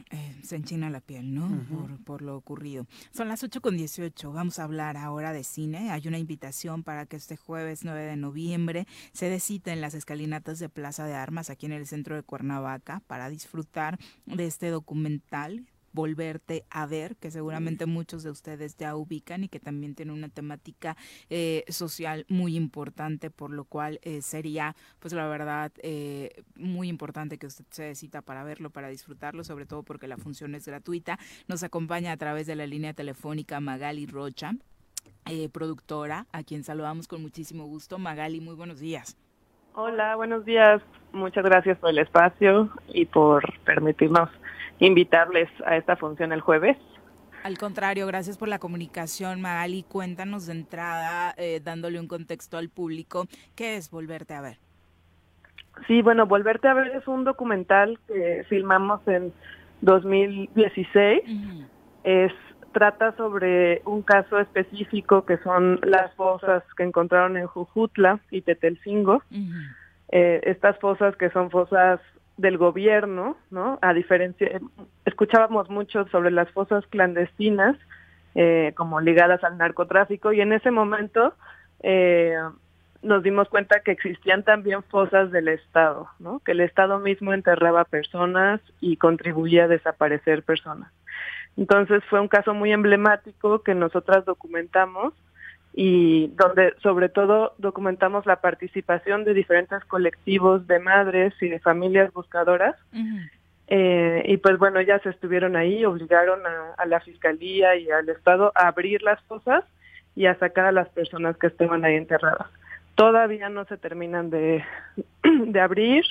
eh, 0.10 0.36
se 0.44 0.56
enchina 0.56 0.90
la 0.90 1.02
piel, 1.02 1.34
¿no? 1.34 1.50
por, 2.06 2.22
lo 2.22 2.36
ocurrido. 2.38 2.86
Son 3.12 3.28
las 3.28 3.44
8 3.44 3.62
con 3.62 3.78
18. 3.78 4.32
Vamos 4.32 4.60
a 4.60 4.64
hablar 4.64 4.98
ahora 4.98 5.34
de 5.34 5.44
cine. 5.44 5.92
Hay 5.92 6.08
una 6.08 6.18
invitación 6.18 6.84
para 6.84 7.06
que 7.06 7.18
este 7.18 7.38
jueves 7.38 7.84
9 7.84 8.02
de 8.02 8.16
noviembre 8.16 8.88
se 9.14 9.30
dé 9.30 9.40
cita 9.40 9.74
en 9.74 9.82
las 9.82 9.94
escalinatas 9.94 10.60
de 10.60 10.70
Plaza 10.70 11.06
de 11.06 11.14
Armas, 11.14 11.50
aquí 11.50 11.66
en 11.66 11.74
el 11.74 11.88
centro 11.88 12.16
de 12.16 12.24
Cuernavaca, 12.24 13.02
para 13.08 13.30
disfrutar 13.30 14.00
de 14.26 14.46
este 14.46 14.70
documental 14.70 15.66
volverte 15.98 16.64
a 16.70 16.86
ver, 16.86 17.16
que 17.16 17.32
seguramente 17.32 17.88
muchos 17.88 18.22
de 18.22 18.30
ustedes 18.30 18.78
ya 18.78 18.96
ubican 18.96 19.44
y 19.44 19.50
que 19.50 19.60
también 19.60 19.96
tiene 19.96 20.14
una 20.14 20.30
temática 20.30 20.96
eh, 21.32 21.66
social 21.70 22.24
muy 22.30 22.56
importante, 22.56 23.32
por 23.32 23.50
lo 23.50 23.66
cual 23.66 24.00
eh, 24.04 24.22
sería, 24.22 24.76
pues 25.00 25.16
la 25.16 25.28
verdad, 25.28 25.72
eh, 25.82 26.44
muy 26.56 26.88
importante 26.88 27.40
que 27.40 27.48
usted 27.48 27.66
se 27.72 27.96
cita 27.96 28.22
para 28.22 28.44
verlo, 28.44 28.70
para 28.70 28.90
disfrutarlo, 28.90 29.44
sobre 29.44 29.66
todo 29.66 29.82
porque 29.82 30.08
la 30.08 30.18
función 30.18 30.54
es 30.54 30.68
gratuita. 30.68 31.18
Nos 31.48 31.64
acompaña 31.64 32.12
a 32.12 32.18
través 32.18 32.46
de 32.46 32.56
la 32.56 32.68
línea 32.68 32.94
telefónica 32.94 33.60
Magali 33.60 34.06
Rocha. 34.06 34.54
productora, 35.52 36.28
a 36.32 36.44
quien 36.44 36.64
saludamos 36.64 37.08
con 37.08 37.24
muchísimo 37.24 37.66
gusto. 37.66 37.98
Magali, 37.98 38.40
muy 38.40 38.54
buenos 38.54 38.80
días. 38.80 39.18
Hola, 39.74 40.16
buenos 40.16 40.46
días. 40.46 40.80
Muchas 41.12 41.44
gracias 41.44 41.80
por 41.80 41.90
el 41.90 41.98
espacio 41.98 42.70
y 42.90 43.06
por 43.08 43.44
permitirnos 43.64 44.30
invitarles 44.80 45.50
a 45.66 45.78
esta 45.78 45.96
función 45.96 46.32
el 46.32 46.42
jueves. 46.42 46.78
Al 47.44 47.58
contrario, 47.58 48.08
gracias 48.08 48.38
por 48.38 48.48
la 48.48 48.60
comunicación, 48.60 49.42
Magali. 49.42 49.84
Cuéntanos 49.84 50.48
de 50.48 50.54
entrada, 50.54 51.34
eh, 51.38 51.62
dándole 51.64 52.00
un 52.00 52.08
contexto 52.08 52.58
al 52.58 52.70
público, 52.70 53.26
¿qué 53.56 53.78
es 53.78 53.90
Volverte 53.90 54.34
a 54.34 54.42
ver? 54.42 54.58
Sí, 55.88 56.02
bueno, 56.02 56.26
Volverte 56.26 56.68
a 56.68 56.74
ver 56.74 56.88
es 56.88 57.08
un 57.08 57.24
documental 57.24 58.00
que 58.08 58.46
filmamos 58.50 59.08
en 59.08 59.32
2016. 59.82 61.22
Es 62.04 62.32
trata 62.78 63.16
sobre 63.18 63.82
un 63.86 64.02
caso 64.04 64.40
específico 64.40 65.26
que 65.26 65.38
son 65.40 65.80
las 65.84 66.14
fosas 66.14 66.64
que 66.76 66.84
encontraron 66.84 67.38
en 67.38 67.48
Jujutla 67.48 68.20
y 68.30 68.42
Tetelcingo. 68.42 69.24
Eh, 70.10 70.42
estas 70.44 70.78
fosas 70.80 71.16
que 71.16 71.30
son 71.32 71.50
fosas 71.50 72.00
del 72.38 72.58
gobierno, 72.58 73.38
¿no? 73.50 73.80
A 73.82 73.94
diferencia, 73.94 74.60
escuchábamos 75.06 75.70
mucho 75.70 76.08
sobre 76.08 76.32
las 76.32 76.50
fosas 76.52 76.86
clandestinas, 76.88 77.76
eh, 78.36 78.74
como 78.76 79.02
ligadas 79.02 79.44
al 79.44 79.58
narcotráfico, 79.58 80.32
y 80.32 80.42
en 80.42 80.54
ese 80.54 80.72
momento 80.72 81.34
eh, 81.82 82.38
nos 83.02 83.24
dimos 83.24 83.50
cuenta 83.50 83.82
que 83.82 83.92
existían 83.92 84.44
también 84.44 84.84
fosas 84.84 85.32
del 85.32 85.48
Estado, 85.48 86.08
¿no? 86.20 86.40
Que 86.40 86.52
el 86.52 86.62
Estado 86.62 87.00
mismo 87.00 87.34
enterraba 87.34 87.86
personas 87.86 88.62
y 88.80 88.98
contribuía 88.98 89.66
a 89.66 89.68
desaparecer 89.68 90.44
personas. 90.44 90.92
Entonces 91.58 92.04
fue 92.10 92.20
un 92.20 92.28
caso 92.28 92.54
muy 92.54 92.72
emblemático 92.72 93.64
que 93.64 93.74
nosotras 93.74 94.26
documentamos 94.26 95.14
y 95.80 96.30
donde 96.30 96.74
sobre 96.82 97.08
todo 97.08 97.54
documentamos 97.60 98.26
la 98.26 98.42
participación 98.42 99.26
de 99.26 99.36
diferentes 99.36 99.86
colectivos 99.86 100.66
de 100.66 100.80
madres 100.80 101.36
y 101.40 101.50
de 101.50 101.60
familias 101.60 102.12
buscadoras. 102.14 102.76
Eh, 103.68 104.24
y 104.26 104.38
pues 104.38 104.58
bueno, 104.58 104.80
ellas 104.80 105.06
estuvieron 105.06 105.56
ahí, 105.56 105.86
obligaron 105.86 106.40
a, 106.48 106.84
la 106.88 107.00
fiscalía 107.02 107.76
y 107.76 107.92
al 107.92 108.10
Estado 108.10 108.52
a 108.56 108.70
abrir 108.70 109.04
las 109.04 109.22
fosas 109.26 109.66
y 110.16 110.26
a 110.26 110.34
sacar 110.40 110.66
a 110.66 110.72
las 110.72 110.90
personas 110.90 111.38
que 111.38 111.46
estaban 111.46 111.86
ahí 111.86 111.94
enterradas. 111.94 112.48
Todavía 112.96 113.48
no 113.50 113.66
se 113.66 113.78
terminan 113.78 114.32
de, 114.32 114.64
de 115.24 115.62
abrir, 115.62 116.06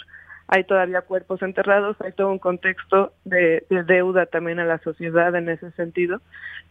hay 0.48 0.64
todavía 0.64 1.02
cuerpos 1.02 1.42
enterrados, 1.42 1.96
hay 2.00 2.12
todo 2.12 2.30
un 2.30 2.38
contexto 2.38 3.12
de, 3.24 3.64
deuda 3.86 4.26
también 4.26 4.60
a 4.60 4.64
la 4.64 4.78
sociedad 4.78 5.34
en 5.34 5.48
ese 5.48 5.70
sentido. 5.72 6.20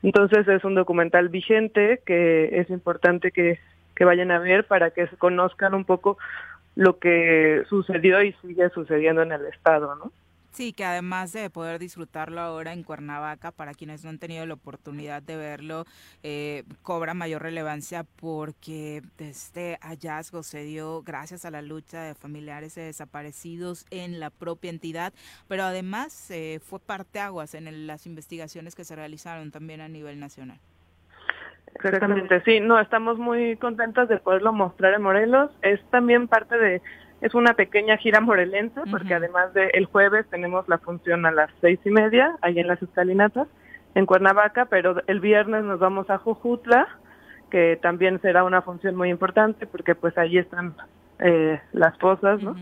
Entonces 0.02 0.48
es 0.48 0.64
un 0.64 0.76
documental 0.76 1.30
vigente 1.30 2.02
que 2.06 2.60
es 2.60 2.70
importante 2.70 3.32
que, 3.32 3.60
que 3.96 4.06
vayan 4.06 4.32
a 4.32 4.40
ver 4.40 4.66
para 4.66 4.92
que 4.92 5.08
se 5.08 5.18
conozcan 5.18 5.74
un 5.74 5.86
poco 5.86 6.18
lo 6.76 7.00
que 7.00 7.64
sucedió 7.70 8.22
y 8.22 8.34
sigue 8.42 8.70
sucediendo 8.70 9.22
en 9.22 9.32
el 9.32 9.46
Estado, 9.46 9.96
¿no? 9.96 10.12
Sí, 10.56 10.72
que 10.72 10.86
además 10.86 11.34
de 11.34 11.50
poder 11.50 11.80
disfrutarlo 11.80 12.40
ahora 12.40 12.72
en 12.72 12.84
Cuernavaca, 12.84 13.52
para 13.52 13.74
quienes 13.74 14.06
no 14.06 14.10
han 14.10 14.20
tenido 14.20 14.46
la 14.46 14.54
oportunidad 14.54 15.22
de 15.22 15.36
verlo, 15.36 15.84
eh, 16.24 16.64
cobra 16.82 17.14
mayor 17.14 17.42
relevancia 17.42 18.06
porque 18.16 19.02
este 19.18 19.78
hallazgo 19.82 20.44
se 20.44 20.64
dio 20.64 21.02
gracias 21.02 21.44
a 21.44 21.52
la 21.52 21.62
lucha 21.62 22.04
de 22.04 22.16
familiares 22.16 22.74
de 22.76 22.84
desaparecidos 22.84 23.86
en 23.92 24.22
la 24.22 24.30
propia 24.30 24.70
entidad, 24.70 25.12
pero 25.50 25.64
además 25.64 26.32
eh, 26.32 26.62
fue 26.64 26.80
parteaguas 26.80 27.54
en 27.54 27.86
las 27.86 28.06
investigaciones 28.06 28.76
que 28.76 28.86
se 28.86 28.96
realizaron 28.96 29.52
también 29.52 29.82
a 29.82 29.90
nivel 29.90 30.22
nacional. 30.22 30.62
Exactamente, 31.74 32.42
sí, 32.46 32.62
no, 32.62 32.80
estamos 32.80 33.18
muy 33.18 33.58
contentas 33.58 34.08
de 34.08 34.20
poderlo 34.20 34.54
mostrar 34.54 34.94
en 34.94 35.02
Morelos. 35.02 35.52
Es 35.62 35.84
también 35.90 36.30
parte 36.30 36.58
de 36.58 36.82
es 37.26 37.34
una 37.34 37.56
pequeña 37.56 37.98
gira 37.98 38.22
morelense, 38.22 38.80
porque 38.92 39.16
además 39.16 39.52
de 39.56 39.70
el 39.74 39.86
jueves 39.86 40.28
tenemos 40.30 40.70
la 40.70 40.78
función 40.78 41.26
a 41.26 41.32
las 41.32 41.50
seis 41.60 41.80
y 41.84 41.90
media, 41.90 42.36
ahí 42.42 42.60
en 42.60 42.68
las 42.68 42.80
escalinatas, 42.84 43.48
en 43.96 44.06
Cuernavaca, 44.06 44.66
pero 44.66 45.02
el 45.08 45.20
viernes 45.22 45.64
nos 45.64 45.80
vamos 45.80 46.08
a 46.12 46.20
Jujutla, 46.20 46.88
que 47.50 47.80
también 47.82 48.22
será 48.22 48.44
una 48.44 48.62
función 48.62 48.96
muy 48.96 49.10
importante, 49.10 49.66
porque 49.66 49.96
pues 49.96 50.16
ahí 50.20 50.38
están 50.38 50.76
eh, 51.18 51.60
las 51.74 51.98
fosas, 51.98 52.44
¿no? 52.44 52.56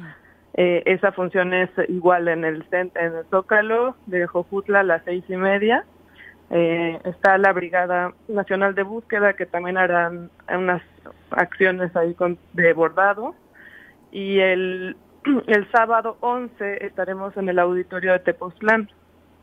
Eh, 0.53 0.81
esa 0.85 1.11
función 1.11 1.53
es 1.53 1.69
igual 1.89 2.29
en 2.29 2.45
el, 2.45 2.65
en 2.71 2.91
el 2.95 3.25
Zócalo 3.31 3.97
de 4.05 4.25
Jojutla 4.27 4.79
a 4.79 4.83
las 4.83 5.03
seis 5.03 5.25
y 5.27 5.35
media. 5.35 5.83
Eh, 6.51 7.01
está 7.03 7.37
la 7.37 7.51
Brigada 7.51 8.13
Nacional 8.29 8.75
de 8.75 8.83
Búsqueda, 8.83 9.33
que 9.33 9.45
también 9.45 9.77
harán 9.77 10.29
unas 10.47 10.81
acciones 11.31 11.93
ahí 11.97 12.13
con, 12.13 12.37
de 12.53 12.71
bordado 12.71 13.35
y 14.13 14.39
el, 14.39 14.95
el 15.47 15.71
sábado 15.71 16.17
11 16.21 16.85
estaremos 16.85 17.35
en 17.35 17.49
el 17.49 17.59
auditorio 17.59 18.13
de 18.13 18.19
Tepoztlán. 18.19 18.89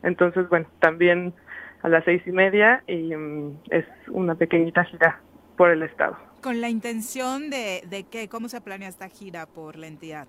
Entonces, 0.02 0.48
bueno, 0.48 0.66
también 0.78 1.34
a 1.82 1.88
las 1.88 2.04
seis 2.04 2.22
y 2.24 2.32
media 2.32 2.82
y 2.86 3.14
mm, 3.14 3.58
es 3.70 3.84
una 4.08 4.34
pequeñita 4.36 4.84
gira 4.84 5.20
por 5.56 5.70
el 5.70 5.82
estado. 5.82 6.16
¿Con 6.42 6.60
la 6.60 6.70
intención 6.70 7.50
de, 7.50 7.82
de 7.90 8.04
qué? 8.04 8.28
¿Cómo 8.28 8.48
se 8.48 8.60
planea 8.62 8.88
esta 8.88 9.08
gira 9.08 9.46
por 9.46 9.76
la 9.76 9.88
entidad? 9.88 10.26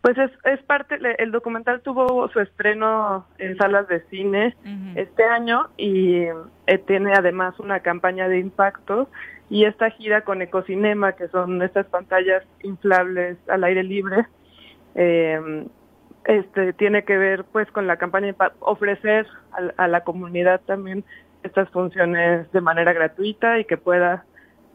Pues 0.00 0.16
es, 0.18 0.30
es 0.44 0.62
parte, 0.62 0.98
el 1.18 1.32
documental 1.32 1.80
tuvo 1.82 2.28
su 2.28 2.38
estreno 2.38 3.26
en 3.38 3.56
salas 3.56 3.88
de 3.88 4.02
cine 4.08 4.54
este 4.94 5.24
año 5.24 5.70
y 5.76 6.20
eh, 6.66 6.78
tiene 6.86 7.12
además 7.12 7.58
una 7.58 7.80
campaña 7.80 8.28
de 8.28 8.38
impacto 8.38 9.08
y 9.48 9.64
esta 9.64 9.90
gira 9.90 10.22
con 10.22 10.42
Ecocinema, 10.42 11.12
que 11.12 11.28
son 11.28 11.62
estas 11.62 11.86
pantallas 11.86 12.42
inflables 12.62 13.38
al 13.48 13.64
aire 13.64 13.84
libre, 13.84 14.26
eh, 14.94 15.66
este 16.24 16.72
tiene 16.72 17.04
que 17.04 17.16
ver 17.16 17.44
pues 17.44 17.70
con 17.70 17.86
la 17.86 17.96
campaña 17.96 18.28
de 18.28 18.36
ofrecer 18.60 19.26
a, 19.76 19.88
la 19.88 20.02
comunidad 20.02 20.60
también 20.66 21.04
estas 21.42 21.68
funciones 21.70 22.50
de 22.50 22.60
manera 22.60 22.92
gratuita 22.92 23.58
y 23.60 23.64
que 23.64 23.76
pueda 23.76 24.24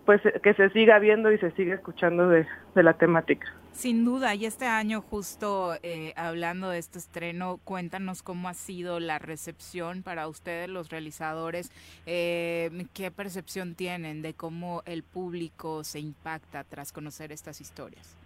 pues 0.05 0.21
que 0.43 0.53
se 0.53 0.69
siga 0.69 0.99
viendo 0.99 1.31
y 1.31 1.37
se 1.37 1.51
siga 1.51 1.75
escuchando 1.75 2.27
de 2.29 2.45
la 2.75 2.93
temática. 2.93 3.47
Sin 3.71 4.03
duda, 4.03 4.35
y 4.35 4.45
este 4.45 4.65
año 4.65 5.01
justo 5.01 5.73
eh, 5.81 6.13
hablando 6.17 6.69
de 6.69 6.77
este 6.77 6.99
estreno, 6.99 7.57
cuéntanos 7.63 8.21
cómo 8.21 8.49
ha 8.49 8.53
sido 8.53 8.99
la 8.99 9.17
recepción 9.17 10.03
para 10.03 10.27
ustedes 10.27 10.67
los 10.67 10.89
realizadores, 10.89 11.71
eh, 12.05 12.69
qué 12.93 13.11
percepción 13.11 13.75
tienen 13.75 14.21
de 14.21 14.33
cómo 14.33 14.83
el 14.85 15.03
público 15.03 15.85
se 15.85 15.99
impacta 15.99 16.65
tras 16.65 16.91
conocer 16.91 17.31
estas 17.31 17.61
historias. 17.61 18.17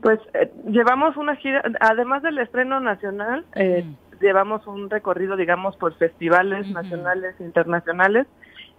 Pues 0.00 0.18
eh, 0.32 0.50
llevamos 0.66 1.16
una 1.18 1.36
gira, 1.36 1.62
además 1.80 2.22
del 2.22 2.38
estreno 2.38 2.80
nacional, 2.80 3.44
llevamos 4.20 4.66
un 4.66 4.88
recorrido, 4.88 5.36
digamos, 5.36 5.76
por 5.76 5.94
festivales 5.98 6.68
nacionales 6.70 7.34
e 7.38 7.44
internacionales. 7.44 8.26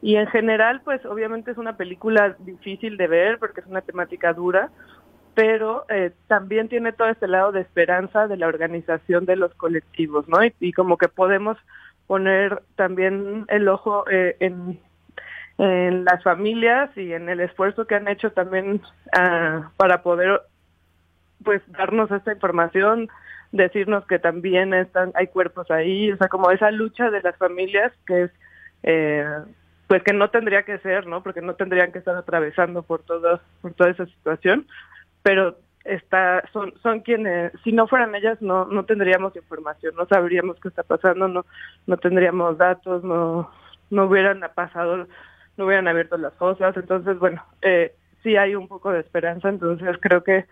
Y 0.01 0.15
en 0.15 0.27
general, 0.27 0.81
pues 0.83 1.05
obviamente 1.05 1.51
es 1.51 1.57
una 1.57 1.75
película 1.75 2.35
difícil 2.39 2.97
de 2.97 3.07
ver 3.07 3.39
porque 3.39 3.61
es 3.61 3.67
una 3.67 3.81
temática 3.81 4.33
dura, 4.33 4.69
pero 5.33 5.85
eh, 5.89 6.11
también 6.27 6.67
tiene 6.67 6.93
todo 6.93 7.09
este 7.09 7.27
lado 7.27 7.51
de 7.51 7.61
esperanza 7.61 8.27
de 8.27 8.37
la 8.37 8.47
organización 8.47 9.25
de 9.25 9.35
los 9.35 9.53
colectivos, 9.55 10.27
¿no? 10.27 10.39
Y, 10.59 10.73
como 10.73 10.97
que 10.97 11.07
podemos 11.07 11.57
poner 12.05 12.61
también 12.75 13.45
el 13.49 13.67
ojo 13.67 14.05
eh, 14.09 14.35
en, 14.39 14.79
en 15.57 16.05
las 16.05 16.23
familias 16.23 16.89
y 16.95 17.13
en 17.13 17.29
el 17.29 17.39
esfuerzo 17.39 17.85
que 17.85 17.95
han 17.95 18.07
hecho 18.07 18.31
también 18.31 18.81
ah, 19.15 19.71
para 19.77 20.01
poder 20.03 20.41
pues 21.43 21.61
darnos 21.71 22.09
esta 22.11 22.33
información, 22.33 23.09
decirnos 23.51 24.05
que 24.05 24.19
también 24.19 24.73
están 24.73 25.11
hay 25.15 25.27
cuerpos 25.27 25.69
ahí, 25.71 26.11
o 26.11 26.17
sea, 26.17 26.27
como 26.29 26.51
esa 26.51 26.71
lucha 26.71 27.09
de 27.09 27.21
las 27.21 27.35
familias 27.37 27.91
que 28.05 28.23
es 28.23 28.31
eh, 28.83 29.25
pues 29.87 30.03
que 30.03 30.13
no 30.13 30.29
tendría 30.29 30.63
que 30.63 30.77
ser, 30.79 31.07
¿no? 31.07 31.23
Porque 31.23 31.41
no 31.41 31.55
tendrían 31.55 31.91
que 31.91 31.99
estar 31.99 32.15
atravesando 32.15 32.83
por 32.83 33.03
todo 33.03 33.39
por 33.61 33.73
toda 33.73 33.89
esa 33.89 34.05
situación, 34.05 34.67
pero 35.23 35.57
está 35.87 36.43
son 36.51 36.73
son 36.83 36.99
quienes 36.99 37.53
si 37.63 37.71
no 37.71 37.87
fueran 37.87 38.13
ellas 38.13 38.41
no 38.41 38.65
no 38.65 38.85
tendríamos 38.85 39.35
información 39.35 39.95
no 39.95 40.05
sabríamos 40.05 40.59
qué 40.59 40.67
está 40.67 40.83
pasando 40.83 41.27
no 41.27 41.45
no 41.85 41.97
tendríamos 41.97 42.57
datos 42.57 43.03
no 43.03 43.49
no 43.89 44.05
hubieran 44.05 44.41
pasado 44.53 45.07
no 45.55 45.65
hubieran 45.65 45.87
abierto 45.87 46.17
las 46.17 46.33
cosas 46.33 46.75
entonces 46.75 47.17
bueno 47.19 47.41
eh, 47.61 47.95
sí 48.21 48.35
hay 48.35 48.55
un 48.55 48.67
poco 48.67 48.91
de 48.91 48.99
esperanza 48.99 49.47
entonces 49.47 49.97
creo 50.01 50.23
que 50.23 50.45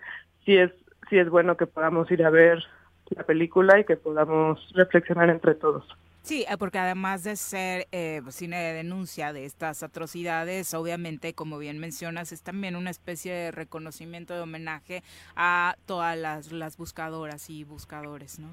sí 0.46 0.56
es 0.58 0.72
sí 1.10 1.18
es 1.20 1.30
bueno 1.30 1.58
que 1.58 1.68
podamos 1.68 2.10
ir 2.12 2.24
a 2.24 2.30
ver 2.30 2.64
la 3.10 3.24
película 3.24 3.78
y 3.80 3.84
que 3.84 3.98
podamos 3.98 4.72
reflexionar 4.74 5.30
entre 5.30 5.56
todos 5.56 5.86
Sí, 6.26 6.44
eh, 6.50 6.58
porque 6.58 6.80
además 6.80 7.24
de 7.24 7.36
ser 7.36 7.86
eh, 7.92 8.20
cine 8.30 8.58
de 8.58 8.74
denuncia 8.74 9.32
de 9.32 9.46
estas 9.46 9.84
atrocidades, 9.84 10.74
obviamente, 10.74 11.36
como 11.36 11.60
bien 11.60 11.78
mencionas, 11.78 12.32
es 12.32 12.42
también 12.42 12.76
una 12.76 12.90
especie 12.90 13.32
de 13.32 13.52
reconocimiento, 13.52 14.34
de 14.34 14.42
homenaje 14.42 15.04
a 15.36 15.76
todas 15.86 16.18
las, 16.18 16.52
las 16.52 16.78
buscadoras 16.78 17.52
y 17.52 17.64
buscadores, 17.64 18.40
¿no? 18.40 18.48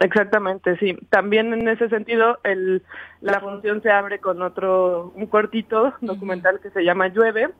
Exactamente, 0.00 0.76
sí. 0.78 0.98
También 1.08 1.52
en 1.52 1.68
ese 1.68 1.88
sentido, 1.88 2.40
el, 2.42 2.82
la 3.20 3.38
función 3.38 3.80
se 3.80 3.92
abre 3.92 4.18
con 4.18 4.42
otro, 4.42 5.12
un 5.14 5.26
cortito 5.26 5.94
documental 6.00 6.58
que 6.58 6.70
se 6.70 6.82
llama 6.82 7.06
Llueve, 7.06 7.50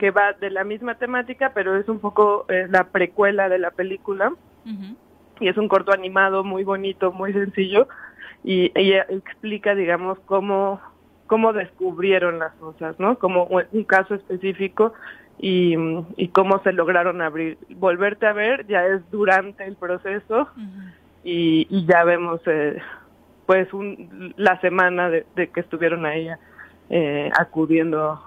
que 0.00 0.10
va 0.10 0.32
de 0.32 0.50
la 0.50 0.64
misma 0.64 0.96
temática, 0.96 1.52
pero 1.54 1.76
es 1.76 1.88
un 1.88 2.00
poco 2.00 2.44
eh, 2.48 2.66
la 2.68 2.88
precuela 2.88 3.48
de 3.48 3.58
la 3.60 3.70
película. 3.70 4.32
Y 5.40 5.48
es 5.48 5.56
un 5.58 5.68
corto 5.68 5.92
animado 5.92 6.42
muy 6.42 6.64
bonito, 6.64 7.12
muy 7.12 7.32
sencillo, 7.32 7.88
y 8.44 8.70
ella 8.74 9.06
explica, 9.08 9.74
digamos, 9.74 10.18
cómo, 10.26 10.80
cómo 11.26 11.54
descubrieron 11.54 12.38
las 12.38 12.52
cosas, 12.54 13.00
¿no? 13.00 13.18
Como 13.18 13.44
un 13.44 13.84
caso 13.84 14.14
específico 14.14 14.92
y, 15.38 15.74
y 16.16 16.28
cómo 16.28 16.62
se 16.62 16.72
lograron 16.72 17.22
abrir. 17.22 17.56
Volverte 17.70 18.26
a 18.26 18.34
ver 18.34 18.66
ya 18.66 18.84
es 18.86 19.10
durante 19.10 19.64
el 19.64 19.76
proceso 19.76 20.48
y, 21.24 21.66
y, 21.70 21.86
ya 21.86 22.04
vemos, 22.04 22.42
eh, 22.46 22.76
pues, 23.46 23.72
un, 23.72 24.34
la 24.36 24.60
semana 24.60 25.08
de, 25.08 25.24
que 25.34 25.60
estuvieron 25.60 26.04
ahí 26.04 26.28
eh, 26.90 27.30
acudiendo 27.38 28.22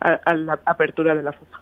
a, 0.00 0.34
la 0.34 0.58
apertura 0.64 1.14
de 1.14 1.22
la 1.22 1.32
foto. 1.32 1.58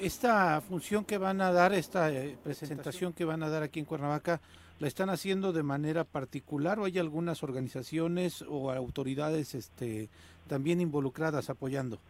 Esta 0.00 0.60
función 0.62 1.04
que 1.04 1.18
van 1.18 1.40
a 1.42 1.52
dar, 1.52 1.74
esta 1.74 2.10
eh, 2.10 2.36
presentación 2.42 3.12
que 3.12 3.24
van 3.26 3.42
a 3.42 3.50
dar 3.50 3.62
aquí 3.62 3.78
en 3.78 3.84
Cuernavaca, 3.84 4.40
¿La 4.82 4.88
están 4.88 5.10
haciendo 5.10 5.52
de 5.52 5.62
manera 5.62 6.02
particular 6.02 6.80
o 6.80 6.86
hay 6.86 6.98
algunas 6.98 7.44
organizaciones 7.44 8.44
o 8.48 8.72
autoridades 8.72 9.54
este, 9.54 10.08
también 10.48 10.80
involucradas 10.80 11.50
apoyando? 11.50 12.00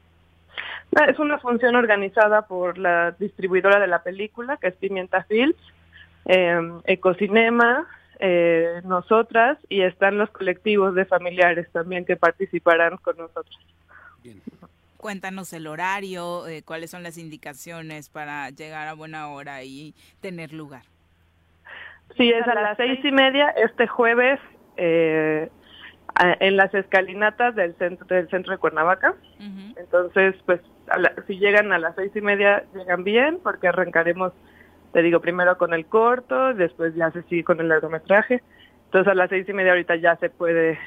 Es 1.06 1.18
una 1.18 1.38
función 1.38 1.76
organizada 1.76 2.46
por 2.46 2.78
la 2.78 3.10
distribuidora 3.10 3.78
de 3.78 3.88
la 3.88 4.02
película, 4.02 4.56
que 4.56 4.68
es 4.68 4.74
Pimienta 4.76 5.22
Films, 5.24 5.54
eh, 6.24 6.58
Ecocinema, 6.84 7.86
eh, 8.18 8.80
nosotras, 8.84 9.58
y 9.68 9.82
están 9.82 10.16
los 10.16 10.30
colectivos 10.30 10.94
de 10.94 11.04
familiares 11.04 11.70
también 11.72 12.06
que 12.06 12.16
participarán 12.16 12.96
con 12.96 13.18
nosotros. 13.18 13.58
Cuéntanos 14.96 15.52
el 15.52 15.66
horario, 15.66 16.46
eh, 16.46 16.62
cuáles 16.62 16.90
son 16.90 17.02
las 17.02 17.18
indicaciones 17.18 18.08
para 18.08 18.48
llegar 18.48 18.88
a 18.88 18.94
buena 18.94 19.28
hora 19.28 19.62
y 19.62 19.94
tener 20.22 20.54
lugar. 20.54 20.84
Sí, 22.16 22.30
es 22.30 22.46
a 22.46 22.54
las 22.54 22.76
seis 22.76 23.00
y 23.04 23.12
media 23.12 23.48
este 23.50 23.86
jueves 23.86 24.38
eh, 24.76 25.48
en 26.40 26.56
las 26.56 26.72
escalinatas 26.74 27.54
del 27.54 27.74
centro 27.76 28.06
del 28.06 28.28
centro 28.28 28.52
de 28.52 28.58
Cuernavaca. 28.58 29.14
Entonces, 29.76 30.34
pues, 30.44 30.60
a 30.88 30.98
la- 30.98 31.14
si 31.26 31.38
llegan 31.38 31.72
a 31.72 31.78
las 31.78 31.94
seis 31.94 32.12
y 32.14 32.20
media, 32.20 32.64
llegan 32.74 33.04
bien, 33.04 33.38
porque 33.42 33.68
arrancaremos, 33.68 34.32
te 34.92 35.02
digo, 35.02 35.20
primero 35.20 35.56
con 35.56 35.72
el 35.72 35.86
corto, 35.86 36.52
después 36.54 36.94
ya 36.94 37.10
se 37.12 37.22
sigue 37.24 37.44
con 37.44 37.60
el 37.60 37.68
largometraje. 37.68 38.42
Entonces, 38.86 39.10
a 39.10 39.14
las 39.14 39.30
seis 39.30 39.48
y 39.48 39.52
media 39.54 39.72
ahorita 39.72 39.96
ya 39.96 40.16
se 40.16 40.28
puede 40.28 40.78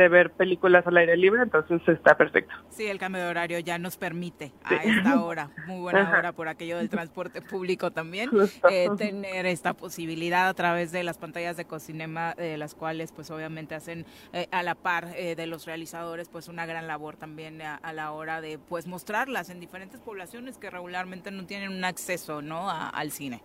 de 0.00 0.08
ver 0.08 0.30
películas 0.32 0.86
al 0.86 0.96
aire 0.96 1.16
libre, 1.16 1.42
entonces 1.42 1.80
está 1.86 2.16
perfecto. 2.16 2.54
Sí, 2.70 2.86
el 2.86 2.98
cambio 2.98 3.22
de 3.22 3.28
horario 3.28 3.58
ya 3.58 3.78
nos 3.78 3.96
permite 3.96 4.52
a 4.64 4.82
esta 4.84 5.22
hora, 5.22 5.50
muy 5.66 5.80
buena 5.80 6.02
Ajá. 6.02 6.18
hora 6.18 6.32
por 6.32 6.48
aquello 6.48 6.78
del 6.78 6.88
transporte 6.88 7.42
público 7.42 7.90
también, 7.90 8.30
eh, 8.70 8.88
tener 8.96 9.46
esta 9.46 9.74
posibilidad 9.74 10.48
a 10.48 10.54
través 10.54 10.90
de 10.92 11.02
las 11.04 11.18
pantallas 11.18 11.56
de 11.56 11.64
Cocinema, 11.66 12.34
eh, 12.38 12.56
las 12.56 12.74
cuales 12.74 13.12
pues 13.12 13.30
obviamente 13.30 13.74
hacen 13.74 14.06
eh, 14.32 14.46
a 14.50 14.62
la 14.62 14.74
par 14.74 15.08
eh, 15.16 15.36
de 15.36 15.46
los 15.46 15.66
realizadores 15.66 16.28
pues 16.28 16.48
una 16.48 16.64
gran 16.66 16.86
labor 16.86 17.16
también 17.16 17.60
a, 17.62 17.74
a 17.76 17.92
la 17.92 18.12
hora 18.12 18.40
de 18.40 18.58
pues 18.58 18.86
mostrarlas 18.86 19.50
en 19.50 19.60
diferentes 19.60 20.00
poblaciones 20.00 20.56
que 20.58 20.70
regularmente 20.70 21.30
no 21.30 21.44
tienen 21.46 21.70
un 21.70 21.84
acceso 21.84 22.40
no 22.42 22.70
A- 22.70 22.88
al 22.88 23.10
cine. 23.10 23.42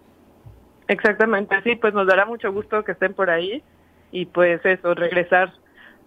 Exactamente, 0.87 1.55
sí, 1.63 1.75
pues 1.75 1.93
nos 1.93 2.05
dará 2.07 2.25
mucho 2.25 2.51
gusto 2.51 2.83
que 2.83 2.91
estén 2.91 3.13
por 3.13 3.29
ahí 3.29 3.63
y 4.11 4.27
pues 4.27 4.63
eso, 4.65 4.93
regresar 4.93 5.51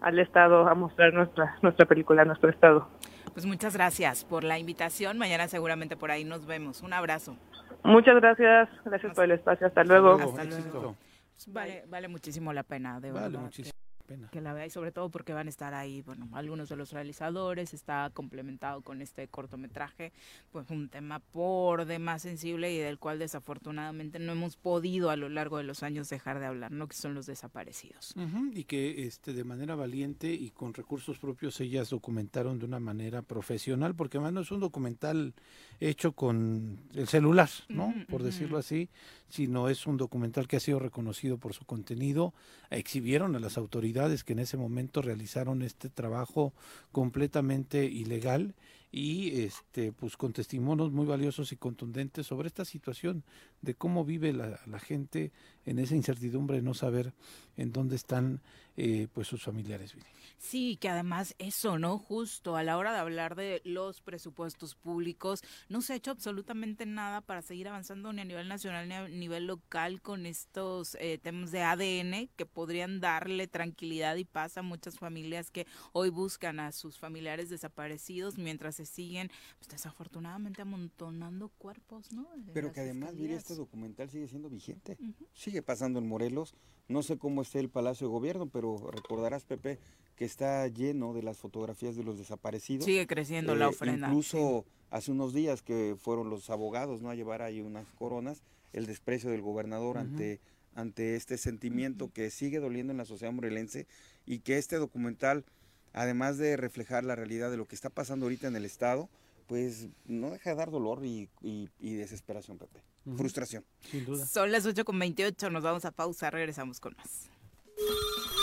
al 0.01 0.19
estado 0.19 0.69
a 0.69 0.75
mostrar 0.75 1.13
nuestra 1.13 1.57
nuestra 1.63 1.87
película, 1.87 2.25
nuestro 2.25 2.51
estado. 2.51 2.89
Pues 3.33 3.47
muchas 3.47 3.75
gracias 3.75 4.25
por 4.25 4.43
la 4.45 4.59
invitación, 4.59 5.19
mañana 5.19 5.49
seguramente 5.49 5.97
por 5.97 6.11
ahí 6.11 6.25
nos 6.25 6.47
vemos, 6.47 6.83
un 6.83 6.93
abrazo. 6.93 7.37
Muchas 7.85 8.17
gracias, 8.17 8.69
gracias 8.85 9.15
por 9.15 9.25
el 9.25 9.33
espacio, 9.33 9.67
hasta 9.67 9.85
luego. 9.85 10.15
Hasta 10.15 10.45
luego. 10.45 10.97
Pues 11.35 11.53
vale, 11.53 11.85
vale 11.89 12.09
muchísimo 12.09 12.53
la 12.53 12.65
pena, 12.65 12.99
de 13.01 13.13
Vale 13.13 13.27
verdad. 13.29 13.41
muchísimo 13.41 13.78
pena. 14.09 14.29
Que 14.31 14.41
la 14.41 14.55
vea 14.55 14.67
y 14.67 14.71
sobre 14.71 14.91
todo 14.91 15.11
porque 15.11 15.35
van 15.35 15.47
a 15.47 15.51
estar 15.51 15.75
ahí, 15.75 16.03
bueno, 16.03 16.29
algunos 16.33 16.69
de 16.69 16.77
los 16.77 16.93
realizadores, 16.93 17.75
está 17.75 18.11
complementado 18.15 18.81
con 18.81 19.03
este 19.03 19.29
cortometraje, 19.29 20.13
pues 20.51 20.69
un 20.71 20.89
tema 20.89 21.21
por 21.21 21.85
demás 21.85 22.23
sensible 22.23 22.73
y 22.73 22.79
del 22.79 22.99
cual 22.99 23.19
desafortunadamente 23.19 24.19
no 24.19 24.33
hemos 24.33 24.57
podido 24.57 25.11
a 25.11 25.17
lo 25.17 25.29
largo 25.29 25.59
de 25.59 25.65
los 25.65 25.83
años 25.83 26.09
dejar 26.09 26.41
de 26.41 26.47
hablar, 26.47 26.73
¿no? 26.73 26.89
Que 26.89 26.97
son 26.97 27.15
los 27.15 27.27
desaparecidos. 27.27 28.15
Ujú, 28.17 28.51
Y 28.55 28.65
que 28.65 29.07
este 29.07 29.33
de 29.35 29.45
manera 29.45 29.75
valiente 29.75 30.33
y 30.33 30.51
con 30.51 30.73
recursos 30.73 31.19
propios 31.19 31.61
ellas 31.61 31.91
documentaron 31.91 32.59
de 32.59 32.65
una 32.65 32.81
manera 32.81 33.23
profesional, 33.23 33.95
porque 33.95 34.17
además 34.17 34.33
no 34.33 34.41
es 34.41 34.51
un 34.51 34.61
documental 34.61 35.35
hecho 35.81 36.13
con 36.13 36.81
el 36.95 37.07
celular, 37.09 37.51
¿no? 37.69 37.95
Por 38.09 38.23
decirlo 38.23 38.57
así, 38.57 38.89
sino 39.29 39.69
es 39.69 39.87
un 39.87 39.97
documental 39.99 40.49
que 40.49 40.57
ha 40.57 40.61
sido 40.61 40.79
reconocido 40.79 41.37
por 41.37 41.53
su 41.53 41.65
contenido. 41.65 42.33
Exhibieron 42.71 43.37
a 43.37 43.41
las 43.41 43.59
autoridades 43.59 43.98
que 44.25 44.33
en 44.33 44.39
ese 44.39 44.57
momento 44.57 45.03
realizaron 45.03 45.63
este 45.63 45.89
trabajo 45.89 46.53
completamente 46.93 47.85
ilegal 47.85 48.55
y 48.93 49.41
este 49.43 49.93
pues 49.93 50.17
con 50.17 50.33
testimonios 50.33 50.93
muy 50.93 51.05
valiosos 51.05 51.51
y 51.53 51.57
contundentes 51.57 52.27
sobre 52.27 52.47
esta 52.47 52.65
situación 52.65 53.25
de 53.61 53.75
cómo 53.75 54.05
vive 54.05 54.33
la, 54.33 54.61
la 54.67 54.79
gente 54.79 55.33
en 55.67 55.81
esa 55.81 55.97
incertidumbre 55.97 56.59
de 56.59 56.63
no 56.63 56.75
saber 56.75 57.13
en 57.57 57.73
dónde 57.73 57.97
están 57.97 58.41
eh, 58.81 59.09
pues 59.13 59.27
sus 59.27 59.43
familiares. 59.43 59.93
Viri. 59.93 60.07
Sí, 60.39 60.77
que 60.77 60.89
además 60.89 61.35
eso, 61.39 61.81
¿no? 61.81 61.99
Justo 61.99 62.55
a 62.55 62.63
la 62.63 62.79
hora 62.79 62.93
de 62.93 62.99
hablar 62.99 63.35
de 63.35 63.61
los 63.65 64.01
presupuestos 64.01 64.77
públicos, 64.77 65.43
no 65.69 65.83
se 65.83 65.93
ha 65.93 65.97
hecho 65.97 66.13
absolutamente 66.13 66.87
nada 66.87 67.21
para 67.21 67.43
seguir 67.43 67.67
avanzando 67.67 68.13
ni 68.13 68.21
a 68.21 68.25
nivel 68.25 68.47
nacional 68.47 68.89
ni 68.89 68.95
a 68.95 69.09
nivel 69.09 69.49
local 69.49 70.01
con 70.01 70.27
estos 70.27 70.97
eh, 71.01 71.19
temas 71.21 71.51
de 71.51 71.63
ADN 71.63 72.31
que 72.37 72.47
podrían 72.47 73.01
darle 73.01 73.49
tranquilidad 73.49 74.15
y 74.15 74.25
paz 74.25 74.57
a 74.57 74.63
muchas 74.63 74.97
familias 74.97 75.51
que 75.51 75.67
hoy 75.93 76.11
buscan 76.11 76.61
a 76.61 76.71
sus 76.71 76.99
familiares 76.99 77.51
desaparecidos 77.51 78.39
mientras 78.39 78.77
se 78.77 78.87
siguen, 78.87 79.33
pues 79.59 79.69
desafortunadamente 79.69 80.63
amontonando 80.63 81.49
cuerpos, 81.49 82.13
¿no? 82.13 82.29
Pero 82.55 82.73
que 82.73 82.81
además, 82.81 83.17
mire, 83.17 83.35
este 83.35 83.57
documental 83.57 84.09
sigue 84.09 84.29
siendo 84.29 84.49
vigente. 84.49 84.97
Sigue 85.35 85.63
pasando 85.63 85.99
en 85.99 86.07
Morelos. 86.07 86.55
No 86.87 87.03
sé 87.03 87.19
cómo 87.19 87.43
esté 87.43 87.59
el 87.59 87.69
Palacio 87.69 88.07
de 88.07 88.13
Gobierno, 88.13 88.49
pero 88.49 88.68
recordarás, 88.93 89.45
Pepe, 89.45 89.79
que 90.17 90.25
está 90.25 90.67
lleno 90.69 91.15
de 91.15 91.23
las 91.23 91.39
fotografías 91.39 91.97
de 91.97 92.03
los 92.05 92.19
desaparecidos. 92.19 92.85
Sigue 92.85 93.07
creciendo 93.07 93.55
la 93.55 93.67
Eh, 93.67 93.69
ofrenda, 93.69 94.09
Incluso 94.09 94.65
hace 94.91 95.11
unos 95.13 95.33
días 95.33 95.63
que 95.63 95.97
fueron 95.99 96.29
los 96.29 96.51
abogados 96.51 97.01
no 97.03 97.11
a 97.11 97.15
llevar 97.15 97.41
ahí 97.43 97.61
unas 97.61 97.87
coronas, 97.99 98.43
el 98.73 98.87
desprecio 98.87 99.31
del 99.31 99.41
gobernador 99.43 99.97
Ujú. 99.97 100.07
ante 100.07 100.41
ante 100.75 101.17
este 101.17 101.39
sentimiento 101.39 102.13
que 102.13 102.31
sigue 102.31 102.61
doliendo 102.61 102.93
en 102.93 102.99
la 102.99 103.05
sociedad 103.05 103.33
morelense 103.33 103.87
y 104.27 104.39
que 104.41 104.59
este 104.59 104.77
documental, 104.77 105.45
además 105.93 106.39
de 106.39 106.57
reflejar 106.57 107.03
la 107.03 107.17
realidad 107.17 107.51
de 107.51 107.57
lo 107.57 107.67
que 107.67 107.75
está 107.75 107.91
pasando 107.91 108.27
ahorita 108.27 108.47
en 108.47 108.55
el 108.55 108.65
estado, 108.65 109.09
pues 109.49 109.89
no 110.07 110.31
deja 110.31 110.51
de 110.51 110.57
dar 110.57 110.71
dolor 110.71 111.05
y, 111.05 111.29
y- 111.43 111.69
y 111.81 111.95
desesperación, 111.95 112.59
Pepe. 112.59 112.81
Frustración. 113.17 113.65
Sin 113.91 114.05
duda. 114.05 114.25
Son 114.27 114.53
las 114.53 114.67
8 114.67 114.85
con 114.85 114.99
28, 115.01 115.51
nos 115.51 115.65
vamos 115.65 115.85
a 115.85 115.91
pausa, 115.91 116.31
regresamos 116.31 116.79
con 116.79 116.95
más. 116.97 117.29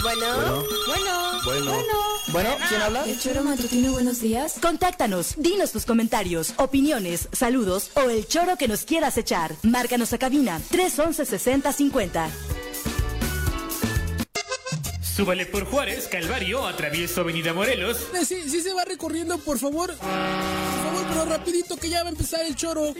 Bueno, 0.05 0.63
bueno, 0.85 1.41
Bueno. 1.43 1.71
bueno. 2.27 2.49
¿quién 2.69 2.79
habla? 2.83 3.05
El 3.05 3.19
choro 3.19 3.43
matutino, 3.43 3.91
buenos 3.93 4.21
días. 4.21 4.53
Contáctanos, 4.61 5.33
dinos 5.37 5.71
tus 5.71 5.85
comentarios, 5.85 6.53
opiniones, 6.57 7.27
saludos 7.31 7.89
o 7.95 8.01
el 8.11 8.27
choro 8.27 8.55
que 8.55 8.67
nos 8.67 8.83
quieras 8.83 9.17
echar. 9.17 9.55
Márcanos 9.63 10.13
a 10.13 10.19
cabina 10.19 10.61
311 10.69 11.25
6050. 11.25 12.29
Súbale 15.01 15.47
por 15.47 15.65
Juárez, 15.65 16.07
Calvario, 16.07 16.67
atravieso 16.67 17.21
Avenida 17.21 17.53
Morelos. 17.55 17.97
Eh, 18.13 18.25
Sí, 18.25 18.47
sí 18.47 18.61
se 18.61 18.73
va 18.73 18.85
recorriendo, 18.85 19.39
por 19.39 19.57
favor. 19.57 19.95
Por 19.95 19.97
favor, 20.07 21.05
pero 21.09 21.25
rapidito 21.25 21.77
que 21.77 21.89
ya 21.89 22.03
va 22.03 22.09
a 22.09 22.11
empezar 22.11 22.41
el 22.45 22.55
choro. 22.55 22.93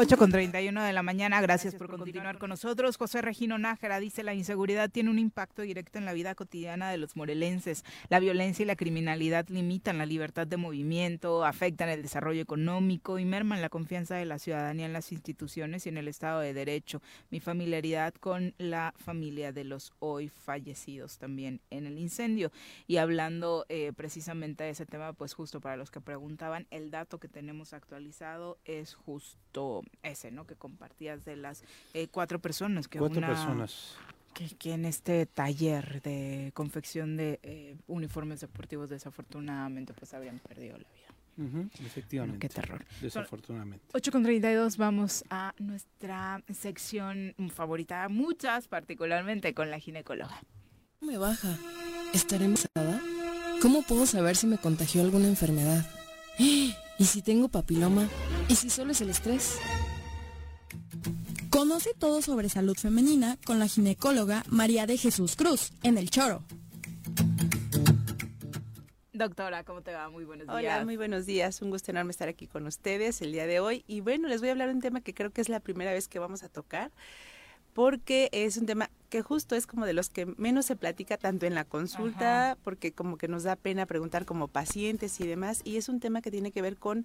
8 0.00 0.16
con 0.16 0.30
31 0.30 0.82
de 0.82 0.94
la 0.94 1.02
mañana, 1.02 1.42
gracias, 1.42 1.74
por, 1.74 1.90
continuar 1.90 2.38
con 2.38 2.48
nosotros. 2.48 2.96
José 2.96 3.20
Regino 3.20 3.58
Nájera 3.58 4.00
dice, 4.00 4.22
la 4.22 4.32
inseguridad 4.32 4.88
tiene 4.88 5.10
un 5.10 5.18
impacto 5.18 5.60
directo 5.60 5.98
en 5.98 6.06
la 6.06 6.14
vida 6.14 6.34
cotidiana 6.34 6.90
de 6.90 6.96
los 6.96 7.16
morelenses. 7.16 7.84
La 8.08 8.18
violencia 8.18 8.62
y 8.62 8.66
la 8.66 8.76
criminalidad 8.76 9.46
limitan 9.50 9.98
la 9.98 10.06
libertad 10.06 10.46
de 10.46 10.56
movimiento, 10.56 11.44
afectan 11.44 11.90
el 11.90 12.00
desarrollo 12.00 12.40
económico 12.40 13.18
y 13.18 13.26
merman 13.26 13.60
la 13.60 13.68
confianza 13.68 14.14
de 14.14 14.24
la 14.24 14.38
ciudadanía 14.38 14.86
en 14.86 14.94
las 14.94 15.12
instituciones 15.12 15.84
y 15.84 15.90
en 15.90 15.98
el 15.98 16.08
Estado 16.08 16.40
de 16.40 16.54
Derecho. 16.54 17.02
Mi 17.28 17.38
familiaridad 17.38 18.14
con 18.14 18.54
la 18.56 18.94
familia 18.96 19.52
de 19.52 19.64
los 19.64 19.92
hoy 19.98 20.30
fallecidos 20.30 21.18
también 21.18 21.60
en 21.68 21.86
el 21.86 21.98
incendio. 21.98 22.52
Y 22.86 22.96
hablando 22.96 23.66
eh, 23.68 23.92
precisamente 23.94 24.64
de 24.64 24.70
ese 24.70 24.86
tema, 24.86 25.12
pues 25.12 25.34
justo 25.34 25.60
para 25.60 25.76
los 25.76 25.90
que 25.90 26.00
preguntaban, 26.00 26.66
el 26.70 26.90
dato 26.90 27.20
que 27.20 27.28
tenemos 27.28 27.74
actualizado 27.74 28.56
es 28.64 28.94
justo 28.94 29.82
ese, 30.02 30.30
¿no? 30.30 30.46
Que 30.46 30.54
compartías 30.56 31.24
de 31.24 31.36
las 31.36 31.62
eh, 31.94 32.08
cuatro 32.08 32.38
personas 32.40 32.88
que 32.88 32.98
Cuatro 32.98 33.18
una- 33.18 33.28
personas. 33.28 33.94
que, 34.34 34.48
que 34.56 34.72
en 34.74 34.84
este 34.84 35.26
taller 35.26 36.00
de 36.02 36.50
confección 36.54 37.16
de 37.16 37.38
eh, 37.42 37.76
uniformes 37.86 38.40
deportivos 38.40 38.88
desafortunadamente 38.88 39.92
pues 39.94 40.14
habían 40.14 40.38
perdido 40.38 40.78
la 40.78 40.88
vida. 40.90 41.06
Ujú, 41.38 41.68
efectivamente. 41.86 42.38
qué 42.38 42.48
terror. 42.52 42.84
Desafortunadamente. 43.00 43.84
8 43.94 44.12
con 44.12 44.22
32 44.22 44.76
vamos 44.76 45.24
a 45.30 45.54
nuestra 45.58 46.42
sección 46.52 47.34
favorita, 47.54 48.08
muchas 48.10 48.68
particularmente 48.68 49.54
con 49.54 49.70
la 49.70 49.78
ginecóloga. 49.78 50.42
Me 51.00 51.16
baja. 51.16 51.56
¿Estaré 52.12 52.44
embarazada? 52.44 53.00
¿Cómo 53.62 53.82
puedo 53.82 54.04
saber 54.06 54.36
si 54.36 54.46
me 54.46 54.58
contagió 54.58 55.00
alguna 55.02 55.28
enfermedad? 55.28 55.86
¿Y 57.00 57.06
si 57.06 57.22
tengo 57.22 57.48
papiloma? 57.48 58.06
¿Y 58.50 58.56
si 58.56 58.68
solo 58.68 58.92
es 58.92 59.00
el 59.00 59.08
estrés? 59.08 59.58
Conoce 61.48 61.94
todo 61.98 62.20
sobre 62.20 62.50
salud 62.50 62.76
femenina 62.76 63.38
con 63.46 63.58
la 63.58 63.68
ginecóloga 63.68 64.44
María 64.50 64.84
de 64.84 64.98
Jesús 64.98 65.34
Cruz 65.34 65.72
en 65.82 65.96
El 65.96 66.10
Choro. 66.10 66.44
Doctora, 69.14 69.64
¿cómo 69.64 69.80
te 69.80 69.94
va? 69.94 70.10
Muy 70.10 70.26
buenos 70.26 70.46
días. 70.46 70.58
Hola, 70.58 70.84
muy 70.84 70.98
buenos 70.98 71.24
días. 71.24 71.62
Un 71.62 71.70
gusto 71.70 71.90
enorme 71.90 72.10
estar 72.10 72.28
aquí 72.28 72.46
con 72.46 72.66
ustedes 72.66 73.22
el 73.22 73.32
día 73.32 73.46
de 73.46 73.60
hoy. 73.60 73.82
Y 73.86 74.02
bueno, 74.02 74.28
les 74.28 74.40
voy 74.40 74.50
a 74.50 74.52
hablar 74.52 74.68
de 74.68 74.74
un 74.74 74.82
tema 74.82 75.00
que 75.00 75.14
creo 75.14 75.30
que 75.30 75.40
es 75.40 75.48
la 75.48 75.60
primera 75.60 75.94
vez 75.94 76.06
que 76.06 76.18
vamos 76.18 76.42
a 76.42 76.50
tocar, 76.50 76.90
porque 77.74 78.28
es 78.32 78.56
un 78.56 78.66
tema 78.66 78.90
que 79.10 79.22
justo 79.22 79.56
es 79.56 79.66
como 79.66 79.86
de 79.86 79.92
los 79.92 80.08
que 80.08 80.26
menos 80.26 80.66
se 80.66 80.76
platica 80.76 81.16
tanto 81.16 81.44
en 81.44 81.54
la 81.54 81.64
consulta, 81.64 82.56
porque 82.62 82.92
como 82.92 83.18
que 83.18 83.28
nos 83.28 83.42
da 83.42 83.56
pena 83.56 83.86
preguntar 83.86 84.24
como 84.24 84.48
pacientes 84.48 85.20
y 85.20 85.26
demás, 85.26 85.62
y 85.64 85.76
es 85.76 85.88
un 85.88 85.98
tema 86.00 86.22
que 86.22 86.30
tiene 86.30 86.52
que 86.52 86.62
ver 86.62 86.76
con 86.76 87.04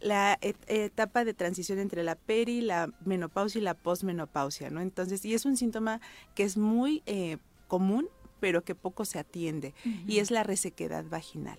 la 0.00 0.38
etapa 0.40 1.24
de 1.24 1.32
transición 1.32 1.78
entre 1.78 2.04
la 2.04 2.14
peri, 2.14 2.60
la 2.60 2.92
menopausia 3.04 3.58
y 3.58 3.64
la 3.64 3.74
posmenopausia, 3.74 4.70
¿no? 4.70 4.80
Entonces, 4.80 5.24
y 5.24 5.34
es 5.34 5.46
un 5.46 5.56
síntoma 5.56 6.00
que 6.34 6.42
es 6.42 6.58
muy 6.58 7.02
eh, 7.06 7.38
común, 7.68 8.08
pero 8.38 8.62
que 8.62 8.74
poco 8.74 9.06
se 9.06 9.18
atiende, 9.18 9.74
y 10.06 10.18
es 10.18 10.30
la 10.30 10.42
resequedad 10.42 11.06
vaginal. 11.06 11.58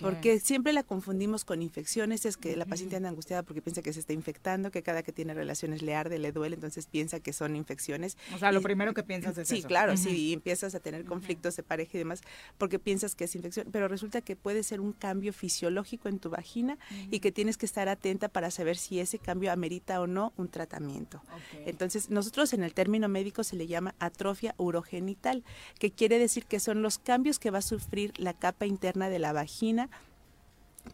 Porque 0.00 0.40
siempre 0.40 0.72
la 0.72 0.82
confundimos 0.82 1.44
con 1.44 1.62
infecciones, 1.62 2.24
es 2.26 2.36
que 2.36 2.56
la 2.56 2.66
paciente 2.66 2.96
anda 2.96 3.08
angustiada 3.08 3.42
porque 3.42 3.62
piensa 3.62 3.82
que 3.82 3.92
se 3.92 4.00
está 4.00 4.12
infectando, 4.12 4.70
que 4.70 4.82
cada 4.82 5.02
que 5.02 5.12
tiene 5.12 5.34
relaciones 5.34 5.82
le 5.82 5.94
arde, 5.94 6.18
le 6.18 6.32
duele, 6.32 6.54
entonces 6.54 6.86
piensa 6.86 7.20
que 7.20 7.32
son 7.32 7.56
infecciones. 7.56 8.16
O 8.34 8.38
sea, 8.38 8.52
lo 8.52 8.62
primero 8.62 8.94
que 8.94 9.02
piensas 9.02 9.36
es 9.38 9.48
sí, 9.48 9.62
claro, 9.62 9.96
sí, 9.96 10.28
y 10.28 10.32
empiezas 10.32 10.74
a 10.74 10.80
tener 10.80 11.04
conflictos 11.04 11.56
de 11.56 11.62
pareja 11.62 11.92
y 11.94 11.98
demás 11.98 12.22
porque 12.56 12.78
piensas 12.78 13.14
que 13.14 13.24
es 13.24 13.34
infección, 13.34 13.68
pero 13.70 13.88
resulta 13.88 14.20
que 14.20 14.36
puede 14.36 14.62
ser 14.62 14.80
un 14.80 14.92
cambio 14.92 15.32
fisiológico 15.32 16.08
en 16.08 16.18
tu 16.18 16.30
vagina 16.30 16.78
y 17.10 17.20
que 17.20 17.32
tienes 17.32 17.56
que 17.56 17.66
estar 17.66 17.88
atenta 17.88 18.28
para 18.28 18.50
saber 18.50 18.76
si 18.76 19.00
ese 19.00 19.18
cambio 19.18 19.52
amerita 19.52 20.00
o 20.00 20.06
no 20.06 20.32
un 20.36 20.48
tratamiento. 20.48 21.22
Entonces, 21.66 22.10
nosotros 22.10 22.52
en 22.52 22.62
el 22.62 22.74
término 22.74 23.08
médico 23.08 23.44
se 23.44 23.56
le 23.56 23.66
llama 23.66 23.94
atrofia 23.98 24.54
urogenital, 24.58 25.44
que 25.78 25.90
quiere 25.90 26.18
decir 26.18 26.46
que 26.46 26.60
son 26.60 26.82
los 26.82 26.98
cambios 26.98 27.38
que 27.38 27.50
va 27.50 27.58
a 27.58 27.62
sufrir 27.62 28.12
la 28.18 28.34
capa 28.34 28.66
interna 28.66 29.08
de 29.08 29.18
la 29.18 29.32
vagina 29.32 29.67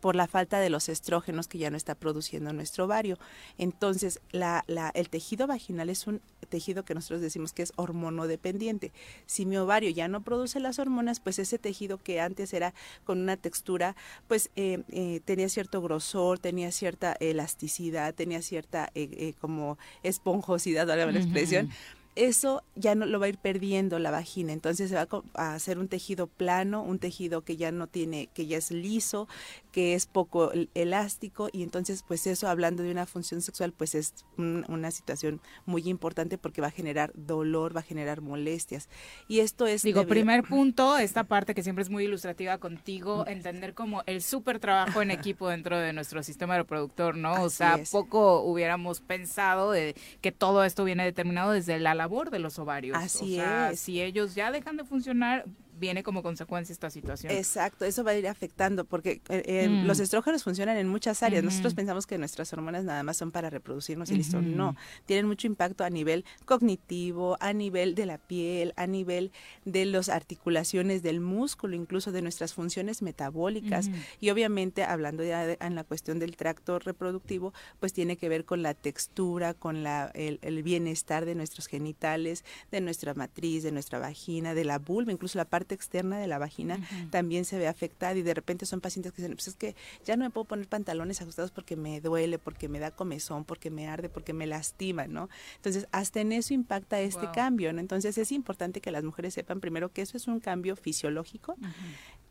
por 0.01 0.16
la 0.16 0.26
falta 0.26 0.60
de 0.60 0.70
los 0.70 0.88
estrógenos 0.88 1.48
que 1.48 1.59
ya 1.59 1.70
no 1.70 1.76
está 1.76 1.94
produciendo 1.94 2.52
nuestro 2.52 2.84
ovario. 2.84 3.18
Entonces, 3.59 4.20
la, 4.32 4.64
el 4.94 5.09
tejido 5.09 5.46
vaginal 5.46 5.90
es 5.90 6.06
un 6.06 6.20
tejido 6.48 6.84
que 6.84 6.94
nosotros 6.94 7.20
decimos 7.20 7.52
que 7.52 7.62
es 7.62 7.72
hormonodependiente. 7.76 8.92
Si 9.26 9.46
mi 9.46 9.56
ovario 9.56 9.90
ya 9.90 10.09
no 10.09 10.22
produce 10.22 10.60
las 10.60 10.78
hormonas, 10.78 11.20
pues 11.20 11.38
ese 11.38 11.59
tejido 11.59 11.98
que 11.98 12.20
antes 12.20 12.52
era 12.52 12.74
con 13.05 13.20
una 13.20 13.36
textura, 13.36 13.96
pues 14.28 14.51
eh, 14.56 14.82
eh, 14.90 15.20
tenía 15.24 15.48
cierto 15.48 15.80
grosor, 15.80 16.38
tenía 16.38 16.72
cierta 16.72 17.16
elasticidad, 17.20 18.14
tenía 18.14 18.42
cierta 18.42 18.90
eh, 18.94 19.34
como 19.40 19.78
esponjosidad, 20.02 20.86
la 20.86 21.10
expresión 21.10 21.70
eso 22.16 22.62
ya 22.74 22.95
no 22.95 23.07
lo 23.07 23.19
va 23.19 23.27
a 23.27 23.28
ir 23.28 23.39
perdiendo 23.39 23.99
la 23.99 24.11
vagina, 24.11 24.53
entonces 24.53 24.91
se 24.91 24.97
va 24.97 25.09
a 25.35 25.55
hacer 25.55 25.78
un 25.78 25.89
tejido 25.89 26.27
plano, 26.27 26.82
un 26.82 26.99
tejido 26.99 27.43
que 27.43 27.57
ya 27.57 27.73
no 27.73 27.86
tiene, 27.86 28.28
que 28.35 28.47
ya 28.47 28.57
es 28.57 28.70
liso, 28.70 29.28
que 29.74 29.94
es 29.94 30.06
poco 30.06 30.52
elástico 30.74 31.48
y 31.51 31.64
entonces 31.64 32.05
pues 32.06 32.28
eso 32.28 32.46
hablando 32.46 32.84
de 32.84 32.92
una 32.92 33.06
función 33.06 33.42
sexual 33.42 33.72
pues 33.72 33.96
es 33.96 34.14
una 34.38 34.92
situación 34.92 35.40
muy 35.66 35.88
importante 35.88 36.38
porque 36.38 36.60
va 36.60 36.68
a 36.68 36.70
generar 36.70 37.10
dolor, 37.16 37.74
va 37.74 37.80
a 37.80 37.82
generar 37.82 38.20
molestias 38.20 38.88
y 39.26 39.40
esto 39.40 39.66
es 39.66 39.82
digo 39.82 40.06
primer 40.06 40.44
punto 40.48 40.96
esta 40.96 41.24
parte 41.24 41.56
que 41.56 41.64
siempre 41.64 41.82
es 41.82 41.90
muy 41.90 42.05
ilustrativa 42.05 42.59
contigo 42.59 43.26
entender 43.26 43.74
como 43.74 44.05
el 44.06 44.22
súper 44.22 44.60
trabajo 44.60 45.02
en 45.02 45.10
equipo 45.10 45.48
dentro 45.48 45.76
de 45.76 45.92
nuestro 45.92 46.22
sistema 46.22 46.56
reproductor, 46.56 47.16
¿no? 47.16 47.42
o 47.42 47.51
sea 47.51 47.80
poco 47.90 48.42
hubiéramos 48.42 49.01
pensado 49.01 49.72
de 49.72 49.96
que 50.20 50.30
todo 50.30 50.62
esto 50.62 50.84
viene 50.84 51.02
determinado 51.02 51.51
desde 51.51 51.80
la 51.80 51.94
labor 51.94 52.30
de 52.30 52.38
los 52.38 52.60
ovarios. 52.60 52.96
Así 52.96 53.40
o 53.40 53.42
sea, 53.42 53.70
es. 53.72 53.80
Si 53.80 54.01
ellos 54.01 54.36
ya 54.36 54.52
dejan 54.52 54.76
de 54.76 54.84
funcionar, 54.84 55.46
viene 55.78 56.02
como 56.02 56.22
consecuencia 56.22 56.72
esta 56.72 56.90
situación. 56.90 57.32
Exacto, 57.32 57.84
eso 57.84 58.05
va 58.05 58.12
a 58.12 58.16
ir 58.16 58.28
afectando 58.28 58.84
porque 58.84 59.22
eh, 59.28 59.42
eh, 59.46 59.68
mm. 59.68 59.86
los 59.86 60.01
estrógenos 60.01 60.44
funcionan 60.44 60.76
en 60.76 60.88
muchas 60.88 61.22
áreas. 61.22 61.44
Nosotros 61.44 61.74
pensamos 61.74 62.06
que 62.06 62.18
nuestras 62.18 62.52
hormonas 62.52 62.84
nada 62.84 63.02
más 63.02 63.16
son 63.16 63.30
para 63.30 63.51
reproducirnos 63.51 64.10
y 64.10 64.16
listo. 64.16 64.40
No, 64.40 64.76
tienen 65.06 65.26
mucho 65.26 65.46
impacto 65.46 65.84
a 65.84 65.90
nivel 65.90 66.24
cognitivo, 66.44 67.36
a 67.40 67.52
nivel 67.52 67.94
de 67.94 68.06
la 68.06 68.18
piel, 68.18 68.72
a 68.76 68.86
nivel 68.86 69.32
de 69.64 69.84
las 69.86 70.09
articulaciones 70.09 71.02
del 71.02 71.20
músculo, 71.20 71.74
incluso 71.74 72.12
de 72.12 72.22
nuestras 72.22 72.55
funciones 72.55 73.02
metabólicas. 73.02 73.90
Y 74.20 74.30
obviamente, 74.30 74.84
hablando 74.84 75.24
ya 75.24 75.52
en 75.52 75.74
la 75.74 75.84
cuestión 75.84 76.18
del 76.18 76.36
tracto 76.36 76.78
reproductivo, 76.78 77.52
pues 77.80 77.92
tiene 77.92 78.16
que 78.16 78.28
ver 78.28 78.44
con 78.44 78.62
la 78.62 78.74
textura, 78.74 79.55
con 79.55 79.82
la, 79.82 80.10
el, 80.14 80.62
bienestar 80.62 81.24
de 81.24 81.34
nuestros 81.34 81.66
genitales, 81.66 82.44
de 82.70 82.80
nuestra 82.80 83.14
matriz, 83.14 83.62
de 83.62 83.72
nuestra 83.72 83.98
vagina, 83.98 84.55
de 84.55 84.64
la 84.64 84.78
vulva, 84.78 85.12
incluso 85.12 85.38
la 85.38 85.44
parte 85.44 85.73
externa 85.74 86.18
de 86.18 86.26
la 86.26 86.38
vagina 86.38 86.78
también 87.10 87.44
se 87.44 87.59
ve 87.59 87.68
afectada 87.68 88.14
y 88.14 88.22
de 88.22 88.34
repente 88.34 88.66
son 88.66 88.80
pacientes 88.80 89.12
que 89.12 89.22
dicen, 89.22 89.36
pues 89.36 89.48
es 89.48 89.56
que 89.56 89.74
ya 90.05 90.16
no 90.16 90.24
me 90.24 90.30
puedo 90.30 90.44
poner 90.44 90.68
pantalones 90.68 91.20
ajustados 91.20 91.51
porque 91.51 91.76
me 91.76 92.01
duele, 92.01 92.38
porque 92.38 92.68
me 92.68 92.78
da 92.78 92.90
comezón, 92.90 93.44
porque 93.44 93.70
me 93.70 93.88
arde, 93.88 94.09
porque 94.09 94.32
me 94.32 94.46
lastima, 94.46 95.06
¿no? 95.06 95.28
Entonces, 95.56 95.86
hasta 95.92 96.20
en 96.20 96.32
eso 96.32 96.55
impacta 96.55 97.01
este 97.01 97.30
cambio, 97.32 97.72
¿no? 97.72 97.80
Entonces, 97.80 98.16
es 98.18 98.32
importante 98.32 98.80
que 98.80 98.90
las 98.90 99.05
mujeres 99.05 99.34
sepan 99.34 99.60
primero 99.60 99.92
que 99.92 100.02
eso 100.02 100.16
es 100.16 100.26
un 100.26 100.40
cambio 100.40 100.76
fisiológico 100.76 101.56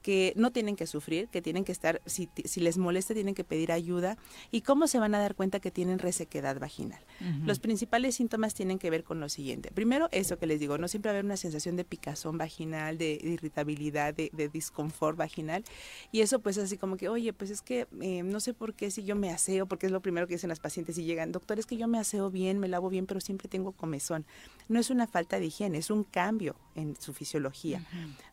que 0.03 0.33
no 0.35 0.51
tienen 0.51 0.75
que 0.75 0.85
sufrir, 0.85 1.29
que 1.29 1.41
tienen 1.41 1.63
que 1.63 1.71
estar, 1.71 2.01
si, 2.05 2.29
si, 2.43 2.59
les 2.59 2.77
molesta, 2.77 3.13
tienen 3.13 3.33
que 3.33 3.45
pedir 3.45 3.71
ayuda. 3.71 4.17
¿Y 4.51 4.61
cómo 4.61 4.85
se 4.87 4.99
van 4.99 5.15
a 5.15 5.19
dar 5.19 5.33
cuenta 5.33 5.59
que 5.59 5.71
tienen 5.71 5.97
resequedad 5.97 6.59
vaginal? 6.59 6.99
Los 7.45 7.59
principales 7.59 8.15
síntomas 8.15 8.53
tienen 8.53 8.79
que 8.79 8.89
ver 8.89 9.05
con 9.05 9.21
lo 9.21 9.29
siguiente. 9.29 9.71
Primero, 9.71 10.09
eso 10.11 10.37
que 10.37 10.45
les 10.45 10.59
digo, 10.59 10.77
no 10.77 10.89
siempre 10.89 11.09
va 11.09 11.13
a 11.13 11.15
haber 11.15 11.25
una 11.25 11.37
sensación 11.37 11.77
de 11.77 11.85
picazón 11.85 12.37
vaginal, 12.37 12.97
de, 12.97 13.17
irritabilidad, 13.23 14.13
de, 14.13 14.29
de, 14.33 14.49
disconfort 14.49 15.17
vaginal. 15.17 15.63
Y 16.11 16.19
eso 16.19 16.39
pues 16.39 16.57
así 16.57 16.77
como 16.77 16.97
que, 16.97 17.07
oye, 17.07 17.31
pues 17.31 17.49
es 17.49 17.61
que 17.61 17.87
eh, 18.01 18.23
no 18.23 18.41
sé 18.41 18.53
por 18.53 18.73
qué 18.73 18.91
si 18.91 19.05
yo 19.05 19.15
me 19.15 19.29
aseo, 19.31 19.67
porque 19.67 19.85
es 19.85 19.91
lo 19.93 20.01
primero 20.01 20.27
que 20.27 20.33
dicen 20.33 20.49
las 20.49 20.59
pacientes 20.59 20.97
y 20.97 21.05
llegan, 21.05 21.31
doctor, 21.31 21.59
es 21.59 21.65
que 21.65 21.77
yo 21.77 21.87
me 21.87 21.97
aseo 21.97 22.29
bien, 22.29 22.59
me 22.59 22.67
lavo 22.67 22.89
bien, 22.89 23.05
pero 23.05 23.21
siempre 23.21 23.47
tengo 23.47 23.71
comezón. 23.71 24.25
No 24.67 24.79
es 24.79 24.89
una 24.89 25.07
falta 25.07 25.39
de 25.39 25.45
higiene, 25.45 25.77
es 25.77 25.89
un 25.89 26.03
cambio 26.03 26.57
en 26.75 26.97
su 26.99 27.13
fisiología. 27.13 27.85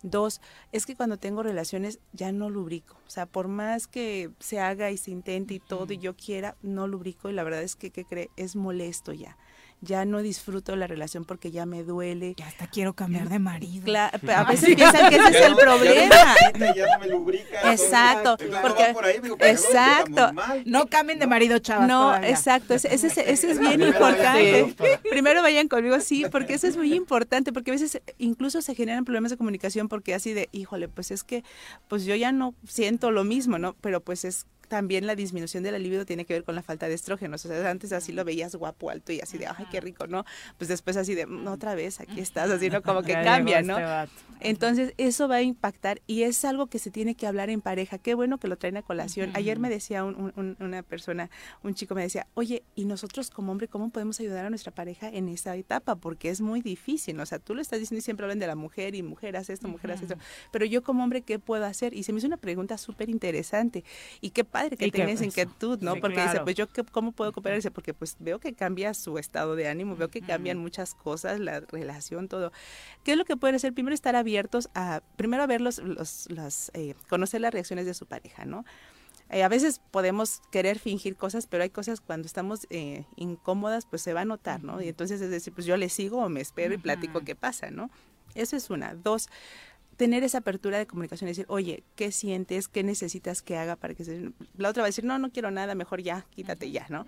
Dos, 0.03 0.41
es 0.73 0.85
que 0.85 0.97
cuando 0.97 1.17
tengo 1.17 1.43
relaciones 1.43 1.60
ya 2.13 2.33
no 2.33 2.51
lubrico. 2.51 2.97
O 3.07 3.11
sea, 3.11 3.27
por 3.27 3.49
más 3.49 3.87
que 3.87 4.31
se 4.39 4.61
haga 4.61 4.91
y 4.91 4.97
se 4.97 5.11
intente 5.11 5.55
y 5.55 5.61
todo 5.61 5.93
y 5.93 5.99
yo 5.99 6.17
quiera, 6.17 6.57
no 6.63 6.87
lubrico 6.87 7.29
y 7.29 7.33
la 7.33 7.45
verdad 7.45 7.63
es 7.63 7.77
que, 7.77 7.91
¿qué 7.91 8.05
cree? 8.05 8.31
Es 8.37 8.57
molesto 8.57 9.13
ya 9.13 9.37
ya 9.81 10.05
no 10.05 10.21
disfruto 10.23 10.77
la 10.77 10.87
relación 10.87 11.25
porque 11.25 11.51
ya 11.51 11.67
me 11.67 11.83
duele. 11.83 12.35
Ya 12.37 12.47
hasta 12.47 12.67
quiero 12.67 12.95
cambiar 12.95 13.29
de 13.29 13.39
marido. 13.39 13.85
Claro, 13.85 14.19
a 14.37 14.45
veces 14.45 14.75
piensan 14.75 15.11
que 15.11 15.17
ese 15.17 15.29
es 15.29 15.47
el 15.47 15.57
problema. 15.57 16.35
exacto, 17.65 18.37
porque 18.63 18.95
exacto. 19.51 20.33
No 20.67 20.87
cambien 20.87 21.19
de 21.19 21.27
marido, 21.27 21.59
chavas. 21.59 21.89
No, 21.89 22.15
exacto, 22.17 22.75
ese, 22.75 22.93
ese, 22.93 23.33
es 23.33 23.59
bien 23.59 23.81
importante. 23.81 24.75
Primero 25.09 25.43
vayan 25.43 25.69
conmigo, 25.69 25.99
sí, 26.01 26.25
porque 26.31 26.55
eso 26.55 26.67
es 26.67 26.77
muy 26.77 26.95
importante, 26.95 27.53
porque 27.53 27.71
a 27.71 27.75
veces 27.75 28.01
incluso 28.19 28.63
se 28.63 28.75
generan 28.75 29.05
problemas 29.05 29.31
de 29.31 29.37
comunicación 29.37 29.89
porque 29.89 30.15
así 30.15 30.33
de, 30.33 30.49
híjole, 30.53 30.89
pues 30.89 31.11
es 31.11 31.25
que 31.25 31.43
pues 31.89 32.05
yo 32.05 32.15
ya 32.15 32.33
no 32.33 32.55
siento 32.67 33.11
lo 33.11 33.25
mismo, 33.25 33.59
¿no? 33.59 33.75
Pero 33.81 34.01
pues 34.01 34.25
es 34.25 34.47
también 34.71 35.05
la 35.05 35.17
disminución 35.17 35.65
de 35.65 35.73
la 35.73 35.81
libido 35.81 36.07
tiene 36.07 36.25
que 36.25 36.33
ver 36.33 36.45
con 36.45 36.55
la 36.55 36.63
falta 36.63 36.87
de 36.87 36.95
estrógenos. 36.95 37.45
O 37.45 37.49
sea, 37.49 37.69
antes 37.69 37.93
así 37.93 38.13
lo 38.13 38.25
veías 38.25 38.55
guapo, 38.55 38.89
alto 38.89 39.13
y 39.13 39.21
así 39.21 39.37
de, 39.37 39.49
ay, 39.49 39.67
qué 39.69 39.81
rico, 39.81 40.07
¿no? 40.07 40.25
Pues 40.59 40.69
después 40.69 40.97
así 40.97 41.17
de, 41.17 41.27
mm, 41.27 41.49
otra 41.49 41.75
vez, 41.75 41.99
aquí 41.99 42.21
estás, 42.21 42.49
así, 42.51 42.71
¿no? 42.71 42.81
Como 42.81 43.03
que 43.03 43.13
cambia, 43.25 43.63
¿no? 43.63 43.77
Este 43.77 44.15
Entonces, 44.49 44.95
eso 44.97 45.27
va 45.27 45.37
a 45.37 45.43
impactar 45.43 46.01
y 46.07 46.23
es 46.23 46.45
algo 46.45 46.69
que 46.69 46.79
se 46.79 46.93
tiene 46.93 47.17
que 47.17 47.27
hablar 47.27 47.51
en 47.51 47.61
pareja. 47.61 47.99
Qué 47.99 48.15
bueno 48.15 48.39
que 48.39 48.47
lo 48.47 48.57
traen 48.57 48.77
a 48.77 48.83
colación. 48.83 49.33
Ayer 49.35 49.59
me 49.59 49.69
decía 49.69 50.05
una 50.05 50.83
persona, 50.85 51.31
un 51.65 51.75
chico 51.75 51.97
me 51.97 52.03
decía, 52.03 52.29
oye, 52.35 52.63
¿y 52.77 52.85
nosotros 52.85 53.29
como 53.31 53.51
hombre 53.51 53.67
cómo 53.67 53.91
podemos 53.91 54.21
ayudar 54.21 54.47
a 54.47 54.51
nuestra 54.51 54.73
pareja 54.73 55.09
en 55.09 55.29
esa 55.29 55.57
etapa? 55.57 55.97
Porque 55.97 56.31
es 56.31 56.41
muy 56.41 56.63
difícil, 56.63 57.19
o 57.19 57.27
sea, 57.27 57.41
tú 57.41 57.57
lo 57.57 57.61
estás 57.61 57.81
diciendo 57.81 57.99
y 57.99 58.03
siempre 58.03 58.25
hablan 58.25 58.39
de 58.39 58.47
la 58.47 58.55
mujer 58.55 58.95
y 58.95 59.03
mujer 59.03 59.37
hace 59.37 59.53
esto, 59.53 59.67
mujer 59.67 59.91
hace 59.91 60.05
esto, 60.05 60.17
pero 60.53 60.65
yo 60.65 60.85
como 60.85 61.03
hombre, 61.03 61.23
¿qué 61.23 61.41
puedo 61.41 61.65
hacer? 61.65 61.93
Y 61.93 62.05
se 62.05 62.13
me 62.13 62.19
hizo 62.19 62.29
una 62.29 62.37
pregunta 62.37 62.79
súper 62.79 63.11
interesante 63.11 63.83
y 64.21 64.31
qué 64.31 64.45
padre 64.61 64.77
que 64.77 64.91
tengas 64.91 65.23
inquietud, 65.23 65.81
¿no? 65.81 65.97
porque 65.97 66.21
dice, 66.21 66.41
pues 66.41 66.55
yo, 66.55 66.67
¿cómo 66.93 67.13
puedo 67.13 67.33
cooperar? 67.33 67.59
Dice, 67.59 67.71
porque 67.71 67.95
pues 67.95 68.17
veo 68.19 68.39
que 68.39 68.53
cambia 68.53 68.95
su 68.95 69.19
estado 69.19 69.57
de 69.57 69.69
ánimo, 69.69 69.97
veo 69.97 70.09
que 70.09 70.21
cambian 70.21 70.59
muchas 70.59 70.95
cosas, 70.95 71.41
la 71.41 71.61
relación, 71.61 72.29
todo. 72.29 72.53
¿Qué 73.05 73.13
es 73.13 73.19
lo 73.19 73.25
que 73.25 73.37
pueden 73.37 73.57
hacer? 73.57 73.73
Primero 73.73 73.95
estar 73.95 74.17
abiertos 74.17 74.69
a, 74.75 75.01
primero 75.17 75.43
a 75.43 75.47
ver 75.47 75.61
los, 75.61 75.79
los, 75.79 76.71
eh, 76.75 76.95
conocer 77.09 77.41
las 77.41 77.53
reacciones 77.53 77.87
de 77.87 77.95
su 77.95 78.07
pareja, 78.07 78.45
¿no? 78.45 78.65
Eh, 79.31 79.45
a 79.45 79.49
veces 79.49 79.81
podemos 79.93 80.43
querer 80.51 80.79
fingir 80.79 81.17
cosas, 81.17 81.47
pero 81.47 81.63
hay 81.63 81.71
cosas 81.71 82.01
cuando 82.01 82.27
estamos 82.27 82.67
eh, 82.69 83.05
incómodas, 83.17 83.87
pues 83.87 84.03
se 84.03 84.13
va 84.13 84.23
a 84.23 84.25
notar, 84.25 84.65
¿no? 84.65 84.83
Y 84.83 84.89
entonces 84.89 85.21
es 85.21 85.31
decir, 85.31 85.53
pues 85.53 85.67
yo 85.67 85.77
le 85.77 85.89
sigo 85.89 86.19
o 86.19 86.29
me 86.29 86.41
espero 86.41 86.75
y 86.75 86.79
platico 86.79 87.21
qué 87.21 87.37
pasa, 87.37 87.71
¿no? 87.71 87.91
Eso 88.35 88.57
es 88.57 88.71
una. 88.71 88.95
Dos, 88.95 89.29
tener 90.01 90.25
esa 90.25 90.39
apertura 90.39 90.79
de 90.79 90.87
comunicación 90.87 91.29
y 91.29 91.33
decir, 91.33 91.45
oye, 91.49 91.85
¿qué 91.95 92.11
sientes? 92.11 92.69
¿Qué 92.69 92.83
necesitas 92.83 93.43
que 93.43 93.59
haga 93.59 93.77
para 93.77 93.93
que 93.93 94.03
se... 94.03 94.33
La 94.57 94.71
otra 94.71 94.81
va 94.81 94.87
a 94.87 94.89
decir, 94.89 95.05
no, 95.05 95.19
no 95.19 95.31
quiero 95.31 95.51
nada, 95.51 95.75
mejor 95.75 96.01
ya, 96.01 96.25
quítate 96.31 96.71
ya, 96.71 96.87
¿no? 96.89 97.05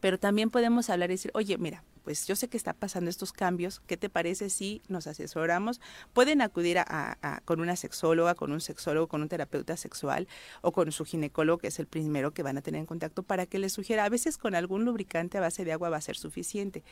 Pero 0.00 0.18
también 0.18 0.48
podemos 0.48 0.88
hablar 0.88 1.10
y 1.10 1.14
decir, 1.14 1.30
oye, 1.34 1.58
mira, 1.58 1.84
pues 2.04 2.26
yo 2.26 2.36
sé 2.36 2.48
que 2.48 2.56
está 2.56 2.72
pasando 2.72 3.10
estos 3.10 3.32
cambios, 3.32 3.80
¿qué 3.86 3.96
te 3.96 4.08
parece 4.08 4.50
si 4.50 4.82
nos 4.88 5.06
asesoramos? 5.06 5.80
Pueden 6.12 6.40
acudir 6.40 6.78
a, 6.78 7.42
con 7.44 7.60
una 7.60 7.76
sexóloga, 7.76 8.34
con 8.34 8.52
un 8.52 8.60
sexólogo, 8.60 9.08
con 9.08 9.22
un 9.22 9.28
terapeuta 9.28 9.76
sexual 9.76 10.28
o 10.60 10.72
con 10.72 10.92
su 10.92 11.04
ginecólogo, 11.04 11.58
que 11.58 11.68
es 11.68 11.78
el 11.78 11.86
primero 11.86 12.32
que 12.32 12.42
van 12.42 12.58
a 12.58 12.62
tener 12.62 12.80
en 12.80 12.86
contacto 12.86 13.22
para 13.22 13.46
que 13.46 13.58
les 13.58 13.72
sugiera. 13.72 14.04
A 14.04 14.08
veces 14.08 14.38
con 14.38 14.54
algún 14.54 14.84
lubricante 14.84 15.38
a 15.38 15.40
base 15.40 15.64
de 15.64 15.72
agua 15.72 15.90
va 15.90 15.96
a 15.96 16.00
ser 16.00 16.16
suficiente. 16.16 16.82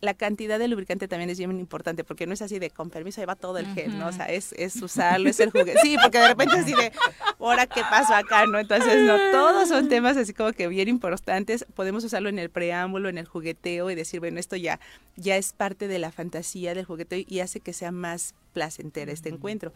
La 0.00 0.14
cantidad 0.14 0.58
de 0.58 0.68
lubricante 0.68 1.08
también 1.08 1.30
es 1.30 1.38
bien 1.38 1.58
importante 1.58 2.04
porque 2.04 2.26
no 2.26 2.34
es 2.34 2.42
así 2.42 2.58
de 2.58 2.70
con 2.70 2.90
permiso, 2.90 3.20
ahí 3.20 3.26
va 3.26 3.36
todo 3.36 3.58
el 3.58 3.66
gel, 3.74 3.98
¿no? 3.98 4.08
O 4.08 4.12
sea, 4.12 4.26
es, 4.26 4.52
es 4.58 4.80
usarlo, 4.80 5.28
es 5.28 5.40
el 5.40 5.50
juguete. 5.50 5.80
Sí, 5.82 5.96
porque 6.00 6.18
de 6.18 6.28
repente 6.28 6.56
así 6.56 6.74
de, 6.74 6.92
ahora 7.38 7.66
qué 7.66 7.82
pasó 7.82 8.14
acá, 8.14 8.46
¿no? 8.46 8.58
Entonces, 8.58 9.02
no, 9.02 9.16
todos 9.30 9.68
son 9.68 9.88
temas 9.88 10.16
así 10.16 10.32
como 10.32 10.52
que 10.52 10.68
bien 10.68 10.88
importantes. 10.88 11.66
Podemos 11.74 12.04
usarlo 12.04 12.28
en 12.28 12.38
el 12.38 12.50
preámbulo, 12.50 13.08
en 13.08 13.18
el 13.18 13.26
jugueteo 13.26 13.90
y 13.90 13.94
decir, 13.94 14.20
bueno, 14.20 14.38
esto 14.38 14.51
ya, 14.56 14.80
ya 15.16 15.36
es 15.36 15.52
parte 15.52 15.88
de 15.88 15.98
la 15.98 16.12
fantasía 16.12 16.74
del 16.74 16.84
jugueteo 16.84 17.24
y 17.26 17.40
hace 17.40 17.60
que 17.60 17.72
sea 17.72 17.92
más 17.92 18.34
placentera 18.52 19.12
este 19.12 19.28
encuentro 19.28 19.72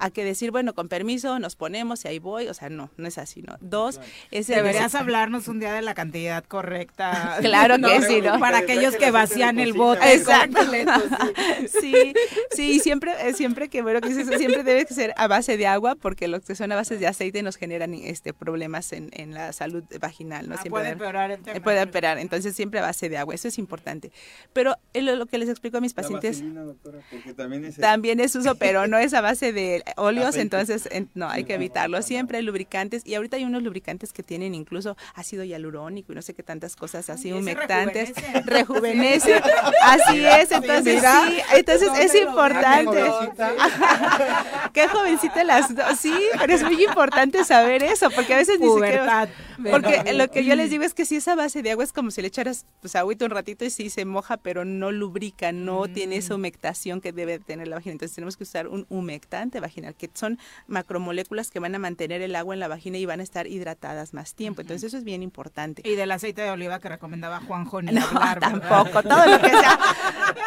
a 0.00 0.10
que 0.10 0.24
decir, 0.24 0.50
bueno, 0.50 0.74
con 0.74 0.88
permiso, 0.88 1.38
nos 1.38 1.56
ponemos 1.56 2.04
y 2.04 2.08
ahí 2.08 2.18
voy, 2.18 2.48
o 2.48 2.54
sea, 2.54 2.70
no, 2.70 2.90
no 2.96 3.06
es 3.06 3.18
así, 3.18 3.42
¿no? 3.42 3.56
Dos, 3.60 4.00
es 4.30 4.46
Deberías 4.46 4.94
hablarnos 4.94 5.46
un 5.48 5.60
día 5.60 5.72
de 5.72 5.82
la 5.82 5.94
cantidad 5.94 6.42
correcta. 6.44 7.36
claro 7.40 7.76
que 7.76 8.02
sí, 8.08 8.20
¿no? 8.20 8.38
Para 8.40 8.58
aquellos 8.58 8.96
que 8.96 9.10
vacían 9.10 9.58
el 9.58 9.74
bote. 9.74 10.14
Exacto. 10.14 10.60
sí, 11.80 12.14
sí, 12.50 12.80
siempre, 12.80 13.12
eh, 13.20 13.34
siempre 13.34 13.68
que, 13.68 13.82
bueno, 13.82 14.00
que 14.00 14.12
siempre 14.14 14.64
debe 14.64 14.86
ser 14.86 15.12
a 15.16 15.28
base 15.28 15.56
de 15.56 15.66
agua, 15.66 15.94
porque 15.94 16.28
los 16.28 16.42
que 16.42 16.54
son 16.54 16.72
a 16.72 16.76
base 16.76 16.96
de 16.96 17.06
aceite 17.06 17.42
nos 17.42 17.56
generan 17.56 17.94
este 17.94 18.32
problemas 18.32 18.92
en, 18.92 19.10
en 19.12 19.34
la 19.34 19.52
salud 19.52 19.84
vaginal, 20.00 20.48
¿no? 20.48 20.56
Ah, 20.58 20.64
puede 20.68 20.90
empeorar 20.90 21.30
el 21.30 21.42
tema. 21.42 21.60
Puede 21.60 21.80
empeorar, 21.80 22.18
entonces 22.18 22.56
siempre 22.56 22.80
a 22.80 22.82
base 22.82 23.08
de 23.08 23.18
agua, 23.18 23.34
eso 23.34 23.48
es 23.48 23.58
importante. 23.58 24.12
Pero 24.52 24.76
lo, 24.94 25.26
que 25.26 25.38
les 25.38 25.48
explico 25.48 25.78
a 25.78 25.80
mis 25.80 25.94
pacientes... 25.94 26.42
también 27.36 27.64
es... 27.64 27.76
También 27.76 28.20
es 28.20 28.34
uso, 28.34 28.54
pero 28.54 28.86
no 28.86 28.98
es 28.98 29.14
a 29.14 29.20
base 29.20 29.52
de 29.52 29.82
óleos, 29.96 30.36
entonces 30.36 30.88
no, 31.14 31.28
hay 31.28 31.44
que 31.44 31.54
evitarlo. 31.54 32.00
Siempre 32.02 32.42
lubricantes, 32.42 33.02
y 33.04 33.14
ahorita 33.14 33.36
hay 33.36 33.44
unos 33.44 33.62
lubricantes 33.62 34.12
que 34.12 34.22
tienen 34.22 34.54
incluso 34.54 34.96
ácido 35.14 35.44
hialurónico 35.44 36.12
y 36.12 36.14
no 36.14 36.22
sé 36.22 36.34
qué 36.34 36.42
tantas 36.42 36.76
cosas 36.76 37.10
así 37.10 37.32
humectantes. 37.32 38.12
Rejuvenece. 38.44 39.40
así 39.82 40.24
es, 40.24 40.52
entonces 40.52 41.02
sí, 41.02 41.40
entonces 41.54 41.90
es 41.98 42.14
importante. 42.14 43.00
Qué 44.72 44.86
jovencita 44.88 45.42
las 45.44 45.74
dos, 45.74 45.98
sí, 45.98 46.14
pero 46.38 46.54
es 46.54 46.62
muy 46.62 46.84
importante 46.84 47.44
saber 47.44 47.82
eso, 47.82 48.10
porque 48.10 48.34
a 48.34 48.36
veces 48.36 48.60
ni 48.60 48.68
siquiera... 48.68 49.28
Porque 49.70 50.12
lo 50.14 50.30
que 50.30 50.44
yo 50.44 50.54
les 50.54 50.70
digo 50.70 50.84
es 50.84 50.94
que 50.94 51.04
si 51.04 51.16
esa 51.16 51.34
base 51.34 51.62
de 51.62 51.72
agua 51.72 51.84
es 51.84 51.92
como 51.92 52.10
si 52.10 52.22
le 52.22 52.28
echaras 52.28 52.64
pues 52.80 52.96
agüita 52.96 53.24
un 53.24 53.30
ratito 53.30 53.64
y 53.64 53.70
sí 53.70 53.90
se 53.90 54.04
moja, 54.04 54.36
pero 54.36 54.64
no 54.64 54.90
lubrica, 54.90 55.52
no 55.52 55.88
tiene 55.88 56.16
esa 56.16 56.34
mm. 56.34 56.36
humectación 56.36 57.00
que 57.00 57.12
debe 57.12 57.38
tener 57.38 57.68
la 57.68 57.76
vagina. 57.76 57.92
Entonces 57.92 58.14
tenemos 58.14 58.36
que 58.36 58.44
usar 58.44 58.68
un 58.68 58.86
humectante 58.88 59.60
vaginal 59.60 59.79
que 59.96 60.10
son 60.14 60.38
macromoléculas 60.66 61.50
que 61.50 61.58
van 61.58 61.74
a 61.74 61.78
mantener 61.78 62.22
el 62.22 62.34
agua 62.36 62.54
en 62.54 62.60
la 62.60 62.68
vagina 62.68 62.98
y 62.98 63.06
van 63.06 63.20
a 63.20 63.22
estar 63.22 63.46
hidratadas 63.46 64.14
más 64.14 64.34
tiempo. 64.34 64.60
Entonces 64.60 64.88
eso 64.88 64.98
es 64.98 65.04
bien 65.04 65.22
importante. 65.22 65.82
Y 65.84 65.94
del 65.94 66.10
aceite 66.10 66.42
de 66.42 66.50
oliva 66.50 66.78
que 66.80 66.88
recomendaba 66.88 67.40
Juanjo 67.40 67.82
no, 67.82 68.06
tampoco, 68.40 69.02
todo 69.02 69.26
lo 69.26 69.40
que 69.40 69.50
sea. 69.50 69.78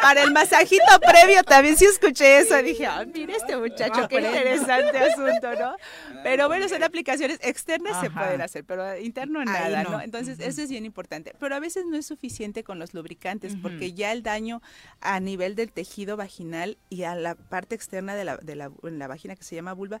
Para 0.00 0.22
el 0.22 0.32
masajito 0.32 0.84
previo 1.00 1.42
también 1.44 1.76
sí 1.76 1.84
escuché 1.84 2.38
eso. 2.38 2.56
Dije, 2.62 2.86
ah, 2.86 3.04
mira 3.12 3.36
este 3.36 3.56
muchacho, 3.56 4.08
qué 4.08 4.16
interesante 4.16 4.98
asunto, 4.98 5.54
¿no? 5.58 5.76
Pero 6.22 6.48
bueno, 6.48 6.68
son 6.68 6.82
aplicaciones 6.82 7.38
externas 7.42 8.00
se 8.00 8.10
pueden 8.10 8.40
hacer, 8.40 8.64
pero 8.64 8.98
interno 8.98 9.44
nada, 9.44 9.82
no. 9.84 10.00
Entonces 10.00 10.40
eso 10.40 10.62
es 10.62 10.70
bien 10.70 10.84
importante. 10.84 11.34
Pero 11.38 11.54
a 11.54 11.60
veces 11.60 11.84
no 11.86 11.96
es 11.96 12.06
suficiente 12.06 12.64
con 12.64 12.78
los 12.78 12.94
lubricantes 12.94 13.56
porque 13.60 13.92
ya 13.92 14.12
el 14.12 14.22
daño 14.22 14.62
a 15.00 15.20
nivel 15.20 15.54
del 15.54 15.72
tejido 15.72 16.16
vaginal 16.16 16.76
y 16.90 17.04
a 17.04 17.14
la 17.14 17.34
parte 17.34 17.74
externa 17.74 18.14
de 18.14 18.24
la, 18.24 18.36
de 18.36 18.56
la, 18.56 18.70
en 18.82 18.98
la 18.98 19.06
vagina 19.06 19.23
que 19.36 19.44
se 19.44 19.54
llama 19.54 19.72
vulva, 19.72 20.00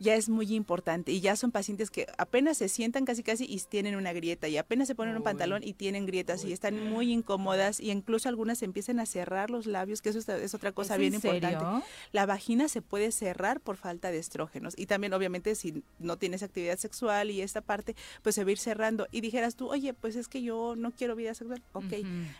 ya 0.00 0.14
es 0.16 0.28
muy 0.28 0.52
importante. 0.54 1.12
Y 1.12 1.20
ya 1.20 1.36
son 1.36 1.52
pacientes 1.52 1.90
que 1.90 2.06
apenas 2.18 2.58
se 2.58 2.68
sientan 2.68 3.04
casi 3.04 3.22
casi 3.22 3.44
y 3.44 3.60
tienen 3.60 3.94
una 3.94 4.12
grieta, 4.12 4.48
y 4.48 4.56
apenas 4.56 4.88
se 4.88 4.94
ponen 4.94 5.16
un 5.16 5.22
pantalón 5.22 5.62
y 5.62 5.74
tienen 5.74 6.06
grietas, 6.06 6.44
y 6.44 6.52
están 6.52 6.90
muy 6.90 7.12
incómodas, 7.12 7.78
y 7.78 7.90
incluso 7.90 8.28
algunas 8.28 8.62
empiezan 8.62 8.98
a 8.98 9.06
cerrar 9.06 9.50
los 9.50 9.66
labios, 9.66 10.02
que 10.02 10.08
eso 10.08 10.18
es, 10.18 10.54
otra 10.54 10.72
cosa 10.72 10.96
bien 10.96 11.14
importante. 11.14 11.64
La 12.12 12.26
vagina 12.26 12.68
se 12.68 12.82
puede 12.82 13.12
cerrar 13.12 13.60
por 13.60 13.76
falta 13.76 14.10
de 14.10 14.18
estrógenos. 14.18 14.74
Y 14.76 14.86
también, 14.86 15.12
obviamente, 15.12 15.54
si 15.54 15.84
no 15.98 16.16
tienes 16.16 16.42
actividad 16.42 16.78
sexual 16.78 17.30
y 17.30 17.42
esta 17.42 17.60
parte, 17.60 17.94
pues 18.22 18.34
se 18.34 18.44
va 18.44 18.48
a 18.48 18.52
ir 18.52 18.58
cerrando. 18.58 19.06
Y 19.12 19.20
dijeras 19.20 19.54
tú, 19.54 19.68
oye, 19.68 19.92
pues 19.92 20.16
es 20.16 20.28
que 20.28 20.42
yo 20.42 20.74
no 20.76 20.92
quiero 20.92 21.14
vida 21.14 21.34
sexual. 21.34 21.62
Ok. 21.74 21.92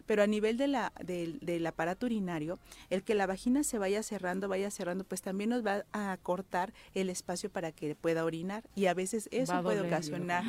Pero 0.06 0.22
a 0.22 0.26
nivel 0.26 0.56
de 0.56 0.68
la, 0.68 0.92
del 1.04 1.66
aparato 1.66 2.06
urinario, 2.06 2.58
el 2.88 3.02
que 3.02 3.14
la 3.14 3.26
vagina 3.26 3.64
se 3.64 3.78
vaya 3.78 4.02
cerrando, 4.02 4.48
vaya 4.48 4.70
cerrando, 4.70 5.04
pues 5.04 5.20
también 5.20 5.50
nos 5.50 5.64
va 5.64 5.84
a 5.92 6.16
cortar 6.22 6.72
el 6.94 7.10
espacio 7.10 7.49
para 7.50 7.72
que 7.72 7.94
pueda 7.94 8.24
orinar 8.24 8.64
y 8.74 8.86
a 8.86 8.94
veces 8.94 9.28
eso 9.32 9.62
puede 9.62 9.80
ocasionar. 9.80 10.44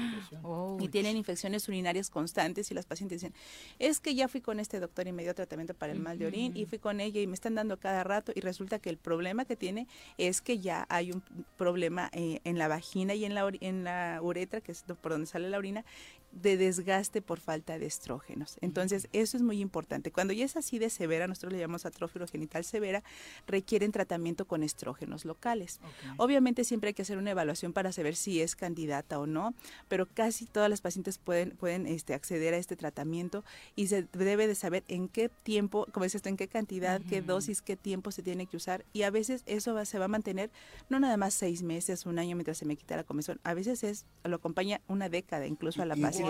Y 0.79 0.87
tienen 0.89 1.17
infecciones 1.17 1.67
urinarias 1.67 2.09
constantes 2.09 2.71
y 2.71 2.73
las 2.73 2.85
pacientes 2.85 3.21
dicen, 3.21 3.33
es 3.79 3.99
que 3.99 4.15
ya 4.15 4.27
fui 4.27 4.41
con 4.41 4.59
este 4.59 4.79
doctor 4.79 5.07
y 5.07 5.11
me 5.11 5.23
dio 5.23 5.35
tratamiento 5.35 5.73
para 5.73 5.91
el 5.91 5.99
mal 5.99 6.17
de 6.17 6.27
orín 6.27 6.55
y 6.55 6.65
fui 6.65 6.79
con 6.79 6.99
ella 6.99 7.21
y 7.21 7.27
me 7.27 7.33
están 7.33 7.55
dando 7.55 7.77
cada 7.77 8.03
rato 8.03 8.31
y 8.35 8.39
resulta 8.41 8.79
que 8.79 8.89
el 8.89 8.97
problema 8.97 9.45
que 9.45 9.55
tiene 9.55 9.87
es 10.17 10.41
que 10.41 10.59
ya 10.59 10.85
hay 10.89 11.11
un 11.11 11.23
problema 11.57 12.09
eh, 12.13 12.39
en 12.43 12.57
la 12.57 12.67
vagina 12.67 13.13
y 13.15 13.25
en 13.25 13.35
la, 13.35 13.51
en 13.59 13.83
la 13.83 14.19
uretra, 14.21 14.61
que 14.61 14.71
es 14.71 14.83
por 15.01 15.11
donde 15.11 15.27
sale 15.27 15.49
la 15.49 15.57
orina, 15.57 15.85
de 16.31 16.57
desgaste 16.57 17.21
por 17.21 17.39
falta 17.39 17.77
de 17.77 17.85
estrógenos. 17.85 18.57
Entonces, 18.61 19.07
eso 19.11 19.37
es 19.37 19.43
muy 19.43 19.59
importante. 19.59 20.11
Cuando 20.11 20.33
ya 20.33 20.45
es 20.45 20.55
así 20.55 20.79
de 20.79 20.89
severa, 20.89 21.27
nosotros 21.27 21.53
le 21.53 21.59
llamamos 21.59 21.85
atrófilo 21.85 22.27
genital 22.27 22.63
severa, 22.63 23.03
requieren 23.47 23.91
tratamiento 23.91 24.45
con 24.45 24.63
estrógenos 24.63 25.25
locales. 25.25 25.79
Obviamente 26.17 26.63
siempre 26.63 26.89
hay 26.89 26.93
que 26.93 27.01
hacer 27.01 27.17
una 27.17 27.31
evaluación 27.31 27.73
para 27.73 27.91
saber 27.91 28.15
si 28.15 28.41
es 28.41 28.55
candidata 28.55 29.19
o 29.19 29.27
no, 29.27 29.53
pero 29.87 30.07
casi 30.07 30.45
todas 30.45 30.69
las 30.69 30.81
pacientes 30.81 31.17
pueden, 31.17 31.51
pueden 31.51 31.85
este, 31.85 32.13
acceder 32.13 32.53
a 32.53 32.57
este 32.57 32.75
tratamiento 32.75 33.43
y 33.75 33.87
se 33.87 34.07
debe 34.13 34.47
de 34.47 34.55
saber 34.55 34.83
en 34.87 35.07
qué 35.07 35.29
tiempo, 35.43 35.87
como 35.91 36.05
es 36.05 36.15
esto, 36.15 36.29
en 36.29 36.37
qué 36.37 36.47
cantidad, 36.47 37.01
qué 37.09 37.21
dosis, 37.21 37.61
qué 37.61 37.75
tiempo 37.75 38.11
se 38.11 38.23
tiene 38.23 38.45
que 38.45 38.57
usar. 38.57 38.85
Y 38.93 39.03
a 39.03 39.09
veces 39.09 39.43
eso 39.45 39.73
va, 39.73 39.85
se 39.85 39.99
va 39.99 40.05
a 40.05 40.09
mantener 40.09 40.49
no 40.89 40.99
nada 40.99 41.17
más 41.17 41.33
seis 41.33 41.61
meses, 41.61 42.05
un 42.05 42.19
año 42.19 42.35
mientras 42.35 42.57
se 42.57 42.65
me 42.65 42.75
quita 42.75 42.95
la 42.95 43.03
comezón. 43.03 43.39
A 43.43 43.53
veces 43.53 43.83
es, 43.83 44.05
lo 44.23 44.37
acompaña 44.37 44.81
una 44.87 45.09
década 45.09 45.45
incluso 45.45 45.81
a 45.81 45.85
la 45.85 45.95
paciente 45.95 46.20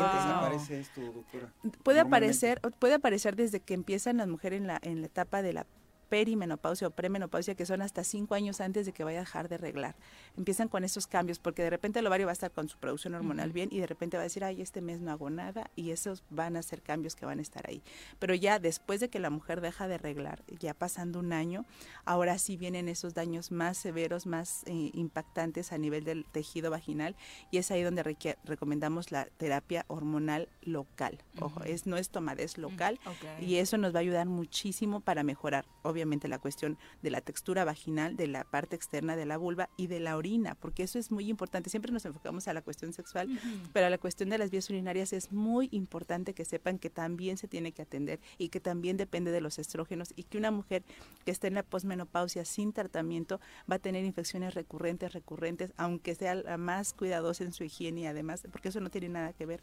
Puede 1.84 2.00
aparecer, 2.00 2.62
puede 2.80 2.96
aparecer 2.96 3.36
desde 3.36 3.60
que 3.60 3.74
empiezan 3.74 4.18
las 4.18 4.28
mujeres 4.28 4.62
en 4.62 4.68
la, 4.68 4.80
en 4.82 5.02
la 5.02 5.08
etapa 5.08 5.42
de 5.42 5.54
la 5.54 5.66
perimenopausia 6.12 6.90
o 6.90 6.92
premenopausia, 6.92 7.56
que 7.56 7.66
son 7.66 7.82
hasta 7.82 8.04
cinco 8.04 8.36
años 8.36 8.60
antes 8.60 8.86
de 8.86 8.92
que 8.92 9.06
vaya 9.06 9.20
a 9.20 9.22
dejar 9.22 9.48
de 9.48 9.58
reglar. 9.58 9.96
Empiezan 10.36 10.68
con 10.68 10.84
esos 10.84 11.08
cambios, 11.08 11.40
porque 11.40 11.64
de 11.64 11.70
repente 11.70 12.00
el 12.00 12.08
ovario 12.08 12.26
va 12.26 12.34
a 12.34 12.34
estar 12.34 12.52
con 12.52 12.68
su 12.68 12.78
producción 12.78 13.16
hormonal 13.16 13.54
bien 13.54 13.70
y 13.72 13.80
de 13.80 13.88
repente 13.88 14.18
va 14.18 14.24
a 14.24 14.26
decir, 14.26 14.44
ay, 14.44 14.62
este 14.62 14.82
mes 14.82 15.00
no 15.00 15.10
hago 15.10 15.30
nada, 15.30 15.72
y 15.74 15.92
esos 15.92 16.26
van 16.30 16.58
a 16.58 16.64
ser 16.64 16.82
cambios 16.82 17.16
que 17.16 17.26
van 17.26 17.40
a 17.40 17.42
estar 17.42 17.66
ahí. 17.70 17.82
Pero 18.20 18.36
ya 18.36 18.60
después 18.60 19.00
de 19.00 19.10
que 19.10 19.20
la 19.20 19.30
mujer 19.30 19.62
deja 19.62 19.88
de 19.88 19.98
reglar, 19.98 20.44
ya 20.60 20.74
pasando 20.74 21.20
un 21.20 21.32
año, 21.32 21.66
ahora 22.04 22.38
sí 22.40 22.58
vienen 22.58 22.90
esos 22.90 23.14
daños 23.14 23.50
más 23.50 23.78
severos, 23.78 24.26
más 24.26 24.64
eh, 24.66 24.92
impactantes 24.94 25.72
a 25.72 25.78
nivel 25.78 26.04
del 26.04 26.26
tejido 26.26 26.72
vaginal, 26.72 27.16
y 27.52 27.58
es 27.58 27.72
ahí 27.72 27.84
donde 27.84 28.04
recomendamos 28.44 29.12
la 29.12 29.28
terapia 29.38 29.86
hormonal 29.88 30.50
local. 30.62 31.24
Ojo, 31.40 31.64
es, 31.64 31.86
no 31.86 31.96
es 31.96 32.10
tomada, 32.10 32.42
es 32.44 32.58
local, 32.58 33.00
y 33.40 33.56
eso 33.56 33.78
nos 33.78 33.96
va 33.96 34.00
a 34.00 34.02
ayudar 34.02 34.28
muchísimo 34.28 35.00
para 35.00 35.24
mejorar, 35.24 35.66
obviamente 35.84 36.01
obviamente 36.02 36.28
la 36.28 36.40
cuestión 36.40 36.78
de 37.04 37.12
la 37.12 37.22
textura 37.22 37.64
vaginal, 37.64 38.16
de 38.16 38.28
la 38.28 38.44
parte 38.44 38.76
externa 38.76 39.16
de 39.16 39.26
la 39.26 39.38
vulva 39.38 39.70
y 39.78 39.88
de 39.88 40.00
la 40.00 40.18
orina, 40.18 40.56
porque 40.56 40.84
eso 40.84 40.98
es 40.98 41.12
muy 41.12 41.30
importante. 41.30 41.70
Siempre 41.70 41.92
nos 41.92 42.06
enfocamos 42.06 42.48
a 42.48 42.54
la 42.54 42.62
cuestión 42.62 42.92
sexual, 42.92 43.30
pero 43.72 43.86
a 43.86 43.90
la 43.90 43.98
cuestión 43.98 44.30
de 44.30 44.38
las 44.38 44.50
vías 44.50 44.70
urinarias 44.70 45.14
es 45.14 45.32
muy 45.32 45.70
importante 45.72 46.34
que 46.34 46.44
sepan 46.44 46.80
que 46.80 46.90
también 46.90 47.38
se 47.38 47.48
tiene 47.48 47.72
que 47.72 47.84
atender 47.84 48.20
y 48.38 48.50
que 48.50 48.60
también 48.60 48.98
depende 48.98 49.32
de 49.32 49.42
los 49.42 49.60
estrógenos 49.60 50.14
y 50.16 50.24
que 50.24 50.38
una 50.38 50.50
mujer 50.50 50.84
que 51.24 51.32
esté 51.32 51.48
en 51.48 51.54
la 51.54 51.64
posmenopausia 51.64 52.46
sin 52.46 52.74
tratamiento 52.74 53.40
va 53.70 53.76
a 53.76 53.80
tener 53.80 54.04
infecciones 54.04 54.56
recurrentes, 54.56 55.14
recurrentes, 55.14 55.72
aunque 55.78 56.16
sea 56.16 56.36
la 56.36 56.58
más 56.58 56.94
cuidadosa 56.94 57.44
en 57.44 57.54
su 57.54 57.64
higiene 57.64 58.02
y 58.02 58.06
además, 58.08 58.48
porque 58.52 58.70
eso 58.70 58.80
no 58.80 58.90
tiene 58.90 59.10
nada 59.10 59.34
que 59.34 59.46
ver 59.46 59.62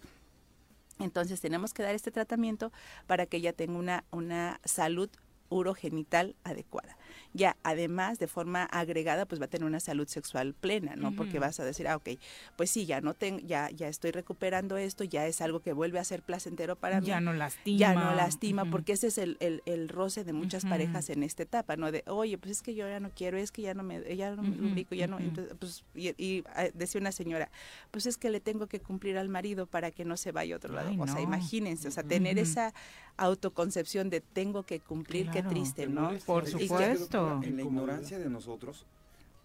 entonces 0.98 1.40
tenemos 1.40 1.72
que 1.72 1.82
dar 1.82 1.94
este 1.94 2.10
tratamiento 2.10 2.72
para 3.06 3.26
que 3.26 3.36
ella 3.38 3.52
tenga 3.52 3.78
una, 3.78 4.04
una 4.10 4.60
salud 4.64 5.08
urogenital 5.50 6.34
adecuada 6.44 6.96
ya 7.34 7.56
además 7.62 8.18
de 8.18 8.26
forma 8.26 8.64
agregada 8.64 9.26
pues 9.26 9.40
va 9.40 9.46
a 9.46 9.48
tener 9.48 9.66
una 9.66 9.80
salud 9.80 10.08
sexual 10.08 10.54
plena, 10.54 10.96
¿no? 10.96 11.14
Porque 11.14 11.38
vas 11.38 11.60
a 11.60 11.64
decir, 11.64 11.88
ah, 11.88 11.96
ok, 11.96 12.10
pues 12.56 12.70
sí, 12.70 12.86
ya 12.86 13.00
no 13.00 13.14
tengo, 13.14 13.40
ya, 13.40 13.70
ya 13.70 13.88
estoy 13.88 14.10
recuperando 14.10 14.76
esto, 14.76 15.04
ya 15.04 15.26
es 15.26 15.40
algo 15.40 15.60
que 15.60 15.72
vuelve 15.72 15.98
a 15.98 16.04
ser 16.04 16.22
placentero 16.22 16.76
para 16.76 17.00
mí. 17.00 17.06
Ya 17.06 17.20
no 17.20 17.32
lastima. 17.32 17.78
Ya 17.78 17.94
no 17.94 18.14
lastima, 18.14 18.64
porque 18.70 18.92
ese 18.92 19.08
es 19.08 19.18
el, 19.18 19.36
el, 19.40 19.88
roce 19.88 20.24
de 20.24 20.32
muchas 20.32 20.64
parejas 20.64 21.10
en 21.10 21.22
esta 21.22 21.42
etapa, 21.42 21.76
¿no? 21.76 21.90
De, 21.92 22.04
oye, 22.06 22.38
pues 22.38 22.52
es 22.52 22.62
que 22.62 22.74
yo 22.74 22.88
ya 22.88 23.00
no 23.00 23.10
quiero, 23.10 23.38
es 23.38 23.52
que 23.52 23.62
ya 23.62 23.74
no 23.74 23.82
me, 23.82 24.16
ya 24.16 24.34
no 24.34 24.42
me 24.42 24.56
lubrico, 24.56 24.94
ya 24.94 25.06
no, 25.06 25.18
entonces, 25.18 25.54
pues, 25.58 25.84
y, 25.94 26.44
ah, 26.54 26.66
decía 26.74 27.00
una 27.00 27.12
señora, 27.12 27.50
pues 27.90 28.06
es 28.06 28.16
que 28.16 28.30
le 28.30 28.40
tengo 28.40 28.66
que 28.66 28.80
cumplir 28.80 29.18
al 29.18 29.28
marido 29.28 29.66
para 29.66 29.90
que 29.90 30.04
no 30.04 30.16
se 30.16 30.32
vaya 30.32 30.54
a 30.54 30.56
otro 30.58 30.72
lado. 30.72 30.90
o 30.98 31.06
sea, 31.06 31.20
imagínense, 31.20 31.88
o 31.88 31.90
sea, 31.90 32.02
tener 32.02 32.38
esa 32.38 32.74
autoconcepción 33.16 34.10
de 34.10 34.20
tengo 34.20 34.62
que 34.62 34.80
cumplir, 34.80 35.30
qué 35.30 35.42
triste, 35.42 35.86
¿no? 35.86 36.12
Por 36.24 36.46
supuesto. 36.46 37.17
En 37.42 37.56
la 37.56 37.62
ignorancia 37.62 38.18
de 38.18 38.28
nosotros, 38.28 38.86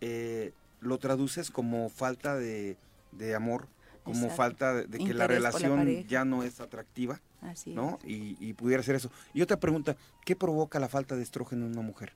eh, 0.02 0.54
lo 0.82 0.98
traduces 0.98 1.50
como 1.50 1.90
falta 1.90 2.36
de, 2.36 2.78
amor, 3.36 3.68
como 4.04 4.30
falta 4.30 4.74
de, 4.74 4.98
que 4.98 5.14
la 5.14 5.28
relación 5.28 6.06
ya 6.08 6.26
no 6.26 6.44
es 6.44 6.60
atractiva, 6.60 7.22
¿no? 7.68 8.00
Y, 8.04 8.38
y, 8.40 8.54
pudiera 8.54 8.84
ser 8.84 8.95
eso. 8.95 9.12
Y 9.34 9.41
otra 9.41 9.60
pregunta, 9.60 9.95
¿qué 10.26 10.36
provoca 10.36 10.80
la 10.80 10.90
falta 10.90 11.16
de 11.16 11.24
estrógeno 11.24 11.66
en 11.66 11.72
una 11.72 11.82
mujer? 11.82 12.14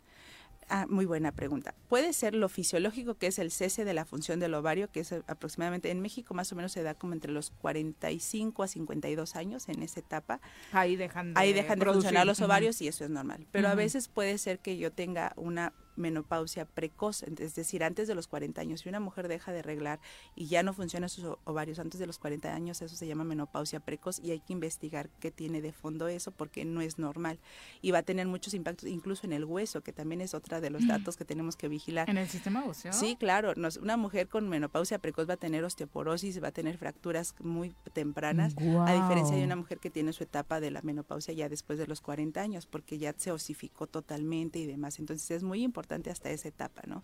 Ah, 0.70 0.86
muy 0.90 1.06
buena 1.06 1.32
pregunta. 1.32 1.74
Puede 1.88 2.12
ser 2.12 2.36
lo 2.36 2.50
fisiológico, 2.50 3.16
que 3.16 3.28
es 3.28 3.40
el 3.40 3.52
cese 3.52 3.86
de 3.86 3.94
la 3.94 4.04
función 4.04 4.40
del 4.40 4.54
ovario, 4.54 4.92
que 4.92 5.00
es 5.00 5.14
aproximadamente 5.14 5.92
en 5.92 6.02
México 6.02 6.34
más 6.34 6.52
o 6.52 6.56
menos 6.56 6.74
se 6.74 6.84
da 6.84 6.94
como 6.94 7.14
entre 7.14 7.32
los 7.32 7.52
45 7.52 8.64
a 8.64 8.68
52 8.68 9.36
años 9.38 9.70
en 9.70 9.82
esa 9.82 10.02
etapa. 10.02 10.42
Ahí 10.74 10.98
dejan 10.98 11.34
de, 11.34 11.40
Ahí 11.40 11.54
dejan 11.54 11.80
de 11.80 11.86
funcionar 11.86 12.26
los 12.26 12.42
ovarios 12.42 12.82
y 12.82 12.88
eso 12.88 13.06
es 13.06 13.10
normal. 13.10 13.48
Pero 13.52 13.70
a 13.70 13.76
veces 13.76 14.10
puede 14.10 14.38
ser 14.38 14.60
que 14.60 14.78
yo 14.78 14.92
tenga 14.92 15.34
una 15.38 15.74
menopausia 15.98 16.66
precoz, 16.66 17.24
es 17.24 17.56
decir, 17.56 17.84
antes 17.84 18.08
de 18.08 18.16
los 18.16 18.28
40 18.28 18.62
años. 18.62 18.82
Si 18.82 18.90
una 18.90 19.00
mujer 19.00 19.28
deja 19.28 19.52
de 19.52 19.60
arreglar 19.60 20.00
y 20.36 20.48
ya 20.48 20.64
no 20.64 20.74
funcionan 20.74 21.10
sus 21.10 21.38
ovarios 21.44 21.80
antes 21.80 22.00
de 22.00 22.08
los 22.08 22.20
40 22.20 22.54
años, 22.54 22.82
eso 22.82 22.96
se 22.96 23.08
llama 23.08 23.24
menopausia 23.24 23.80
precoz 23.80 24.20
y 24.20 24.32
hay 24.32 24.40
que 24.40 24.54
investigar 24.54 25.10
qué 25.20 25.32
tiene 25.32 25.62
de 25.62 25.74
fondo 25.74 26.08
eso 26.08 26.32
porque 26.32 26.66
no 26.66 26.82
es 26.82 27.00
normal 27.00 27.40
y 27.82 27.92
va 27.92 28.00
a 28.00 28.04
tener 28.04 28.28
muchos 28.28 28.54
impactos 28.54 28.90
incluso 28.90 29.26
en 29.26 29.34
el 29.34 29.46
hueso, 29.46 29.82
que 29.82 29.94
también 29.94 30.22
es 30.22 30.34
otra 30.34 30.62
de 30.62 30.70
los 30.70 30.84
mm. 30.84 30.88
datos 30.88 31.18
que 31.18 31.26
tenemos 31.26 31.56
que 31.56 31.68
vigilar. 31.68 32.10
¿En 32.10 32.18
el 32.18 32.28
sistema 32.28 32.64
óseo? 32.66 32.94
Sí, 32.94 33.16
claro. 33.20 33.54
una 33.82 33.98
mujer 33.98 34.28
con 34.28 34.48
menopausia 34.48 35.00
precoz 35.00 35.28
va 35.28 35.34
a 35.34 35.38
tener 35.38 35.64
osteoporosis, 35.64 36.42
va 36.42 36.50
a 36.50 36.52
tener 36.52 36.78
fracturas 36.78 37.36
muy 37.40 37.76
tempranas, 37.94 38.56
a 38.58 38.94
diferencia 38.94 39.36
de 39.36 39.44
una 39.44 39.56
mujer 39.56 39.80
que 39.80 39.90
tiene 39.90 40.14
su 40.14 40.24
etapa 40.24 40.60
de 40.60 40.72
la 40.72 40.82
menopausia 40.82 41.34
ya 41.34 41.50
después 41.50 41.80
de 41.80 41.88
los 41.88 42.02
40 42.02 42.40
años, 42.40 42.66
porque 42.66 42.98
ya 42.98 43.14
se 43.18 43.32
osificó 43.32 43.88
totalmente 43.88 44.60
y 44.60 44.66
demás. 44.66 45.00
Entonces 45.00 45.30
es 45.32 45.44
muy 45.44 45.64
importante 45.64 45.87
hasta 46.12 46.30
esa 46.30 46.48
etapa, 46.48 46.84
¿no? 46.86 47.04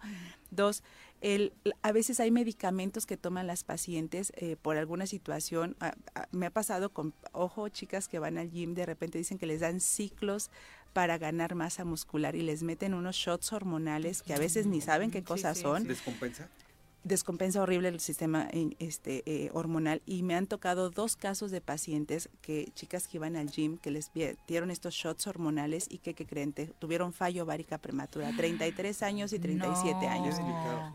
Dos, 0.51 0.83
el, 1.21 1.53
a 1.81 1.91
veces 1.91 2.19
hay 2.19 2.31
medicamentos 2.31 3.05
que 3.05 3.17
toman 3.17 3.47
las 3.47 3.63
pacientes 3.63 4.33
eh, 4.35 4.55
por 4.61 4.77
alguna 4.77 5.07
situación. 5.07 5.75
me 6.31 6.45
ha 6.45 6.51
pasado 6.51 6.91
con, 6.91 7.13
ojo, 7.31 7.69
chicas 7.69 8.07
que 8.07 8.19
van 8.19 8.37
al 8.37 8.51
gym, 8.51 8.73
de 8.73 8.85
repente 8.85 9.17
dicen 9.17 9.37
que 9.37 9.45
les 9.45 9.61
dan 9.61 9.79
ciclos 9.79 10.51
para 10.93 11.17
ganar 11.17 11.55
masa 11.55 11.85
muscular 11.85 12.35
y 12.35 12.43
les 12.43 12.61
meten 12.63 12.93
unos 12.93 13.15
shots 13.15 13.51
hormonales 13.51 14.21
que 14.21 14.33
a 14.33 14.37
veces 14.37 14.67
ni 14.67 14.79
saben 14.79 15.11
qué 15.11 15.23
cosas 15.23 15.57
son. 15.57 15.87
¿Descompensa? 15.87 16.49
Descompensa 17.03 17.61
horrible 17.61 17.89
el 17.89 17.99
sistema 17.99 18.47
este, 18.79 19.23
eh, 19.25 19.49
hormonal. 19.53 20.01
Y 20.05 20.23
me 20.23 20.35
han 20.35 20.47
tocado 20.47 20.89
dos 20.89 21.15
casos 21.15 21.51
de 21.51 21.61
pacientes 21.61 22.29
que 22.41 22.71
chicas 22.75 23.07
que 23.07 23.17
iban 23.17 23.35
al 23.35 23.49
gym 23.49 23.77
que 23.77 23.91
les 23.91 24.11
dieron 24.47 24.71
estos 24.71 24.93
shots 24.93 25.27
hormonales 25.27 25.87
y 25.89 25.97
que, 25.97 26.13
que 26.13 26.25
creen 26.25 26.53
tuvieron 26.79 27.13
fallo 27.13 27.43
ovárica 27.43 27.77
prematura. 27.77 28.31
33 28.37 29.03
años 29.03 29.33
y 29.33 29.39
37 29.39 30.07
años. 30.07 30.35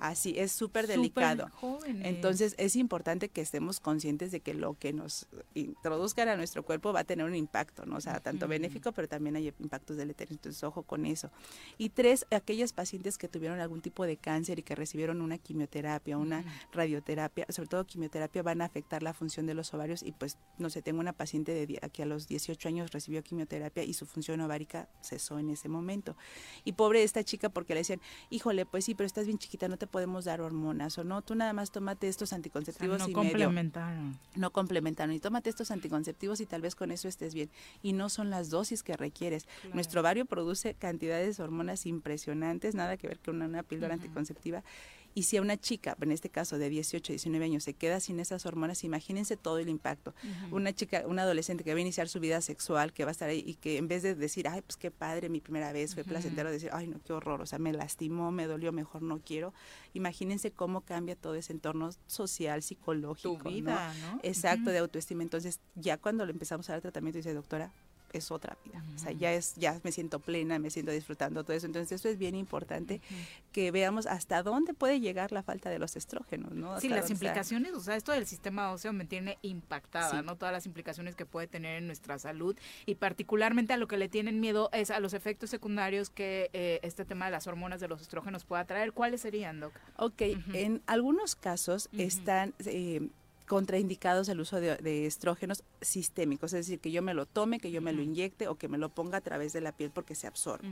Así 0.01 0.35
es 0.39 0.53
súper 0.53 0.87
delicado. 0.87 1.51
entonces 1.85 2.55
es 2.59 2.77
importante 2.77 3.29
que 3.29 3.41
estemos 3.41 3.81
conscientes 3.81 4.31
de 4.31 4.41
que 4.41 4.55
lo 4.55 4.75
que 4.75 4.93
nos 4.93 5.27
introduzcan 5.55 6.29
a 6.29 6.37
nuestro 6.37 6.63
cuerpo 6.63 6.93
va 6.93 7.01
a 7.01 7.05
tener 7.05 7.27
un 7.27 7.35
impacto 7.35 7.87
no 7.87 7.97
o 7.97 8.01
sea 8.01 8.21
tanto 8.21 8.47
benéfico 8.47 8.93
pero 8.93 9.09
también 9.09 9.37
hay 9.37 9.53
impactos 9.59 9.97
deleterios 9.97 10.37
entonces 10.37 10.63
ojo 10.65 10.83
con 10.83 11.07
eso. 11.07 11.31
Y 11.77 11.91
tres 11.91 12.27
aquellas 12.31 12.73
pacientes 12.73 13.19
que 13.19 13.29
tuvieron 13.29 13.61
algún 13.61 13.81
tipo 13.81 14.07
de 14.07 14.17
cáncer 14.17 14.59
y 14.59 14.63
que 14.63 14.75
recibieron 14.75 15.21
una 15.21 15.39
quimioterapia 15.39 15.98
una 16.07 16.45
radioterapia, 16.73 17.47
sobre 17.49 17.69
todo 17.69 17.87
quimioterapia, 17.87 18.43
van 18.43 18.61
a 18.63 18.65
afectar 18.65 19.03
la 19.03 19.15
función 19.15 19.47
de 19.47 19.55
los 19.55 19.73
ovarios 19.75 20.03
y 20.03 20.13
pues, 20.13 20.39
no 20.59 20.71
sé, 20.71 20.83
tengo 20.83 21.01
una 21.01 21.13
paciente 21.13 21.53
de 21.53 21.79
que 21.93 22.03
a 22.03 22.07
los 22.07 22.27
18 22.29 22.69
años 22.69 22.91
recibió 22.93 23.23
quimioterapia 23.23 23.83
y 23.83 23.95
su 23.95 24.07
función 24.07 24.41
ovárica 24.41 24.89
cesó 25.03 25.39
en 25.39 25.51
ese 25.51 25.69
momento. 25.69 26.17
Y 26.65 26.73
pobre 26.73 27.03
esta 27.03 27.23
chica 27.25 27.49
porque 27.49 27.75
le 27.75 27.81
decían, 27.81 28.01
híjole, 28.31 28.67
pues 28.67 28.85
sí, 28.85 28.95
pero 28.95 29.07
estás 29.07 29.27
bien 29.27 29.39
chiquita, 29.39 29.69
no 29.69 29.77
te 29.77 29.87
podemos 29.87 30.25
dar 30.25 30.41
hormonas 30.41 30.99
o 30.99 31.05
no, 31.05 31.23
tú 31.23 31.35
nada 31.35 31.53
más 31.53 31.71
tómate 31.71 32.09
estos 32.09 32.33
anticonceptivos 32.33 32.99
no 33.01 33.09
y 33.09 33.13
complementaron. 33.13 34.19
No 34.35 34.51
complementaron 34.51 35.15
y 35.15 35.21
tómate 35.21 35.51
estos 35.51 35.71
anticonceptivos 35.71 36.41
y 36.41 36.47
tal 36.47 36.63
vez 36.63 36.75
con 36.75 36.91
eso 36.91 37.09
estés 37.09 37.35
bien. 37.35 37.51
Y 37.83 37.93
no 37.93 38.09
son 38.09 38.31
las 38.31 38.51
dosis 38.51 38.83
que 38.83 38.97
requieres. 38.97 39.47
Nuestro 39.73 40.01
ovario 40.01 40.27
produce 40.27 40.75
cantidades 40.75 41.37
de 41.37 41.43
hormonas 41.43 41.87
impresionantes, 41.87 42.75
nada 42.75 42.97
que 42.97 43.09
ver 43.09 43.19
con 43.19 43.41
una, 43.43 43.63
píldora 43.63 43.95
anticonceptiva 43.95 44.63
y 45.15 45.25
si 45.25 45.37
a 45.37 45.43
una 45.43 45.57
chica, 45.57 45.97
en 46.01 46.13
este 46.13 46.31
caso 46.31 46.59
de 46.59 46.69
18, 46.69 47.13
19 47.13 47.45
años, 47.45 47.65
se 47.65 47.75
queda 47.75 48.01
sin 48.01 48.21
esas 48.21 48.47
hormonas, 48.47 48.85
imagínense 48.85 49.37
todo 49.37 49.59
el 49.59 49.69
impacto. 49.69 50.15
Una 50.51 50.73
chica, 50.73 51.05
una 51.07 51.23
adolescente 51.23 51.65
que 51.65 51.73
va 51.73 51.79
a 51.79 51.81
iniciar 51.81 52.09
su 52.09 52.21
vida 52.21 52.41
sexual, 52.41 52.93
que 52.93 53.05
va 53.05 53.11
a 53.11 53.13
estar 53.13 53.29
ahí 53.29 53.43
y 53.47 53.55
que 53.55 53.79
en 53.79 53.89
vez 53.89 54.03
de 54.03 54.15
decir, 54.15 54.49
ay, 54.49 54.63
pues 54.63 54.77
qué 54.77 54.91
padre, 54.91 55.29
mi 55.29 55.41
primera 55.41 55.73
vez 55.73 55.95
fue 55.95 56.05
placentero, 56.05 56.51
decir, 56.51 56.71
ay, 56.73 56.87
no, 56.87 57.01
qué 57.03 57.13
horror, 57.13 57.41
o 57.41 57.47
sea, 57.47 57.59
me 57.59 57.73
lastimó, 57.73 58.31
me 58.31 58.47
dolió, 58.47 58.73
mejor 58.73 59.03
no 59.03 59.21
quiero. 59.21 59.53
Imagínense 59.95 60.51
cómo 60.53 60.83
cambia 60.83 61.17
todo 61.17 61.35
ese 61.35 61.53
entorno 61.53 61.91
social, 62.07 62.63
psicológico. 62.63 63.39
Tu 63.43 63.49
vida, 63.49 63.93
¿no? 64.01 64.21
Exacto, 64.23 64.71
de 64.71 64.79
autoestima. 64.79 65.23
Entonces, 65.23 65.61
ya 65.75 65.97
cuando 65.99 66.25
le 66.27 66.33
empezamos 66.33 66.69
a 66.71 66.75
dar 66.75 66.83
tratamiento, 66.83 67.19
dice, 67.19 67.35
doctora, 67.35 67.73
es 68.13 68.31
otra 68.31 68.57
vida. 68.65 68.83
O 68.95 68.99
sea, 68.99 69.13
ya 69.13 69.33
es, 69.33 69.55
ya 69.57 69.81
me 69.83 69.93
siento 69.93 70.21
plena, 70.21 70.59
me 70.59 70.71
siento 70.71 70.93
disfrutando 70.93 71.45
todo 71.45 71.57
eso. 71.57 71.67
Entonces, 71.67 71.93
eso 71.93 72.09
es 72.09 72.19
bien 72.19 72.35
importante 72.35 73.01
que 73.53 73.71
veamos 73.71 74.07
hasta 74.07 74.43
dónde 74.43 74.75
puede 74.75 75.01
llegar 75.01 75.33
la 75.33 75.43
falta 75.43 75.71
de 75.71 75.79
los 75.79 75.97
estrógenos, 75.97 76.53
¿no? 76.53 76.81
sí, 76.81 76.89
las 76.89 77.11
implicaciones, 77.11 77.73
o 77.75 77.81
sea, 77.81 77.97
esto 77.97 78.13
del 78.13 78.27
sistema 78.27 78.73
óseo 78.73 78.93
me 78.93 79.05
tiene 79.05 79.39
impactada, 79.43 80.23
¿no? 80.23 80.37
Todas 80.37 80.53
las 80.53 80.67
implicaciones 80.67 81.17
que 81.17 81.27
puede 81.27 81.47
tener 81.47 81.79
en 81.79 81.87
nuestra 81.87 82.19
salud 82.19 82.57
y 82.87 82.95
particularmente 82.97 83.73
a 83.73 83.77
lo 83.77 83.89
que 83.89 83.97
le 83.97 84.09
tienen 84.09 84.41
miedo 84.41 84.71
es 84.73 84.91
a 84.91 85.01
los 85.01 85.15
efectos 85.15 85.51
secundarios 85.51 86.11
que 86.11 86.51
eh, 86.53 86.81
este 86.83 87.05
tema 87.05 87.27
de 87.27 87.33
las 87.33 87.47
hormonas 87.47 87.81
de 87.81 87.89
los 87.89 88.01
estrógenos 88.01 88.45
pueda 88.45 88.65
traer. 88.65 88.93
¿Cuáles 88.93 89.21
serían, 89.21 89.61
Doc? 89.61 89.73
Ok, 89.97 90.23
en 90.53 90.83
algunos 90.87 91.37
casos 91.37 91.89
están... 91.93 92.55
Eh, 92.65 93.09
contraindicados 93.49 94.29
el 94.29 94.41
uso 94.41 94.61
de, 94.61 95.07
estrógenos 95.07 95.65
sistémicos, 95.81 96.53
es 96.53 96.67
decir, 96.67 96.79
que 96.79 96.93
yo 96.93 97.03
me 97.03 97.15
lo 97.15 97.27
tome, 97.27 97.59
que 97.59 97.73
yo 97.73 97.83
me 97.83 97.93
lo 97.93 98.03
inyecte 98.03 98.47
o 98.47 98.55
que 98.55 98.69
me 98.69 98.79
lo 98.79 98.91
ponga 98.91 99.19
a 99.19 99.21
través 99.21 99.53
de 99.53 99.61
la 99.61 99.73
piel 99.73 99.91
porque 99.91 100.15
se 100.15 100.29
absorbe. 100.29 100.69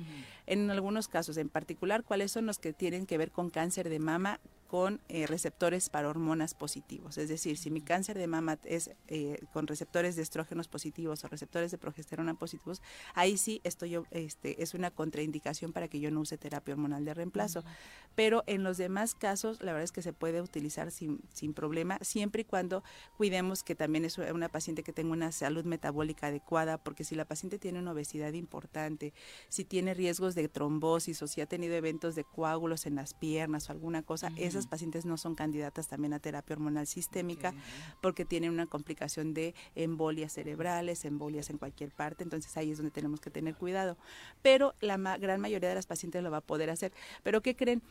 En 0.46 0.70
algunos 0.70 1.08
casos 1.08 1.36
en 1.38 1.48
particular, 1.48 2.04
¿cuáles 2.04 2.30
son 2.30 2.46
los 2.46 2.58
que 2.58 2.72
tienen 2.72 3.06
que 3.06 3.18
ver 3.18 3.32
con 3.32 3.50
cáncer 3.50 3.88
de 3.88 3.98
mama 3.98 4.38
con 4.66 5.00
eh, 5.08 5.26
receptores 5.26 5.88
para 5.88 6.08
hormonas 6.08 6.54
positivos. 6.54 7.18
Es 7.18 7.28
decir, 7.28 7.56
si 7.56 7.70
mi 7.70 7.80
cáncer 7.80 8.18
de 8.18 8.26
mama 8.26 8.58
es 8.64 8.90
eh, 9.08 9.40
con 9.52 9.66
receptores 9.66 10.16
de 10.16 10.22
estrógenos 10.22 10.68
positivos 10.68 11.24
o 11.24 11.28
receptores 11.28 11.70
de 11.70 11.78
progesterona 11.78 12.34
positivos, 12.34 12.82
ahí 13.14 13.36
sí 13.36 13.60
esto 13.64 13.86
yo, 13.86 14.04
este, 14.10 14.62
es 14.62 14.74
una 14.74 14.90
contraindicación 14.90 15.72
para 15.72 15.88
que 15.88 16.00
yo 16.00 16.10
no 16.10 16.20
use 16.20 16.38
terapia 16.38 16.74
hormonal 16.74 17.04
de 17.04 17.14
reemplazo. 17.14 17.64
Pero 18.14 18.42
en 18.46 18.62
los 18.64 18.76
demás 18.76 19.14
casos, 19.14 19.62
la 19.62 19.72
verdad 19.72 19.84
es 19.84 19.92
que 19.92 20.02
se 20.02 20.12
puede 20.12 20.40
utilizar 20.40 20.90
sin, 20.90 21.20
sin 21.32 21.54
problema, 21.54 21.98
siempre 22.02 22.42
y 22.42 22.44
cuando 22.44 22.82
cuidemos 23.16 23.62
que 23.62 23.74
también 23.74 24.04
es 24.04 24.18
una 24.18 24.48
paciente 24.48 24.82
que 24.82 24.92
tenga 24.92 25.12
una 25.12 25.32
salud 25.32 25.64
metabólica 25.64 26.28
adecuada, 26.28 26.78
porque 26.78 27.04
si 27.04 27.14
la 27.14 27.24
paciente 27.24 27.58
tiene 27.58 27.78
una 27.78 27.92
obesidad 27.92 28.32
importante, 28.32 29.12
si 29.48 29.64
tiene 29.64 29.94
riesgos 29.94 30.34
de 30.34 30.48
trombosis 30.48 31.22
o 31.22 31.26
si 31.26 31.40
ha 31.40 31.46
tenido 31.46 31.74
eventos 31.74 32.14
de 32.14 32.24
coágulos 32.24 32.86
en 32.86 32.94
las 32.94 33.14
piernas 33.14 33.68
o 33.68 33.72
alguna 33.72 34.02
cosa, 34.02 34.32
esas 34.58 34.68
pacientes 34.68 35.04
no 35.04 35.16
son 35.16 35.34
candidatas 35.34 35.88
también 35.88 36.12
a 36.12 36.18
terapia 36.18 36.54
hormonal 36.54 36.86
sistémica 36.86 37.54
porque 38.00 38.24
tienen 38.24 38.50
una 38.50 38.66
complicación 38.66 39.34
de 39.34 39.54
embolias 39.74 40.32
cerebrales, 40.32 41.04
embolias 41.04 41.50
en 41.50 41.58
cualquier 41.58 41.90
parte, 41.90 42.24
entonces 42.24 42.56
ahí 42.56 42.70
es 42.70 42.78
donde 42.78 42.90
tenemos 42.90 43.20
que 43.20 43.30
tener 43.30 43.54
cuidado. 43.54 43.96
Pero 44.42 44.74
la 44.80 44.96
gran 45.18 45.40
mayoría 45.40 45.68
de 45.68 45.74
las 45.74 45.86
pacientes 45.86 46.22
lo 46.22 46.30
va 46.30 46.38
a 46.38 46.40
poder 46.40 46.70
hacer. 46.70 46.92
Pero 47.22 47.42
¿qué 47.42 47.56
creen? 47.56 47.82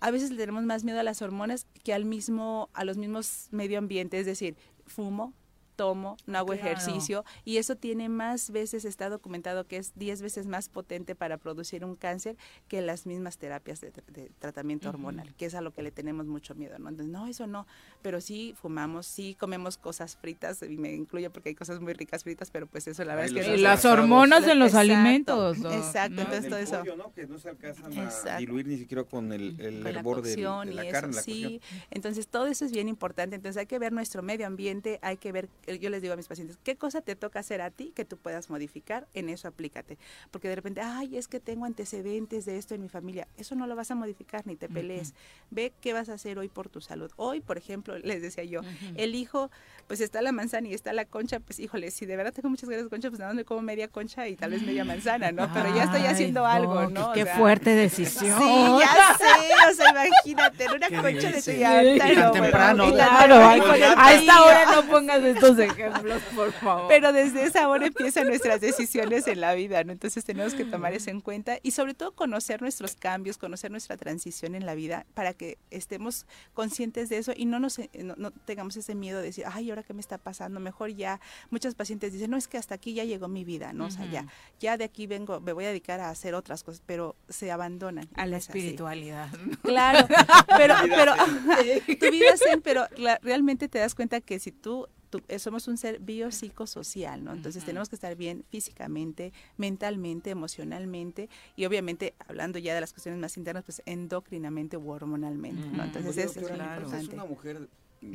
A 0.00 0.10
veces 0.10 0.30
le 0.30 0.36
tenemos 0.36 0.62
más 0.64 0.84
miedo 0.84 1.00
a 1.00 1.02
las 1.02 1.22
hormonas 1.22 1.66
que 1.82 1.92
al 1.92 2.04
mismo, 2.04 2.68
a 2.72 2.84
los 2.84 2.96
mismos 2.96 3.48
medio 3.50 3.78
ambiente, 3.78 4.18
es 4.20 4.26
decir, 4.26 4.56
fumo, 4.86 5.34
tomo, 5.78 6.16
no 6.26 6.38
hago 6.38 6.52
ejercicio 6.52 7.24
y 7.44 7.58
eso 7.58 7.76
tiene 7.76 8.08
más 8.08 8.50
veces, 8.50 8.84
está 8.84 9.08
documentado 9.08 9.64
que 9.68 9.76
es 9.76 9.92
10 9.94 10.22
veces 10.22 10.46
más 10.48 10.68
potente 10.68 11.14
para 11.14 11.36
producir 11.36 11.84
un 11.84 11.94
cáncer 11.94 12.36
que 12.66 12.82
las 12.82 13.06
mismas 13.06 13.38
terapias 13.38 13.80
de, 13.80 13.92
tratamiento 14.40 14.88
hormonal, 14.88 15.32
que 15.36 15.46
es 15.46 15.54
a 15.54 15.60
lo 15.60 15.72
que 15.72 15.82
le 15.82 15.92
tenemos 15.92 16.26
mucho 16.26 16.56
miedo, 16.56 16.80
¿no? 16.80 16.88
Entonces, 16.88 17.12
no, 17.12 17.28
eso 17.28 17.46
no, 17.46 17.64
pero 18.02 18.20
sí 18.20 18.56
fumamos, 18.60 19.06
sí 19.06 19.36
comemos 19.38 19.78
cosas 19.78 20.16
fritas, 20.16 20.62
y 20.62 20.76
me 20.76 20.92
incluye 20.92 21.30
porque 21.30 21.50
hay 21.50 21.54
cosas 21.54 21.80
muy 21.80 21.92
ricas 21.92 22.24
fritas, 22.24 22.50
pero 22.50 22.66
pues 22.66 22.88
eso 22.88 23.04
la 23.04 23.14
verdad 23.14 23.38
es 23.38 23.46
que... 23.46 23.54
Y 23.54 23.60
las 23.60 23.84
hormonas 23.84 24.48
en 24.48 24.58
los 24.58 24.74
alimentos. 24.74 25.58
Exacto, 25.58 26.22
entonces 26.22 26.50
todo 26.50 26.58
eso... 26.58 26.82
Que 27.14 27.28
no 27.28 27.38
se 27.38 27.50
alcanzan 27.50 27.92
a 28.28 28.38
diluir 28.38 28.66
ni 28.66 28.78
siquiera 28.78 29.04
con 29.04 29.32
el, 29.32 29.60
el 29.60 29.86
hervor 29.86 30.22
de, 30.22 30.36
la 30.36 30.90
carne. 30.90 31.12
sí, 31.12 31.60
entonces 31.90 32.26
todo 32.26 32.48
eso 32.48 32.64
es 32.64 32.72
bien 32.72 32.88
importante, 32.88 33.36
entonces 33.36 33.60
hay 33.60 33.66
que 33.66 33.78
ver 33.78 33.92
nuestro 33.92 34.24
medio 34.24 34.44
ambiente, 34.44 34.98
hay 35.02 35.18
que 35.18 35.30
ver, 35.30 35.48
yo 35.76 35.90
les 35.90 36.02
digo 36.02 36.14
a 36.14 36.16
mis 36.16 36.28
pacientes, 36.28 36.58
¿qué 36.62 36.76
cosa 36.76 37.00
te 37.00 37.16
toca 37.16 37.40
hacer 37.40 37.60
a 37.60 37.70
ti 37.70 37.92
que 37.94 38.04
tú 38.04 38.16
puedas 38.16 38.50
modificar? 38.50 39.06
En 39.14 39.28
eso 39.28 39.48
aplícate, 39.48 39.98
porque 40.30 40.48
de 40.48 40.56
repente, 40.56 40.80
ay, 40.80 41.16
es 41.16 41.28
que 41.28 41.40
tengo 41.40 41.64
antecedentes 41.64 42.44
de 42.44 42.58
esto 42.58 42.74
en 42.74 42.82
mi 42.82 42.88
familia, 42.88 43.28
eso 43.36 43.54
no 43.54 43.66
lo 43.66 43.76
vas 43.76 43.90
a 43.90 43.94
modificar 43.94 44.46
ni 44.46 44.56
te 44.56 44.68
pelees, 44.68 45.14
ve 45.50 45.72
qué 45.80 45.92
vas 45.92 46.08
a 46.08 46.14
hacer 46.14 46.38
hoy 46.38 46.48
por 46.48 46.68
tu 46.68 46.80
salud. 46.80 47.10
Hoy, 47.16 47.40
por 47.40 47.58
ejemplo, 47.58 47.98
les 47.98 48.22
decía 48.22 48.44
yo, 48.44 48.60
el 48.96 49.14
hijo, 49.14 49.50
pues 49.86 50.00
está 50.00 50.22
la 50.22 50.32
manzana 50.32 50.68
y 50.68 50.74
está 50.74 50.92
la 50.92 51.04
concha, 51.04 51.40
pues 51.40 51.58
híjole, 51.58 51.90
si 51.90 52.06
de 52.06 52.16
verdad 52.16 52.32
tengo 52.32 52.48
muchas 52.48 52.68
ganas 52.68 52.84
de 52.84 52.90
concha, 52.90 53.08
pues 53.08 53.18
nada 53.18 53.32
más 53.32 53.36
me 53.36 53.44
como 53.44 53.62
media 53.62 53.88
concha 53.88 54.28
y 54.28 54.36
tal 54.36 54.50
vez 54.50 54.62
media 54.62 54.84
manzana, 54.84 55.32
¿no? 55.32 55.50
Pero 55.54 55.74
ya 55.74 55.84
estoy 55.84 56.02
haciendo 56.02 56.46
algo, 56.46 56.88
¿no? 56.88 57.12
Qué, 57.12 57.26
fuerte 57.26 57.70
decisión. 57.74 58.38
Sí, 58.38 58.78
ya 58.80 59.16
sé, 59.18 59.70
o 59.70 59.74
sea, 59.74 59.90
imagínate, 59.90 60.64
en 60.64 60.70
una 60.72 60.88
concha 60.88 61.32
de 61.32 62.22
tu 62.22 62.32
temprano. 62.32 62.92
Claro, 62.92 63.36
a 63.36 64.12
esta 64.12 64.42
hora 64.42 64.72
no 64.72 64.82
pongas 64.88 65.22
estos 65.22 65.57
ejemplos, 65.64 66.22
por 66.34 66.52
favor. 66.52 66.88
Pero 66.88 67.12
desde 67.12 67.44
esa 67.44 67.68
hora 67.68 67.86
empiezan 67.86 68.26
nuestras 68.26 68.60
decisiones 68.60 69.26
en 69.26 69.40
la 69.40 69.54
vida, 69.54 69.82
¿no? 69.84 69.92
Entonces 69.92 70.24
tenemos 70.24 70.54
que 70.54 70.64
tomar 70.64 70.92
eso 70.92 71.10
en 71.10 71.20
cuenta 71.20 71.58
y 71.62 71.72
sobre 71.72 71.94
todo 71.94 72.12
conocer 72.12 72.62
nuestros 72.62 72.94
cambios, 72.96 73.38
conocer 73.38 73.70
nuestra 73.70 73.96
transición 73.96 74.54
en 74.54 74.66
la 74.66 74.74
vida 74.74 75.06
para 75.14 75.34
que 75.34 75.58
estemos 75.70 76.26
conscientes 76.54 77.08
de 77.08 77.18
eso 77.18 77.32
y 77.36 77.46
no 77.46 77.58
nos 77.60 77.78
no, 78.16 78.30
tengamos 78.30 78.76
ese 78.76 78.94
miedo 78.94 79.18
de 79.18 79.26
decir, 79.26 79.44
ay, 79.46 79.70
ahora 79.70 79.82
qué 79.82 79.94
me 79.94 80.00
está 80.00 80.18
pasando, 80.18 80.60
mejor 80.60 80.90
ya. 80.90 81.20
Muchas 81.50 81.74
pacientes 81.74 82.12
dicen, 82.12 82.30
no, 82.30 82.36
es 82.36 82.48
que 82.48 82.58
hasta 82.58 82.74
aquí 82.74 82.94
ya 82.94 83.04
llegó 83.04 83.28
mi 83.28 83.44
vida, 83.44 83.72
¿no? 83.72 83.86
O 83.86 83.90
sea, 83.90 84.06
ya, 84.06 84.26
ya 84.60 84.76
de 84.76 84.84
aquí 84.84 85.06
vengo, 85.06 85.40
me 85.40 85.52
voy 85.52 85.64
a 85.64 85.68
dedicar 85.68 86.00
a 86.00 86.10
hacer 86.10 86.34
otras 86.34 86.62
cosas, 86.62 86.82
pero 86.84 87.16
se 87.28 87.50
abandonan. 87.50 88.08
A 88.14 88.26
la 88.26 88.36
espiritualidad. 88.36 89.28
Claro, 89.62 90.06
pero, 90.56 90.74
pero 90.88 91.14
tu 92.00 92.10
vida 92.10 92.36
zen, 92.36 92.60
pero 92.62 92.86
realmente 93.22 93.68
te 93.68 93.78
das 93.78 93.94
cuenta 93.94 94.20
que 94.20 94.38
si 94.38 94.52
tú 94.52 94.88
eh, 95.28 95.38
somos 95.38 95.68
un 95.68 95.76
ser 95.76 96.00
biopsicosocial, 96.00 97.24
¿no? 97.24 97.32
Entonces 97.32 97.64
tenemos 97.64 97.88
que 97.88 97.94
estar 97.94 98.16
bien 98.16 98.44
físicamente, 98.48 99.32
mentalmente, 99.56 100.30
emocionalmente 100.30 101.28
y 101.56 101.64
obviamente 101.64 102.14
hablando 102.26 102.58
ya 102.58 102.74
de 102.74 102.80
las 102.80 102.92
cuestiones 102.92 103.20
más 103.20 103.36
internas, 103.36 103.64
pues 103.64 103.82
endocrinamente 103.86 104.76
u 104.76 104.90
hormonalmente, 104.90 105.66
¿no? 105.68 105.84
Entonces 105.84 106.16
es, 106.16 106.36
es, 106.36 106.50
es 106.50 107.08
una 107.08 107.24
mujer 107.24 107.68
mm, 108.00 108.14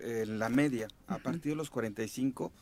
en 0.00 0.38
la 0.38 0.48
media 0.48 0.88
a 1.06 1.18
partir 1.18 1.52
de 1.52 1.56
los 1.56 1.70
45 1.70 2.52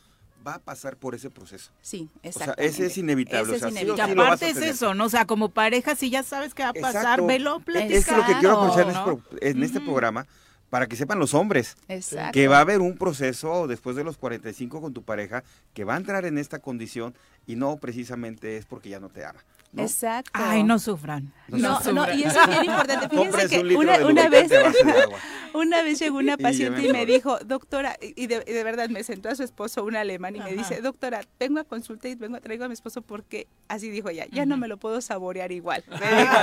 va 0.45 0.55
a 0.55 0.59
pasar 0.59 0.97
por 0.97 1.15
ese 1.15 1.29
proceso. 1.29 1.71
Sí, 1.81 2.09
exacto. 2.23 2.53
O 2.53 2.55
sea, 2.55 2.65
ese 2.65 2.85
es 2.85 2.97
inevitable. 2.97 3.55
Ese 3.55 3.67
es 3.67 3.71
inevitable. 3.71 4.15
y 4.15 4.19
aparte 4.19 4.49
es 4.49 4.57
eso, 4.57 4.93
¿no? 4.93 5.05
O 5.05 5.09
sea, 5.09 5.25
como 5.25 5.49
pareja, 5.49 5.95
si 5.95 6.09
ya 6.09 6.23
sabes 6.23 6.53
qué 6.53 6.63
va 6.63 6.69
a 6.69 6.73
pasar, 6.73 7.25
velo 7.25 7.59
platicar. 7.59 7.97
Es 7.97 8.11
lo 8.11 8.25
que 8.25 8.33
quiero 8.39 8.61
aprovechar 8.61 9.19
en, 9.41 9.63
este, 9.63 9.81
programa, 9.81 10.25
para 10.69 10.87
que 10.87 10.95
sepan 10.95 11.19
los 11.19 11.33
hombres 11.33 11.75
que 12.33 12.47
va 12.47 12.57
a 12.57 12.61
haber 12.61 12.81
un 12.81 12.97
proceso 12.97 13.67
después 13.67 13.95
de 13.95 14.03
los 14.03 14.17
45 14.17 14.81
con 14.81 14.93
tu 14.93 15.03
pareja 15.03 15.43
que 15.73 15.83
va 15.83 15.95
a 15.95 15.97
entrar 15.97 16.25
en 16.25 16.37
esta 16.37 16.59
condición 16.59 17.15
y 17.45 17.55
no 17.55 17.77
precisamente 17.77 18.57
es 18.57 18.65
porque 18.65 18.89
ya 18.89 18.99
no 18.99 19.09
te 19.09 19.25
ama. 19.25 19.39
Exacto. 19.75 20.31
Ay, 20.33 20.63
no 20.63 20.79
sufran. 20.79 21.33
No, 21.49 21.79
no, 21.93 22.13
y 22.13 22.23
eso 22.23 22.41
es 22.41 22.47
bien 22.47 22.65
importante. 22.65 23.09
Fíjense 23.09 23.49
que 23.49 23.75
una, 23.75 24.05
una 24.05 24.29
vez, 24.29 24.51
una 25.53 25.81
vez 25.81 25.99
llegó 25.99 26.17
una 26.17 26.37
paciente 26.37 26.81
y, 26.81 26.91
me 26.91 27.05
dijo, 27.05 27.37
doctora, 27.39 27.97
y 28.01 28.27
de, 28.27 28.63
verdad 28.63 28.89
me 28.89 29.03
sentó 29.03 29.29
a 29.29 29.35
su 29.35 29.43
esposo, 29.43 29.83
un 29.83 29.95
alemán, 29.95 30.35
y 30.35 30.39
me 30.39 30.53
dice, 30.53 30.81
doctora, 30.81 31.21
vengo 31.39 31.59
a 31.59 31.63
consulta 31.63 32.07
y 32.09 32.15
vengo, 32.15 32.39
traigo 32.41 32.65
a 32.65 32.67
mi 32.67 32.73
esposo 32.73 33.01
porque, 33.01 33.47
así 33.67 33.89
dijo 33.89 34.09
ella, 34.09 34.25
ya 34.31 34.45
no 34.45 34.57
me 34.57 34.67
lo 34.67 34.77
puedo 34.77 35.01
saborear 35.01 35.51
igual. 35.51 35.83
Me 35.89 36.21
dijo, 36.21 36.35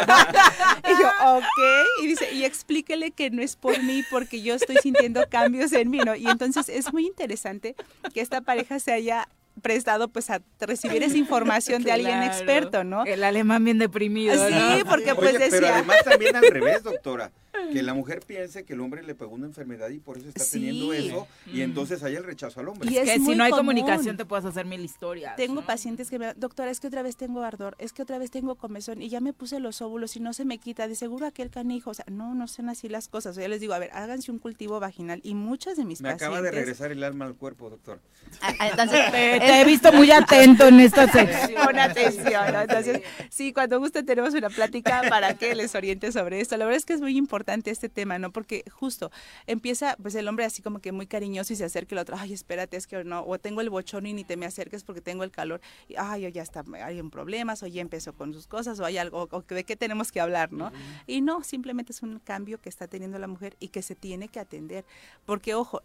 Y 0.89 1.03
yo, 1.03 1.37
ok. 1.37 2.03
Y 2.03 2.07
dice, 2.07 2.33
y 2.33 2.45
explíquele 2.45 3.11
que 3.11 3.31
no 3.31 3.43
es 3.43 3.57
por 3.57 3.83
mí, 3.83 4.03
porque 4.11 4.43
yo 4.43 4.55
estoy 4.55 4.77
sintiendo 4.83 5.29
cambios 5.29 5.73
en 5.73 5.91
mí, 5.91 5.99
¿no? 5.99 6.15
Y 6.15 6.27
entonces 6.27 6.69
es 6.69 6.93
muy 6.93 7.07
interesante 7.07 7.75
que 8.13 8.21
esta 8.21 8.41
pareja 8.41 8.79
se 8.79 8.93
haya 8.93 9.29
prestado 9.63 10.09
pues 10.09 10.31
a 10.31 10.43
recibir 10.61 11.03
esa 11.03 11.17
información 11.17 11.83
de 11.83 11.93
alguien 11.93 12.23
experto, 12.23 12.85
¿no? 12.85 13.05
El 13.05 13.25
alemán 13.25 13.65
bien 13.65 13.79
deprimido. 13.79 14.35
Sí, 14.49 14.83
porque 14.89 15.15
pues 15.15 15.35
decía... 15.35 15.51
Pero 15.51 15.69
además 15.69 15.97
también 16.05 16.37
al 16.37 16.47
revés, 16.47 16.83
doctora 16.83 17.31
que 17.73 17.83
la 17.83 17.95
mujer 17.95 18.21
piense 18.27 18.65
que 18.65 18.75
el 18.75 18.81
hombre 18.81 19.03
le 19.03 19.15
pegó 19.15 19.35
una 19.35 19.47
enfermedad 19.47 19.89
y 19.91 19.99
por 19.99 20.19
eso 20.19 20.29
está 20.29 20.45
teniendo 20.51 20.93
eso 20.93 21.27
y 21.47 21.61
entonces 21.61 22.03
hay 22.03 22.15
el 22.15 22.25
rechazo 22.25 22.61
al 22.61 22.69
hombre. 22.69 22.91
Y 22.91 22.99
es 22.99 23.11
que 23.11 23.21
si 23.21 23.35
no 23.35 23.45
hay 23.45 23.53
comunicación 23.53 24.17
te 24.17 24.25
puedes 24.25 24.45
hacer 24.45 24.67
mil 24.67 24.81
historias. 24.81 25.37
Tengo 25.37 25.63
pacientes 25.63 26.11
que 26.11 26.19
me 26.19 26.35
doctora, 26.35 26.71
es 26.71 26.81
que 26.81 26.89
otra 26.89 27.03
vez 27.03 27.17
tengo 27.17 27.43
ardor, 27.43 27.77
es 27.79 27.93
que 27.93 28.03
otra 28.03 28.19
vez 28.19 28.31
tengo 28.31 28.55
comezón 28.57 29.03
y 29.03 29.09
ya 29.09 29.21
me 29.21 29.33
puse 29.33 29.61
los 29.61 29.83
óvulos 29.83 30.17
y 30.17 30.21
no 30.21 30.33
se 30.33 30.45
me 30.45 30.59
quita, 30.59 30.89
de 30.89 30.95
seguro 30.95 31.27
aquel 31.27 31.51
canijo, 31.51 31.91
o 31.91 31.95
sea, 31.95 32.05
no, 32.11 32.35
no 32.35 32.49
son 32.49 32.69
así 32.69 32.89
las 32.89 33.09
cosas. 33.09 33.37
O 33.37 33.41
yo 33.41 33.49
les 33.49 33.61
digo, 33.61 33.75
a 33.75 33.79
ver, 33.79 33.91
háganse 33.93 34.31
un 34.31 34.39
cultivo 34.39 34.81
vaginal 34.81 35.21
y 35.23 35.35
muchas 35.35 35.77
de 35.77 35.85
mis 35.85 36.01
me 36.01 36.11
pacientes... 36.11 36.29
Me 36.29 36.37
acaba 36.37 36.43
de 36.43 36.51
regresar 36.51 36.93
el 36.93 37.03
alma 37.05 37.25
al 37.27 37.35
cuerpo, 37.35 37.71
doctor. 37.71 38.01
Ah, 38.41 38.53
ah, 38.59 38.69
entonces, 38.69 39.11
te, 39.13 39.61
he 39.61 39.65
visto 39.65 39.93
muy 39.93 40.11
atento 40.11 40.69
en 40.69 40.81
esta 40.81 41.11
sección. 41.11 41.65
Con 41.65 41.79
atención, 41.79 42.55
Entonces, 42.55 43.03
sí, 43.31 43.53
cuando 43.53 43.79
guste 43.79 44.03
tenemos 44.03 44.35
una 44.35 44.51
plática 44.51 45.03
para 45.09 45.35
que 45.35 45.55
les 45.55 45.75
oriente 45.75 46.11
sobre 46.13 46.41
esto. 46.41 46.57
La 46.57 46.65
verdad 46.65 46.79
es 46.79 46.85
que 46.85 46.95
es 46.95 47.01
muy 47.01 47.17
importante 47.17 47.54
este 47.71 47.89
tema, 47.89 48.19
¿no? 48.19 48.33
Porque 48.33 48.65
justo 48.71 49.11
empieza, 49.47 49.97
pues 50.01 50.15
el 50.15 50.29
hombre 50.29 50.45
así 50.45 50.63
como 50.63 50.81
que 50.81 50.93
muy 50.93 51.07
cariñoso 51.07 51.53
y 51.53 51.57
se 51.57 51.65
acerca 51.65 51.95
el 51.95 52.01
otro, 52.01 52.17
ay, 52.19 52.33
espérate, 52.33 52.77
es 52.77 52.87
que 52.87 53.05
no, 53.05 53.25
o 53.25 53.39
tengo 53.39 53.61
el 53.61 53.71
bochón 53.71 54.07
y 54.07 54.13
ni 54.13 54.25
te 54.25 54.37
me 54.37 54.47
acerques 54.47 54.85
porque 54.85 55.01
tengo 55.01 55.25
el 55.25 55.31
calor, 55.31 55.61
y 55.89 55.95
ay, 55.97 56.31
ya 56.33 56.43
está, 56.43 56.65
hay 56.83 57.01
un 57.01 57.11
problema, 57.11 57.55
o 57.61 57.67
ya 57.67 57.81
empezó 57.81 58.13
con 58.15 58.33
sus 58.33 58.47
cosas, 58.47 58.81
o 58.81 58.85
hay 58.85 58.99
algo, 58.99 59.29
o 59.31 59.43
de 59.43 59.65
qué 59.65 59.77
tenemos 59.77 60.11
que 60.13 60.21
hablar, 60.21 60.53
¿no? 60.53 60.73
Y 61.07 61.21
no, 61.21 61.43
simplemente 61.43 61.93
es 61.93 62.03
un 62.03 62.19
cambio 62.19 62.61
que 62.61 62.69
está 62.69 62.89
teniendo 62.89 63.19
la 63.19 63.27
mujer 63.27 63.57
y 63.61 63.69
que 63.69 63.83
se 63.83 63.95
tiene 63.95 64.29
que 64.29 64.41
atender, 64.41 64.85
porque 65.27 65.55
ojo, 65.55 65.83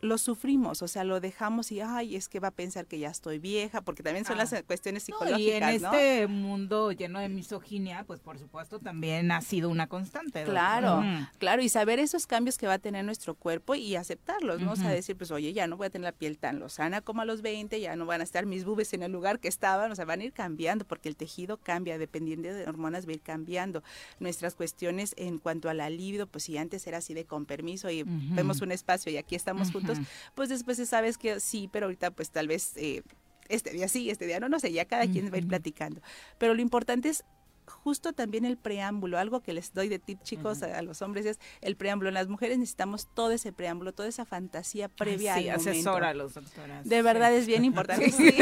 lo 0.00 0.18
sufrimos, 0.18 0.82
o 0.82 0.88
sea, 0.88 1.04
lo 1.04 1.20
dejamos 1.20 1.72
y, 1.72 1.80
ay, 1.80 2.16
es 2.16 2.28
que 2.28 2.40
va 2.40 2.48
a 2.48 2.52
pensar 2.52 2.86
que 2.86 2.98
ya 2.98 3.08
estoy 3.08 3.38
vieja, 3.38 3.80
porque 3.80 4.02
también 4.02 4.24
son 4.24 4.38
las 4.38 4.52
ah. 4.52 4.62
cuestiones 4.62 5.02
psicológicas. 5.02 5.40
y 5.40 5.50
en 5.50 5.64
este 5.64 6.26
mundo 6.26 6.92
lleno 6.92 7.18
de 7.18 7.28
misoginia, 7.28 8.04
pues 8.06 8.20
por 8.20 8.38
supuesto 8.38 8.78
también 8.78 9.30
ha 9.32 9.40
sido 9.40 9.68
una 9.68 9.86
constante. 9.86 10.44
Claro, 10.44 11.02
claro, 11.38 11.62
y 11.62 11.68
saber 11.68 11.98
esos 11.98 12.26
cambios 12.26 12.58
que 12.58 12.66
va 12.66 12.74
a 12.74 12.78
tener 12.78 13.04
nuestro 13.04 13.34
cuerpo 13.34 13.74
y 13.74 13.96
aceptarlos, 13.96 14.60
¿no? 14.60 14.72
O 14.72 14.76
sea, 14.76 14.90
decir, 14.90 15.16
pues, 15.16 15.30
oye, 15.30 15.52
ya 15.52 15.66
no 15.66 15.76
voy 15.76 15.86
a 15.86 15.90
tener 15.90 16.04
la 16.04 16.12
piel 16.12 16.38
tan 16.38 16.58
lozana 16.58 17.00
como 17.00 17.22
a 17.22 17.24
los 17.24 17.42
20, 17.42 17.80
ya 17.80 17.96
no 17.96 18.06
van 18.06 18.20
a 18.20 18.24
estar 18.24 18.46
mis 18.46 18.64
bubes 18.64 18.92
en 18.92 19.02
el 19.02 19.12
lugar 19.12 19.40
que 19.40 19.48
estaban, 19.48 19.90
o 19.90 19.94
sea, 19.94 20.04
van 20.04 20.20
a 20.20 20.24
ir 20.24 20.32
cambiando, 20.32 20.84
porque 20.84 21.08
el 21.08 21.16
tejido 21.16 21.56
cambia, 21.56 21.98
dependiendo 21.98 22.48
de 22.48 22.64
hormonas, 22.64 23.06
va 23.06 23.10
a 23.10 23.14
ir 23.14 23.20
cambiando. 23.20 23.82
Nuestras 24.20 24.54
cuestiones 24.54 25.14
en 25.16 25.38
cuanto 25.38 25.68
a 25.68 25.74
la 25.74 25.90
libido, 25.90 26.26
pues 26.26 26.44
si 26.44 26.56
antes 26.56 26.86
era 26.86 26.98
así 26.98 27.14
de 27.14 27.24
con 27.24 27.46
permiso 27.46 27.90
y 27.90 28.04
vemos 28.04 28.60
un 28.60 28.72
espacio 28.72 29.10
y 29.10 29.16
aquí 29.16 29.34
estamos 29.34 29.72
juntos, 29.72 29.87
pues 30.34 30.48
después 30.48 30.78
sabes 30.88 31.18
que 31.18 31.40
sí, 31.40 31.68
pero 31.72 31.86
ahorita 31.86 32.10
pues 32.10 32.30
tal 32.30 32.48
vez 32.48 32.76
eh, 32.76 33.02
este 33.48 33.70
día 33.70 33.88
sí, 33.88 34.10
este 34.10 34.26
día 34.26 34.40
no, 34.40 34.48
no 34.48 34.60
sé, 34.60 34.72
ya 34.72 34.84
cada 34.84 35.06
quien 35.06 35.30
va 35.32 35.36
a 35.36 35.38
ir 35.38 35.48
platicando. 35.48 36.00
Pero 36.38 36.54
lo 36.54 36.62
importante 36.62 37.08
es 37.08 37.24
justo 37.68 38.12
también 38.12 38.44
el 38.44 38.56
preámbulo, 38.56 39.18
algo 39.18 39.40
que 39.40 39.52
les 39.52 39.72
doy 39.72 39.88
de 39.88 39.98
tip 39.98 40.22
chicos 40.22 40.62
a, 40.62 40.82
los 40.82 41.02
hombres 41.02 41.26
es 41.26 41.38
el 41.60 41.76
preámbulo. 41.76 42.10
Las 42.10 42.28
mujeres 42.28 42.58
necesitamos 42.58 43.08
todo 43.14 43.30
ese 43.32 43.52
preámbulo, 43.52 43.92
toda 43.92 44.08
esa 44.08 44.24
fantasía 44.24 44.88
previa 44.88 45.36
sí, 45.36 45.48
al 45.48 45.56
asesora 45.56 46.10
a 46.10 46.14
los 46.14 46.34
doctoras. 46.34 46.84
De 46.84 47.02
verdad 47.02 47.32
es 47.34 47.46
bien 47.46 47.64
importante. 47.64 48.08
Sí. 48.18 48.34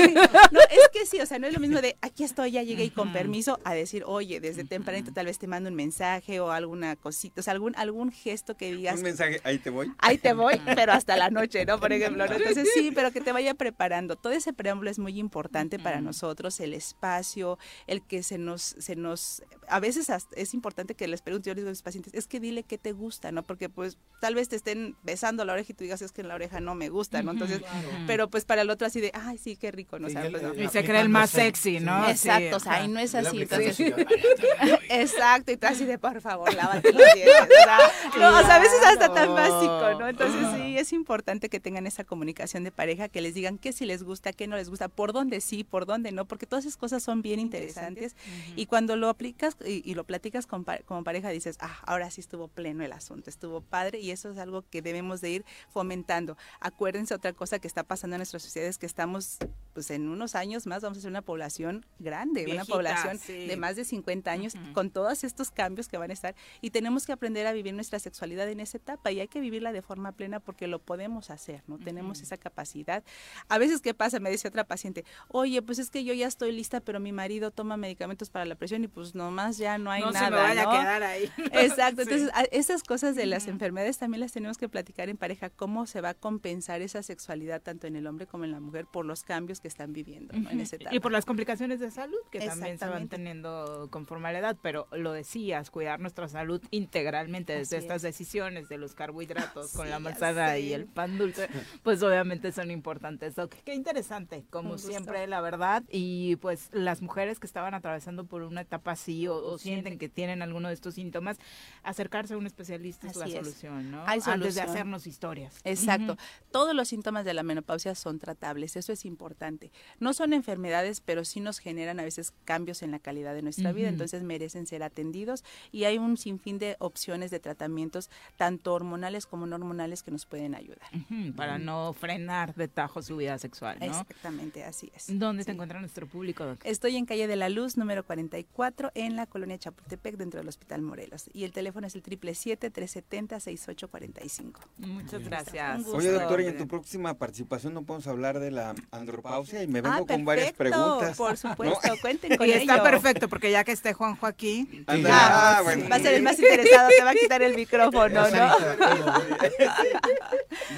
No, 0.52 0.60
es 0.60 0.88
que 0.92 1.06
sí, 1.06 1.20
o 1.20 1.26
sea, 1.26 1.38
no 1.38 1.46
es 1.46 1.52
lo 1.52 1.60
mismo 1.60 1.80
de 1.82 1.96
aquí 2.00 2.24
estoy, 2.24 2.52
ya 2.52 2.62
llegué 2.62 2.84
y 2.84 2.90
con 2.90 3.12
permiso 3.12 3.58
a 3.64 3.74
decir, 3.74 4.04
oye, 4.06 4.40
desde 4.40 4.64
tempranito 4.64 5.12
tal 5.12 5.26
vez 5.26 5.38
te 5.38 5.46
mando 5.46 5.68
un 5.68 5.74
mensaje 5.74 6.40
o 6.40 6.50
alguna 6.50 6.96
cosita, 6.96 7.40
o 7.40 7.42
sea, 7.42 7.52
algún, 7.52 7.74
algún 7.76 8.10
gesto 8.10 8.56
que 8.56 8.72
digas. 8.72 8.96
Un 8.96 9.02
mensaje, 9.02 9.40
ahí 9.44 9.58
te 9.58 9.70
voy. 9.70 9.92
Ahí 9.98 10.18
te 10.18 10.32
voy, 10.32 10.60
pero 10.74 10.92
hasta 10.92 11.16
la 11.16 11.30
noche, 11.30 11.66
¿no? 11.66 11.78
Por 11.78 11.92
ejemplo, 11.92 12.24
Entonces 12.24 12.68
sí, 12.74 12.90
pero 12.94 13.10
que 13.10 13.20
te 13.20 13.32
vaya 13.32 13.54
preparando. 13.54 14.16
Todo 14.16 14.32
ese 14.32 14.52
preámbulo 14.52 14.90
es 14.90 14.98
muy 14.98 15.18
importante 15.18 15.78
para 15.78 16.00
nosotros, 16.00 16.58
el 16.60 16.74
espacio, 16.74 17.58
el 17.86 18.02
que 18.02 18.22
se 18.22 18.38
nos, 18.38 18.62
se 18.62 18.96
nos 18.96 19.15
los 19.16 19.42
a 19.68 19.80
veces 19.80 20.10
es 20.36 20.54
importante 20.54 20.94
que 20.94 21.08
les 21.08 21.22
pregunte 21.22 21.48
yo 21.48 21.54
les 21.54 21.62
digo 21.62 21.68
a 21.68 21.72
mis 21.72 21.82
pacientes, 21.82 22.14
es 22.14 22.26
que 22.26 22.40
dile 22.40 22.62
qué 22.62 22.78
te 22.78 22.92
gusta, 22.92 23.32
¿no? 23.32 23.42
Porque 23.42 23.68
pues 23.68 23.98
tal 24.20 24.34
vez 24.34 24.48
te 24.48 24.56
estén 24.56 24.96
besando 25.02 25.44
la 25.44 25.52
oreja 25.52 25.72
y 25.72 25.74
tú 25.74 25.84
digas, 25.84 26.02
es 26.02 26.12
que 26.12 26.20
en 26.20 26.28
la 26.28 26.34
oreja 26.34 26.60
no 26.60 26.74
me 26.74 26.88
gusta, 26.88 27.22
¿no? 27.22 27.32
Entonces, 27.32 27.62
pero 28.06 28.30
pues 28.30 28.44
para 28.44 28.62
el 28.62 28.70
otro 28.70 28.86
así 28.86 29.00
de, 29.00 29.10
ay, 29.14 29.38
sí, 29.38 29.56
qué 29.56 29.72
rico, 29.72 29.98
¿no? 29.98 30.08
Pues, 30.08 30.58
y 30.58 30.68
se 30.68 30.84
cree 30.84 31.00
el 31.00 31.08
más 31.08 31.30
sexy, 31.30 31.80
¿no? 31.80 32.08
Exacto, 32.08 32.56
o 32.56 32.60
sea, 32.60 32.84
y 32.84 32.88
no 32.88 33.00
es 33.00 33.14
así. 33.14 33.42
Entonces, 33.42 33.78
exacto, 34.88 35.52
y 35.52 35.56
tú 35.56 35.66
así 35.66 35.84
de, 35.84 35.98
por 35.98 36.20
favor, 36.20 36.52
lávate 36.54 36.92
los 36.92 37.14
dientes. 37.14 37.34
O 37.40 37.64
sea, 37.64 37.78
no, 38.18 38.38
o 38.38 38.42
sea, 38.42 38.56
a 38.56 38.58
veces 38.60 38.78
hasta 38.84 39.12
tan 39.12 39.34
básico, 39.34 40.00
¿no? 40.00 40.08
Entonces 40.08 40.46
sí, 40.56 40.78
es 40.78 40.92
importante 40.92 41.48
que 41.48 41.60
tengan 41.60 41.86
esa 41.86 42.04
comunicación 42.04 42.64
de 42.64 42.70
pareja, 42.70 43.08
que 43.08 43.20
les 43.20 43.34
digan 43.34 43.58
qué 43.58 43.72
sí 43.72 43.84
les 43.84 44.02
gusta, 44.02 44.32
qué 44.32 44.46
no 44.46 44.56
les 44.56 44.68
gusta, 44.68 44.88
por 44.88 45.12
dónde 45.12 45.40
sí, 45.40 45.64
por 45.64 45.86
dónde 45.86 46.12
no, 46.12 46.24
porque 46.26 46.46
todas 46.46 46.64
esas 46.64 46.76
cosas 46.76 47.02
son 47.02 47.22
bien 47.22 47.40
interesantes 47.40 48.14
y 48.54 48.66
cuando 48.66 48.96
lo 48.96 49.05
aplicas 49.08 49.56
y, 49.64 49.94
lo 49.94 50.04
platicas 50.04 50.46
con, 50.46 50.64
como 50.84 51.04
pareja 51.04 51.30
dices, 51.30 51.56
ah, 51.60 51.78
ahora 51.86 52.10
sí 52.10 52.20
estuvo 52.20 52.48
pleno 52.48 52.84
el 52.84 52.92
asunto, 52.92 53.30
estuvo 53.30 53.60
padre 53.60 54.00
y 54.00 54.10
eso 54.10 54.30
es 54.30 54.38
algo 54.38 54.62
que 54.62 54.82
debemos 54.82 55.20
de 55.20 55.30
ir 55.30 55.44
fomentando. 55.68 56.36
Acuérdense 56.60 57.14
otra 57.14 57.32
cosa 57.32 57.58
que 57.58 57.68
está 57.68 57.82
pasando 57.82 58.16
en 58.16 58.18
nuestras 58.18 58.42
sociedades 58.42 58.78
que 58.78 58.86
estamos 58.86 59.38
pues 59.72 59.90
en 59.90 60.08
unos 60.08 60.34
años 60.34 60.66
más 60.66 60.82
vamos 60.82 60.98
a 60.98 61.00
ser 61.02 61.10
una 61.10 61.20
población 61.20 61.84
grande, 61.98 62.46
una 62.50 62.64
población 62.64 63.20
de 63.26 63.56
más 63.56 63.76
de 63.76 63.84
50 63.84 64.30
años 64.30 64.54
con 64.72 64.90
todos 64.90 65.22
estos 65.22 65.50
cambios 65.50 65.88
que 65.88 65.98
van 65.98 66.10
a 66.10 66.14
estar 66.14 66.34
y 66.60 66.70
tenemos 66.70 67.04
que 67.04 67.12
aprender 67.12 67.46
a 67.46 67.52
vivir 67.52 67.74
nuestra 67.74 67.98
sexualidad 67.98 68.48
en 68.48 68.60
esa 68.60 68.78
etapa 68.78 69.12
y 69.12 69.20
hay 69.20 69.28
que 69.28 69.40
vivirla 69.40 69.72
de 69.72 69.82
forma 69.82 70.12
plena 70.12 70.40
porque 70.40 70.66
lo 70.66 70.78
podemos 70.78 71.30
hacer, 71.30 71.62
¿no? 71.66 71.78
Tenemos 71.78 72.22
esa 72.22 72.36
capacidad. 72.36 73.04
A 73.48 73.58
veces, 73.58 73.80
¿qué 73.80 73.94
pasa? 73.94 74.20
Me 74.20 74.30
dice 74.30 74.48
otra 74.48 74.64
paciente, 74.64 75.04
oye, 75.28 75.60
pues 75.62 75.78
es 75.78 75.90
que 75.90 76.04
yo 76.04 76.14
ya 76.14 76.26
estoy 76.26 76.52
lista, 76.52 76.80
pero 76.80 77.00
mi 77.00 77.12
marido 77.12 77.50
toma 77.50 77.76
medicamentos 77.76 78.30
para 78.30 78.44
la 78.44 78.54
presión 78.54 78.84
y 78.84 78.88
pues 78.96 79.14
nomás 79.14 79.58
ya 79.58 79.76
no 79.76 79.90
hay 79.90 80.00
no 80.00 80.10
nada. 80.10 80.24
Se 80.24 80.30
me 80.30 80.36
vaya 80.38 80.62
a 80.62 80.80
quedar 80.80 81.02
ahí. 81.02 81.30
Exacto. 81.52 82.00
Entonces, 82.00 82.30
esas 82.50 82.82
cosas 82.82 83.14
de 83.14 83.26
las 83.26 83.46
enfermedades 83.46 83.98
también 83.98 84.22
las 84.22 84.32
tenemos 84.32 84.56
que 84.56 84.70
platicar 84.70 85.10
en 85.10 85.18
pareja, 85.18 85.50
cómo 85.50 85.84
se 85.84 86.00
va 86.00 86.08
a 86.08 86.14
compensar 86.14 86.80
esa 86.80 87.02
sexualidad 87.02 87.60
tanto 87.60 87.86
en 87.86 87.94
el 87.94 88.06
hombre 88.06 88.26
como 88.26 88.44
en 88.44 88.52
la 88.52 88.58
mujer 88.58 88.86
por 88.90 89.04
los 89.04 89.22
cambios 89.22 89.60
que 89.60 89.68
están 89.68 89.92
viviendo 89.92 90.32
en 90.34 90.60
esa 90.60 90.76
etapa. 90.76 90.96
Y 90.96 91.00
por 91.00 91.12
las 91.12 91.26
complicaciones 91.26 91.78
de 91.78 91.90
salud 91.90 92.16
que 92.30 92.40
también 92.40 92.78
se 92.78 92.86
van 92.86 93.08
teniendo 93.08 93.88
conforme 93.90 94.30
a 94.30 94.32
la 94.32 94.38
edad, 94.38 94.56
pero 94.62 94.88
lo 94.92 95.12
decías, 95.12 95.70
cuidar 95.70 96.00
nuestra 96.00 96.26
salud 96.26 96.62
integralmente 96.70 97.52
desde 97.52 97.76
estas 97.76 98.00
decisiones 98.00 98.70
de 98.70 98.78
los 98.78 98.94
carbohidratos 98.94 99.72
con 99.72 99.90
la 99.90 99.98
manzana 99.98 100.56
y 100.56 100.72
el 100.72 100.86
pan 100.86 101.18
dulce, 101.18 101.48
pues 101.82 102.02
obviamente 102.02 102.50
son 102.50 102.70
importantes. 102.70 103.34
Qué 103.66 103.74
interesante, 103.74 104.46
como 104.48 104.78
siempre, 104.78 105.26
la 105.26 105.42
verdad. 105.42 105.82
Y 105.90 106.36
pues 106.36 106.70
las 106.72 107.02
mujeres 107.02 107.38
que 107.38 107.46
estaban 107.46 107.74
atravesando 107.74 108.24
por 108.24 108.40
una 108.40 108.62
etapa 108.62 108.75
así 108.84 109.26
o, 109.28 109.58
sienten 109.58 109.98
que 109.98 110.08
tienen 110.08 110.42
alguno 110.42 110.68
de 110.68 110.74
estos 110.74 110.94
síntomas, 110.94 111.38
acercarse 111.82 112.34
a 112.34 112.38
un 112.38 112.46
especialista 112.46 113.08
es 113.08 113.16
la 113.16 113.28
solución, 113.28 113.90
¿no? 113.90 114.04
Hay 114.06 114.20
Antes 114.24 114.54
de 114.54 114.60
hacernos 114.60 115.06
historias. 115.06 115.60
Exacto. 115.64 116.16
Todos 116.50 116.74
los 116.74 116.88
síntomas 116.88 117.24
de 117.24 117.34
la 117.34 117.42
menopausia 117.42 117.94
son 117.94 118.18
tratables, 118.18 118.76
eso 118.76 118.92
es 118.92 119.04
importante. 119.04 119.70
No 120.00 120.14
son 120.14 120.32
enfermedades, 120.32 121.00
pero 121.00 121.24
sí 121.24 121.40
nos 121.40 121.58
generan 121.58 122.00
a 122.00 122.04
veces 122.04 122.32
cambios 122.44 122.82
en 122.82 122.90
la 122.90 122.98
calidad 122.98 123.34
de 123.34 123.42
nuestra 123.42 123.72
vida, 123.72 123.88
entonces 123.88 124.22
merecen 124.22 124.66
ser 124.66 124.82
atendidos 124.82 125.44
y 125.72 125.84
hay 125.84 125.98
un 125.98 126.16
sinfín 126.16 126.58
de 126.58 126.76
opciones 126.78 127.30
de 127.30 127.40
tratamientos, 127.40 128.10
tanto 128.36 128.74
hormonales 128.74 129.26
como 129.26 129.46
no 129.46 129.56
hormonales, 129.56 130.02
que 130.02 130.10
nos 130.10 130.26
pueden 130.26 130.54
ayudar. 130.54 130.88
para 131.36 131.58
no 131.58 131.92
frenar 131.92 132.54
de 132.54 132.68
tajo 132.68 133.02
su 133.02 133.16
vida 133.16 133.38
sexual, 133.38 133.78
¿no? 133.80 133.86
Exactamente, 133.86 134.64
así 134.64 134.90
es. 134.94 135.06
¿Dónde 135.18 135.44
se 135.44 135.52
encuentra 135.52 135.80
nuestro 135.80 136.06
público, 136.06 136.56
Estoy 136.64 136.96
en 136.96 137.06
Calle 137.06 137.26
de 137.26 137.36
la 137.36 137.48
Luz, 137.48 137.76
número 137.76 138.04
44, 138.04 138.65
en 138.94 139.16
la 139.16 139.26
colonia 139.26 139.58
Chapultepec, 139.58 140.16
dentro 140.16 140.40
del 140.40 140.48
Hospital 140.48 140.80
Morelos. 140.82 141.30
Y 141.32 141.44
el 141.44 141.52
teléfono 141.52 141.86
es 141.86 141.94
el 141.94 142.02
777-370-6845. 142.02 144.52
Muchas 144.78 145.22
gracias. 145.22 145.86
Oye, 145.86 146.10
doctora, 146.10 146.42
y 146.42 146.46
en 146.46 146.58
tu 146.58 146.66
próxima 146.66 147.14
participación 147.14 147.74
no 147.74 147.84
podemos 147.84 148.06
hablar 148.06 148.40
de 148.40 148.50
la 148.50 148.74
andropausia 148.90 149.62
y 149.62 149.66
me 149.66 149.80
vengo 149.80 150.04
ah, 150.04 150.06
con 150.06 150.24
varias 150.24 150.52
preguntas. 150.52 151.16
Por 151.16 151.36
supuesto, 151.46 151.94
cuenten 152.00 152.36
con 152.36 152.46
y 152.46 152.52
está 152.52 152.82
perfecto, 152.82 153.28
porque 153.28 153.50
ya 153.50 153.64
que 153.64 153.72
esté 153.72 153.92
Juanjo 153.92 154.26
aquí, 154.26 154.84
ah, 154.86 155.62
va 155.90 155.96
a 155.96 156.00
ser 156.00 156.14
el 156.14 156.22
más 156.22 156.38
interesado, 156.38 156.88
te 156.96 157.04
va 157.04 157.10
a 157.10 157.14
quitar 157.14 157.42
el 157.42 157.54
micrófono, 157.54 158.30
¿no? 158.36 158.56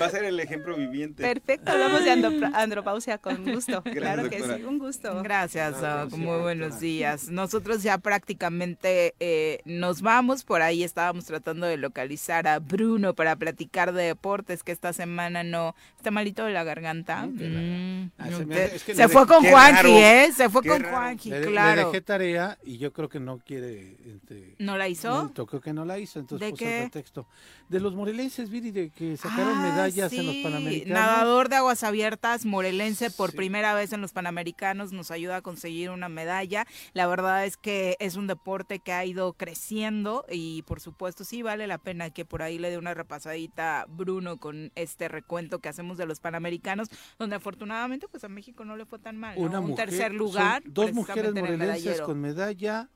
Va 0.00 0.06
a 0.06 0.10
ser 0.10 0.24
el 0.24 0.38
ejemplo 0.40 0.76
viviente. 0.76 1.22
Perfecto, 1.22 1.70
hablamos 1.70 2.04
de 2.04 2.10
andropausia 2.54 3.18
con 3.18 3.44
gusto. 3.44 3.82
claro 3.94 4.28
que 4.28 4.42
sí, 4.42 4.64
un 4.64 4.78
gusto. 4.78 5.22
Gracias, 5.22 5.76
Muy 6.16 6.40
buenos 6.40 6.80
días. 6.80 7.28
Nosotros 7.28 7.82
ya 7.82 7.98
prácticamente 7.98 9.14
eh, 9.20 9.60
nos 9.64 10.02
vamos, 10.02 10.44
por 10.44 10.62
ahí 10.62 10.82
estábamos 10.82 11.24
tratando 11.24 11.66
de 11.66 11.76
localizar 11.76 12.46
a 12.48 12.58
Bruno 12.58 13.14
para 13.14 13.36
platicar 13.36 13.92
de 13.92 14.04
deportes, 14.04 14.62
que 14.62 14.72
esta 14.72 14.92
semana 14.92 15.42
no, 15.42 15.74
está 15.96 16.10
malito 16.10 16.44
de 16.44 16.52
la 16.52 16.64
garganta. 16.64 17.26
Mm, 17.26 18.10
ah, 18.18 18.28
se, 18.76 19.08
fue 19.08 19.26
con 19.26 19.44
Juanji, 19.44 19.90
¿eh? 19.90 20.28
Se 20.34 20.48
fue 20.48 20.62
con 20.62 20.82
Juanji, 20.82 21.30
claro. 21.30 21.80
Le 21.80 21.86
dejé 21.86 22.00
tarea 22.00 22.58
y 22.64 22.78
yo 22.78 22.92
creo 22.92 23.08
que 23.08 23.20
no 23.20 23.38
quiere... 23.38 23.96
Este, 24.04 24.54
¿No 24.58 24.76
la 24.76 24.88
hizo? 24.88 25.32
No, 25.36 25.46
creo 25.46 25.60
que 25.60 25.72
no 25.72 25.84
la 25.84 25.98
hizo, 25.98 26.18
entonces 26.18 26.50
¿De 26.50 26.54
qué? 26.54 26.82
el 26.84 26.90
pretexto. 26.90 27.26
De 27.68 27.80
los 27.80 27.94
morelenses, 27.94 28.50
Viri, 28.50 28.70
de 28.70 28.90
que 28.90 29.16
sacaron 29.16 29.56
ah, 29.56 29.62
medallas 29.62 29.77
en 29.86 30.26
los 30.26 30.36
Panamericanos. 30.36 30.94
Nadador 30.94 31.48
de 31.48 31.56
aguas 31.56 31.82
abiertas, 31.82 32.44
morelense, 32.44 33.10
por 33.10 33.34
primera 33.34 33.74
vez 33.74 33.92
en 33.92 34.00
los 34.00 34.12
Panamericanos, 34.12 34.92
nos 34.92 35.10
ayuda 35.10 35.36
a 35.36 35.42
conseguir 35.42 35.90
una 35.90 36.08
medalla. 36.08 36.66
La 36.92 37.06
verdad 37.06 37.44
es 37.44 37.56
que 37.56 37.96
es 38.00 38.16
un 38.16 38.26
deporte 38.26 38.78
que 38.78 38.92
ha 38.92 39.04
ido 39.04 39.32
creciendo 39.32 40.24
y 40.30 40.62
por 40.62 40.80
supuesto 40.80 41.24
sí 41.24 41.42
vale 41.42 41.66
la 41.66 41.78
pena 41.78 42.10
que 42.10 42.24
por 42.24 42.42
ahí 42.42 42.58
le 42.58 42.70
dé 42.70 42.78
una 42.78 42.94
repasadita 42.94 43.86
Bruno 43.88 44.38
con 44.38 44.72
este 44.74 45.08
recuento 45.08 45.58
que 45.60 45.68
hacemos 45.68 45.98
de 45.98 46.06
los 46.06 46.20
Panamericanos, 46.20 46.88
donde 47.18 47.36
afortunadamente 47.36 48.08
pues 48.08 48.24
a 48.24 48.28
México 48.28 48.64
no 48.64 48.76
le 48.76 48.84
fue 48.84 48.98
tan 48.98 49.16
mal. 49.16 49.38
un 49.38 49.74
tercer 49.74 50.12
lugar. 50.12 50.62
Dos 50.66 50.92
mujeres 50.92 51.34
morelenses 51.34 52.00
con 52.00 52.20
medalla 52.20 52.88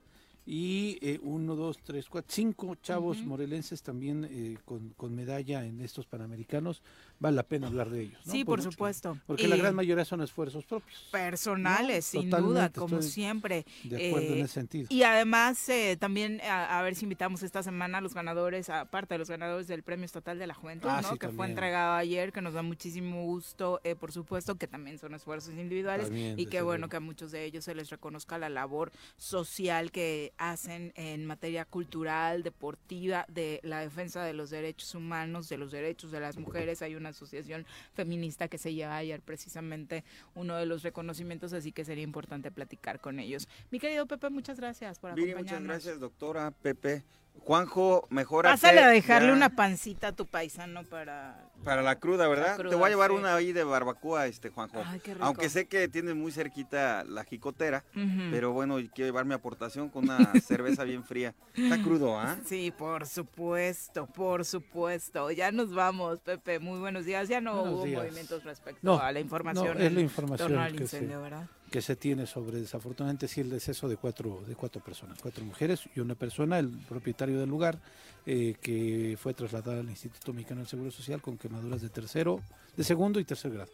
y 0.44 0.98
eh, 1.02 1.20
uno, 1.22 1.54
dos, 1.54 1.78
tres, 1.84 2.08
cuatro, 2.08 2.30
cinco 2.32 2.74
chavos 2.76 3.18
morelenses 3.22 3.82
también 3.82 4.26
eh, 4.28 4.58
con, 4.64 4.90
con, 4.96 5.14
medalla 5.14 5.64
en 5.64 5.80
estos 5.80 6.06
Panamericanos 6.06 6.82
vale 7.22 7.36
la 7.36 7.44
pena 7.44 7.68
hablar 7.68 7.88
de 7.88 8.02
ellos. 8.02 8.20
Sí, 8.26 8.44
por, 8.44 8.60
supuesto. 8.60 9.16
Porque 9.26 9.46
la 9.46 9.56
gran 9.56 9.74
mayoría 9.74 10.04
son 10.04 10.20
esfuerzos 10.22 10.64
propios. 10.64 11.08
Personales, 11.12 12.04
sin 12.04 12.28
duda, 12.28 12.70
como 12.70 13.00
siempre. 13.00 13.64
De 13.84 14.08
acuerdo 14.08 14.28
en 14.28 14.38
eh, 14.38 14.40
ese 14.40 14.54
sentido. 14.54 14.86
Y 14.90 15.04
además, 15.04 15.68
eh, 15.68 15.96
también 15.98 16.40
a, 16.42 16.82
ver 16.82 16.96
si 16.96 17.04
invitamos 17.04 17.44
esta 17.44 17.62
semana 17.62 17.98
a 17.98 18.00
los 18.00 18.12
ganadores, 18.12 18.68
aparte 18.68 19.14
de 19.14 19.18
los 19.18 19.30
ganadores 19.30 19.68
del 19.68 19.84
Premio 19.84 20.04
Estatal 20.04 20.38
de 20.38 20.48
la 20.48 20.54
Juventud, 20.54 20.88
ah, 20.90 21.00
¿no? 21.00 21.16
que 21.16 21.28
fue 21.28 21.46
entregado 21.46 21.94
ayer, 21.94 22.32
que 22.32 22.42
nos 22.42 22.54
da 22.54 22.62
muchísimo 22.62 23.22
gusto, 23.22 23.80
eh, 23.84 23.94
por 23.94 24.10
supuesto, 24.10 24.56
que 24.56 24.66
también 24.66 24.98
son 24.98 25.14
esfuerzos 25.14 25.54
individuales 25.54 26.10
y 26.12 26.46
que 26.46 26.60
bueno 26.60 26.88
que 26.88 26.96
a 26.96 27.00
muchos 27.00 27.30
de 27.30 27.44
ellos 27.44 27.64
se 27.64 27.74
les 27.74 27.88
reconozca 27.88 28.36
la 28.36 28.48
labor 28.48 28.90
social 29.16 29.92
que 29.92 30.32
hacen 30.38 30.92
en 30.96 31.24
materia 31.24 31.64
cultural, 31.64 32.42
deportiva, 32.42 33.26
de 33.28 33.60
la 33.62 33.78
defensa 33.80 34.24
de 34.24 34.32
los 34.32 34.50
derechos 34.50 34.96
humanos, 34.96 35.48
de 35.48 35.58
los 35.58 35.70
derechos 35.70 36.10
de 36.10 36.18
las 36.18 36.36
mujeres. 36.36 36.82
Hay 36.82 36.96
una 36.96 37.11
asociación 37.12 37.64
feminista 37.94 38.48
que 38.48 38.58
se 38.58 38.74
lleva 38.74 38.96
ayer 38.96 39.20
precisamente 39.20 40.04
uno 40.34 40.56
de 40.56 40.66
los 40.66 40.82
reconocimientos, 40.82 41.52
así 41.52 41.72
que 41.72 41.84
sería 41.84 42.04
importante 42.04 42.50
platicar 42.50 43.00
con 43.00 43.18
ellos. 43.18 43.48
Mi 43.70 43.78
querido 43.78 44.06
Pepe, 44.06 44.28
muchas 44.30 44.58
gracias 44.58 44.98
por 44.98 45.10
acompañarnos. 45.10 45.44
muchas 45.44 45.62
gracias, 45.62 46.00
doctora 46.00 46.50
Pepe. 46.50 47.04
Juanjo, 47.40 48.06
mejor 48.08 48.44
Pásale 48.44 48.82
a 48.82 48.88
dejarle 48.88 49.32
una 49.32 49.50
pancita 49.50 50.08
a 50.08 50.12
tu 50.12 50.26
paisano 50.26 50.84
para... 50.84 51.50
Para 51.64 51.82
la 51.82 51.96
cruda, 51.98 52.28
¿verdad? 52.28 52.56
Te 52.56 52.74
voy 52.74 52.86
a 52.86 52.88
llevar 52.88 53.12
una 53.12 53.34
ahí 53.34 53.52
de 53.52 53.62
barbacoa, 53.64 54.26
este 54.26 54.50
Juanjo. 54.50 54.82
Aunque 55.20 55.48
sé 55.48 55.66
que 55.66 55.88
tienes 55.88 56.14
muy 56.14 56.32
cerquita 56.32 57.04
la 57.04 57.24
jicotera, 57.24 57.84
pero 58.30 58.52
bueno, 58.52 58.76
quiero 58.94 59.08
llevar 59.08 59.24
mi 59.24 59.34
aportación 59.34 59.88
con 59.88 60.04
una 60.04 60.18
cerveza 60.42 60.84
bien 60.84 61.04
fría. 61.04 61.34
Está 61.54 61.80
crudo, 61.82 62.18
¿ah? 62.18 62.36
Sí, 62.44 62.72
por 62.76 63.06
supuesto, 63.06 64.06
por 64.06 64.44
supuesto. 64.44 65.30
Ya 65.30 65.52
nos 65.52 65.72
vamos, 65.74 66.20
Pepe. 66.20 66.58
Muy 66.58 66.80
buenos 66.80 67.04
días. 67.04 67.28
Ya 67.28 67.40
no 67.40 67.62
hubo 67.62 67.86
movimientos 67.86 68.44
respecto 68.44 69.00
a 69.00 69.12
la 69.12 69.20
información. 69.20 69.78
No, 69.78 69.84
es 69.84 69.92
la 69.92 70.00
información 70.00 70.76
que 70.76 70.86
se... 70.86 71.00
¿verdad? 71.06 71.46
Que 71.72 71.82
se 71.82 71.96
tiene 71.96 72.26
sobre, 72.26 72.60
desafortunadamente, 72.60 73.26
sí, 73.26 73.40
el 73.40 73.50
deceso 73.50 73.88
de 73.88 73.96
cuatro, 73.96 74.44
de 74.46 74.54
cuatro 74.54 74.80
personas, 74.80 75.18
cuatro 75.20 75.44
mujeres 75.44 75.88
y 75.96 76.00
una 76.00 76.14
persona, 76.14 76.58
el 76.58 76.68
propietario 76.68 77.40
del 77.40 77.48
lugar, 77.48 77.78
eh, 78.26 78.54
que 78.60 79.16
fue 79.18 79.32
trasladado 79.32 79.80
al 79.80 79.88
Instituto 79.88 80.32
Mexicano 80.34 80.60
del 80.60 80.68
Seguro 80.68 80.90
Social 80.90 81.22
con 81.22 81.38
quemaduras 81.38 81.80
de 81.80 81.88
tercero, 81.88 82.40
de 82.76 82.84
segundo 82.84 83.18
y 83.18 83.24
tercer 83.24 83.52
grado. 83.52 83.72